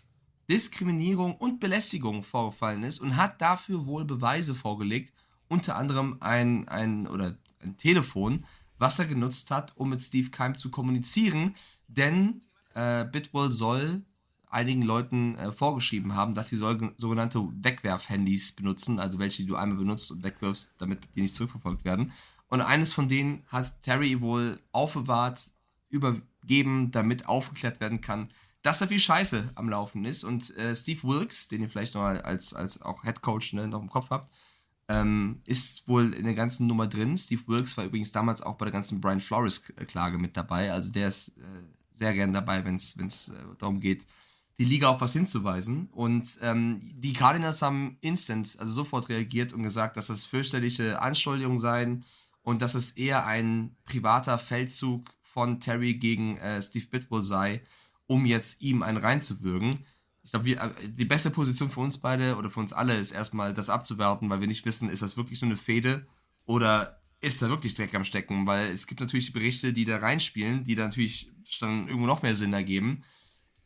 Diskriminierung 0.48 1.36
und 1.36 1.60
Belästigung 1.60 2.22
vorgefallen 2.22 2.84
ist 2.84 3.00
und 3.00 3.16
hat 3.16 3.40
dafür 3.40 3.86
wohl 3.86 4.04
Beweise 4.04 4.54
vorgelegt, 4.54 5.12
unter 5.48 5.76
anderem 5.76 6.18
ein, 6.20 6.68
ein 6.68 7.06
oder 7.06 7.36
ein 7.60 7.76
Telefon, 7.76 8.44
was 8.78 8.98
er 8.98 9.06
genutzt 9.06 9.50
hat, 9.50 9.76
um 9.76 9.90
mit 9.90 10.00
Steve 10.00 10.30
Keim 10.30 10.56
zu 10.56 10.70
kommunizieren, 10.70 11.54
denn 11.88 12.42
äh, 12.74 13.04
Bitwell 13.04 13.50
soll 13.50 14.02
einigen 14.50 14.82
Leuten 14.82 15.34
äh, 15.36 15.52
vorgeschrieben 15.52 16.14
haben, 16.14 16.34
dass 16.34 16.48
sie 16.48 16.56
sogenannte 16.56 17.40
Wegwerf-Handys 17.62 18.52
benutzen, 18.52 18.98
also 18.98 19.18
welche, 19.18 19.42
die 19.42 19.48
du 19.48 19.56
einmal 19.56 19.78
benutzt 19.78 20.10
und 20.10 20.22
wegwirfst, 20.22 20.74
damit 20.78 21.00
die 21.14 21.22
nicht 21.22 21.34
zurückverfolgt 21.34 21.84
werden. 21.84 22.12
Und 22.48 22.60
eines 22.60 22.92
von 22.92 23.08
denen 23.08 23.44
hat 23.48 23.82
Terry 23.82 24.20
wohl 24.20 24.60
aufbewahrt, 24.72 25.50
übergeben, 25.90 26.90
damit 26.90 27.26
aufgeklärt 27.26 27.80
werden 27.80 28.00
kann, 28.00 28.30
dass 28.62 28.78
da 28.78 28.86
viel 28.86 28.98
Scheiße 28.98 29.52
am 29.54 29.68
Laufen 29.68 30.04
ist. 30.04 30.24
Und 30.24 30.54
äh, 30.56 30.74
Steve 30.74 31.02
Wilkes, 31.02 31.48
den 31.48 31.62
ihr 31.62 31.68
vielleicht 31.68 31.94
noch 31.94 32.02
als, 32.02 32.54
als 32.54 32.82
auch 32.82 33.04
Head 33.04 33.22
Coach 33.22 33.52
ne, 33.52 33.68
noch 33.68 33.82
im 33.82 33.90
Kopf 33.90 34.10
habt, 34.10 34.32
ähm, 34.88 35.42
ist 35.44 35.86
wohl 35.86 36.14
in 36.14 36.24
der 36.24 36.34
ganzen 36.34 36.66
Nummer 36.66 36.86
drin. 36.86 37.16
Steve 37.16 37.42
Wilkes 37.46 37.76
war 37.76 37.84
übrigens 37.84 38.12
damals 38.12 38.42
auch 38.42 38.56
bei 38.56 38.64
der 38.64 38.72
ganzen 38.72 39.00
Brian 39.00 39.20
Flores-Klage 39.20 40.18
mit 40.18 40.36
dabei. 40.36 40.72
Also 40.72 40.90
der 40.90 41.08
ist 41.08 41.36
äh, 41.38 41.42
sehr 41.92 42.14
gern 42.14 42.32
dabei, 42.32 42.64
wenn 42.64 42.74
es 42.76 43.28
äh, 43.28 43.32
darum 43.58 43.80
geht, 43.80 44.06
die 44.58 44.64
Liga 44.64 44.88
auf 44.88 45.00
was 45.00 45.12
hinzuweisen. 45.12 45.88
Und 45.92 46.38
ähm, 46.40 46.80
die 46.82 47.12
Cardinals 47.12 47.62
haben 47.62 47.98
instant, 48.00 48.56
also 48.58 48.72
sofort 48.72 49.08
reagiert 49.08 49.52
und 49.52 49.62
gesagt, 49.62 49.96
dass 49.96 50.08
das 50.08 50.24
fürchterliche 50.24 51.00
Anschuldigungen 51.00 51.58
seien 51.58 52.04
und 52.48 52.62
dass 52.62 52.74
es 52.74 52.92
eher 52.92 53.26
ein 53.26 53.76
privater 53.84 54.38
Feldzug 54.38 55.10
von 55.20 55.60
Terry 55.60 55.92
gegen 55.92 56.38
äh, 56.38 56.62
Steve 56.62 56.86
Bitbull 56.86 57.22
sei, 57.22 57.60
um 58.06 58.24
jetzt 58.24 58.62
ihm 58.62 58.82
einen 58.82 58.96
reinzuwürgen. 58.96 59.84
Ich 60.22 60.30
glaube, 60.30 60.52
äh, 60.52 60.70
die 60.88 61.04
beste 61.04 61.28
Position 61.28 61.68
für 61.68 61.80
uns 61.80 61.98
beide 61.98 62.36
oder 62.36 62.50
für 62.50 62.60
uns 62.60 62.72
alle 62.72 62.96
ist 62.96 63.10
erstmal 63.10 63.52
das 63.52 63.68
abzuwerten, 63.68 64.30
weil 64.30 64.40
wir 64.40 64.46
nicht 64.46 64.64
wissen, 64.64 64.88
ist 64.88 65.02
das 65.02 65.18
wirklich 65.18 65.42
nur 65.42 65.50
eine 65.50 65.58
Fehde 65.58 66.06
oder 66.46 67.02
ist 67.20 67.42
da 67.42 67.50
wirklich 67.50 67.74
Dreck 67.74 67.94
am 67.94 68.04
Stecken? 68.04 68.46
Weil 68.46 68.68
es 68.68 68.86
gibt 68.86 69.00
natürlich 69.00 69.34
Berichte, 69.34 69.74
die 69.74 69.84
da 69.84 69.98
reinspielen, 69.98 70.64
die 70.64 70.74
da 70.74 70.84
natürlich 70.84 71.30
dann 71.60 71.86
irgendwo 71.86 72.06
noch 72.06 72.22
mehr 72.22 72.34
Sinn 72.34 72.54
ergeben 72.54 73.04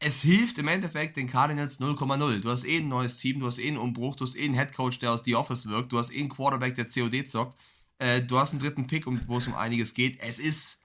es 0.05 0.21
hilft 0.23 0.59
im 0.59 0.67
Endeffekt 0.67 1.17
den 1.17 1.29
Cardinals 1.29 1.79
0,0. 1.81 2.41
Du 2.41 2.51
hast 2.51 2.65
eh 2.65 2.79
ein 2.79 2.89
neues 2.89 3.19
Team, 3.19 3.39
du 3.39 3.47
hast 3.47 3.61
eh 3.61 3.69
einen 3.69 3.77
Umbruch, 3.77 4.17
du 4.17 4.25
hast 4.25 4.35
eh 4.35 4.45
einen 4.45 4.55
Headcoach, 4.55 4.99
der 4.99 5.13
aus 5.13 5.23
The 5.23 5.37
Office 5.37 5.69
wirkt, 5.69 5.93
du 5.93 5.99
hast 5.99 6.13
eh 6.13 6.19
einen 6.19 6.29
Quarterback, 6.29 6.75
der 6.75 6.87
COD 6.87 7.29
zockt, 7.29 7.57
äh, 8.03 8.23
du 8.23 8.39
hast 8.39 8.51
einen 8.51 8.61
dritten 8.61 8.87
Pick, 8.87 9.07
wo 9.07 9.37
es 9.37 9.47
um 9.47 9.55
einiges 9.55 9.95
geht. 9.95 10.19
Es 10.21 10.39
ist. 10.39 10.81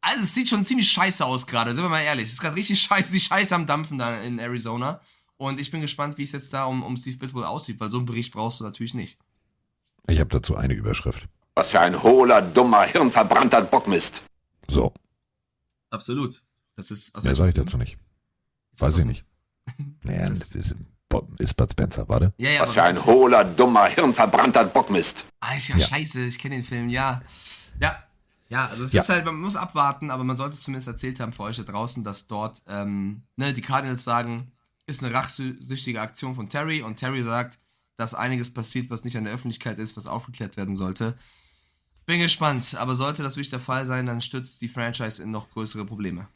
Also, 0.00 0.24
es 0.24 0.34
sieht 0.34 0.48
schon 0.48 0.64
ziemlich 0.64 0.90
scheiße 0.90 1.24
aus 1.24 1.46
gerade, 1.46 1.74
sind 1.74 1.84
wir 1.84 1.88
mal 1.88 2.00
ehrlich. 2.00 2.26
Es 2.26 2.34
ist 2.34 2.40
gerade 2.40 2.56
richtig 2.56 2.80
scheiße, 2.82 3.12
die 3.12 3.20
Scheiße 3.20 3.54
am 3.54 3.66
Dampfen 3.66 3.98
da 3.98 4.20
in 4.22 4.38
Arizona. 4.38 5.00
Und 5.36 5.58
ich 5.58 5.70
bin 5.70 5.80
gespannt, 5.80 6.18
wie 6.18 6.22
es 6.22 6.32
jetzt 6.32 6.52
da 6.54 6.64
um, 6.64 6.82
um 6.82 6.96
Steve 6.96 7.18
Bitbull 7.18 7.44
aussieht, 7.44 7.80
weil 7.80 7.90
so 7.90 7.96
einen 7.96 8.06
Bericht 8.06 8.32
brauchst 8.32 8.60
du 8.60 8.64
natürlich 8.64 8.94
nicht. 8.94 9.18
Ich 10.08 10.20
habe 10.20 10.30
dazu 10.30 10.56
eine 10.56 10.74
Überschrift. 10.74 11.28
Was 11.54 11.70
für 11.70 11.80
ein 11.80 12.00
hohler, 12.02 12.42
dummer, 12.42 12.84
hirnverbrannter 12.84 13.62
Bockmist. 13.62 14.22
So. 14.68 14.92
Absolut. 15.90 16.42
Das 16.76 16.90
ist. 16.90 17.14
Also 17.14 17.28
Mehr 17.28 17.34
sage 17.34 17.48
ich 17.50 17.54
dazu 17.54 17.76
nicht. 17.76 17.98
Weiß 18.78 18.98
ich 18.98 19.04
nicht. 19.04 19.24
Naja, 20.04 20.28
das 20.28 20.50
ist, 20.50 20.74
ist 21.38 21.54
Bud 21.56 21.70
Spencer, 21.70 22.08
warte. 22.08 22.32
Ja, 22.36 22.50
ja, 22.50 22.60
Was 22.62 22.72
für 22.72 22.82
ein 22.82 23.04
hohler, 23.04 23.44
dummer, 23.44 23.86
hirnverbrannter 23.86 24.64
Bockmist. 24.64 25.24
Ah, 25.40 25.54
ist 25.54 25.68
ja, 25.68 25.76
Ja. 25.76 25.86
scheiße, 25.86 26.20
ich 26.26 26.38
kenne 26.38 26.56
den 26.56 26.64
Film, 26.64 26.88
ja. 26.88 27.22
Ja, 27.80 27.96
ja, 28.48 28.66
also 28.66 28.84
es 28.84 28.92
Ja. 28.92 29.02
ist 29.02 29.08
halt, 29.08 29.24
man 29.24 29.36
muss 29.40 29.56
abwarten, 29.56 30.10
aber 30.10 30.24
man 30.24 30.36
sollte 30.36 30.54
es 30.54 30.62
zumindest 30.62 30.88
erzählt 30.88 31.20
haben 31.20 31.32
für 31.32 31.42
euch 31.44 31.56
da 31.56 31.62
draußen, 31.62 32.04
dass 32.04 32.26
dort, 32.26 32.62
ähm, 32.68 33.22
ne, 33.36 33.52
die 33.54 33.62
Cardinals 33.62 34.04
sagen, 34.04 34.52
ist 34.86 35.02
eine 35.02 35.12
rachsüchtige 35.14 36.00
Aktion 36.00 36.34
von 36.34 36.48
Terry 36.48 36.82
und 36.82 36.96
Terry 36.96 37.22
sagt, 37.22 37.58
dass 37.96 38.14
einiges 38.14 38.52
passiert, 38.52 38.90
was 38.90 39.04
nicht 39.04 39.16
an 39.16 39.24
der 39.24 39.32
Öffentlichkeit 39.34 39.78
ist, 39.78 39.96
was 39.96 40.06
aufgeklärt 40.06 40.56
werden 40.56 40.74
sollte. 40.74 41.16
Bin 42.04 42.18
gespannt, 42.20 42.74
aber 42.74 42.94
sollte 42.94 43.22
das 43.22 43.36
wirklich 43.36 43.50
der 43.50 43.60
Fall 43.60 43.86
sein, 43.86 44.06
dann 44.06 44.20
stürzt 44.20 44.60
die 44.60 44.68
Franchise 44.68 45.22
in 45.22 45.30
noch 45.30 45.50
größere 45.50 45.84
Probleme. 45.84 46.26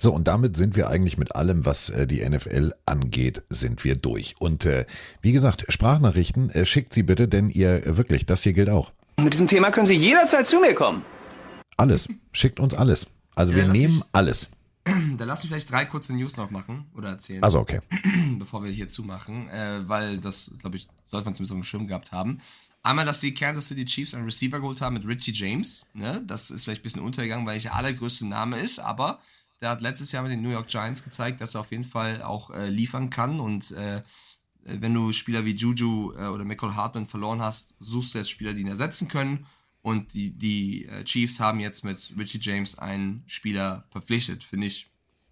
So, 0.00 0.12
und 0.14 0.28
damit 0.28 0.56
sind 0.56 0.76
wir 0.76 0.88
eigentlich 0.88 1.18
mit 1.18 1.34
allem, 1.34 1.66
was 1.66 1.90
äh, 1.90 2.06
die 2.06 2.26
NFL 2.26 2.72
angeht, 2.86 3.42
sind 3.50 3.82
wir 3.84 3.96
durch. 3.96 4.36
Und 4.38 4.64
äh, 4.64 4.86
wie 5.22 5.32
gesagt, 5.32 5.64
Sprachnachrichten, 5.68 6.50
äh, 6.50 6.64
schickt 6.64 6.94
sie 6.94 7.02
bitte, 7.02 7.26
denn 7.26 7.48
ihr 7.48 7.84
äh, 7.84 7.96
wirklich, 7.96 8.24
das 8.24 8.44
hier 8.44 8.52
gilt 8.52 8.70
auch. 8.70 8.92
Mit 9.20 9.32
diesem 9.32 9.48
Thema 9.48 9.72
können 9.72 9.86
Sie 9.86 9.94
jederzeit 9.96 10.46
zu 10.46 10.60
mir 10.60 10.74
kommen. 10.74 11.02
Alles. 11.76 12.08
Schickt 12.32 12.60
uns 12.60 12.74
alles. 12.74 13.06
Also 13.34 13.52
Ja, 13.52 13.58
wir 13.58 13.68
nehmen 13.68 13.94
mich- 13.96 14.04
alles. 14.12 14.48
Dann 14.84 15.16
lass 15.18 15.42
mich 15.42 15.50
vielleicht 15.50 15.70
drei 15.70 15.84
kurze 15.84 16.14
News 16.14 16.36
noch 16.36 16.50
machen 16.50 16.86
oder 16.96 17.08
erzählen. 17.10 17.42
Also 17.42 17.58
okay. 17.58 17.80
Bevor 18.38 18.62
wir 18.62 18.70
hier 18.70 18.86
zumachen, 18.86 19.48
äh, 19.48 19.80
weil 19.88 20.18
das, 20.18 20.52
glaube 20.60 20.76
ich, 20.76 20.86
sollte 21.04 21.24
man 21.24 21.34
zumindest 21.34 21.52
auf 21.52 21.58
dem 21.58 21.64
Schirm 21.64 21.86
gehabt 21.88 22.12
haben. 22.12 22.38
Einmal, 22.84 23.04
dass 23.04 23.18
die 23.18 23.34
Kansas 23.34 23.66
City 23.66 23.84
Chiefs 23.84 24.14
einen 24.14 24.24
Receiver 24.24 24.60
geholt 24.60 24.80
haben 24.80 24.94
mit 24.94 25.04
Richie 25.06 25.32
James. 25.32 25.86
Ne? 25.94 26.22
Das 26.26 26.50
ist 26.50 26.64
vielleicht 26.64 26.82
ein 26.82 26.84
bisschen 26.84 27.02
untergegangen, 27.02 27.44
weil 27.44 27.54
nicht 27.54 27.64
der 27.66 27.74
allergrößte 27.74 28.24
Name 28.26 28.60
ist, 28.60 28.78
aber 28.78 29.18
der 29.60 29.70
hat 29.70 29.80
letztes 29.80 30.12
Jahr 30.12 30.22
mit 30.22 30.32
den 30.32 30.42
New 30.42 30.50
York 30.50 30.68
Giants 30.68 31.02
gezeigt, 31.02 31.40
dass 31.40 31.54
er 31.54 31.62
auf 31.62 31.70
jeden 31.70 31.84
Fall 31.84 32.22
auch 32.22 32.50
äh, 32.50 32.68
liefern 32.68 33.10
kann. 33.10 33.40
Und 33.40 33.72
äh, 33.72 34.02
wenn 34.62 34.94
du 34.94 35.12
Spieler 35.12 35.44
wie 35.44 35.54
Juju 35.54 36.12
äh, 36.12 36.26
oder 36.26 36.44
Michael 36.44 36.74
Hartman 36.74 37.06
verloren 37.06 37.40
hast, 37.40 37.74
suchst 37.78 38.14
du 38.14 38.18
jetzt 38.18 38.30
Spieler, 38.30 38.54
die 38.54 38.60
ihn 38.60 38.68
ersetzen 38.68 39.08
können. 39.08 39.46
Und 39.82 40.12
die, 40.14 40.32
die 40.32 40.86
äh, 40.86 41.04
Chiefs 41.04 41.40
haben 41.40 41.60
jetzt 41.60 41.84
mit 41.84 42.12
Richie 42.16 42.40
James 42.40 42.78
einen 42.78 43.24
Spieler 43.26 43.86
verpflichtet. 43.90 44.44
Finde 44.44 44.66
ich, 44.66 44.90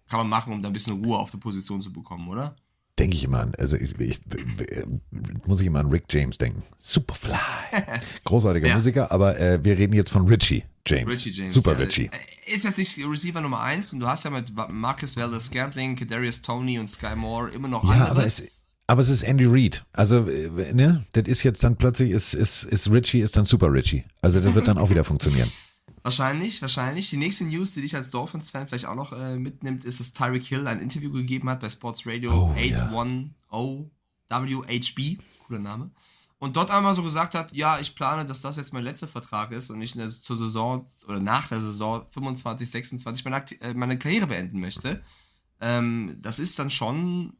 kann 0.09 0.19
man 0.19 0.29
machen, 0.29 0.53
um 0.53 0.61
da 0.61 0.69
ein 0.69 0.73
bisschen 0.73 1.03
Ruhe 1.03 1.17
auf 1.17 1.31
der 1.31 1.37
Position 1.37 1.81
zu 1.81 1.93
bekommen, 1.93 2.27
oder? 2.27 2.55
Denke 2.99 3.15
ich 3.15 3.23
immer 3.23 3.41
an, 3.41 3.53
also 3.59 3.75
ich, 3.75 3.97
ich, 3.99 4.19
muss 5.45 5.61
ich 5.61 5.67
immer 5.67 5.79
an 5.81 5.91
Rick 5.91 6.05
James 6.09 6.37
denken. 6.37 6.63
Superfly. 6.79 7.35
Großartiger 8.23 8.67
Ja. 8.69 8.75
Musiker, 8.75 9.11
aber 9.11 9.39
äh, 9.39 9.63
wir 9.63 9.77
reden 9.77 9.93
jetzt 9.93 10.09
von 10.09 10.27
Richie 10.27 10.63
James. 10.85 11.13
Richie 11.13 11.29
James. 11.31 11.53
Super 11.53 11.73
ja. 11.73 11.79
Richie. 11.85 12.09
Äh, 12.47 12.53
Ist 12.53 12.63
jetzt 12.63 12.77
nicht 12.77 12.97
Receiver 12.97 13.39
Nummer 13.41 13.59
1 13.59 13.93
und 13.93 13.99
du 13.99 14.07
hast 14.07 14.23
ja 14.25 14.31
mit 14.31 14.51
Marcus 14.69 15.15
Valdez 15.15 15.45
Scantling, 15.45 15.95
Kadarius 15.95 16.41
Tony 16.41 16.79
und 16.79 16.87
Sky 16.89 17.15
Moore 17.15 17.51
immer 17.51 17.67
noch 17.67 17.83
Ja, 17.83 17.91
andere. 17.91 18.09
aber 18.11 18.25
es, 18.25 18.41
aber 18.87 19.01
es 19.01 19.09
ist 19.09 19.21
Andy 19.23 19.45
Reid. 19.45 19.83
Also, 19.93 20.27
äh, 20.27 20.73
ne, 20.73 21.05
das 21.11 21.25
ist 21.27 21.43
jetzt 21.43 21.63
dann 21.63 21.75
plötzlich, 21.75 22.09
ist, 22.11 22.33
ist, 22.33 22.63
ist 22.63 22.89
Richie, 22.89 23.19
ist 23.19 23.37
dann 23.37 23.45
Super 23.45 23.71
Richie. 23.71 24.05
Also 24.21 24.39
das 24.39 24.55
wird 24.55 24.67
dann 24.67 24.77
auch 24.79 24.89
wieder 24.89 25.03
funktionieren. 25.03 25.51
Wahrscheinlich, 26.07 26.61
wahrscheinlich. 26.61 27.09
Die 27.09 27.17
nächste 27.17 27.43
News, 27.43 27.73
die 27.73 27.81
dich 27.81 27.93
als 27.93 28.11
Dolphins-Fan 28.11 28.69
vielleicht 28.69 28.85
auch 28.85 28.95
noch 28.95 29.11
äh, 29.11 29.35
mitnimmt, 29.35 29.83
ist, 29.83 29.99
dass 29.99 30.13
Tyreek 30.13 30.45
Hill 30.45 30.65
ein 30.65 30.79
Interview 30.79 31.11
gegeben 31.11 31.49
hat 31.49 31.59
bei 31.59 31.67
Sports 31.67 32.07
Radio 32.07 32.31
Oh, 32.31 32.53
810 32.55 33.91
WHB, 34.29 35.21
cooler 35.45 35.59
Name. 35.59 35.91
Und 36.39 36.55
dort 36.55 36.71
einmal 36.71 36.95
so 36.95 37.03
gesagt 37.03 37.35
hat, 37.35 37.51
ja, 37.51 37.77
ich 37.81 37.93
plane, 37.93 38.25
dass 38.25 38.39
das 38.39 38.55
jetzt 38.55 38.71
mein 38.71 38.85
letzter 38.85 39.09
Vertrag 39.09 39.51
ist 39.51 39.69
und 39.69 39.81
ich 39.81 39.95
der, 39.95 40.07
zur 40.07 40.37
Saison 40.37 40.87
oder 41.09 41.19
nach 41.19 41.49
der 41.49 41.59
Saison 41.59 42.05
25, 42.11 42.71
26 42.71 43.25
meine, 43.25 43.43
äh, 43.59 43.73
meine 43.73 43.99
Karriere 43.99 44.27
beenden 44.27 44.61
möchte. 44.61 45.03
Ähm, 45.59 46.19
das 46.21 46.39
ist 46.39 46.57
dann 46.57 46.69
schon 46.69 47.33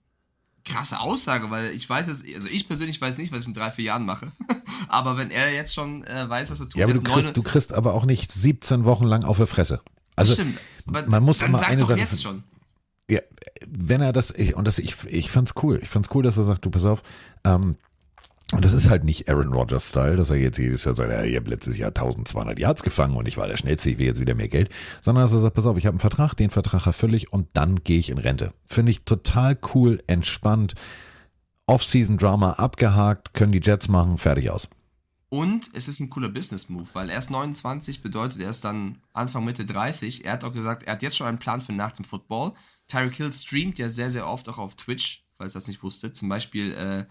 krasse 0.68 0.99
Aussage, 0.99 1.49
weil 1.49 1.72
ich 1.72 1.89
weiß 1.89 2.07
es, 2.07 2.23
also 2.35 2.48
ich 2.49 2.68
persönlich 2.68 2.99
weiß 2.99 3.18
nicht, 3.18 3.31
was 3.31 3.41
ich 3.41 3.48
in 3.48 3.53
drei, 3.53 3.72
vier 3.72 3.85
Jahren 3.85 4.06
mache. 4.06 4.31
aber 4.88 5.18
wenn 5.18 5.31
er 5.31 5.52
jetzt 5.53 5.73
schon 5.73 6.03
äh, 6.03 6.30
weiß, 6.30 6.52
was 6.52 6.60
er 6.60 6.65
tut, 6.69 6.76
Ja, 6.76 6.85
aber 6.85 6.94
er 6.94 6.99
du 6.99 7.11
kriegst, 7.11 7.38
du 7.38 7.44
kriegst 7.44 7.73
aber 7.73 7.94
auch 7.94 8.06
nicht 8.06 8.31
17 8.31 8.85
Wochen 8.85 9.06
lang 9.06 9.23
auf 9.23 9.38
der 9.38 9.48
Fresse. 9.48 9.81
Also, 10.15 10.34
stimmt. 10.34 10.60
Man 10.85 11.23
muss 11.23 11.41
immer 11.41 11.60
eine 11.65 11.81
doch 11.81 11.89
Sache. 11.89 11.99
jetzt 11.99 12.23
schon. 12.23 12.44
Ja, 13.10 13.19
wenn 13.68 14.02
er 14.02 14.11
das, 14.11 14.31
ich, 14.31 14.56
und 14.56 14.68
das, 14.68 14.80
ich, 14.80 14.95
ich 15.06 15.31
fand's 15.31 15.53
cool. 15.61 15.80
Ich 15.81 15.89
fand's 15.89 16.10
cool, 16.14 16.23
dass 16.23 16.38
er 16.38 16.44
sagt, 16.44 16.65
du 16.65 16.69
pass 16.69 16.85
auf, 16.85 17.03
ähm, 17.45 17.77
und 18.53 18.63
das 18.63 18.71
ist 18.71 18.89
halt 18.89 19.03
nicht 19.03 19.29
Aaron 19.29 19.51
Rodgers 19.53 19.89
Style, 19.89 20.15
dass 20.15 20.29
er 20.29 20.37
jetzt 20.37 20.57
jedes 20.57 20.85
Jahr 20.85 20.95
sagt, 20.95 21.11
ja, 21.11 21.23
ich 21.23 21.35
habe 21.35 21.49
letztes 21.49 21.77
Jahr 21.77 21.89
1200 21.89 22.57
Yards 22.57 22.81
gefangen 22.81 23.17
und 23.17 23.27
ich 23.27 23.35
war 23.35 23.47
der 23.47 23.57
Schnellste, 23.57 23.89
ich 23.89 23.97
will 23.97 24.05
jetzt 24.05 24.21
wieder 24.21 24.35
mehr 24.35 24.47
Geld, 24.47 24.69
sondern 25.01 25.23
dass 25.25 25.33
er 25.33 25.39
sagt, 25.39 25.55
pass 25.55 25.65
auf, 25.65 25.77
ich 25.77 25.85
habe 25.85 25.95
einen 25.95 25.99
Vertrag, 25.99 26.33
den 26.35 26.49
Vertrag 26.49 26.87
erfülle 26.87 27.17
ich 27.17 27.33
und 27.33 27.49
dann 27.53 27.83
gehe 27.83 27.99
ich 27.99 28.09
in 28.09 28.17
Rente. 28.17 28.53
Finde 28.65 28.91
ich 28.91 29.03
total 29.03 29.57
cool, 29.73 30.01
entspannt, 30.07 30.75
Off-Season-Drama 31.65 32.53
abgehakt, 32.53 33.33
können 33.33 33.51
die 33.51 33.61
Jets 33.61 33.89
machen, 33.89 34.17
fertig 34.17 34.49
aus. 34.49 34.69
Und 35.29 35.69
es 35.73 35.89
ist 35.89 35.99
ein 35.99 36.09
cooler 36.09 36.29
Business-Move, 36.29 36.87
weil 36.93 37.09
er 37.09 37.17
ist 37.17 37.29
29, 37.29 38.01
bedeutet 38.01 38.39
er 38.39 38.49
ist 38.49 38.63
dann 38.63 39.01
Anfang 39.11 39.43
Mitte 39.43 39.65
30. 39.65 40.23
Er 40.23 40.33
hat 40.33 40.45
auch 40.45 40.53
gesagt, 40.53 40.83
er 40.83 40.93
hat 40.93 41.01
jetzt 41.01 41.17
schon 41.17 41.27
einen 41.27 41.39
Plan 41.39 41.59
für 41.59 41.73
nach 41.73 41.91
dem 41.91 42.05
Football. 42.05 42.53
Tyreek 42.87 43.15
Hill 43.15 43.33
streamt 43.33 43.77
ja 43.77 43.89
sehr, 43.89 44.09
sehr 44.09 44.25
oft 44.25 44.47
auch 44.47 44.57
auf 44.57 44.75
Twitch, 44.75 45.25
falls 45.37 45.51
ihr 45.51 45.59
das 45.59 45.67
nicht 45.67 45.83
wusstet. 45.83 46.15
Zum 46.15 46.29
Beispiel 46.29 46.71
äh, 46.71 47.05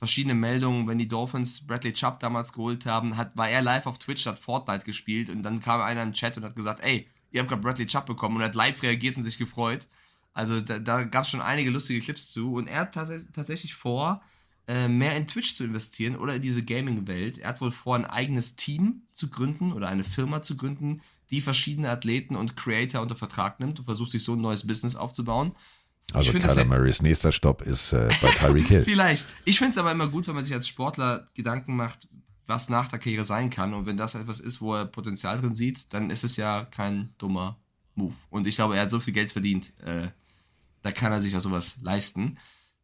verschiedene 0.00 0.34
Meldungen, 0.34 0.88
wenn 0.88 0.98
die 0.98 1.06
Dolphins 1.06 1.66
Bradley 1.66 1.92
Chubb 1.92 2.20
damals 2.20 2.54
geholt 2.54 2.86
haben, 2.86 3.18
hat, 3.18 3.36
war 3.36 3.50
er 3.50 3.60
live 3.60 3.86
auf 3.86 3.98
Twitch, 3.98 4.26
hat 4.26 4.38
Fortnite 4.38 4.84
gespielt 4.84 5.28
und 5.28 5.42
dann 5.42 5.60
kam 5.60 5.82
einer 5.82 6.02
in 6.02 6.08
den 6.08 6.14
Chat 6.14 6.38
und 6.38 6.44
hat 6.44 6.56
gesagt, 6.56 6.82
ey, 6.82 7.06
ihr 7.30 7.40
habt 7.40 7.50
gerade 7.50 7.60
Bradley 7.60 7.86
Chubb 7.86 8.06
bekommen 8.06 8.36
und 8.36 8.42
hat 8.42 8.54
live 8.54 8.82
reagiert 8.82 9.18
und 9.18 9.24
sich 9.24 9.36
gefreut. 9.36 9.88
Also 10.32 10.62
da, 10.62 10.78
da 10.78 11.04
gab 11.04 11.24
es 11.24 11.30
schon 11.30 11.42
einige 11.42 11.70
lustige 11.70 12.00
Clips 12.00 12.32
zu 12.32 12.54
und 12.54 12.66
er 12.66 12.80
hat 12.80 12.94
tats 12.94 13.26
tatsächlich 13.32 13.74
vor, 13.74 14.22
äh, 14.66 14.88
mehr 14.88 15.16
in 15.16 15.26
Twitch 15.26 15.54
zu 15.54 15.64
investieren 15.64 16.16
oder 16.16 16.36
in 16.36 16.42
diese 16.42 16.64
Gaming-Welt. 16.64 17.36
Er 17.36 17.50
hat 17.50 17.60
wohl 17.60 17.72
vor, 17.72 17.94
ein 17.94 18.06
eigenes 18.06 18.56
Team 18.56 19.02
zu 19.12 19.28
gründen 19.28 19.72
oder 19.72 19.88
eine 19.88 20.04
Firma 20.04 20.40
zu 20.42 20.56
gründen, 20.56 21.02
die 21.30 21.42
verschiedene 21.42 21.90
Athleten 21.90 22.36
und 22.36 22.56
Creator 22.56 23.02
unter 23.02 23.16
Vertrag 23.16 23.60
nimmt 23.60 23.78
und 23.78 23.84
versucht, 23.84 24.12
sich 24.12 24.24
so 24.24 24.32
ein 24.32 24.40
neues 24.40 24.66
Business 24.66 24.96
aufzubauen. 24.96 25.52
Also 26.14 26.32
Kyler 26.32 26.56
ja- 26.56 26.64
Murrays 26.64 27.02
nächster 27.02 27.32
Stopp 27.32 27.62
ist 27.62 27.92
äh, 27.92 28.08
bei 28.20 28.30
Tyreek 28.30 28.66
Hill. 28.66 28.82
Vielleicht. 28.84 29.26
Ich 29.44 29.58
finde 29.58 29.72
es 29.72 29.78
aber 29.78 29.92
immer 29.92 30.08
gut, 30.08 30.26
wenn 30.28 30.34
man 30.34 30.44
sich 30.44 30.54
als 30.54 30.68
Sportler 30.68 31.28
Gedanken 31.34 31.76
macht, 31.76 32.08
was 32.46 32.68
nach 32.68 32.88
der 32.88 32.98
Karriere 32.98 33.24
sein 33.24 33.50
kann. 33.50 33.74
Und 33.74 33.86
wenn 33.86 33.96
das 33.96 34.14
etwas 34.14 34.40
ist, 34.40 34.60
wo 34.60 34.74
er 34.74 34.86
Potenzial 34.86 35.40
drin 35.40 35.54
sieht, 35.54 35.92
dann 35.92 36.10
ist 36.10 36.24
es 36.24 36.36
ja 36.36 36.64
kein 36.64 37.14
dummer 37.18 37.58
Move. 37.94 38.14
Und 38.30 38.46
ich 38.46 38.56
glaube, 38.56 38.76
er 38.76 38.82
hat 38.82 38.90
so 38.90 39.00
viel 39.00 39.12
Geld 39.12 39.32
verdient, 39.32 39.72
äh, 39.84 40.08
da 40.82 40.92
kann 40.92 41.12
er 41.12 41.20
sich 41.20 41.36
auch 41.36 41.40
sowas 41.40 41.78
leisten. 41.82 42.38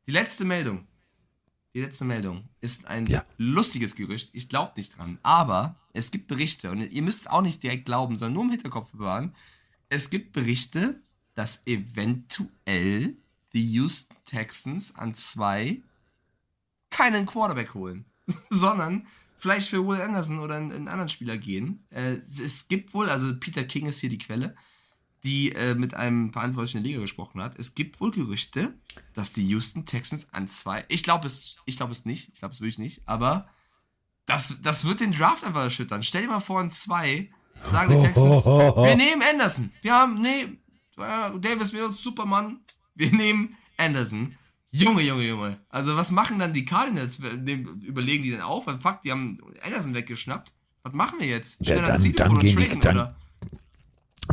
Die 0.07 0.13
letzte 0.13 0.45
Meldung. 0.45 0.87
Die 1.75 1.81
letzte 1.81 2.05
Meldung 2.05 2.49
ist 2.61 2.87
ein 2.87 3.07
lustiges 3.39 3.97
Gerücht. 3.97 4.31
Ich 4.33 4.49
glaube 4.49 4.73
nicht 4.77 4.97
dran. 4.97 5.19
Aber 5.23 5.77
es 5.93 6.11
gibt 6.11 6.27
Berichte, 6.27 6.71
und 6.71 6.81
ihr 6.81 7.03
müsst 7.03 7.23
es 7.23 7.27
auch 7.27 7.43
nicht 7.43 7.63
direkt 7.63 7.87
glauben, 7.87 8.17
sondern 8.17 8.35
nur 8.35 8.45
im 8.45 8.51
Hinterkopf 8.51 8.91
bewahren. 8.93 9.35
Es 9.89 10.11
gibt 10.11 10.33
Berichte, 10.33 11.01
dass 11.37 11.65
eventuell 11.67 13.15
die 13.53 13.73
Houston 13.73 14.17
Texans 14.25 14.97
an 14.97 15.15
zwei 15.15 15.81
keinen 16.91 17.27
Quarterback 17.27 17.75
holen, 17.75 18.07
sondern 18.51 19.07
vielleicht 19.39 19.69
für 19.69 19.87
Will 19.87 20.01
Anderson 20.01 20.41
oder 20.41 20.57
einen, 20.57 20.89
anderen 20.89 21.09
Spieler 21.09 21.39
gehen. 21.39 21.85
Äh, 21.91 22.17
es, 22.17 22.67
gibt 22.69 22.95
wohl, 22.95 23.09
also 23.09 23.39
Peter 23.39 23.65
King 23.65 23.87
ist 23.87 24.01
hier 24.01 24.11
die 24.11 24.19
Quelle, 24.19 24.57
die 25.25 25.53
äh, 25.53 25.75
mit 25.75 25.95
einem 25.95 26.33
Verantwortlichen 26.33 26.83
der 26.83 26.91
Liga 26.91 27.01
gesprochen 27.03 27.43
hat. 27.43 27.59
Es 27.59 27.75
gibt 27.75 28.01
wohl 28.01 28.11
Gerüchte, 28.11 28.75
dass 29.13 29.33
die 29.33 29.47
Houston 29.47 29.85
Texans 29.85 30.33
an 30.33 30.49
zwei. 30.49 30.85
Ich 30.89 31.03
glaube 31.03 31.27
es, 31.27 31.59
ich 31.67 31.77
glaube 31.77 31.93
es 31.93 32.07
nicht. 32.07 32.31
Ich 32.33 32.39
glaube 32.41 32.55
es 32.55 32.61
wirklich 32.61 32.79
nicht. 32.79 33.03
Aber 33.07 33.49
das, 34.25 34.57
das 34.63 34.85
wird 34.85 35.01
den 35.01 35.13
Draft 35.13 35.45
einfach 35.45 35.63
erschüttern. 35.63 36.03
Stell 36.03 36.23
dir 36.23 36.29
mal 36.29 36.41
vor, 36.41 36.61
an 36.61 36.71
zwei 36.71 37.31
sagen 37.63 37.91
die 37.91 38.07
Texans, 38.07 38.45
wir 38.47 38.97
nehmen 38.97 39.23
Anderson. 39.23 39.73
Wir 39.83 39.95
haben, 39.95 40.21
nee, 40.21 40.59
Davis 40.97 41.73
Mills, 41.73 42.03
Superman. 42.03 42.61
Wir 42.95 43.13
nehmen 43.13 43.57
Anderson. 43.77 44.37
Junge, 44.71 45.03
Junge, 45.03 45.27
Junge. 45.27 45.61
Also 45.69 45.97
was 45.97 46.11
machen 46.11 46.39
dann 46.39 46.53
die 46.53 46.65
Cardinals? 46.65 47.19
Überlegen 47.19 48.23
die 48.23 48.31
denn 48.31 48.41
auch? 48.41 48.67
Weil 48.67 48.79
fuck, 48.79 49.03
die 49.03 49.11
haben 49.11 49.39
Anderson 49.63 49.95
weggeschnappt. 49.95 50.53
Was 50.83 50.93
machen 50.93 51.19
wir 51.19 51.27
jetzt? 51.27 51.67
Ja, 51.67 51.77
dann, 51.77 52.13
dann, 52.13 52.39
gehen 52.39 52.59
die, 52.59 52.79
dann, 52.79 53.15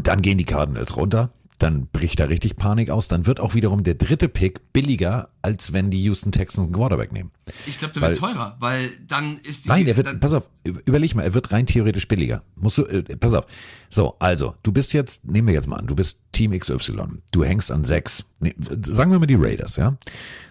dann 0.01 0.21
gehen 0.21 0.37
die 0.37 0.45
Cardinals 0.45 0.95
runter 0.95 1.33
dann 1.59 1.87
bricht 1.87 2.19
da 2.19 2.25
richtig 2.25 2.55
Panik 2.55 2.89
aus. 2.89 3.07
Dann 3.07 3.25
wird 3.25 3.39
auch 3.39 3.53
wiederum 3.53 3.83
der 3.83 3.95
dritte 3.95 4.27
Pick 4.27 4.73
billiger, 4.73 5.29
als 5.41 5.73
wenn 5.73 5.91
die 5.91 6.01
Houston 6.03 6.31
Texans 6.31 6.67
einen 6.67 6.75
Quarterback 6.75 7.11
nehmen. 7.11 7.31
Ich 7.65 7.79
glaube, 7.79 7.93
der 7.93 8.01
weil, 8.01 8.09
wird 8.11 8.19
teurer, 8.19 8.57
weil 8.59 8.91
dann 9.07 9.37
ist 9.37 9.65
die. 9.65 9.69
Nein, 9.69 9.87
er 9.87 9.97
wird, 9.97 10.19
pass 10.19 10.33
auf, 10.33 10.49
überleg 10.63 11.15
mal, 11.15 11.23
er 11.23 11.33
wird 11.33 11.51
rein 11.51 11.65
theoretisch 11.65 12.07
billiger. 12.07 12.43
Musst 12.55 12.79
du, 12.79 12.85
äh, 12.85 13.03
pass 13.17 13.33
auf. 13.33 13.45
So, 13.89 14.15
also, 14.19 14.55
du 14.63 14.71
bist 14.71 14.93
jetzt, 14.93 15.25
nehmen 15.25 15.47
wir 15.47 15.53
jetzt 15.53 15.67
mal 15.67 15.77
an, 15.77 15.87
du 15.87 15.95
bist 15.95 16.21
Team 16.31 16.57
XY. 16.57 17.21
Du 17.31 17.43
hängst 17.43 17.71
an 17.71 17.83
sechs. 17.83 18.25
Nee, 18.39 18.55
sagen 18.85 19.11
wir 19.11 19.19
mal 19.19 19.25
die 19.25 19.35
Raiders, 19.35 19.75
ja? 19.75 19.97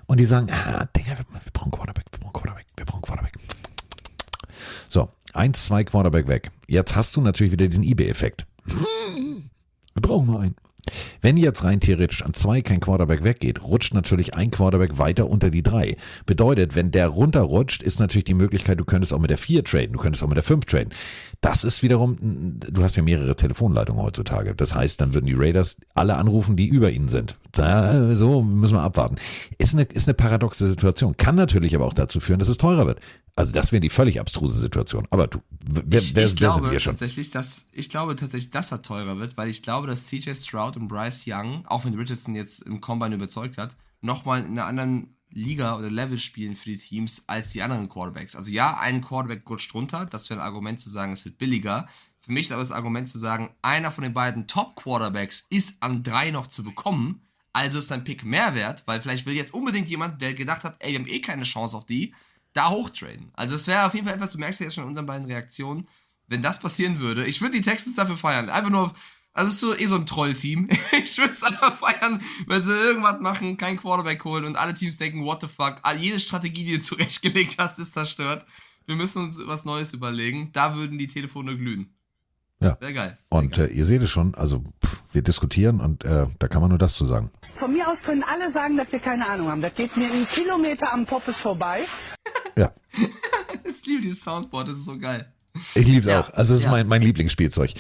Und 0.07 0.19
die 0.19 0.25
sagen, 0.25 0.49
ah, 0.51 0.87
Digga, 0.97 1.11
wir, 1.11 1.25
wir 1.33 1.53
brauchen 1.53 1.73
Quarterback, 1.73 2.05
wir 2.13 2.21
brauchen 2.21 2.33
Quarterback, 2.33 2.67
wir 2.77 2.85
brauchen 2.85 3.03
Quarterback. 3.03 3.33
So, 4.89 5.09
eins, 5.33 5.65
zwei 5.65 5.85
Quarterback 5.85 6.29
weg. 6.29 6.51
Jetzt 6.69 6.95
hast 6.95 7.17
du 7.17 7.21
natürlich 7.21 7.53
wieder 7.53 7.67
diesen 7.67 7.85
eBay-Effekt. 7.85 8.47
Wir 8.67 10.01
brauchen 10.01 10.27
mal 10.27 10.41
einen. 10.41 10.57
Wenn 11.21 11.37
jetzt 11.37 11.63
rein 11.63 11.81
theoretisch 11.81 12.23
an 12.23 12.35
zwei 12.35 12.61
kein 12.61 12.81
Quarterback 12.81 13.23
weggeht, 13.23 13.63
rutscht 13.63 13.95
natürlich 13.95 14.35
ein 14.35 14.51
Quarterback 14.51 14.99
weiter 14.99 15.31
unter 15.31 15.51
die 15.51 15.63
drei. 15.63 15.97
Bedeutet, 16.27 16.75
wenn 16.75 16.91
der 16.91 17.09
runterrutscht, 17.09 17.83
ist 17.83 18.01
natürlich 18.01 18.25
die 18.25 18.35
Möglichkeit, 18.35 18.81
du 18.81 18.85
könntest 18.85 19.13
auch 19.13 19.21
mit 19.21 19.31
der 19.31 19.39
vier 19.39 19.63
traden, 19.63 19.93
du 19.93 19.99
könntest 20.01 20.25
auch 20.25 20.29
mit 20.29 20.37
der 20.37 20.43
fünf 20.43 20.65
traden. 20.65 20.93
Das 21.43 21.65
ist 21.65 21.83
wiederum, 21.83 22.17
du 22.21 22.85
hast 22.85 22.95
ja 22.95 23.03
mehrere 23.03 23.35
Telefonleitungen 23.35 24.01
heutzutage. 24.01 24.55
Das 24.55 24.77
heißt, 24.77 25.01
dann 25.01 25.13
würden 25.13 25.27
die 25.27 25.35
Raiders 25.35 25.77
alle 25.93 26.15
anrufen, 26.15 26.55
die 26.55 26.69
über 26.69 26.93
ihnen 26.93 27.09
sind. 27.09 27.37
Da, 27.51 28.15
so 28.15 28.43
müssen 28.43 28.75
wir 28.75 28.83
abwarten. 28.83 29.17
Ist 29.59 29.75
eine, 29.75 29.83
ist 29.83 30.07
eine 30.07 30.15
paradoxe 30.15 30.69
Situation. 30.69 31.17
Kann 31.17 31.35
natürlich 31.35 31.75
aber 31.75 31.85
auch 31.85 31.95
dazu 31.95 32.21
führen, 32.21 32.39
dass 32.39 32.49
es 32.49 32.59
teurer 32.59 32.87
wird. 32.87 33.01
Also 33.35 33.53
das 33.53 33.73
wäre 33.73 33.81
die 33.81 33.89
völlig 33.89 34.21
abstruse 34.21 34.61
Situation. 34.61 35.09
Aber 35.11 35.27
du, 35.27 35.41
wer, 35.65 36.01
ich, 36.01 36.15
wer, 36.15 36.27
ich 36.27 36.31
wer 36.33 36.37
glaube 36.37 36.67
sind 36.67 36.73
wir 36.73 36.79
schon? 36.79 36.93
Tatsächlich, 36.93 37.31
dass, 37.31 37.67
ich 37.73 37.91
glaube 37.91 38.15
tatsächlich, 38.15 38.51
dass 38.51 38.71
er 38.71 38.83
teurer 38.83 39.19
wird, 39.19 39.37
weil 39.37 39.49
ich 39.49 39.65
glaube, 39.65 39.89
dass 39.89 40.07
CJ 40.07 40.35
Stroud 40.35 40.77
und 40.77 40.87
Bryce 40.87 41.25
Young, 41.27 41.65
auch 41.67 41.85
wenn 41.85 41.95
Richardson 41.95 42.37
jetzt 42.37 42.63
im 42.63 42.81
Combine 42.81 43.17
überzeugt 43.17 43.59
hat, 43.59 43.77
nochmal 44.01 44.45
in 44.45 44.53
einer 44.53 44.67
anderen 44.67 45.17
Liga 45.33 45.77
oder 45.77 45.91
Level 45.91 46.19
spielen 46.19 46.57
für 46.57 46.71
die 46.71 46.79
Teams 46.79 47.25
als 47.27 47.51
die 47.51 47.63
anderen 47.63 47.89
Quarterbacks. 47.89 48.37
Also 48.37 48.51
ja, 48.51 48.79
ein 48.79 49.03
Quarterback 49.03 49.49
rutscht 49.49 49.75
runter, 49.75 50.07
das 50.07 50.31
wäre 50.31 50.41
ein 50.41 50.47
Argument 50.47 50.81
zu 50.81 50.91
sagen, 50.91 51.13
es 51.13 51.25
wird 51.25 51.39
billiger. 51.39 51.89
Für 52.21 52.33
mich 52.33 52.47
ist 52.47 52.53
aber 52.53 52.63
das 52.63 52.73
Argument 52.73 53.09
zu 53.09 53.19
sagen, 53.19 53.55
einer 53.63 53.91
von 53.91 54.05
den 54.05 54.15
beiden 54.15 54.47
Top-Quarterbacks 54.47 55.47
ist 55.51 55.83
an 55.83 56.03
drei 56.03 56.31
noch 56.31 56.47
zu 56.47 56.63
bekommen, 56.63 57.27
also 57.53 57.79
ist 57.79 57.91
dein 57.91 58.05
Pick 58.05 58.25
mehr 58.25 58.55
wert, 58.55 58.85
weil 58.87 59.01
vielleicht 59.01 59.27
will 59.27 59.35
jetzt 59.35 59.53
unbedingt 59.53 59.89
jemand, 59.91 60.23
der 60.23 60.35
gedacht 60.35 60.65
hat, 60.65 60.77
ey, 60.79 60.93
wir 60.93 61.01
haben 61.01 61.09
eh 61.09 61.21
keine 61.21 61.45
Chance 61.45 61.77
auf 61.77 61.87
die, 61.87 62.15
da 62.53 62.71
hochtraden. 62.71 63.31
Also 63.35 63.57
es 63.57 63.67
wäre 63.67 63.87
auf 63.87 63.95
jeden 63.95 64.07
Fall 64.07 64.15
etwas, 64.15 64.33
du 64.33 64.39
merkst 64.39 64.61
ja 64.61 64.65
jetzt 64.65 64.75
schon 64.75 64.85
in 64.85 64.89
unseren 64.89 65.07
beiden 65.07 65.27
Reaktionen, 65.27 65.89
wenn 66.29 66.43
das 66.43 66.61
passieren 66.61 66.99
würde. 66.99 67.27
Ich 67.27 67.41
würde 67.41 67.57
die 67.57 67.63
Texans 67.63 67.97
dafür 67.97 68.17
feiern. 68.17 68.49
Einfach 68.49 68.71
nur, 68.71 68.95
also 69.35 69.49
es 69.49 69.55
ist 69.55 69.61
so, 69.61 69.77
eh 69.77 69.87
so 69.87 69.95
ein 69.97 70.07
Troll-Team. 70.07 70.69
ich 71.05 71.19
würde 71.19 71.33
es 71.33 71.43
einfach 71.43 71.75
feiern, 71.75 72.23
wenn 72.47 72.63
sie 72.63 72.73
irgendwas 72.73 73.21
machen, 73.21 73.57
kein 73.57 73.79
Quarterback 73.79 74.25
holen 74.25 74.45
und 74.45 74.57
alle 74.57 74.75
Teams 74.75 74.99
denken, 74.99 75.25
what 75.25 75.41
the 75.41 75.49
fuck, 75.49 75.81
jede 75.99 76.19
Strategie, 76.19 76.65
die 76.65 76.79
du 76.79 76.81
zurechtgelegt 76.83 77.57
hast, 77.59 77.79
ist 77.79 77.95
zerstört. 77.95 78.45
Wir 78.87 78.97
müssen 78.97 79.23
uns 79.23 79.41
was 79.47 79.65
Neues 79.65 79.95
überlegen. 79.95 80.51
Da 80.53 80.75
würden 80.75 80.99
die 80.99 81.07
Telefone 81.07 81.57
glühen. 81.57 81.95
Ja. 82.61 82.77
Sehr 82.81 82.93
geil. 82.93 83.19
Sehr 83.31 83.39
und 83.41 83.53
geil. 83.53 83.69
Äh, 83.69 83.75
ihr 83.75 83.85
seht 83.85 84.03
es 84.03 84.11
schon, 84.11 84.35
also 84.35 84.65
pff, 84.85 85.15
wir 85.15 85.23
diskutieren 85.23 85.81
und 85.81 86.05
äh, 86.05 86.27
da 86.39 86.49
kann 86.49 86.61
man 86.61 86.71
nur 86.71 86.79
das 86.79 86.95
zu 86.95 87.07
sagen. 87.07 87.31
Von 87.55 87.73
mir 87.73 87.89
aus 87.89 88.03
können 88.03 88.23
alle 88.23 88.51
sagen, 88.51 88.77
dass 88.77 88.93
wir 88.93 89.01
keine 89.01 89.27
Ahnung 89.27 89.49
haben. 89.49 89.63
Das 89.63 89.75
geht 89.75 89.97
mir 89.97 90.11
einen 90.11 90.29
Kilometer 90.29 90.93
am 90.93 91.07
Poppes 91.07 91.39
vorbei. 91.39 91.85
Ja. 92.57 92.73
ich 93.65 93.87
liebe 93.87 94.03
dieses 94.03 94.23
Soundboard, 94.23 94.69
das 94.69 94.77
ist 94.77 94.85
so 94.85 94.99
geil. 94.99 95.33
Ich 95.75 95.87
liebe 95.87 96.01
es 96.01 96.07
ja. 96.07 96.21
auch. 96.21 96.33
Also 96.33 96.55
es 96.55 96.61
ist 96.61 96.65
ja. 96.67 96.71
mein, 96.71 96.87
mein 96.87 97.03
Lieblingsspielzeug. 97.03 97.73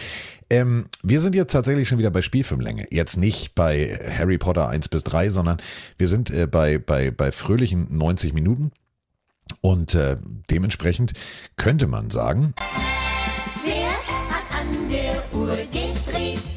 Ähm, 0.51 0.87
wir 1.03 1.21
sind 1.21 1.35
jetzt 1.35 1.53
tatsächlich 1.53 1.89
schon 1.89 1.99
wieder 1.99 2.11
bei 2.11 2.21
Spielfilmlänge. 2.21 2.87
Jetzt 2.91 3.17
nicht 3.17 3.55
bei 3.55 3.99
Harry 4.19 4.37
Potter 4.37 4.69
1 4.69 4.89
bis 4.89 5.03
3, 5.05 5.31
sondern 5.31 5.57
wir 5.97 6.09
sind 6.09 6.31
äh, 6.31 6.47
bei, 6.47 6.79
bei, 6.79 7.11
bei 7.11 7.33
fröhlichen 7.33 7.97
90 7.97 8.35
Minuten. 8.35 8.73
Und 9.61 9.95
äh, 9.95 10.17
dementsprechend 10.51 11.13
könnte 11.57 11.87
man 11.87 12.11
sagen. 12.11 12.55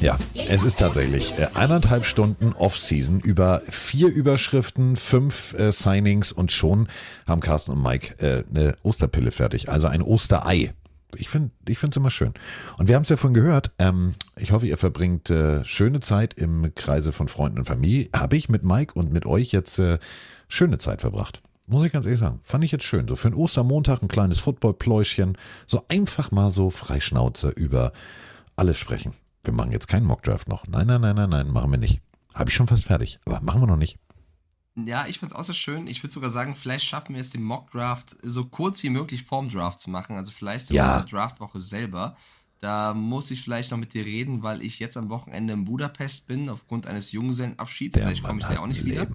Ja, 0.01 0.17
es 0.35 0.63
ist 0.63 0.79
tatsächlich 0.79 1.33
äh, 1.39 1.47
eineinhalb 1.53 2.05
Stunden 2.05 2.53
Off-Season 2.53 3.19
über 3.21 3.61
vier 3.69 4.09
Überschriften, 4.09 4.97
fünf 4.97 5.53
äh, 5.53 5.71
Signings 5.71 6.31
und 6.31 6.51
schon 6.51 6.87
haben 7.25 7.41
Carsten 7.41 7.71
und 7.71 7.81
Mike 7.81 8.15
äh, 8.19 8.43
eine 8.49 8.75
Osterpille 8.83 9.31
fertig. 9.31 9.69
Also 9.69 9.87
ein 9.87 10.01
Osterei. 10.01 10.73
Ich 11.15 11.29
finde 11.29 11.51
ich 11.67 11.81
es 11.81 11.95
immer 11.95 12.11
schön. 12.11 12.33
Und 12.77 12.87
wir 12.87 12.95
haben 12.95 13.03
es 13.03 13.09
ja 13.09 13.17
vorhin 13.17 13.33
gehört. 13.33 13.71
Ähm, 13.79 14.15
ich 14.37 14.51
hoffe, 14.51 14.67
ihr 14.67 14.77
verbringt 14.77 15.29
äh, 15.29 15.63
schöne 15.63 15.99
Zeit 15.99 16.33
im 16.33 16.73
Kreise 16.75 17.11
von 17.11 17.27
Freunden 17.27 17.59
und 17.59 17.65
Familie. 17.65 18.09
Habe 18.15 18.35
ich 18.35 18.49
mit 18.49 18.63
Mike 18.63 18.93
und 18.93 19.11
mit 19.11 19.25
euch 19.25 19.51
jetzt 19.51 19.79
äh, 19.79 19.99
schöne 20.47 20.77
Zeit 20.77 21.01
verbracht. 21.01 21.41
Muss 21.67 21.85
ich 21.85 21.91
ganz 21.91 22.05
ehrlich 22.05 22.19
sagen. 22.19 22.41
Fand 22.43 22.63
ich 22.63 22.71
jetzt 22.71 22.83
schön. 22.83 23.07
So 23.07 23.15
für 23.15 23.29
einen 23.29 23.37
Ostermontag 23.37 24.01
ein 24.01 24.07
kleines 24.07 24.39
Footballpläuschen. 24.39 25.37
So 25.67 25.83
einfach 25.89 26.31
mal 26.31 26.49
so 26.51 26.69
freischnauze 26.69 27.49
über 27.49 27.91
alles 28.55 28.77
sprechen 28.77 29.13
wir 29.45 29.53
machen 29.53 29.71
jetzt 29.71 29.87
keinen 29.87 30.05
Mockdraft 30.05 30.47
noch. 30.47 30.67
Nein, 30.67 30.87
nein, 30.87 31.01
nein, 31.01 31.15
nein, 31.15 31.29
nein, 31.29 31.51
machen 31.51 31.71
wir 31.71 31.77
nicht. 31.77 32.01
Habe 32.33 32.49
ich 32.49 32.55
schon 32.55 32.67
fast 32.67 32.85
fertig, 32.85 33.19
aber 33.25 33.39
machen 33.41 33.61
wir 33.61 33.67
noch 33.67 33.77
nicht. 33.77 33.97
Ja, 34.75 35.07
ich 35.07 35.19
finde 35.19 35.33
es 35.33 35.39
auch 35.39 35.43
so 35.43 35.53
schön. 35.53 35.87
Ich 35.87 36.03
würde 36.03 36.13
sogar 36.13 36.29
sagen, 36.29 36.55
vielleicht 36.55 36.85
schaffen 36.85 37.15
wir 37.15 37.21
es, 37.21 37.29
den 37.29 37.43
Mockdraft 37.43 38.17
so 38.21 38.45
kurz 38.45 38.83
wie 38.83 38.89
möglich 38.89 39.23
vorm 39.23 39.49
Draft 39.49 39.79
zu 39.79 39.89
machen. 39.89 40.17
Also 40.17 40.31
vielleicht 40.31 40.67
sogar 40.67 40.85
ja. 40.85 40.99
in 40.99 41.05
der 41.05 41.09
Draftwoche 41.09 41.59
selber. 41.59 42.17
Da 42.59 42.93
muss 42.93 43.31
ich 43.31 43.41
vielleicht 43.41 43.71
noch 43.71 43.77
mit 43.77 43.93
dir 43.93 44.05
reden, 44.05 44.43
weil 44.43 44.61
ich 44.61 44.79
jetzt 44.79 44.97
am 44.97 45.09
Wochenende 45.09 45.53
in 45.53 45.65
Budapest 45.65 46.27
bin, 46.27 46.49
aufgrund 46.49 46.87
eines 46.87 47.11
Junggesellenabschieds. 47.11 47.97
Vielleicht 47.97 48.23
komme 48.23 48.41
ich 48.41 48.47
da 48.47 48.59
auch 48.59 48.67
nicht 48.67 48.83
wieder. 48.83 49.07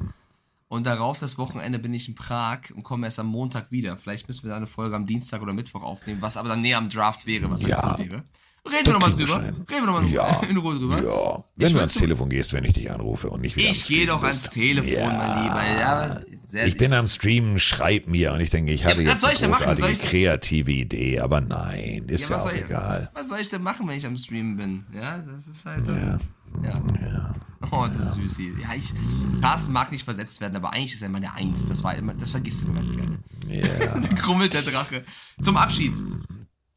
Und 0.68 0.86
darauf 0.86 1.18
das 1.18 1.36
Wochenende 1.36 1.80
bin 1.80 1.92
ich 1.92 2.08
in 2.08 2.14
Prag 2.14 2.70
und 2.74 2.84
komme 2.84 3.06
erst 3.06 3.18
am 3.18 3.26
Montag 3.26 3.72
wieder. 3.72 3.96
Vielleicht 3.96 4.28
müssen 4.28 4.44
wir 4.44 4.50
da 4.50 4.56
eine 4.56 4.68
Folge 4.68 4.94
am 4.94 5.04
Dienstag 5.04 5.42
oder 5.42 5.52
Mittwoch 5.52 5.82
aufnehmen, 5.82 6.22
was 6.22 6.36
aber 6.36 6.48
dann 6.48 6.60
näher 6.60 6.78
am 6.78 6.88
Draft 6.88 7.26
wäre, 7.26 7.50
was 7.50 7.62
ja. 7.62 7.98
cool 7.98 8.04
wäre. 8.10 8.24
Reden 8.66 8.86
wir 8.86 8.92
nochmal 8.92 9.12
drüber. 9.12 9.42
Reden 9.42 9.66
wir 9.68 9.80
nochmal 9.86 10.06
ja. 10.08 10.40
in 10.48 10.56
Ruhe 10.56 10.78
drüber. 10.78 11.02
Ja. 11.02 11.44
Wenn 11.56 11.68
ich 11.68 11.72
du 11.72 11.78
ans 11.78 11.94
Telefon 11.94 12.28
gehst, 12.28 12.52
wenn 12.52 12.64
ich 12.64 12.74
dich 12.74 12.90
anrufe 12.90 13.30
und 13.30 13.40
nicht 13.40 13.56
wieder 13.56 13.70
Ich 13.70 13.86
gehe 13.86 14.06
doch 14.06 14.22
ans 14.22 14.50
Telefon, 14.50 14.92
ja. 14.92 15.06
mein 15.06 15.42
Lieber. 15.42 15.80
Ja, 15.80 16.20
ich 16.66 16.76
bin 16.76 16.92
am 16.92 17.06
Streamen, 17.06 17.58
schreib 17.58 18.08
mir 18.08 18.32
und 18.32 18.40
ich 18.40 18.50
denke, 18.50 18.72
ich 18.72 18.84
habe 18.84 19.02
ja, 19.02 19.12
jetzt 19.12 19.24
eine 19.24 19.54
großartige 19.54 19.92
kreative 19.92 20.72
Idee, 20.72 21.20
aber 21.20 21.40
nein, 21.40 22.04
ist 22.08 22.28
ja, 22.28 22.36
ja 22.36 22.42
auch 22.42 22.52
ich, 22.52 22.64
egal. 22.64 23.10
Was 23.14 23.28
soll 23.28 23.40
ich 23.40 23.48
denn 23.50 23.62
machen, 23.62 23.86
wenn 23.86 23.96
ich 23.96 24.06
am 24.06 24.16
Streamen 24.16 24.56
bin? 24.56 24.84
Ja, 24.92 25.18
das 25.18 25.46
ist 25.46 25.64
halt. 25.64 25.86
Ja. 25.86 26.18
ja. 26.64 27.34
Oh, 27.70 27.86
das 27.96 28.14
Süßi. 28.14 28.54
Ja, 28.60 28.74
ich, 28.76 28.92
Carsten 29.40 29.72
mag 29.72 29.92
nicht 29.92 30.04
versetzt 30.04 30.40
werden, 30.40 30.56
aber 30.56 30.72
eigentlich 30.72 30.94
ist 30.94 31.02
er 31.02 31.06
immer 31.06 31.20
der 31.20 31.34
Eins. 31.34 31.66
Das, 31.66 31.84
war 31.84 31.94
immer, 31.94 32.14
das 32.14 32.30
vergisst 32.30 32.62
du 32.62 32.66
immer 32.66 32.80
ganz 32.80 32.90
gerne. 32.90 33.18
Ja. 33.18 33.20
Yeah. 33.50 33.98
Krummelt 34.14 34.52
der 34.52 34.62
Drache. 34.62 35.04
Zum 35.42 35.56
Abschied 35.56 35.92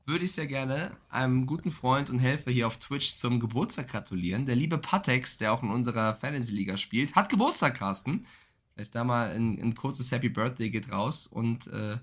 würde 0.05 0.25
ich 0.25 0.33
sehr 0.33 0.47
gerne 0.47 0.91
einem 1.09 1.45
guten 1.45 1.71
Freund 1.71 2.09
und 2.09 2.19
Helfer 2.19 2.51
hier 2.51 2.67
auf 2.67 2.77
Twitch 2.77 3.13
zum 3.13 3.39
Geburtstag 3.39 3.87
gratulieren. 3.89 4.45
Der 4.45 4.55
liebe 4.55 4.77
Patex, 4.77 5.37
der 5.37 5.53
auch 5.53 5.63
in 5.63 5.69
unserer 5.69 6.15
Fantasy-Liga 6.15 6.77
spielt, 6.77 7.15
hat 7.15 7.29
Geburtstag, 7.29 7.75
Carsten. 7.75 8.25
Vielleicht 8.73 8.95
da 8.95 9.03
mal 9.03 9.31
ein, 9.31 9.59
ein 9.59 9.75
kurzes 9.75 10.11
Happy 10.11 10.29
Birthday 10.29 10.69
geht 10.69 10.91
raus 10.91 11.27
und 11.27 11.67
äh, 11.67 11.97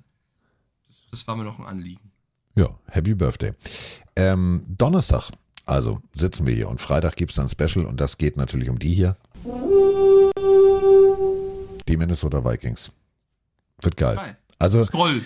das, 0.89 0.97
das, 1.11 1.27
war 1.27 1.37
mir 1.37 1.45
noch 1.45 1.59
ein 1.59 1.67
Anliegen. 1.67 2.11
Ja, 2.55 2.79
Happy 2.87 3.15
Birthday. 3.15 3.53
Ähm, 4.17 4.65
Donnerstag, 4.69 5.31
also 5.67 6.01
sitzen 6.13 6.47
wir 6.47 6.55
hier 6.55 6.69
und 6.69 6.81
Freitag 6.81 7.17
gibt 7.17 7.33
es 7.33 7.37
dann 7.37 7.49
Special 7.49 7.85
und 7.85 8.01
das 8.01 8.19
geht 8.19 8.37
natürlich 8.37 8.71
um 8.71 8.79
die 8.79 8.95
hier. 8.95 9.17
Die 11.89 11.97
Minnesota 11.97 12.45
Vikings. 12.45 12.93
Wird 13.83 13.97
geil. 13.97 14.37
Also, 14.59 14.85
Scroll. 14.85 15.23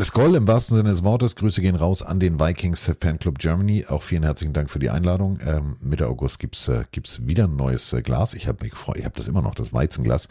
Scroll 0.00 0.34
im 0.34 0.46
wahrsten 0.48 0.76
Sinne 0.76 0.90
des 0.90 1.04
Wortes. 1.04 1.36
Grüße 1.36 1.60
gehen 1.60 1.76
raus 1.76 2.02
an 2.02 2.20
den 2.20 2.40
Vikings 2.40 2.90
Fanclub 3.00 3.38
Germany. 3.38 3.86
Auch 3.88 4.02
vielen 4.02 4.22
herzlichen 4.22 4.52
Dank 4.52 4.70
für 4.70 4.78
die 4.78 4.90
Einladung. 4.90 5.38
Ähm, 5.44 5.76
Mitte 5.80 6.06
August 6.08 6.38
gibt's 6.38 6.68
äh, 6.68 6.84
gibt's 6.92 7.26
wieder 7.26 7.44
ein 7.44 7.56
neues 7.56 7.92
äh, 7.92 8.02
Glas. 8.02 8.34
Ich 8.34 8.48
habe 8.48 8.62
mich 8.62 8.72
gefreut. 8.72 8.96
Ich 8.98 9.04
habe 9.04 9.14
das 9.16 9.28
immer 9.28 9.42
noch, 9.42 9.54
das 9.54 9.72
Weizenglas, 9.72 10.28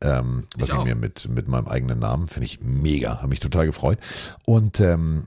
ähm, 0.00 0.44
was 0.56 0.70
ich, 0.70 0.74
ich 0.74 0.84
mir 0.84 0.94
mit, 0.94 1.28
mit 1.28 1.48
meinem 1.48 1.68
eigenen 1.68 1.98
Namen, 1.98 2.28
finde 2.28 2.46
ich 2.46 2.60
mega. 2.60 3.18
Habe 3.18 3.28
mich 3.28 3.40
total 3.40 3.66
gefreut. 3.66 3.98
Und 4.44 4.80
ähm, 4.80 5.26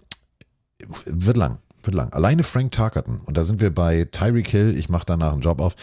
wird 1.05 1.37
lang. 1.37 1.59
wird 1.83 1.95
lang. 1.95 2.11
Alleine 2.13 2.43
Frank 2.43 2.71
Tarkerton, 2.71 3.21
und 3.25 3.37
da 3.37 3.43
sind 3.43 3.59
wir 3.59 3.73
bei 3.73 4.05
Tyreek 4.05 4.47
Hill, 4.47 4.77
ich 4.77 4.89
mache 4.89 5.05
danach 5.05 5.33
einen 5.33 5.41
Job 5.41 5.59
auf. 5.59 5.75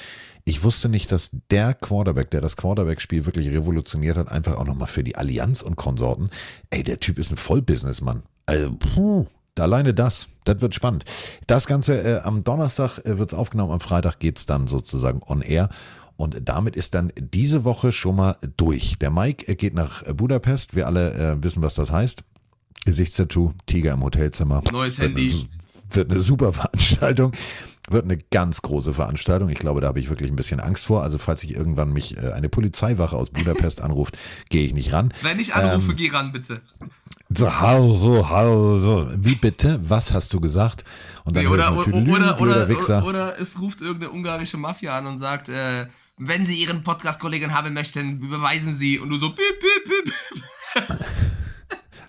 Ich 0.49 0.65
wusste 0.65 0.89
nicht, 0.89 1.13
dass 1.13 1.31
der 1.51 1.75
Quarterback, 1.75 2.31
der 2.31 2.41
das 2.41 2.57
Quarterback-Spiel 2.57 3.27
wirklich 3.27 3.51
revolutioniert 3.51 4.17
hat, 4.17 4.29
einfach 4.29 4.57
auch 4.57 4.65
nochmal 4.65 4.89
für 4.89 5.05
die 5.05 5.15
Allianz 5.15 5.61
und 5.61 5.77
Konsorten. 5.77 6.31
Ey, 6.71 6.83
der 6.83 7.01
Typ 7.01 7.19
ist 7.19 7.31
ein 7.31 7.37
Vollbusinessmann. 7.37 8.23
Also, 8.47 8.75
puh, 8.75 9.27
alleine 9.59 9.93
das, 9.93 10.29
das 10.45 10.63
wird 10.63 10.75
spannend. 10.75 11.05
Das 11.47 11.67
Ganze 11.67 12.01
äh, 12.01 12.21
am 12.21 12.45
Donnerstag 12.45 12.97
äh, 13.01 13.19
wird 13.19 13.31
es 13.31 13.39
aufgenommen, 13.39 13.73
am 13.73 13.81
Freitag 13.81 14.21
geht's 14.21 14.47
dann 14.47 14.69
sozusagen 14.69 15.21
on 15.27 15.43
air. 15.43 15.69
Und 16.17 16.49
damit 16.49 16.77
ist 16.77 16.95
dann 16.95 17.13
diese 17.19 17.65
Woche 17.65 17.93
schon 17.93 18.17
mal 18.17 18.39
durch. 18.57 18.99
Der 18.99 19.11
Mike 19.11 19.53
äh, 19.53 19.55
geht 19.55 19.75
nach 19.75 20.03
Budapest. 20.15 20.75
Wir 20.75 20.87
alle 20.87 21.13
äh, 21.13 21.45
wissen, 21.45 21.61
was 21.61 21.75
das 21.75 21.93
heißt. 21.93 22.25
Gesichtstattoo, 22.87 23.53
Tiger 23.67 23.93
im 23.93 24.03
Hotelzimmer. 24.03 24.63
Neues 24.73 24.99
Wird 24.99 25.11
Handy. 25.11 25.31
Eine, 25.31 25.95
wird 25.95 26.11
eine 26.11 26.21
super 26.21 26.55
Veranstaltung. 26.55 27.33
Wird 27.91 28.05
eine 28.05 28.19
ganz 28.19 28.61
große 28.63 28.93
Veranstaltung. 28.93 29.49
Ich 29.49 29.59
glaube, 29.59 29.81
da 29.81 29.89
habe 29.89 29.99
ich 30.01 30.09
wirklich 30.11 30.31
ein 30.31 30.37
bisschen 30.37 30.61
Angst 30.61 30.87
vor. 30.87 31.03
Also 31.03 31.17
falls 31.19 31.43
ich 31.45 31.55
irgendwann 31.55 31.93
mich 31.93 32.17
äh, 32.19 32.33
eine 32.33 32.49
Polizeiwache 32.49 33.17
aus 33.17 33.31
Budapest 33.31 33.81
anruft, 33.81 34.19
gehe 34.51 34.65
ich 34.67 34.75
nicht 34.75 34.93
ran. 34.93 35.13
Wenn 35.23 35.39
ich 35.39 35.55
anrufe, 35.55 35.91
Ähm, 35.93 35.97
geh 35.97 36.11
ran, 36.11 36.33
bitte. 36.33 36.61
so, 37.31 37.61
hau, 37.61 37.95
so, 37.95 38.29
hau, 38.29 38.79
so. 38.79 39.09
Wie 39.17 39.35
bitte? 39.37 39.81
Was 39.89 40.13
hast 40.13 40.33
du 40.35 40.41
gesagt? 40.41 40.85
Und 41.25 41.37
dann 41.37 41.45
Nee, 41.45 41.49
oder, 41.51 41.73
oder, 41.77 41.87
natürlich, 41.89 42.09
oder, 42.15 42.41
oder, 42.41 42.69
Wichser. 42.69 43.05
oder 43.05 43.41
es 43.41 43.59
ruft 43.61 43.81
irgendeine 43.81 44.13
ungarische 44.13 44.57
Mafia 44.59 44.97
an 44.97 45.07
und 45.07 45.19
sagt, 45.19 45.49
äh, 45.49 45.87
wenn 46.19 46.45
Sie 46.47 46.57
Ihren 46.61 46.83
Podcast-Kollegen 46.83 47.55
haben 47.55 47.73
möchten, 47.75 48.21
überweisen 48.21 48.77
Sie. 48.77 48.99
Und 48.99 49.09
du 49.11 49.17
so, 49.17 49.31
piep, 49.31 49.61
piep, 49.61 49.85
piep. 50.85 50.99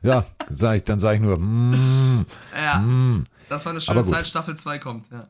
Ja, 0.01 0.26
sag 0.49 0.77
ich, 0.77 0.84
dann 0.84 0.99
sage 0.99 1.15
ich 1.18 1.22
nur, 1.22 1.38
mm, 1.38 2.26
Ja, 2.56 2.80
mm. 2.80 3.26
das 3.49 3.65
war 3.65 3.72
eine 3.72 3.81
schöne. 3.81 4.06
Zeit, 4.06 4.27
Staffel 4.27 4.56
2 4.56 4.80
kommt. 4.80 5.11
Ja. 5.11 5.27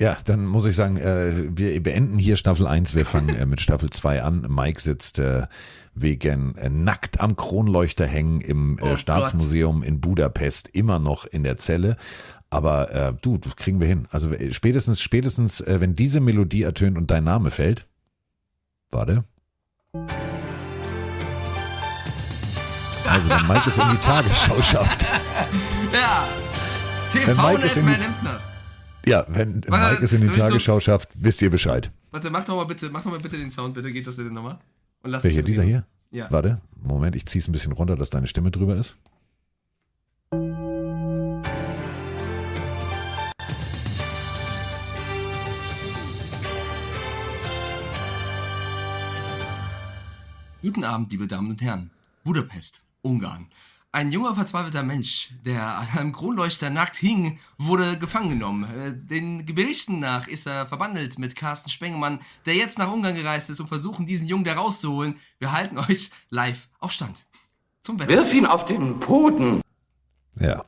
Ja, 0.00 0.16
dann 0.24 0.46
muss 0.46 0.64
ich 0.64 0.76
sagen, 0.76 0.96
äh, 0.96 1.32
wir 1.56 1.82
beenden 1.82 2.18
hier 2.18 2.36
Staffel 2.36 2.68
1, 2.68 2.94
wir 2.94 3.04
fangen 3.04 3.30
äh, 3.34 3.46
mit 3.46 3.60
Staffel 3.60 3.90
2 3.90 4.22
an. 4.22 4.46
Mike 4.48 4.80
sitzt 4.80 5.18
äh, 5.18 5.48
wegen 5.92 6.54
äh, 6.54 6.68
nackt 6.68 7.18
am 7.20 7.34
Kronleuchter 7.34 8.06
hängen 8.06 8.40
im 8.40 8.78
Oh 8.80 8.86
äh, 8.90 8.96
Staatsmuseum 8.96 9.82
in 9.82 10.00
Budapest 10.00 10.68
immer 10.68 11.00
noch 11.00 11.26
in 11.26 11.42
der 11.42 11.56
Zelle. 11.56 11.96
Aber 12.48 12.94
äh, 12.94 13.12
du, 13.20 13.38
das 13.38 13.56
kriegen 13.56 13.80
wir 13.80 13.88
hin. 13.88 14.06
Also 14.12 14.30
äh, 14.30 14.52
spätestens, 14.52 15.00
spätestens, 15.00 15.60
äh, 15.62 15.80
wenn 15.80 15.94
diese 15.94 16.20
Melodie 16.20 16.62
ertönt 16.62 16.96
und 16.96 17.10
dein 17.10 17.24
Name 17.24 17.50
fällt. 17.50 17.86
Warte. 18.90 19.24
Also 23.04 23.30
wenn 23.30 23.46
Mike 23.48 23.68
es 23.68 23.78
in 23.78 23.90
die 23.90 23.96
Tagesschau 23.96 24.62
schafft. 24.62 25.02
ja. 25.92 26.28
Wenn 27.12 27.24
TV 27.36 27.48
Mike 27.48 27.62
es 27.66 27.76
in 27.76 27.86
die- 27.86 27.90
wer 27.92 27.98
nimmt 27.98 28.16
das? 28.24 28.46
Ja, 29.08 29.24
wenn 29.28 29.64
Warte, 29.68 29.92
Mike 29.94 30.04
es 30.04 30.12
in 30.12 30.20
die 30.20 30.26
bist 30.28 30.38
so- 30.40 30.46
Tagesschau 30.46 30.80
schafft, 30.80 31.08
wisst 31.14 31.40
ihr 31.40 31.50
Bescheid. 31.50 31.90
Warte, 32.10 32.30
mach 32.30 32.44
doch 32.44 32.56
mal 32.56 32.64
bitte, 32.64 32.90
mach 32.90 33.02
doch 33.02 33.10
mal 33.10 33.20
bitte 33.20 33.38
den 33.38 33.50
Sound, 33.50 33.74
bitte. 33.74 33.90
Geht 33.90 34.06
das 34.06 34.16
bitte 34.16 34.30
nochmal? 34.30 34.58
Und 35.02 35.10
lass 35.10 35.24
Welcher, 35.24 35.42
dieser 35.42 35.62
hier? 35.62 35.86
Ja. 36.10 36.30
Warte, 36.30 36.60
Moment, 36.82 37.16
ich 37.16 37.24
zieh's 37.26 37.48
ein 37.48 37.52
bisschen 37.52 37.72
runter, 37.72 37.96
dass 37.96 38.10
deine 38.10 38.26
Stimme 38.26 38.50
drüber 38.50 38.76
ist. 38.76 38.96
Guten 50.62 50.84
Abend, 50.84 51.10
liebe 51.12 51.26
Damen 51.26 51.50
und 51.50 51.62
Herren. 51.62 51.90
Budapest, 52.24 52.82
Ungarn. 53.02 53.46
Ein 53.90 54.12
junger, 54.12 54.34
verzweifelter 54.34 54.82
Mensch, 54.82 55.30
der 55.46 55.64
an 55.78 55.88
einem 55.96 56.12
Kronleuchter 56.12 56.68
nackt 56.68 56.96
hing, 56.96 57.38
wurde 57.56 57.98
gefangen 57.98 58.28
genommen. 58.30 58.64
Äh, 58.64 58.92
Den 58.94 59.46
Berichten 59.46 59.98
nach 59.98 60.28
ist 60.28 60.46
er 60.46 60.66
verbandelt 60.66 61.18
mit 61.18 61.34
Carsten 61.34 61.70
Spengemann, 61.70 62.20
der 62.44 62.54
jetzt 62.54 62.78
nach 62.78 62.92
Ungarn 62.92 63.14
gereist 63.14 63.48
ist, 63.48 63.60
um 63.60 63.66
versuchen, 63.68 64.04
diesen 64.04 64.26
Jungen 64.28 64.44
da 64.44 64.54
rauszuholen. 64.54 65.16
Wir 65.38 65.52
halten 65.52 65.78
euch 65.78 66.10
live 66.28 66.68
auf 66.80 66.92
Stand. 66.92 67.24
Zum 67.82 67.98
Wetter. 67.98 68.10
Wirf 68.10 68.32
ihn 68.34 68.44
auf 68.44 68.66
den 68.66 69.00
Boden. 69.00 69.62
Ja. 70.38 70.64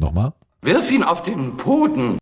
Nochmal? 0.00 0.32
Wirf 0.62 0.90
ihn 0.90 1.02
auf 1.02 1.20
den 1.22 1.58
Boden. 1.58 2.18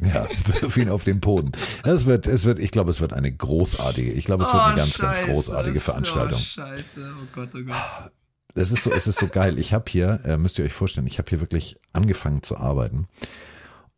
Ja, 0.00 0.28
wirf 0.60 0.76
ihn 0.76 0.88
auf 0.88 1.02
den 1.02 1.18
Boden. 1.18 1.50
Es 1.82 2.06
wird, 2.06 2.28
es 2.28 2.44
wird, 2.44 2.60
ich 2.60 2.70
glaube, 2.70 2.90
es 2.92 3.00
wird 3.00 3.12
eine 3.12 3.32
großartige, 3.32 4.12
ich 4.12 4.24
glaube, 4.26 4.44
es 4.44 4.52
wird 4.52 4.62
eine 4.62 4.74
Oh, 4.74 4.76
ganz, 4.76 4.96
ganz 4.98 5.16
Scheiße. 5.18 5.30
großartige 5.32 5.80
Veranstaltung. 5.80 6.38
Oh, 6.40 6.44
scheiße, 6.44 7.14
oh 7.20 7.26
Gott, 7.34 7.50
oh 7.54 7.62
Gott. 7.64 8.12
Es 8.54 8.70
ist 8.70 8.84
so, 8.84 8.92
es 8.92 9.06
ist 9.06 9.18
so 9.18 9.26
geil. 9.26 9.58
Ich 9.58 9.72
habe 9.72 9.84
hier, 9.88 10.20
äh, 10.24 10.36
müsst 10.36 10.58
ihr 10.58 10.64
euch 10.64 10.72
vorstellen, 10.72 11.06
ich 11.06 11.18
habe 11.18 11.28
hier 11.28 11.40
wirklich 11.40 11.80
angefangen 11.92 12.42
zu 12.42 12.56
arbeiten 12.56 13.08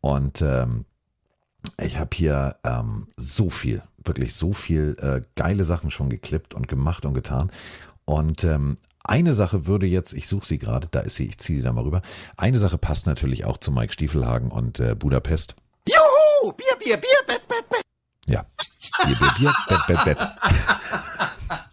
und 0.01 0.41
ähm, 0.41 0.85
ich 1.79 1.99
habe 1.99 2.15
hier 2.15 2.55
ähm, 2.63 3.07
so 3.17 3.49
viel, 3.49 3.83
wirklich 4.03 4.35
so 4.35 4.53
viel 4.53 4.95
äh, 4.99 5.21
geile 5.35 5.63
Sachen 5.63 5.91
schon 5.91 6.09
geklippt 6.09 6.53
und 6.53 6.67
gemacht 6.67 7.05
und 7.05 7.13
getan. 7.13 7.51
Und 8.05 8.43
ähm, 8.43 8.77
eine 9.03 9.35
Sache 9.35 9.67
würde 9.67 9.85
jetzt, 9.85 10.13
ich 10.13 10.27
suche 10.27 10.45
sie 10.45 10.57
gerade, 10.57 10.87
da 10.89 11.01
ist 11.01 11.15
sie, 11.15 11.25
ich 11.25 11.37
ziehe 11.37 11.59
sie 11.59 11.63
da 11.63 11.71
mal 11.73 11.83
rüber. 11.83 12.01
Eine 12.35 12.57
Sache 12.57 12.77
passt 12.77 13.05
natürlich 13.05 13.45
auch 13.45 13.57
zu 13.57 13.71
Mike 13.71 13.93
Stiefelhagen 13.93 14.49
und 14.49 14.79
äh, 14.79 14.95
Budapest. 14.95 15.55
Juhu! 15.87 16.53
Bier, 16.53 16.75
Bier, 16.79 16.97
Bier, 16.97 17.19
Bett, 17.27 17.47
Bett, 17.47 17.69
Bett. 17.69 17.81
Ja. 18.27 18.45
Bier, 19.05 19.15
Bier, 19.15 19.33
Bier, 19.37 19.53
Bett, 19.67 19.87
Bett, 19.87 20.05
Bett. 20.05 20.17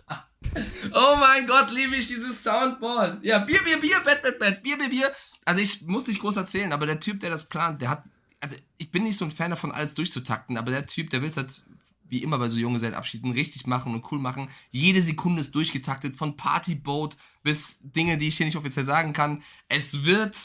Oh 0.92 1.16
mein 1.18 1.46
Gott, 1.46 1.70
liebe 1.70 1.96
ich 1.96 2.06
dieses 2.06 2.42
Soundboard. 2.42 3.24
Ja, 3.24 3.38
Bier, 3.38 3.62
Bier, 3.62 3.78
Bier, 3.80 4.00
Bett, 4.04 4.22
Bett, 4.22 4.38
Bett, 4.38 4.62
Bier, 4.62 4.78
Bier, 4.78 4.88
Bier. 4.88 5.12
Also 5.44 5.60
ich 5.60 5.82
muss 5.82 6.06
nicht 6.06 6.20
groß 6.20 6.36
erzählen, 6.36 6.72
aber 6.72 6.86
der 6.86 7.00
Typ, 7.00 7.20
der 7.20 7.30
das 7.30 7.48
plant, 7.48 7.82
der 7.82 7.90
hat, 7.90 8.04
also 8.40 8.56
ich 8.78 8.90
bin 8.90 9.04
nicht 9.04 9.16
so 9.16 9.24
ein 9.24 9.30
Fan 9.30 9.50
davon, 9.50 9.72
alles 9.72 9.94
durchzutakten, 9.94 10.56
aber 10.56 10.70
der 10.70 10.86
Typ, 10.86 11.10
der 11.10 11.22
will 11.22 11.28
es 11.28 11.36
halt 11.36 11.64
wie 12.08 12.22
immer 12.22 12.38
bei 12.38 12.48
so 12.48 12.58
Junggesellenabschieden 12.58 13.32
richtig 13.32 13.66
machen 13.66 13.94
und 13.94 14.10
cool 14.12 14.18
machen. 14.18 14.48
Jede 14.70 15.02
Sekunde 15.02 15.40
ist 15.40 15.54
durchgetaktet, 15.54 16.16
von 16.16 16.36
Partyboat 16.36 17.16
bis 17.42 17.78
Dinge, 17.82 18.18
die 18.18 18.28
ich 18.28 18.36
hier 18.36 18.46
nicht 18.46 18.56
offiziell 18.56 18.84
sagen 18.84 19.12
kann. 19.12 19.42
Es 19.68 20.04
wird, 20.04 20.36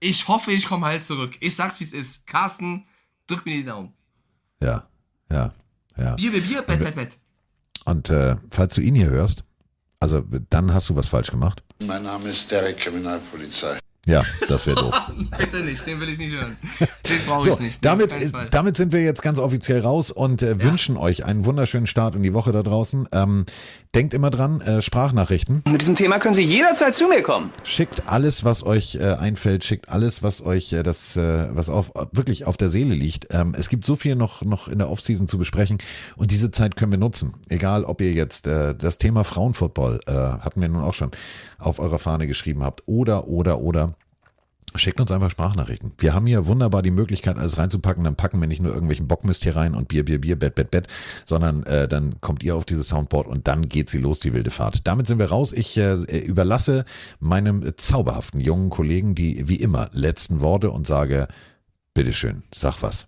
ich 0.00 0.28
hoffe, 0.28 0.52
ich 0.52 0.66
komme 0.66 0.86
halt 0.86 1.04
zurück. 1.04 1.36
Ich 1.40 1.54
sag's, 1.54 1.80
wie 1.80 1.84
es 1.84 1.92
ist. 1.92 2.26
Carsten, 2.26 2.86
drück 3.26 3.46
mir 3.46 3.56
die 3.56 3.64
Daumen. 3.64 3.94
Ja, 4.60 4.88
ja, 5.30 5.52
ja. 5.96 6.14
Bier, 6.16 6.32
Bier, 6.32 6.42
Bier, 6.42 6.62
Bett, 6.62 6.80
Bett, 6.80 6.94
Bett. 6.94 7.18
Und 7.88 8.10
äh, 8.10 8.36
falls 8.50 8.74
du 8.74 8.82
ihn 8.82 8.94
hier 8.94 9.08
hörst, 9.08 9.44
also 9.98 10.22
dann 10.50 10.74
hast 10.74 10.90
du 10.90 10.96
was 10.96 11.08
falsch 11.08 11.30
gemacht. 11.30 11.62
Mein 11.86 12.02
Name 12.02 12.28
ist 12.28 12.50
Derek, 12.50 12.76
Kriminalpolizei. 12.76 13.78
Ja, 14.08 14.22
das 14.48 14.66
wäre 14.66 14.76
doof. 14.80 15.00
Bitte 15.38 15.58
nicht, 15.58 15.86
den 15.86 16.00
will 16.00 16.08
ich 16.08 16.18
nicht 16.18 16.32
hören. 16.32 16.56
Den 17.08 17.18
brauche 17.26 17.44
So, 17.44 17.52
ich 17.52 17.60
nicht. 17.60 17.84
damit, 17.84 18.12
ist, 18.12 18.34
damit 18.50 18.76
sind 18.76 18.92
wir 18.92 19.02
jetzt 19.02 19.22
ganz 19.22 19.38
offiziell 19.38 19.80
raus 19.80 20.10
und 20.10 20.42
äh, 20.42 20.62
wünschen 20.62 20.98
euch 20.98 21.24
einen 21.24 21.46
wunderschönen 21.46 21.86
Start 21.86 22.14
in 22.14 22.22
die 22.22 22.34
Woche 22.34 22.52
da 22.52 22.62
draußen. 22.62 23.08
Ähm, 23.12 23.46
denkt 23.94 24.12
immer 24.12 24.28
dran, 24.28 24.60
äh, 24.60 24.82
Sprachnachrichten. 24.82 25.62
Mit 25.70 25.80
diesem 25.80 25.94
Thema 25.94 26.18
können 26.18 26.34
Sie 26.34 26.42
jederzeit 26.42 26.94
zu 26.94 27.08
mir 27.08 27.22
kommen. 27.22 27.50
Schickt 27.64 28.08
alles, 28.08 28.44
was 28.44 28.62
euch 28.62 28.96
äh, 28.96 29.14
einfällt, 29.14 29.64
schickt 29.64 29.88
alles, 29.88 30.22
was 30.22 30.44
euch 30.44 30.72
äh, 30.74 30.82
das, 30.82 31.16
äh, 31.16 31.48
was 31.56 31.70
auf, 31.70 31.92
wirklich 32.12 32.46
auf 32.46 32.58
der 32.58 32.68
Seele 32.68 32.94
liegt. 32.94 33.28
Ähm, 33.30 33.54
es 33.56 33.70
gibt 33.70 33.86
so 33.86 33.96
viel 33.96 34.14
noch, 34.14 34.42
noch 34.42 34.68
in 34.68 34.78
der 34.78 34.90
Offseason 34.90 35.28
zu 35.28 35.38
besprechen 35.38 35.78
und 36.16 36.30
diese 36.30 36.50
Zeit 36.50 36.76
können 36.76 36.92
wir 36.92 36.98
nutzen. 36.98 37.34
Egal, 37.48 37.84
ob 37.84 38.02
ihr 38.02 38.12
jetzt 38.12 38.46
äh, 38.46 38.74
das 38.74 38.98
Thema 38.98 39.24
Frauenfootball, 39.24 40.00
äh, 40.06 40.12
hatten 40.12 40.60
wir 40.60 40.68
nun 40.68 40.82
auch 40.82 40.94
schon, 40.94 41.10
auf 41.58 41.78
eurer 41.78 41.98
Fahne 41.98 42.26
geschrieben 42.26 42.62
habt 42.62 42.82
oder, 42.86 43.28
oder, 43.28 43.60
oder. 43.60 43.94
Schickt 44.74 45.00
uns 45.00 45.10
einfach 45.10 45.30
Sprachnachrichten. 45.30 45.92
Wir 45.98 46.14
haben 46.14 46.26
hier 46.26 46.46
wunderbar 46.46 46.82
die 46.82 46.90
Möglichkeit, 46.90 47.38
alles 47.38 47.56
reinzupacken. 47.56 48.04
Dann 48.04 48.16
packen 48.16 48.38
wir 48.38 48.46
nicht 48.46 48.60
nur 48.60 48.72
irgendwelchen 48.72 49.08
Bockmist 49.08 49.42
hier 49.42 49.56
rein 49.56 49.74
und 49.74 49.88
Bier, 49.88 50.04
Bier, 50.04 50.20
Bier, 50.20 50.36
Bett, 50.36 50.54
Bett, 50.54 50.70
Bett, 50.70 50.86
sondern 51.24 51.62
äh, 51.64 51.88
dann 51.88 52.20
kommt 52.20 52.42
ihr 52.42 52.54
auf 52.54 52.66
dieses 52.66 52.88
Soundboard 52.88 53.28
und 53.28 53.48
dann 53.48 53.68
geht 53.68 53.88
sie 53.88 53.98
los, 53.98 54.20
die 54.20 54.34
wilde 54.34 54.50
Fahrt. 54.50 54.86
Damit 54.86 55.06
sind 55.06 55.18
wir 55.18 55.30
raus. 55.30 55.52
Ich 55.52 55.76
äh, 55.78 55.94
überlasse 56.20 56.84
meinem 57.18 57.72
zauberhaften 57.76 58.40
jungen 58.40 58.68
Kollegen 58.68 59.14
die, 59.14 59.48
wie 59.48 59.56
immer, 59.56 59.88
letzten 59.92 60.40
Worte 60.40 60.70
und 60.70 60.86
sage, 60.86 61.28
bitteschön, 61.94 62.42
sag 62.54 62.82
was. 62.82 63.06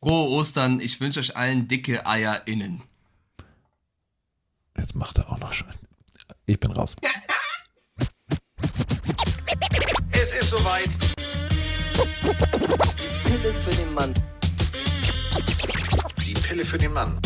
Frohe 0.00 0.30
Ostern. 0.30 0.78
Ich 0.80 1.00
wünsche 1.00 1.18
euch 1.18 1.36
allen 1.36 1.66
dicke 1.66 2.06
Eier 2.06 2.46
innen. 2.46 2.82
Jetzt 4.78 4.94
macht 4.94 5.18
er 5.18 5.30
auch 5.32 5.40
noch 5.40 5.52
schön. 5.52 5.66
Ich 6.48 6.58
bin 6.58 6.72
raus. 6.72 6.96
Es 10.12 10.32
ist 10.32 10.48
soweit. 10.48 10.88
Pille 13.22 13.52
für 13.60 13.70
den 13.70 13.92
Mann. 13.92 14.14
Die 16.24 16.32
Pille 16.32 16.64
für 16.64 16.78
den 16.78 16.94
Mann. 16.94 17.20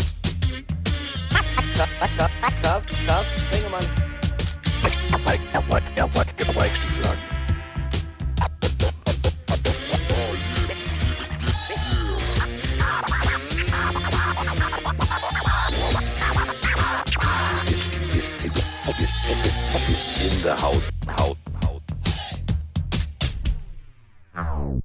Carsten 2.61 3.41
Spengemann. 3.47 3.85
Mike, 4.83 4.97
Mike, 5.23 5.43
Mike, 5.69 5.87
Mike, 5.95 6.17
Mike, 6.17 6.53
Mike, 6.53 7.22
in 20.23 20.41
the 20.41 20.55
house. 20.55 20.89
house. 21.07 21.35
house. 24.33 24.83